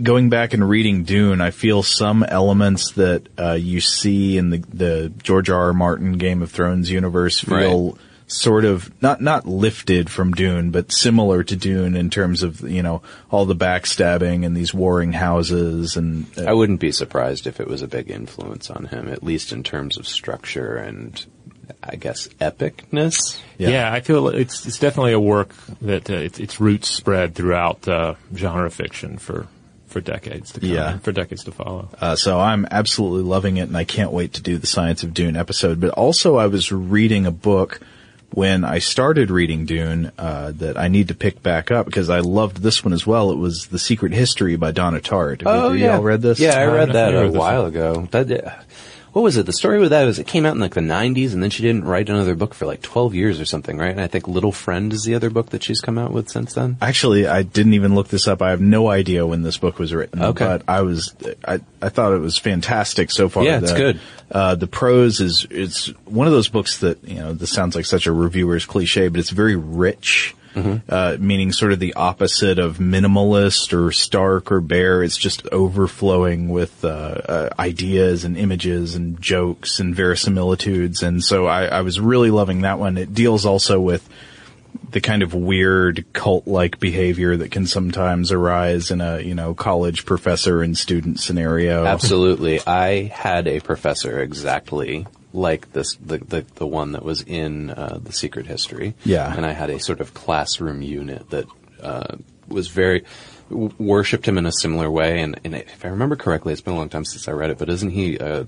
going 0.00 0.30
back 0.30 0.54
and 0.54 0.68
reading 0.68 1.04
Dune, 1.04 1.40
I 1.40 1.50
feel 1.50 1.82
some 1.82 2.22
elements 2.22 2.92
that 2.92 3.28
uh, 3.38 3.52
you 3.52 3.80
see 3.80 4.38
in 4.38 4.50
the 4.50 4.58
the 4.58 5.12
George 5.22 5.50
R. 5.50 5.66
R. 5.66 5.72
Martin 5.72 6.18
Game 6.18 6.42
of 6.42 6.50
Thrones 6.50 6.90
universe 6.90 7.40
feel. 7.40 7.98
Sort 8.28 8.64
of 8.64 8.90
not 9.02 9.20
not 9.20 9.46
lifted 9.46 10.08
from 10.08 10.32
Dune, 10.32 10.70
but 10.70 10.90
similar 10.90 11.44
to 11.44 11.54
Dune 11.54 11.94
in 11.94 12.08
terms 12.08 12.42
of 12.42 12.62
you 12.62 12.82
know 12.82 13.02
all 13.30 13.44
the 13.44 13.54
backstabbing 13.54 14.46
and 14.46 14.56
these 14.56 14.72
warring 14.72 15.12
houses 15.12 15.96
and 15.96 16.26
uh, 16.38 16.44
I 16.44 16.54
wouldn't 16.54 16.80
be 16.80 16.92
surprised 16.92 17.46
if 17.46 17.60
it 17.60 17.68
was 17.68 17.82
a 17.82 17.88
big 17.88 18.10
influence 18.10 18.70
on 18.70 18.86
him, 18.86 19.08
at 19.08 19.22
least 19.22 19.52
in 19.52 19.62
terms 19.62 19.98
of 19.98 20.08
structure 20.08 20.76
and, 20.76 21.22
I 21.82 21.96
guess, 21.96 22.28
epicness. 22.40 23.38
Yeah, 23.58 23.92
I 23.92 24.00
feel 24.00 24.28
it's 24.28 24.66
it's 24.66 24.78
definitely 24.78 25.12
a 25.12 25.20
work 25.20 25.54
that 25.82 26.08
uh, 26.08 26.14
its, 26.14 26.40
its 26.40 26.58
roots 26.58 26.88
spread 26.88 27.34
throughout 27.34 27.86
uh, 27.86 28.14
genre 28.34 28.70
fiction 28.70 29.18
for 29.18 29.46
for 29.92 30.00
decades 30.00 30.52
to 30.52 30.60
come, 30.60 30.68
Yeah. 30.70 30.98
for 30.98 31.12
decades 31.12 31.44
to 31.44 31.52
follow. 31.52 31.88
Uh, 32.00 32.16
so 32.16 32.40
I'm 32.40 32.66
absolutely 32.70 33.22
loving 33.22 33.58
it, 33.58 33.68
and 33.68 33.76
I 33.76 33.84
can't 33.84 34.10
wait 34.12 34.32
to 34.34 34.42
do 34.42 34.58
the 34.58 34.66
Science 34.66 35.02
of 35.02 35.14
Dune 35.14 35.36
episode. 35.36 35.80
But 35.80 35.90
also, 35.90 36.36
I 36.36 36.46
was 36.46 36.72
reading 36.72 37.26
a 37.26 37.30
book 37.30 37.80
when 38.30 38.64
I 38.64 38.78
started 38.78 39.30
reading 39.30 39.66
Dune 39.66 40.10
uh, 40.18 40.52
that 40.52 40.78
I 40.78 40.88
need 40.88 41.08
to 41.08 41.14
pick 41.14 41.42
back 41.42 41.70
up 41.70 41.84
because 41.84 42.08
I 42.08 42.20
loved 42.20 42.62
this 42.62 42.82
one 42.82 42.94
as 42.94 43.06
well. 43.06 43.30
It 43.30 43.36
was 43.36 43.66
The 43.66 43.78
Secret 43.78 44.12
History 44.12 44.56
by 44.56 44.70
Donna 44.72 45.00
Tartt. 45.00 45.42
Have 45.42 45.76
you, 45.76 45.84
y'all 45.86 46.02
read 46.02 46.22
this? 46.22 46.40
Oh, 46.40 46.44
Yeah, 46.44 46.58
I 46.58 46.64
read 46.64 46.92
that 46.94 47.14
a 47.14 47.20
with 47.24 47.32
this 47.32 47.38
while 47.38 47.66
ago. 47.66 48.08
That, 48.10 48.64
what 49.12 49.22
was 49.22 49.36
it? 49.36 49.46
The 49.46 49.52
story 49.52 49.78
with 49.78 49.90
that 49.90 50.04
was 50.04 50.18
it 50.18 50.26
came 50.26 50.46
out 50.46 50.54
in 50.54 50.60
like 50.60 50.74
the 50.74 50.80
90s 50.80 51.32
and 51.34 51.42
then 51.42 51.50
she 51.50 51.62
didn't 51.62 51.84
write 51.84 52.08
another 52.08 52.34
book 52.34 52.54
for 52.54 52.64
like 52.66 52.80
12 52.82 53.14
years 53.14 53.40
or 53.40 53.44
something, 53.44 53.76
right? 53.76 53.90
And 53.90 54.00
I 54.00 54.06
think 54.06 54.26
Little 54.26 54.52
Friend 54.52 54.92
is 54.92 55.04
the 55.04 55.14
other 55.14 55.28
book 55.30 55.50
that 55.50 55.62
she's 55.62 55.80
come 55.80 55.98
out 55.98 56.12
with 56.12 56.30
since 56.30 56.54
then. 56.54 56.76
Actually, 56.80 57.26
I 57.26 57.42
didn't 57.42 57.74
even 57.74 57.94
look 57.94 58.08
this 58.08 58.26
up. 58.26 58.40
I 58.42 58.50
have 58.50 58.60
no 58.60 58.88
idea 58.88 59.26
when 59.26 59.42
this 59.42 59.58
book 59.58 59.78
was 59.78 59.92
written. 59.92 60.22
Okay. 60.22 60.44
But 60.44 60.62
I 60.66 60.80
was, 60.80 61.14
I, 61.46 61.60
I 61.82 61.88
thought 61.90 62.14
it 62.14 62.20
was 62.20 62.38
fantastic 62.38 63.10
so 63.10 63.28
far. 63.28 63.44
Yeah, 63.44 63.58
it's 63.58 63.72
The- 63.72 63.78
good. 63.78 64.00
Uh, 64.30 64.54
the 64.54 64.66
prose 64.66 65.20
is, 65.20 65.46
it's 65.50 65.88
one 66.06 66.26
of 66.26 66.32
those 66.32 66.48
books 66.48 66.78
that, 66.78 67.04
you 67.04 67.16
know, 67.16 67.34
this 67.34 67.50
sounds 67.52 67.76
like 67.76 67.84
such 67.84 68.06
a 68.06 68.12
reviewer's 68.12 68.64
cliche, 68.64 69.08
but 69.08 69.20
it's 69.20 69.28
very 69.28 69.56
rich. 69.56 70.34
Uh, 70.88 71.16
meaning 71.18 71.52
sort 71.52 71.72
of 71.72 71.78
the 71.78 71.94
opposite 71.94 72.58
of 72.58 72.78
minimalist 72.78 73.72
or 73.72 73.92
stark 73.92 74.52
or 74.52 74.60
bare. 74.60 75.02
It's 75.02 75.16
just 75.16 75.46
overflowing 75.48 76.48
with 76.48 76.84
uh, 76.84 76.88
uh, 76.88 77.48
ideas 77.58 78.24
and 78.24 78.36
images 78.36 78.94
and 78.94 79.20
jokes 79.20 79.80
and 79.80 79.94
verisimilitudes. 79.94 81.02
And 81.02 81.22
so 81.22 81.46
I, 81.46 81.66
I 81.66 81.80
was 81.82 81.98
really 81.98 82.30
loving 82.30 82.62
that 82.62 82.78
one. 82.78 82.98
It 82.98 83.14
deals 83.14 83.46
also 83.46 83.80
with 83.80 84.08
the 84.90 85.00
kind 85.00 85.22
of 85.22 85.34
weird 85.34 86.04
cult-like 86.12 86.78
behavior 86.78 87.36
that 87.36 87.50
can 87.50 87.66
sometimes 87.66 88.32
arise 88.32 88.90
in 88.90 89.00
a 89.00 89.20
you 89.20 89.34
know 89.34 89.54
college 89.54 90.04
professor 90.04 90.62
and 90.62 90.76
student 90.76 91.18
scenario. 91.20 91.84
Absolutely. 91.84 92.60
I 92.66 93.04
had 93.04 93.48
a 93.48 93.60
professor 93.60 94.20
exactly 94.20 95.06
like 95.32 95.72
this, 95.72 95.96
the, 95.96 96.18
the, 96.18 96.44
the 96.56 96.66
one 96.66 96.92
that 96.92 97.04
was 97.04 97.22
in, 97.22 97.70
uh, 97.70 97.98
the 98.02 98.12
secret 98.12 98.46
history. 98.46 98.94
Yeah. 99.04 99.34
And 99.34 99.46
I 99.46 99.52
had 99.52 99.70
a 99.70 99.80
sort 99.80 100.00
of 100.00 100.14
classroom 100.14 100.82
unit 100.82 101.30
that, 101.30 101.46
uh, 101.80 102.16
was 102.48 102.68
very, 102.68 103.04
w- 103.52 103.72
worshipped 103.78 104.26
him 104.26 104.36
in 104.38 104.46
a 104.46 104.52
similar 104.52 104.90
way. 104.90 105.20
And, 105.20 105.38
and 105.44 105.54
if 105.54 105.84
I 105.84 105.88
remember 105.88 106.16
correctly, 106.16 106.52
it's 106.52 106.60
been 106.62 106.74
a 106.74 106.76
long 106.76 106.88
time 106.88 107.04
since 107.04 107.28
I 107.28 107.32
read 107.32 107.50
it, 107.50 107.58
but 107.58 107.68
isn't 107.68 107.90
he 107.90 108.16
a, 108.16 108.40
a 108.42 108.46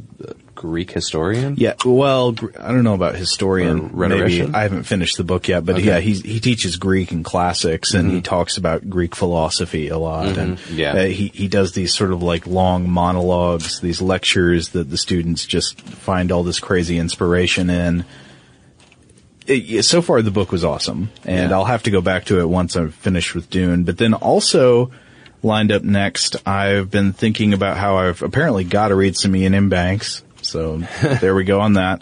Greek 0.55 0.91
historian? 0.91 1.55
Yeah, 1.57 1.75
well, 1.85 2.35
I 2.59 2.69
don't 2.73 2.83
know 2.85 2.95
about 2.95 3.15
historian. 3.15 3.91
Maybe? 3.97 4.43
I 4.53 4.63
haven't 4.63 4.85
finished 4.85 5.17
the 5.17 5.25
book 5.25 5.47
yet, 5.49 5.65
but 5.65 5.77
Okay. 5.77 5.87
yeah, 5.87 6.01
he 6.01 6.15
he 6.15 6.41
teaches 6.41 6.77
Greek 6.77 7.13
and 7.13 7.25
classics, 7.25 7.95
and 7.95 8.11
he 8.11 8.21
talks 8.21 8.57
about 8.57 8.89
Greek 8.91 9.15
philosophy 9.15 9.89
a 9.89 9.99
lot. 9.99 10.37
And 10.39 10.59
Yeah. 10.71 10.93
uh, 10.93 11.05
he 11.07 11.29
he 11.35 11.49
does 11.49 11.73
these 11.73 11.95
sort 11.95 12.13
of 12.13 12.23
like 12.23 12.47
long 12.47 12.89
monologues, 12.91 13.81
these 13.81 14.01
lectures 14.03 14.71
that 14.71 14.91
the 14.91 14.99
students 14.99 15.45
just 15.47 15.81
find 15.81 16.33
all 16.33 16.43
this 16.43 16.59
crazy 16.61 16.99
inspiration 16.99 17.71
in. 17.71 18.05
It, 19.47 19.85
so 19.85 20.01
far, 20.01 20.23
the 20.23 20.31
book 20.31 20.53
was 20.53 20.65
awesome, 20.65 21.11
and 21.25 21.51
Yeah. 21.51 21.57
I'll 21.57 21.66
have 21.66 21.83
to 21.85 21.91
go 21.91 22.01
back 22.01 22.27
to 22.27 22.41
it 22.41 22.49
once 22.49 22.77
I'm 22.77 22.91
finished 22.91 23.35
with 23.35 23.51
Dune. 23.51 23.85
But 23.85 23.99
then 23.99 24.15
also 24.15 24.91
lined 25.43 25.71
up 25.71 25.83
next, 25.83 26.37
I've 26.47 26.91
been 26.91 27.12
thinking 27.12 27.53
about 27.53 27.77
how 27.77 27.99
I've 27.99 28.23
apparently 28.23 28.65
got 28.65 28.89
to 28.89 28.95
read 28.95 29.16
some 29.16 29.35
Iain 29.35 29.55
M. 29.55 29.69
Banks. 29.69 30.23
So 30.41 30.79
there 31.21 31.35
we 31.35 31.45
go 31.45 31.61
on 31.61 31.75
that. 31.75 32.01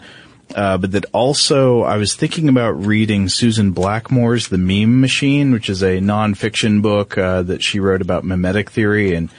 Uh, 0.55 0.77
but 0.77 0.91
that 0.91 1.05
also, 1.13 1.81
I 1.81 1.97
was 1.97 2.13
thinking 2.13 2.47
about 2.47 2.85
reading 2.85 3.27
Susan 3.27 3.73
Blackmore's 3.73 4.49
The 4.49 4.57
Meme 4.57 5.01
Machine, 5.01 5.51
which 5.51 5.69
is 5.69 5.81
a 5.81 5.97
nonfiction 5.99 6.81
book 6.81 7.17
uh, 7.17 7.41
that 7.43 7.63
she 7.63 7.79
wrote 7.79 8.01
about 8.01 8.23
memetic 8.23 8.69
theory. 8.69 9.15
And 9.15 9.29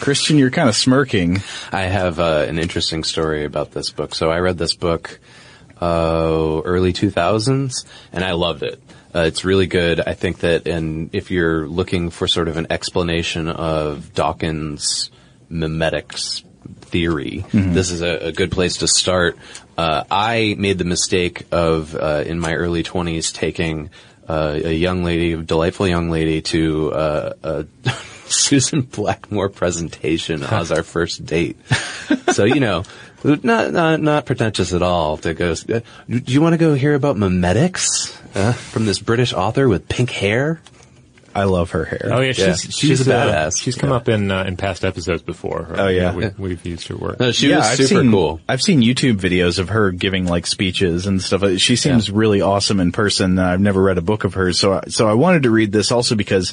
Christian, 0.00 0.36
you're 0.36 0.50
kind 0.50 0.68
of 0.68 0.74
smirking. 0.76 1.42
I 1.70 1.82
have 1.82 2.18
uh, 2.18 2.44
an 2.48 2.58
interesting 2.58 3.04
story 3.04 3.44
about 3.44 3.70
this 3.72 3.90
book. 3.90 4.14
So 4.14 4.30
I 4.30 4.38
read 4.40 4.58
this 4.58 4.74
book 4.74 5.20
uh, 5.80 6.60
early 6.64 6.92
2000s, 6.92 7.84
and 8.12 8.24
I 8.24 8.32
loved 8.32 8.62
it. 8.62 8.82
Uh, 9.14 9.20
it's 9.20 9.44
really 9.44 9.66
good. 9.66 10.00
I 10.00 10.14
think 10.14 10.38
that, 10.40 10.68
and 10.68 11.10
if 11.14 11.30
you're 11.30 11.66
looking 11.66 12.10
for 12.10 12.28
sort 12.28 12.48
of 12.48 12.56
an 12.56 12.68
explanation 12.70 13.48
of 13.48 14.14
Dawkins' 14.14 15.10
memetics 15.50 16.44
theory, 16.82 17.44
this 17.52 17.90
is 17.90 18.02
a, 18.02 18.28
a 18.28 18.32
good 18.32 18.52
place 18.52 18.78
to 18.78 18.88
start. 18.88 19.36
Uh, 19.76 20.04
I 20.10 20.54
made 20.58 20.78
the 20.78 20.84
mistake 20.84 21.46
of 21.50 21.94
uh, 21.96 22.22
in 22.26 22.38
my 22.38 22.54
early 22.54 22.82
20s 22.82 23.32
taking 23.32 23.90
uh, 24.28 24.60
a 24.62 24.72
young 24.72 25.02
lady, 25.02 25.32
a 25.32 25.38
delightful 25.38 25.88
young 25.88 26.10
lady, 26.10 26.40
to 26.42 26.92
uh, 26.92 27.32
a 27.42 27.66
Susan 28.26 28.82
Blackmore 28.82 29.48
presentation 29.48 30.44
as 30.44 30.70
our 30.70 30.84
first 30.84 31.26
date. 31.26 31.56
so 32.32 32.44
you 32.44 32.60
know, 32.60 32.84
not 33.24 33.72
not 33.72 34.00
not 34.00 34.26
pretentious 34.26 34.72
at 34.72 34.82
all 34.82 35.16
to 35.18 35.34
go. 35.34 35.52
uh, 35.52 35.80
Do 36.08 36.32
you 36.32 36.40
want 36.40 36.54
to 36.54 36.58
go 36.58 36.74
hear 36.74 36.94
about 36.94 37.16
memetics 37.16 38.16
uh, 38.34 38.52
from 38.52 38.86
this 38.86 38.98
British 38.98 39.32
author 39.32 39.68
with 39.68 39.88
pink 39.88 40.10
hair? 40.10 40.60
I 41.32 41.44
love 41.44 41.70
her 41.70 41.84
hair. 41.84 42.08
Oh 42.12 42.20
yeah, 42.20 42.32
Yeah. 42.36 42.54
she's 42.54 42.74
She's 42.74 43.06
a 43.06 43.14
uh, 43.16 43.26
badass. 43.26 43.60
she's 43.62 43.76
come 43.76 43.90
Yeah. 43.90 43.96
up 43.96 44.08
in 44.08 44.30
uh, 44.32 44.42
in 44.44 44.56
past 44.56 44.84
episodes 44.84 45.22
before. 45.22 45.68
Oh, 45.76 45.86
yeah. 45.86 46.12
we, 46.12 46.24
Yeah. 46.24 46.30
we've 46.38 46.66
used 46.66 46.88
her 46.88 46.96
work. 46.96 47.20
No, 47.20 47.30
she 47.30 47.50
yeah, 47.50 47.58
was 47.58 47.66
I've 47.66 47.76
super 47.86 48.02
seen, 48.02 48.10
cool. 48.10 48.40
I've 48.48 48.60
seen 48.60 48.80
YouTube 48.82 49.18
videos 49.18 49.60
of 49.60 49.68
her 49.68 49.92
giving 49.92 50.26
like 50.26 50.44
speeches 50.48 51.06
and 51.06 51.22
stuff. 51.22 51.44
She 51.58 51.76
seems 51.76 52.10
really 52.10 52.40
awesome 52.40 52.80
in 52.80 52.90
person. 52.90 53.38
I've 53.38 53.60
never 53.60 53.80
read 53.80 53.96
a 53.96 54.02
book 54.02 54.24
of 54.24 54.34
hers, 54.34 54.58
so 54.58 54.72
I, 54.72 54.80
so 54.88 55.08
I 55.08 55.14
wanted 55.14 55.44
to 55.44 55.50
read 55.50 55.70
this 55.70 55.92
also 55.92 56.16
because 56.16 56.52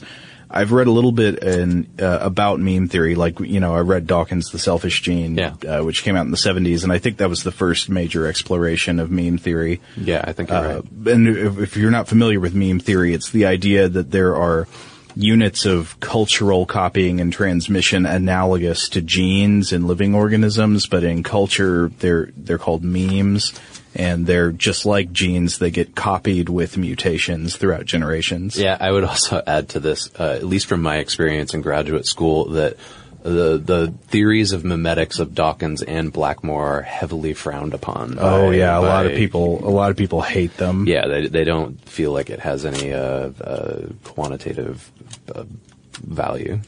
I've 0.49 0.71
read 0.71 0.87
a 0.87 0.91
little 0.91 1.11
bit 1.11 1.43
in 1.43 1.87
uh, 1.99 2.19
about 2.21 2.59
meme 2.59 2.87
theory. 2.87 3.15
Like 3.15 3.39
you 3.39 3.59
know, 3.59 3.75
I 3.75 3.79
read 3.79 4.07
Dawkins' 4.07 4.49
The 4.51 4.59
Selfish 4.59 5.01
Gene, 5.01 5.35
Yeah. 5.37 5.53
uh, 5.67 5.83
which 5.83 6.03
came 6.03 6.15
out 6.15 6.25
in 6.25 6.31
the 6.31 6.37
'70s, 6.37 6.83
and 6.83 6.91
I 6.91 6.99
think 6.99 7.17
that 7.17 7.29
was 7.29 7.43
the 7.43 7.51
first 7.51 7.89
major 7.89 8.25
exploration 8.27 8.99
of 8.99 9.11
meme 9.11 9.37
theory. 9.37 9.81
Yeah, 9.97 10.23
I 10.25 10.33
think 10.33 10.49
you're 10.49 10.57
Uh, 10.57 10.73
right. 11.03 11.13
and 11.13 11.27
if, 11.27 11.59
if 11.59 11.77
you're 11.77 11.91
not 11.91 12.07
familiar 12.07 12.39
with 12.39 12.53
meme 12.55 12.79
theory, 12.79 13.13
it's 13.13 13.29
the 13.29 13.45
idea 13.45 13.89
that 13.89 14.11
there 14.11 14.35
are 14.35 14.67
units 15.15 15.65
of 15.65 15.99
cultural 15.99 16.65
copying 16.67 17.19
and 17.19 17.33
transmission 17.33 18.05
analogous 18.05 18.87
to 18.89 19.01
genes 19.01 19.73
in 19.73 19.87
living 19.87 20.13
organisms, 20.13 20.85
but 20.85 21.03
in 21.03 21.23
culture 21.23 21.91
they're 21.99 22.29
they're 22.37 22.59
called 22.59 22.83
memes, 22.83 23.51
and 23.97 24.27
they're 24.27 24.51
just 24.51 24.85
like 24.85 25.11
genes. 25.11 25.57
They 25.57 25.71
get 25.71 25.95
copied 25.95 26.47
with 26.47 26.77
mutations 26.77 27.57
throughout 27.57 27.85
generations. 27.85 28.57
Yeah, 28.57 28.77
I 28.79 28.91
would 28.91 29.03
also 29.03 29.41
add 29.45 29.69
to 29.69 29.79
this, 29.79 30.09
uh, 30.19 30.35
at 30.35 30.43
least 30.43 30.67
from 30.67 30.81
my 30.81 30.97
experience 30.97 31.53
in 31.53 31.61
graduate 31.61 32.05
school, 32.05 32.49
that 32.51 32.77
the 33.23 33.57
the 33.57 33.93
theories 34.07 34.53
of 34.53 34.61
memetics 34.61 35.19
of 35.19 35.33
Dawkins 35.33 35.81
and 35.81 36.13
Blackmore 36.13 36.77
are 36.77 36.81
heavily 36.83 37.33
frowned 37.33 37.73
upon. 37.73 38.17
Oh 38.19 38.51
yeah, 38.51 38.77
a 38.77 38.79
lot 38.79 39.07
of 39.07 39.13
people 39.13 39.67
a 39.67 39.71
lot 39.71 39.89
of 39.89 39.97
people 39.97 40.21
hate 40.21 40.55
them. 40.57 40.87
Yeah, 40.87 41.07
they 41.07 41.27
they 41.27 41.43
don't 41.43 41.81
feel 41.89 42.11
like 42.11 42.29
it 42.29 42.39
has 42.39 42.65
any 42.65 42.93
uh, 42.93 43.31
uh, 43.41 43.87
quantitative 44.03 44.89
uh, 45.33 45.43
value. 46.03 46.61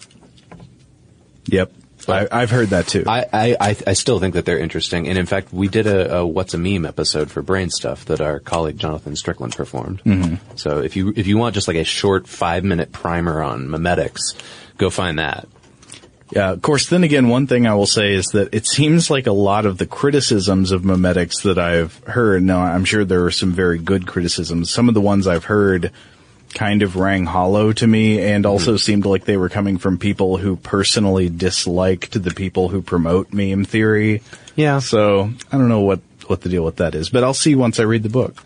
Yep. 1.45 1.71
I, 2.11 2.27
I've 2.31 2.51
heard 2.51 2.69
that 2.69 2.87
too. 2.87 3.03
I, 3.07 3.25
I, 3.31 3.75
I, 3.87 3.93
still 3.93 4.19
think 4.19 4.33
that 4.35 4.45
they're 4.45 4.59
interesting, 4.59 5.07
and 5.07 5.17
in 5.17 5.25
fact, 5.25 5.53
we 5.53 5.67
did 5.67 5.87
a, 5.87 6.17
a 6.17 6.25
"What's 6.25 6.53
a 6.53 6.57
Meme" 6.57 6.85
episode 6.85 7.31
for 7.31 7.41
Brain 7.41 7.69
Stuff 7.69 8.05
that 8.05 8.21
our 8.21 8.39
colleague 8.39 8.77
Jonathan 8.77 9.15
Strickland 9.15 9.55
performed. 9.55 10.03
Mm-hmm. 10.03 10.57
So 10.57 10.79
if 10.79 10.95
you 10.95 11.13
if 11.15 11.27
you 11.27 11.37
want 11.37 11.55
just 11.55 11.67
like 11.67 11.77
a 11.77 11.83
short 11.83 12.27
five 12.27 12.63
minute 12.63 12.91
primer 12.91 13.41
on 13.41 13.67
memetics, 13.67 14.35
go 14.77 14.89
find 14.89 15.19
that. 15.19 15.47
Yeah, 16.31 16.51
of 16.51 16.61
course, 16.61 16.89
then 16.89 17.03
again, 17.03 17.27
one 17.27 17.47
thing 17.47 17.65
I 17.65 17.73
will 17.73 17.87
say 17.87 18.13
is 18.13 18.27
that 18.27 18.53
it 18.53 18.67
seems 18.67 19.09
like 19.09 19.25
a 19.25 19.31
lot 19.31 19.65
of 19.65 19.79
the 19.79 19.87
criticisms 19.87 20.71
of 20.71 20.83
memetics 20.83 21.41
that 21.41 21.57
I've 21.57 21.97
heard, 22.03 22.43
now 22.43 22.61
I'm 22.61 22.85
sure 22.85 23.03
there 23.03 23.25
are 23.25 23.31
some 23.31 23.51
very 23.51 23.79
good 23.79 24.05
criticisms, 24.05 24.69
some 24.69 24.87
of 24.89 24.93
the 24.93 25.01
ones 25.01 25.25
I've 25.25 25.45
heard 25.45 25.91
kind 26.53 26.81
of 26.81 26.95
rang 26.95 27.25
hollow 27.25 27.71
to 27.73 27.87
me 27.87 28.19
and 28.21 28.45
hmm. 28.45 28.51
also 28.51 28.77
seemed 28.77 29.05
like 29.05 29.25
they 29.25 29.37
were 29.37 29.49
coming 29.49 29.77
from 29.77 29.97
people 29.97 30.37
who 30.37 30.55
personally 30.55 31.29
disliked 31.29 32.21
the 32.21 32.31
people 32.31 32.69
who 32.69 32.81
promote 32.81 33.33
meme 33.33 33.65
theory. 33.65 34.21
Yeah. 34.55 34.79
So, 34.79 35.31
I 35.51 35.57
don't 35.57 35.69
know 35.69 35.81
what, 35.81 36.01
what 36.27 36.41
the 36.41 36.49
deal 36.49 36.63
with 36.63 36.77
that 36.77 36.95
is, 36.95 37.09
but 37.09 37.23
I'll 37.23 37.33
see 37.33 37.55
once 37.55 37.79
I 37.79 37.83
read 37.83 38.03
the 38.03 38.09
book. 38.09 38.43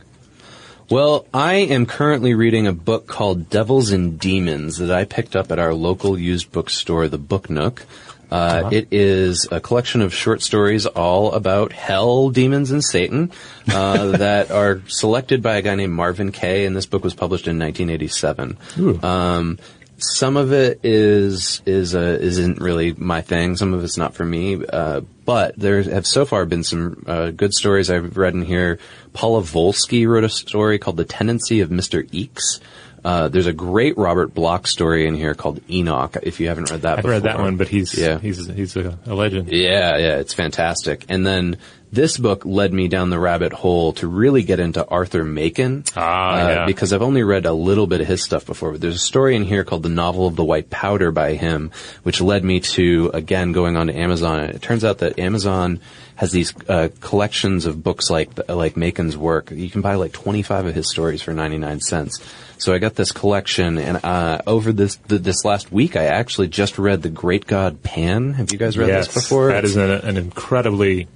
Well, 0.90 1.26
I 1.34 1.54
am 1.56 1.86
currently 1.86 2.34
reading 2.34 2.68
a 2.68 2.74
book 2.74 3.08
called 3.08 3.50
Devils 3.50 3.92
and 3.92 4.20
Demons 4.20 4.78
that 4.78 4.92
I 4.92 5.06
picked 5.06 5.36
up 5.36 5.52
at 5.52 5.58
our 5.58 5.74
local 5.74 6.20
used 6.20 6.52
bookstore, 6.52 7.08
the 7.08 7.18
Book 7.18 7.50
Nook. 7.50 7.86
Uh, 8.34 8.70
It 8.72 8.88
is 8.92 9.48
a 9.52 9.60
collection 9.60 10.02
of 10.02 10.14
short 10.14 10.42
stories 10.42 10.86
all 10.88 11.32
about 11.34 11.72
hell, 11.72 12.30
demons, 12.30 12.72
and 12.72 12.84
Satan 12.84 13.32
uh, 13.72 14.18
that 14.18 14.50
are 14.52 14.82
selected 14.88 15.44
by 15.44 15.58
a 15.58 15.62
guy 15.62 15.76
named 15.76 15.94
Marvin 15.94 16.32
Kaye, 16.32 16.66
and 16.66 16.76
this 16.76 16.88
book 16.88 17.04
was 17.04 17.14
published 17.14 17.48
in 17.48 17.60
1987. 17.60 18.58
Um, 19.04 19.60
some 19.98 20.36
of 20.36 20.52
it 20.52 20.80
is 20.84 21.62
is 21.66 21.96
uh, 21.96 22.18
isn't 22.20 22.60
really 22.60 22.94
my 22.98 23.22
thing. 23.22 23.56
Some 23.56 23.74
of 23.74 23.84
it's 23.84 23.98
not 23.98 24.16
for 24.16 24.26
me. 24.26 24.66
Uh, 24.66 25.02
but 25.26 25.58
there 25.58 25.82
have 25.84 26.06
so 26.08 26.26
far 26.26 26.46
been 26.46 26.64
some 26.64 27.04
uh, 27.08 27.30
good 27.30 27.54
stories 27.54 27.90
I've 27.90 28.18
read 28.18 28.34
in 28.34 28.42
here. 28.42 28.80
Paula 29.14 29.42
Volsky 29.44 30.06
wrote 30.08 30.24
a 30.26 30.30
story 30.30 30.80
called 30.80 30.98
"The 30.98 31.06
Tendency 31.06 31.62
of 31.62 31.70
Mr. 31.70 32.04
Eeks." 32.10 32.60
Uh, 33.04 33.28
there's 33.28 33.48
a 33.48 33.54
great 33.54 33.98
Robert 33.98 34.34
Bloch 34.34 34.66
story 34.68 35.08
in 35.08 35.16
here 35.16 35.34
called 35.34 35.60
Enoch. 35.70 36.18
If 36.24 36.40
you 36.40 36.48
haven't 36.48 36.72
read 36.72 36.84
that, 36.84 36.92
I've 36.92 36.98
before. 36.98 37.12
read 37.12 37.24
that 37.24 37.40
one, 37.40 37.58
but 37.58 37.68
he's 37.68 37.94
Yeah. 37.98 38.20
he's 38.20 38.48
he's 38.48 38.76
a, 38.78 38.98
a 39.06 39.14
legend. 39.14 39.52
Yeah, 39.52 39.98
yeah, 39.98 40.18
it's 40.20 40.34
fantastic. 40.34 41.06
And 41.10 41.26
then 41.26 41.58
this 41.92 42.18
book 42.18 42.44
led 42.46 42.74
me 42.74 42.88
down 42.88 43.10
the 43.12 43.20
rabbit 43.20 43.54
hole 43.54 43.94
to 43.94 44.08
really 44.08 44.42
get 44.42 44.60
into 44.60 44.84
Arthur 44.88 45.24
Machen. 45.24 45.84
Ah, 45.96 46.34
uh, 46.34 46.48
yeah. 46.50 46.66
Because 46.66 46.92
I've 46.94 47.04
only 47.04 47.22
read 47.24 47.46
a 47.46 47.54
little 47.54 47.86
bit 47.88 48.02
of 48.02 48.08
his 48.08 48.24
stuff 48.24 48.46
before, 48.48 48.72
but 48.72 48.82
there's 48.82 48.96
a 48.96 49.00
story 49.00 49.36
in 49.36 49.44
here 49.44 49.64
called 49.64 49.84
The 49.84 49.90
Novel 49.90 50.26
of 50.26 50.36
the 50.36 50.44
White 50.44 50.70
Powder 50.72 51.12
by 51.12 51.34
him, 51.34 51.70
which 52.02 52.20
led 52.20 52.44
me 52.44 52.62
to, 52.62 53.12
again, 53.14 53.52
going 53.52 53.76
on 53.78 53.88
to 53.88 53.94
Amazon. 53.96 54.40
It 54.40 54.62
turns 54.62 54.84
out 54.84 55.00
that 55.00 55.20
Amazon 55.20 55.82
has 56.16 56.32
these 56.32 56.54
uh, 56.70 56.90
collections 57.00 57.66
of 57.66 57.84
books 57.84 58.10
like 58.10 58.30
like 58.50 58.76
Machen's 58.76 59.18
work. 59.18 59.52
You 59.52 59.70
can 59.70 59.82
buy 59.82 59.96
like 59.96 60.12
25 60.14 60.68
of 60.68 60.76
his 60.76 60.90
stories 60.90 61.22
for 61.22 61.34
99 61.34 61.82
cents. 61.82 62.20
So 62.58 62.74
I 62.74 62.78
got 62.78 62.96
this 62.96 63.12
collection, 63.12 63.78
and 63.78 64.04
uh, 64.04 64.42
over 64.48 64.72
this 64.72 64.96
th- 64.96 65.22
this 65.22 65.44
last 65.44 65.72
week, 65.72 65.96
I 65.96 66.06
actually 66.06 66.48
just 66.48 66.78
read 66.78 67.02
The 67.02 67.10
Great 67.10 67.46
God 67.48 67.84
Pan. 67.84 68.34
Have 68.34 68.52
you 68.52 68.58
guys 68.58 68.78
read 68.78 68.88
yes, 68.88 69.08
this 69.08 69.24
before? 69.24 69.50
that 69.50 69.66
is 69.66 69.76
an, 69.76 69.90
an 69.90 70.18
incredibly 70.18 71.08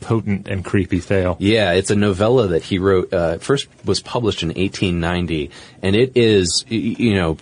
potent 0.00 0.48
and 0.48 0.64
creepy 0.64 1.00
tale. 1.00 1.36
Yeah, 1.38 1.72
it's 1.72 1.90
a 1.90 1.96
novella 1.96 2.48
that 2.48 2.62
he 2.62 2.78
wrote. 2.78 3.12
Uh, 3.12 3.38
first 3.38 3.68
was 3.84 4.00
published 4.00 4.42
in 4.42 4.48
1890, 4.48 5.50
and 5.82 5.94
it 5.94 6.12
is, 6.16 6.64
you 6.68 7.14
know, 7.14 7.38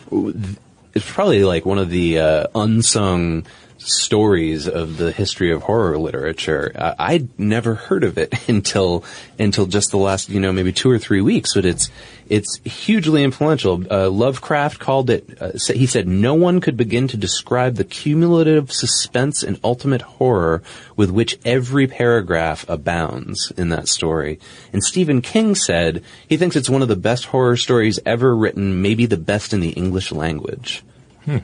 it's 0.95 1.11
probably 1.11 1.45
like 1.45 1.65
one 1.65 1.79
of 1.79 1.91
the 1.91 2.19
uh, 2.19 2.47
unsung 2.55 3.47
stories 3.79 4.69
of 4.69 4.97
the 4.97 5.13
history 5.13 5.53
of 5.53 5.63
horror 5.63 5.99
literature. 5.99 6.73
Uh, 6.75 6.95
I'd 6.99 7.39
never 7.39 7.75
heard 7.75 8.05
of 8.05 8.19
it 8.19 8.35
until 8.49 9.05
until 9.39 9.67
just 9.67 9.91
the 9.91 9.97
last, 9.97 10.29
you 10.29 10.41
know, 10.41 10.53
maybe 10.53 10.73
two 10.73 10.91
or 10.91 10.99
three 10.99 11.21
weeks. 11.21 11.55
But 11.55 11.65
it's 11.65 11.91
it's 12.29 12.59
hugely 12.65 13.25
influential. 13.25 13.85
Uh, 13.91 14.11
Lovecraft 14.11 14.79
called 14.79 15.11
it. 15.11 15.39
Uh, 15.41 15.53
he 15.73 15.87
said 15.87 16.07
no 16.07 16.35
one 16.35 16.61
could 16.61 16.77
begin 16.77 17.09
to 17.09 17.17
describe 17.17 17.77
the 17.77 17.85
cumulative 17.85 18.73
suspense 18.73 19.43
and 19.43 19.59
ultimate 19.65 20.03
horror 20.03 20.63
with 20.97 21.11
which 21.11 21.39
every 21.45 21.87
paragraph 21.87 22.69
abounds 22.69 23.53
in 23.57 23.71
that 23.71 23.89
story. 23.89 24.39
And 24.73 24.83
Stephen 24.83 25.23
King 25.23 25.55
said 25.55 26.03
he 26.29 26.37
thinks 26.37 26.57
it's 26.57 26.69
one 26.69 26.83
of 26.83 26.89
the 26.89 26.97
best 26.97 27.27
horror 27.27 27.57
stories 27.57 27.99
ever 28.05 28.37
written, 28.37 28.83
maybe 28.83 29.07
the 29.07 29.17
best 29.17 29.53
in 29.53 29.61
the 29.61 29.71
English 29.71 30.13
language. 30.13 30.83
Hmm. 31.25 31.39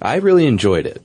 I 0.00 0.16
really 0.16 0.46
enjoyed 0.46 0.86
it. 0.86 1.02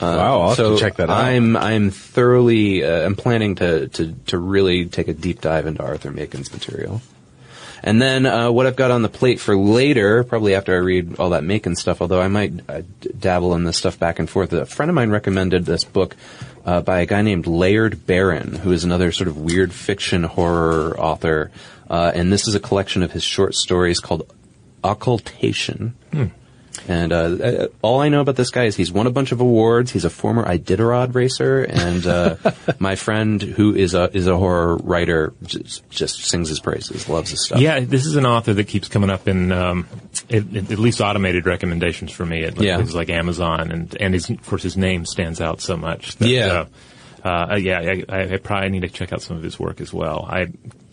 Uh, 0.00 0.16
Wow, 0.16 0.40
I'll 0.40 0.54
so 0.54 0.78
check 0.78 0.96
that 0.96 1.10
out. 1.10 1.16
I'm 1.16 1.56
I'm 1.56 1.90
thoroughly 1.90 2.84
uh, 2.84 3.04
I'm 3.04 3.16
planning 3.16 3.56
to, 3.56 3.88
to 3.88 4.12
to 4.26 4.38
really 4.38 4.86
take 4.86 5.08
a 5.08 5.12
deep 5.14 5.40
dive 5.40 5.66
into 5.66 5.82
Arthur 5.82 6.10
Machen's 6.10 6.52
material. 6.52 7.02
And 7.82 8.00
then 8.00 8.26
uh, 8.26 8.50
what 8.50 8.66
I've 8.66 8.76
got 8.76 8.90
on 8.90 9.00
the 9.00 9.08
plate 9.08 9.40
for 9.40 9.56
later, 9.56 10.22
probably 10.22 10.54
after 10.54 10.74
I 10.74 10.78
read 10.78 11.18
all 11.18 11.30
that 11.30 11.44
Machen 11.44 11.76
stuff, 11.76 12.02
although 12.02 12.20
I 12.20 12.28
might 12.28 12.52
uh, 12.68 12.82
dabble 13.18 13.54
in 13.54 13.64
this 13.64 13.78
stuff 13.78 13.98
back 13.98 14.18
and 14.18 14.28
forth. 14.28 14.52
A 14.52 14.66
friend 14.66 14.90
of 14.90 14.94
mine 14.94 15.08
recommended 15.08 15.64
this 15.64 15.84
book 15.84 16.14
uh, 16.66 16.82
by 16.82 17.00
a 17.00 17.06
guy 17.06 17.22
named 17.22 17.46
Laird 17.46 18.06
Barron, 18.06 18.54
who 18.54 18.72
is 18.72 18.84
another 18.84 19.12
sort 19.12 19.28
of 19.28 19.38
weird 19.38 19.72
fiction 19.72 20.24
horror 20.24 20.94
author. 21.00 21.50
Uh, 21.88 22.12
and 22.14 22.30
this 22.30 22.46
is 22.46 22.54
a 22.54 22.60
collection 22.60 23.02
of 23.02 23.12
his 23.12 23.24
short 23.24 23.54
stories 23.54 23.98
called 23.98 24.30
Occultation. 24.84 25.94
And 26.88 27.12
uh, 27.12 27.16
uh, 27.16 27.66
all 27.82 28.00
I 28.00 28.08
know 28.08 28.20
about 28.20 28.36
this 28.36 28.50
guy 28.50 28.64
is 28.64 28.74
he's 28.76 28.90
won 28.90 29.06
a 29.06 29.10
bunch 29.10 29.32
of 29.32 29.40
awards. 29.40 29.90
He's 29.92 30.04
a 30.04 30.10
former 30.10 30.44
Iditarod 30.44 31.14
racer, 31.14 31.62
and 31.62 32.06
uh, 32.06 32.36
my 32.78 32.96
friend 32.96 33.40
who 33.40 33.74
is 33.74 33.94
a 33.94 34.10
is 34.16 34.26
a 34.26 34.36
horror 34.36 34.76
writer 34.76 35.32
just, 35.44 35.88
just 35.90 36.24
sings 36.24 36.48
his 36.48 36.58
praises, 36.60 37.08
loves 37.08 37.30
his 37.30 37.44
stuff. 37.44 37.60
Yeah, 37.60 37.80
this 37.80 38.06
is 38.06 38.16
an 38.16 38.26
author 38.26 38.54
that 38.54 38.64
keeps 38.68 38.88
coming 38.88 39.10
up 39.10 39.28
in 39.28 39.52
um, 39.52 39.86
at, 40.30 40.54
at 40.56 40.78
least 40.78 41.00
automated 41.00 41.46
recommendations 41.46 42.10
for 42.12 42.24
me 42.26 42.44
at 42.44 42.56
like, 42.56 42.66
Yeah. 42.66 42.76
places 42.76 42.94
like 42.94 43.10
Amazon, 43.10 43.70
and 43.70 43.96
and 44.00 44.14
his, 44.14 44.28
of 44.30 44.44
course 44.46 44.62
his 44.62 44.76
name 44.76 45.06
stands 45.06 45.40
out 45.40 45.60
so 45.60 45.76
much. 45.76 46.16
That, 46.16 46.28
Yeah. 46.28 46.64
uh, 47.24 47.28
uh, 47.52 47.56
yeah, 47.56 47.78
I, 47.80 48.04
I, 48.08 48.34
I 48.34 48.36
probably 48.38 48.70
need 48.70 48.80
to 48.82 48.88
check 48.88 49.12
out 49.12 49.20
some 49.22 49.36
of 49.36 49.42
his 49.42 49.58
work 49.60 49.80
as 49.82 49.92
well. 49.92 50.26
I, 50.28 50.46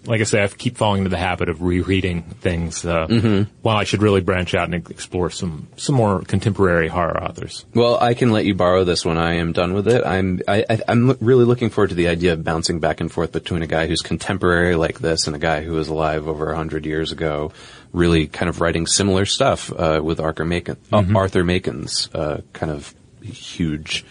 like 0.08 0.22
I 0.22 0.24
say, 0.24 0.44
I 0.44 0.48
keep 0.48 0.78
falling 0.78 1.00
into 1.00 1.10
the 1.10 1.18
habit 1.18 1.50
of 1.50 1.62
rereading 1.62 2.24
things. 2.24 2.86
Uh, 2.86 3.08
Mm-hmm. 3.08 3.52
While 3.62 3.78
I 3.78 3.84
should 3.84 4.02
really 4.02 4.22
branch 4.22 4.54
out 4.56 4.66
and 4.66 4.90
explore 4.90 5.30
some 5.30 5.68
some 5.78 5.96
more 5.96 6.22
contemporary 6.22 6.88
horror 6.88 7.22
authors. 7.24 7.66
Well, 7.74 7.98
I 8.00 8.14
can 8.14 8.32
let 8.32 8.46
you 8.46 8.54
borrow 8.56 8.84
this 8.84 9.06
when 9.06 9.18
I 9.18 9.36
am 9.36 9.54
done 9.54 9.74
with 9.74 9.88
it. 9.88 10.06
I'm 10.06 10.42
I, 10.48 10.66
I, 10.70 10.80
I'm 10.88 11.18
really 11.20 11.46
looking 11.46 11.70
forward 11.70 11.90
to 11.90 11.96
the 11.96 12.08
idea 12.08 12.34
of 12.34 12.44
bouncing 12.44 12.80
back 12.80 13.02
and 13.02 13.12
forth 13.12 13.32
between 13.32 13.62
a 13.64 13.68
guy 13.68 13.88
who's 13.88 14.02
contemporary 14.02 14.76
like 14.76 15.00
this 15.00 15.28
and 15.28 15.36
a 15.36 15.40
guy 15.40 15.62
who 15.62 15.74
was 15.74 15.88
alive 15.90 16.28
over 16.28 16.52
a 16.52 16.56
hundred 16.56 16.86
years 16.86 17.12
ago, 17.12 17.52
really 17.92 18.28
kind 18.28 18.50
of 18.50 18.62
writing 18.62 18.88
similar 18.88 19.26
stuff 19.26 19.72
uh, 19.72 20.00
with 20.04 20.20
Arthur 20.20 20.46
Machen, 20.46 20.78
uh, 20.92 21.04
Arthur 21.16 21.44
Machen's 21.44 22.10
uh, 22.14 22.42
kind 22.54 22.72
of 22.72 22.94
huge 23.22 24.06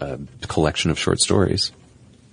uh, 0.00 0.16
collection 0.48 0.90
of 0.90 0.98
short 0.98 1.20
stories. 1.20 1.72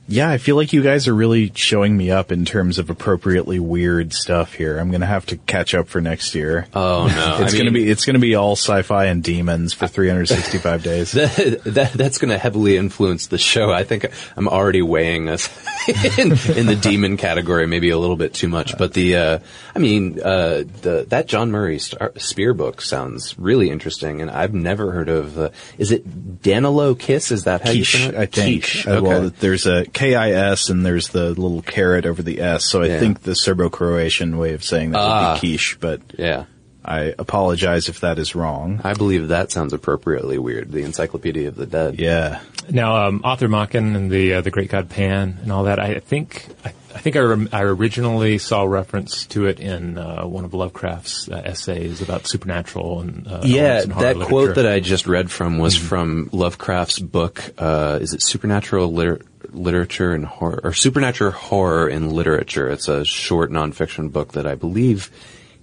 Yeah, 0.09 0.29
I 0.29 0.37
feel 0.37 0.55
like 0.55 0.73
you 0.73 0.81
guys 0.81 1.07
are 1.07 1.13
really 1.13 1.51
showing 1.53 1.97
me 1.97 2.11
up 2.11 2.31
in 2.31 2.45
terms 2.45 2.79
of 2.79 2.89
appropriately 2.89 3.59
weird 3.59 4.13
stuff 4.13 4.53
here. 4.53 4.77
I'm 4.77 4.91
gonna 4.91 5.05
have 5.05 5.25
to 5.27 5.37
catch 5.37 5.73
up 5.75 5.87
for 5.87 5.99
next 6.01 6.33
year. 6.35 6.67
Oh 6.73 7.07
no, 7.07 7.39
it's 7.43 7.53
I 7.53 7.57
gonna 7.57 7.71
be 7.71 7.89
it's 7.89 8.05
gonna 8.05 8.19
be 8.19 8.35
all 8.35 8.53
sci-fi 8.53 9.05
and 9.05 9.23
demons 9.23 9.73
for 9.73 9.87
365 9.87 10.83
days. 10.83 11.11
that, 11.13 11.61
that 11.65 11.93
that's 11.93 12.17
going 12.19 12.29
to 12.29 12.37
heavily 12.37 12.77
influence 12.77 13.27
the 13.27 13.37
show. 13.37 13.71
I 13.71 13.83
think 13.83 14.05
I'm 14.35 14.47
already 14.47 14.81
weighing 14.81 15.29
us 15.29 15.49
in, 16.17 16.31
in 16.57 16.65
the 16.67 16.77
demon 16.81 17.17
category, 17.17 17.67
maybe 17.67 17.89
a 17.89 17.97
little 17.97 18.15
bit 18.17 18.33
too 18.33 18.47
much. 18.47 18.77
But 18.77 18.93
the, 18.93 19.15
uh, 19.15 19.39
I 19.75 19.79
mean, 19.79 20.19
uh, 20.21 20.63
the 20.81 21.05
that 21.09 21.27
John 21.27 21.51
Murray 21.51 21.79
Star- 21.79 22.13
Spear 22.17 22.53
book 22.53 22.81
sounds 22.81 23.37
really 23.39 23.69
interesting, 23.69 24.21
and 24.21 24.29
I've 24.31 24.53
never 24.53 24.91
heard 24.91 25.09
of. 25.09 25.37
Uh, 25.37 25.49
is 25.77 25.91
it 25.91 26.41
Danilo 26.41 26.95
Kiss? 26.95 27.31
Is 27.31 27.43
that 27.45 27.61
how 27.61 27.71
Quiche, 27.71 27.93
you 27.93 28.09
pronounce 28.09 28.21
I 28.21 28.25
think. 28.25 28.63
Quiche. 28.63 28.87
Uh, 28.87 28.97
Okay. 28.97 29.07
Well, 29.07 29.31
there's 29.39 29.67
a 29.67 29.85
K-I-S 29.97 30.69
and 30.69 30.85
there's 30.85 31.09
the 31.09 31.29
little 31.29 31.61
caret 31.61 32.05
over 32.05 32.21
the 32.21 32.39
S. 32.41 32.65
So 32.69 32.81
I 32.83 32.85
Yeah. 32.87 32.99
think 32.99 33.23
the 33.23 33.35
Serbo-Croatian 33.35 34.37
way 34.37 34.53
of 34.53 34.63
saying 34.63 34.91
that 34.91 34.99
Ah. 34.99 35.33
would 35.33 35.41
be 35.41 35.47
quiche, 35.49 35.77
but 35.79 36.01
yeah. 36.17 36.45
I 36.85 37.13
apologize 37.19 37.89
if 37.89 37.99
that 37.99 38.17
is 38.17 38.33
wrong. 38.33 38.79
I 38.85 38.93
believe 38.93 39.27
that 39.27 39.51
sounds 39.51 39.73
appropriately 39.73 40.37
weird. 40.37 40.71
The 40.71 40.83
Encyclopedia 40.83 41.49
of 41.49 41.55
the 41.55 41.65
Dead. 41.65 41.99
Yeah. 41.99 42.39
Now, 42.69 43.07
um, 43.07 43.21
Arthur 43.25 43.49
Machen 43.49 43.95
and 43.95 44.09
the 44.09 44.35
uh, 44.35 44.41
the 44.41 44.51
Great 44.51 44.69
God 44.69 44.89
Pan 44.89 45.37
and 45.41 45.51
all 45.51 45.63
that. 45.65 45.79
I 45.79 45.99
think 45.99 46.45
I, 46.63 46.69
I 46.95 46.99
think 46.99 47.15
I, 47.17 47.19
rem- 47.19 47.49
I 47.51 47.63
originally 47.63 48.37
saw 48.37 48.63
reference 48.63 49.25
to 49.27 49.45
it 49.47 49.59
in 49.59 49.97
uh, 49.97 50.23
one 50.25 50.45
of 50.45 50.53
Lovecraft's 50.53 51.27
uh, 51.29 51.41
essays 51.43 52.01
about 52.01 52.25
supernatural 52.27 53.01
and 53.01 53.27
uh, 53.27 53.41
Yeah, 53.43 53.61
elements 53.81 53.85
in 53.85 53.91
horror 53.91 54.03
that 54.05 54.17
literature. 54.17 54.29
quote 54.29 54.55
that 54.55 54.67
I 54.67 54.79
just 54.79 55.07
read 55.07 55.29
from 55.29 55.59
was 55.59 55.75
from 55.75 56.29
Lovecraft's 56.31 56.99
book. 56.99 57.41
Uh, 57.57 57.99
is 58.01 58.13
it 58.13 58.21
Supernatural 58.21 58.91
Liter- 58.93 59.21
Literature 59.51 60.13
and 60.13 60.25
Horror, 60.25 60.59
or 60.63 60.73
Supernatural 60.73 61.31
Horror 61.31 61.89
in 61.89 62.09
Literature? 62.11 62.69
It's 62.69 62.87
a 62.87 63.05
short 63.05 63.51
nonfiction 63.51 64.11
book 64.11 64.33
that 64.33 64.45
I 64.47 64.55
believe 64.55 65.09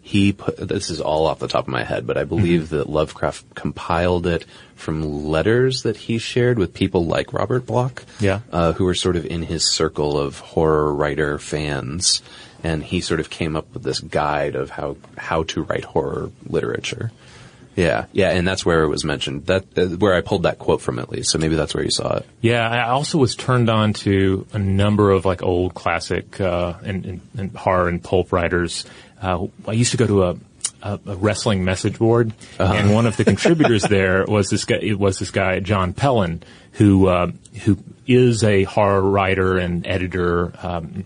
he 0.02 0.32
put. 0.32 0.56
This 0.56 0.90
is 0.90 1.00
all 1.00 1.26
off 1.26 1.38
the 1.38 1.48
top 1.48 1.64
of 1.64 1.72
my 1.72 1.82
head, 1.84 2.06
but 2.06 2.18
I 2.18 2.24
believe 2.24 2.70
that 2.70 2.88
Lovecraft 2.90 3.54
compiled 3.54 4.26
it 4.26 4.44
from 4.74 5.26
letters 5.26 5.82
that 5.84 5.96
he 5.96 6.18
shared 6.18 6.58
with 6.58 6.74
people 6.74 7.06
like 7.06 7.32
Robert 7.32 7.64
Bloch, 7.66 8.04
Yeah. 8.20 8.40
uh, 8.52 8.72
who 8.74 8.84
were 8.84 8.94
sort 8.94 9.16
of 9.16 9.24
in 9.24 9.42
his 9.42 9.64
circle 9.64 10.18
of 10.18 10.38
horror 10.40 10.92
writer 10.92 11.38
fans. 11.38 12.20
And 12.62 12.82
he 12.82 13.00
sort 13.00 13.20
of 13.20 13.28
came 13.30 13.56
up 13.56 13.72
with 13.74 13.82
this 13.82 14.00
guide 14.00 14.56
of 14.56 14.70
how, 14.70 14.96
how 15.18 15.42
to 15.44 15.62
write 15.62 15.84
horror 15.84 16.30
literature. 16.46 17.12
Yeah, 17.76 18.06
yeah, 18.12 18.30
and 18.30 18.46
that's 18.46 18.64
where 18.64 18.84
it 18.84 18.88
was 18.88 19.04
mentioned. 19.04 19.46
That 19.46 19.76
uh, 19.76 19.86
where 19.96 20.14
I 20.14 20.20
pulled 20.20 20.44
that 20.44 20.58
quote 20.58 20.80
from, 20.80 20.98
at 20.98 21.10
least. 21.10 21.30
So 21.30 21.38
maybe 21.38 21.56
that's 21.56 21.74
where 21.74 21.82
you 21.82 21.90
saw 21.90 22.18
it. 22.18 22.26
Yeah, 22.40 22.68
I 22.68 22.90
also 22.90 23.18
was 23.18 23.34
turned 23.34 23.68
on 23.68 23.92
to 23.94 24.46
a 24.52 24.58
number 24.58 25.10
of 25.10 25.24
like 25.24 25.42
old 25.42 25.74
classic 25.74 26.40
uh, 26.40 26.74
and, 26.84 27.04
and, 27.04 27.20
and 27.36 27.56
horror 27.56 27.88
and 27.88 28.02
pulp 28.02 28.32
writers. 28.32 28.84
Uh, 29.20 29.46
I 29.66 29.72
used 29.72 29.90
to 29.92 29.96
go 29.96 30.06
to 30.06 30.22
a, 30.24 30.36
a, 30.82 31.00
a 31.06 31.16
wrestling 31.16 31.64
message 31.64 31.98
board, 31.98 32.32
and 32.58 32.94
one 32.94 33.06
of 33.06 33.16
the 33.16 33.24
contributors 33.24 33.82
there 33.82 34.24
was 34.26 34.50
this 34.50 34.64
guy. 34.64 34.76
It 34.76 34.98
was 34.98 35.18
this 35.18 35.30
guy 35.30 35.58
John 35.60 35.94
Pelan, 35.94 36.42
who 36.72 37.08
uh, 37.08 37.32
who 37.64 37.78
is 38.06 38.44
a 38.44 38.64
horror 38.64 39.02
writer 39.02 39.58
and 39.58 39.86
editor. 39.86 40.52
Um, 40.62 41.04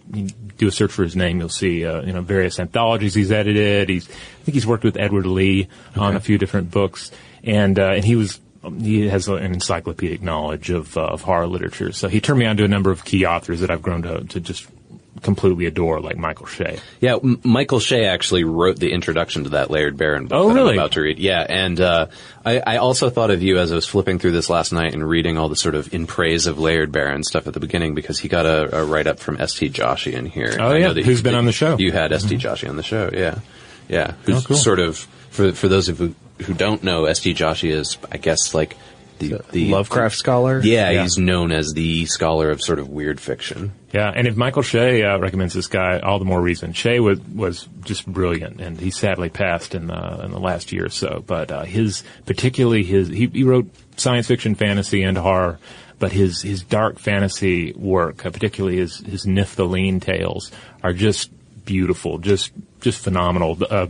do 0.57 0.69
a 0.69 0.73
search 0.73 0.91
for 0.91 1.05
his 1.05 1.15
name, 1.15 1.39
you'll 1.39 1.49
see 1.49 1.85
uh, 1.87 2.03
you 2.03 2.13
know 2.13 2.21
various 2.21 2.59
anthologies 2.59 3.15
he's 3.15 3.31
edited. 3.31 3.89
He's 3.89 4.09
I 4.09 4.45
think 4.45 4.55
he's 4.55 4.67
worked 4.67 4.85
with 4.85 4.97
Edward 4.97 5.27
Lee 5.27 5.69
on 5.97 6.17
a 6.17 6.21
few 6.21 6.39
different 6.39 6.71
books, 6.71 7.11
and 7.45 7.79
uh, 7.79 7.93
and 7.93 8.05
he 8.05 8.17
was 8.17 8.41
he 8.81 9.09
has 9.09 9.29
an 9.29 9.39
encyclopedic 9.39 10.23
knowledge 10.23 10.71
of, 10.71 10.97
uh, 10.97 11.03
of 11.03 11.23
horror 11.23 11.47
literature. 11.47 11.93
So 11.93 12.09
he 12.09 12.21
turned 12.21 12.41
me 12.41 12.47
on 12.47 12.57
to 12.57 12.65
a 12.65 12.69
number 12.69 12.91
of 12.91 13.05
key 13.05 13.25
authors 13.25 13.61
that 13.61 13.71
I've 13.71 13.83
grown 13.83 14.03
to, 14.03 14.25
to 14.25 14.41
just 14.41 14.67
completely 15.23 15.67
adore, 15.67 16.01
like 16.01 16.17
Michael 16.17 16.47
Shea. 16.47 16.79
Yeah, 17.01 17.17
M- 17.17 17.41
Michael 17.45 17.81
Shea 17.81 18.07
actually 18.07 18.45
wrote 18.45 18.79
the 18.79 18.93
introduction 18.93 19.45
to 19.45 19.51
that 19.51 19.71
Laird 19.71 19.97
Barron 19.97 20.27
book 20.27 20.39
Oh, 20.39 20.49
that 20.49 20.55
really? 20.55 20.73
I'm 20.75 20.79
about 20.79 20.93
to 20.93 21.01
read. 21.01 21.19
Yeah, 21.19 21.45
and 21.49 21.81
uh, 21.81 22.07
I, 22.45 22.61
I 22.61 22.77
also 22.79 23.11
thought 23.11 23.31
of 23.31 23.43
you 23.43 23.59
as 23.59 23.73
I 23.73 23.75
was 23.75 23.87
flipping 23.87 24.19
through 24.19 24.33
this 24.33 24.49
last 24.51 24.73
night 24.73 24.95
and 24.95 25.07
reading 25.09 25.39
all 25.39 25.49
the 25.49 25.57
sort 25.57 25.75
of 25.75 25.93
in 25.95 26.07
praise 26.07 26.47
of 26.47 26.59
Laird 26.59 26.93
Barron 26.93 27.23
stuff 27.25 27.47
at 27.47 27.55
the 27.55 27.61
beginning 27.61 27.95
because 27.95 28.19
he 28.19 28.29
got 28.29 28.47
a, 28.47 28.81
a 28.81 28.85
write 28.85 29.07
up 29.07 29.19
from 29.19 29.41
S. 29.41 29.55
T. 29.55 29.69
Joshi 29.71 30.13
in 30.13 30.27
here. 30.27 30.57
Oh, 30.59 30.75
yeah. 30.75 30.93
Who's 30.93 31.19
you- 31.19 31.23
been 31.23 31.35
on 31.35 31.45
the 31.47 31.53
show. 31.53 31.77
You 31.79 31.93
had 31.93 32.13
S. 32.13 32.25
T. 32.25 32.37
Joshi 32.37 32.69
on 32.69 32.77
the 32.77 32.83
show. 32.83 33.11
Yeah, 33.13 33.39
yeah. 33.89 34.13
Who's 34.25 34.45
Oh, 34.45 34.49
cool. 34.49 34.57
sort 34.57 34.79
of 34.81 34.99
for 35.31 35.53
for 35.53 35.69
those 35.69 35.89
of 35.89 36.01
you 36.01 36.15
who 36.43 36.55
don't 36.55 36.83
know, 36.85 37.05
S. 37.07 37.21
T. 37.21 37.35
Joshi 37.35 37.71
is 37.71 37.99
I 38.13 38.17
guess 38.17 38.55
like 38.55 38.77
the 39.19 39.41
the 39.53 39.71
Lovecraft 39.71 40.17
scholar? 40.17 40.61
Yeah, 40.63 40.91
Yeah. 40.91 41.03
he's 41.03 41.19
known 41.19 41.53
as 41.53 41.73
the 41.75 42.07
scholar 42.07 42.51
of 42.51 42.63
sort 42.63 42.79
of 42.79 42.89
weird 42.89 43.21
fiction. 43.21 43.73
Yeah, 43.93 44.13
and 44.15 44.27
if 44.27 44.37
Michael 44.37 44.63
Shea 44.63 45.03
uh, 45.03 45.19
recommends 45.19 45.55
this 45.55 45.67
guy, 45.67 45.99
all 46.01 46.19
the 46.19 46.25
more 46.25 46.41
reason. 46.41 46.73
Shea 46.73 47.01
was 47.01 47.21
was 47.35 47.69
just 47.85 48.07
brilliant, 48.07 48.61
and 48.61 48.79
he 48.79 48.91
sadly 48.91 49.29
passed 49.31 49.75
in 49.75 49.87
the 49.87 50.21
in 50.25 50.31
the 50.31 50.41
last 50.41 50.73
year 50.73 50.87
or 50.87 50.91
so. 50.91 51.23
But 51.27 51.51
uh, 51.51 51.63
his, 51.65 52.03
particularly 52.27 52.83
his, 52.85 53.09
he, 53.09 53.27
he 53.27 53.45
wrote 53.45 53.67
science 53.97 54.27
fiction, 54.27 54.55
fantasy, 54.55 55.03
and 55.03 55.17
horror. 55.19 55.59
But 55.99 56.13
his 56.13 56.43
his 56.43 56.63
dark 56.63 56.99
fantasy 57.01 57.73
work, 57.73 58.25
uh, 58.25 58.31
particularly 58.31 58.77
his 58.77 58.99
his 58.99 59.25
Nifft 59.27 59.57
the 59.57 59.65
Lean 59.67 59.99
tales, 60.01 60.53
are 60.83 60.93
just 60.93 61.31
beautiful, 61.65 62.19
just 62.19 62.53
just 62.81 62.99
phenomenal. 63.03 63.59
Uh, 63.69 63.89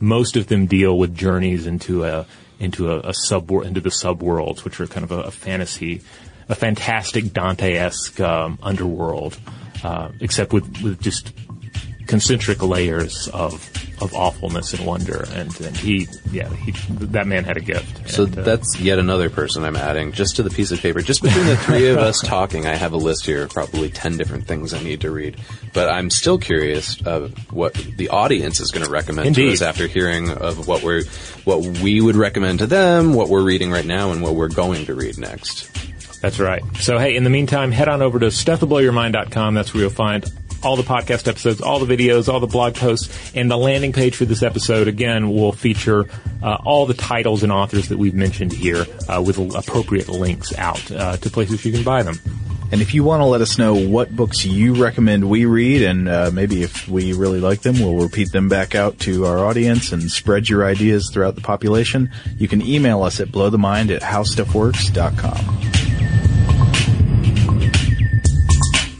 most 0.00 0.36
of 0.36 0.46
them 0.46 0.66
deal 0.66 0.96
with 0.96 1.14
journeys 1.14 1.66
into 1.66 2.04
a 2.04 2.24
into 2.64 2.90
a, 2.90 3.00
a 3.00 3.14
sub 3.14 3.50
into 3.50 3.80
the 3.80 3.90
subworlds, 3.90 4.64
which 4.64 4.80
are 4.80 4.86
kind 4.86 5.04
of 5.04 5.12
a, 5.12 5.22
a 5.22 5.30
fantasy, 5.30 6.02
a 6.48 6.54
fantastic 6.54 7.32
Dante-esque 7.32 8.18
um, 8.20 8.58
underworld, 8.62 9.38
uh, 9.82 10.10
except 10.20 10.52
with 10.52 10.82
with 10.82 11.00
just 11.00 11.32
concentric 12.06 12.62
layers 12.62 13.28
of 13.28 13.70
of 14.00 14.14
awfulness 14.14 14.74
and 14.74 14.86
wonder. 14.86 15.26
And, 15.32 15.58
and 15.60 15.76
he, 15.76 16.08
yeah, 16.30 16.52
he, 16.54 16.72
that 17.06 17.26
man 17.26 17.44
had 17.44 17.56
a 17.56 17.60
gift. 17.60 18.10
So 18.10 18.24
And, 18.24 18.38
uh, 18.38 18.42
that's 18.42 18.78
yet 18.80 18.98
another 18.98 19.30
person 19.30 19.64
I'm 19.64 19.76
adding 19.76 20.12
just 20.12 20.36
to 20.36 20.42
the 20.42 20.50
piece 20.50 20.70
of 20.70 20.80
paper. 20.80 21.00
Just 21.00 21.22
between 21.22 21.46
the 21.46 21.56
three 21.56 21.88
of 21.88 21.98
us 21.98 22.20
talking, 22.20 22.66
I 22.66 22.74
have 22.74 22.92
a 22.92 22.96
list 22.96 23.26
here 23.26 23.42
of 23.42 23.50
probably 23.50 23.90
10 23.90 24.16
different 24.16 24.46
things 24.46 24.74
I 24.74 24.82
need 24.82 25.02
to 25.02 25.10
read. 25.10 25.36
But 25.72 25.88
I'm 25.88 26.10
still 26.10 26.38
curious 26.38 27.00
of 27.06 27.52
what 27.52 27.74
the 27.74 28.08
audience 28.08 28.60
is 28.60 28.70
going 28.70 28.84
to 28.84 28.90
recommend 28.90 29.28
Indeed. 29.28 29.46
to 29.46 29.52
us 29.52 29.62
after 29.62 29.86
hearing 29.86 30.30
of 30.30 30.66
what 30.66 30.82
we're, 30.82 31.04
what 31.44 31.60
we 31.60 32.00
would 32.00 32.16
recommend 32.16 32.60
to 32.60 32.66
them, 32.66 33.14
what 33.14 33.28
we're 33.28 33.44
reading 33.44 33.70
right 33.70 33.86
now, 33.86 34.12
and 34.12 34.22
what 34.22 34.34
we're 34.34 34.48
going 34.48 34.86
to 34.86 34.94
read 34.94 35.18
next. 35.18 35.70
That's 36.20 36.40
right. 36.40 36.62
So, 36.80 36.98
hey, 36.98 37.16
in 37.16 37.24
the 37.24 37.28
meantime, 37.28 37.70
head 37.70 37.86
on 37.86 38.00
over 38.00 38.18
to 38.18 38.26
stufftoblowyourmind.com. 38.26 39.52
That's 39.52 39.74
where 39.74 39.82
you'll 39.82 39.90
find 39.90 40.24
all 40.64 40.76
the 40.76 40.82
podcast 40.82 41.28
episodes, 41.28 41.60
all 41.60 41.78
the 41.78 41.96
videos, 41.96 42.32
all 42.32 42.40
the 42.40 42.46
blog 42.46 42.74
posts, 42.74 43.32
and 43.34 43.50
the 43.50 43.56
landing 43.56 43.92
page 43.92 44.16
for 44.16 44.24
this 44.24 44.42
episode. 44.42 44.88
Again, 44.88 45.30
will 45.30 45.52
feature 45.52 46.06
uh, 46.42 46.58
all 46.64 46.86
the 46.86 46.94
titles 46.94 47.42
and 47.42 47.52
authors 47.52 47.88
that 47.88 47.98
we've 47.98 48.14
mentioned 48.14 48.52
here 48.52 48.86
uh, 49.08 49.22
with 49.24 49.38
appropriate 49.38 50.08
links 50.08 50.56
out 50.56 50.90
uh, 50.90 51.16
to 51.18 51.30
places 51.30 51.64
you 51.64 51.72
can 51.72 51.84
buy 51.84 52.02
them. 52.02 52.18
And 52.72 52.82
if 52.82 52.92
you 52.94 53.04
want 53.04 53.20
to 53.20 53.26
let 53.26 53.40
us 53.40 53.56
know 53.58 53.74
what 53.74 54.14
books 54.16 54.44
you 54.44 54.74
recommend 54.74 55.30
we 55.30 55.44
read, 55.44 55.82
and 55.82 56.08
uh, 56.08 56.30
maybe 56.32 56.62
if 56.62 56.88
we 56.88 57.12
really 57.12 57.38
like 57.38 57.60
them, 57.60 57.78
we'll 57.78 58.02
repeat 58.02 58.32
them 58.32 58.48
back 58.48 58.74
out 58.74 58.98
to 59.00 59.26
our 59.26 59.38
audience 59.44 59.92
and 59.92 60.10
spread 60.10 60.48
your 60.48 60.64
ideas 60.64 61.10
throughout 61.12 61.36
the 61.36 61.40
population, 61.40 62.10
you 62.36 62.48
can 62.48 62.62
email 62.62 63.02
us 63.02 63.20
at 63.20 63.28
blowthemind 63.28 63.94
at 63.94 64.02
howstuffworks.com. 64.02 65.73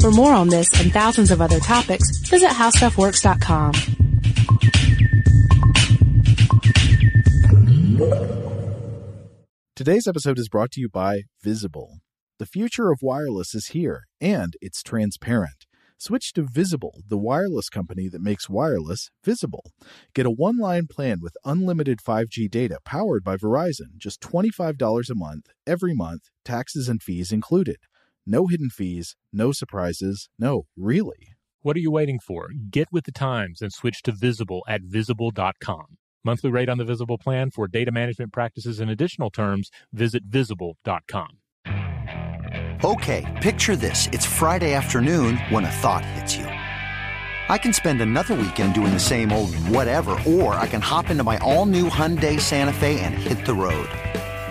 For 0.04 0.10
more 0.10 0.34
on 0.34 0.48
this 0.48 0.68
and 0.82 0.92
thousands 0.92 1.30
of 1.30 1.40
other 1.40 1.58
topics, 1.60 2.18
visit 2.28 2.50
howstuffworks.com. 2.50 3.72
Today's 9.74 10.06
episode 10.06 10.38
is 10.38 10.50
brought 10.50 10.72
to 10.72 10.80
you 10.82 10.90
by 10.90 11.22
Visible. 11.42 12.00
The 12.38 12.44
future 12.44 12.90
of 12.90 12.98
wireless 13.00 13.54
is 13.54 13.68
here, 13.68 14.02
and 14.20 14.52
it's 14.60 14.82
transparent. 14.82 15.64
Switch 15.96 16.34
to 16.34 16.42
Visible, 16.42 17.00
the 17.08 17.16
wireless 17.16 17.70
company 17.70 18.10
that 18.10 18.20
makes 18.20 18.50
wireless 18.50 19.08
visible. 19.24 19.70
Get 20.14 20.26
a 20.26 20.30
one 20.30 20.58
line 20.58 20.86
plan 20.86 21.20
with 21.22 21.32
unlimited 21.46 22.00
5G 22.06 22.50
data 22.50 22.76
powered 22.84 23.24
by 23.24 23.38
Verizon, 23.38 23.96
just 23.96 24.20
$25 24.20 25.08
a 25.08 25.14
month, 25.14 25.46
every 25.66 25.94
month, 25.94 26.24
taxes 26.44 26.90
and 26.90 27.02
fees 27.02 27.32
included. 27.32 27.78
No 28.26 28.46
hidden 28.46 28.70
fees, 28.70 29.16
no 29.32 29.52
surprises, 29.52 30.28
no, 30.38 30.66
really. 30.76 31.34
What 31.60 31.76
are 31.76 31.80
you 31.80 31.90
waiting 31.90 32.18
for? 32.18 32.48
Get 32.70 32.88
with 32.90 33.04
the 33.04 33.12
times 33.12 33.60
and 33.60 33.72
switch 33.72 34.02
to 34.02 34.12
Visible 34.12 34.62
at 34.68 34.82
visible.com. 34.82 35.98
Monthly 36.24 36.50
rate 36.50 36.70
on 36.70 36.78
the 36.78 36.84
Visible 36.84 37.18
plan 37.18 37.50
for 37.50 37.68
data 37.68 37.92
management 37.92 38.32
practices 38.32 38.80
and 38.80 38.90
additional 38.90 39.30
terms, 39.30 39.70
visit 39.92 40.24
visible.com. 40.24 41.38
Okay, 42.84 43.40
picture 43.42 43.76
this. 43.76 44.08
It's 44.12 44.26
Friday 44.26 44.74
afternoon 44.74 45.36
when 45.48 45.64
a 45.64 45.70
thought 45.70 46.04
hits 46.04 46.36
you. 46.36 46.44
I 46.44 47.58
can 47.58 47.72
spend 47.74 48.00
another 48.00 48.34
weekend 48.34 48.74
doing 48.74 48.92
the 48.94 49.00
same 49.00 49.32
old 49.32 49.54
whatever, 49.68 50.18
or 50.26 50.54
I 50.54 50.66
can 50.66 50.80
hop 50.80 51.10
into 51.10 51.24
my 51.24 51.38
all 51.38 51.66
new 51.66 51.90
Hyundai 51.90 52.40
Santa 52.40 52.72
Fe 52.72 53.00
and 53.00 53.14
hit 53.14 53.44
the 53.44 53.54
road. 53.54 53.88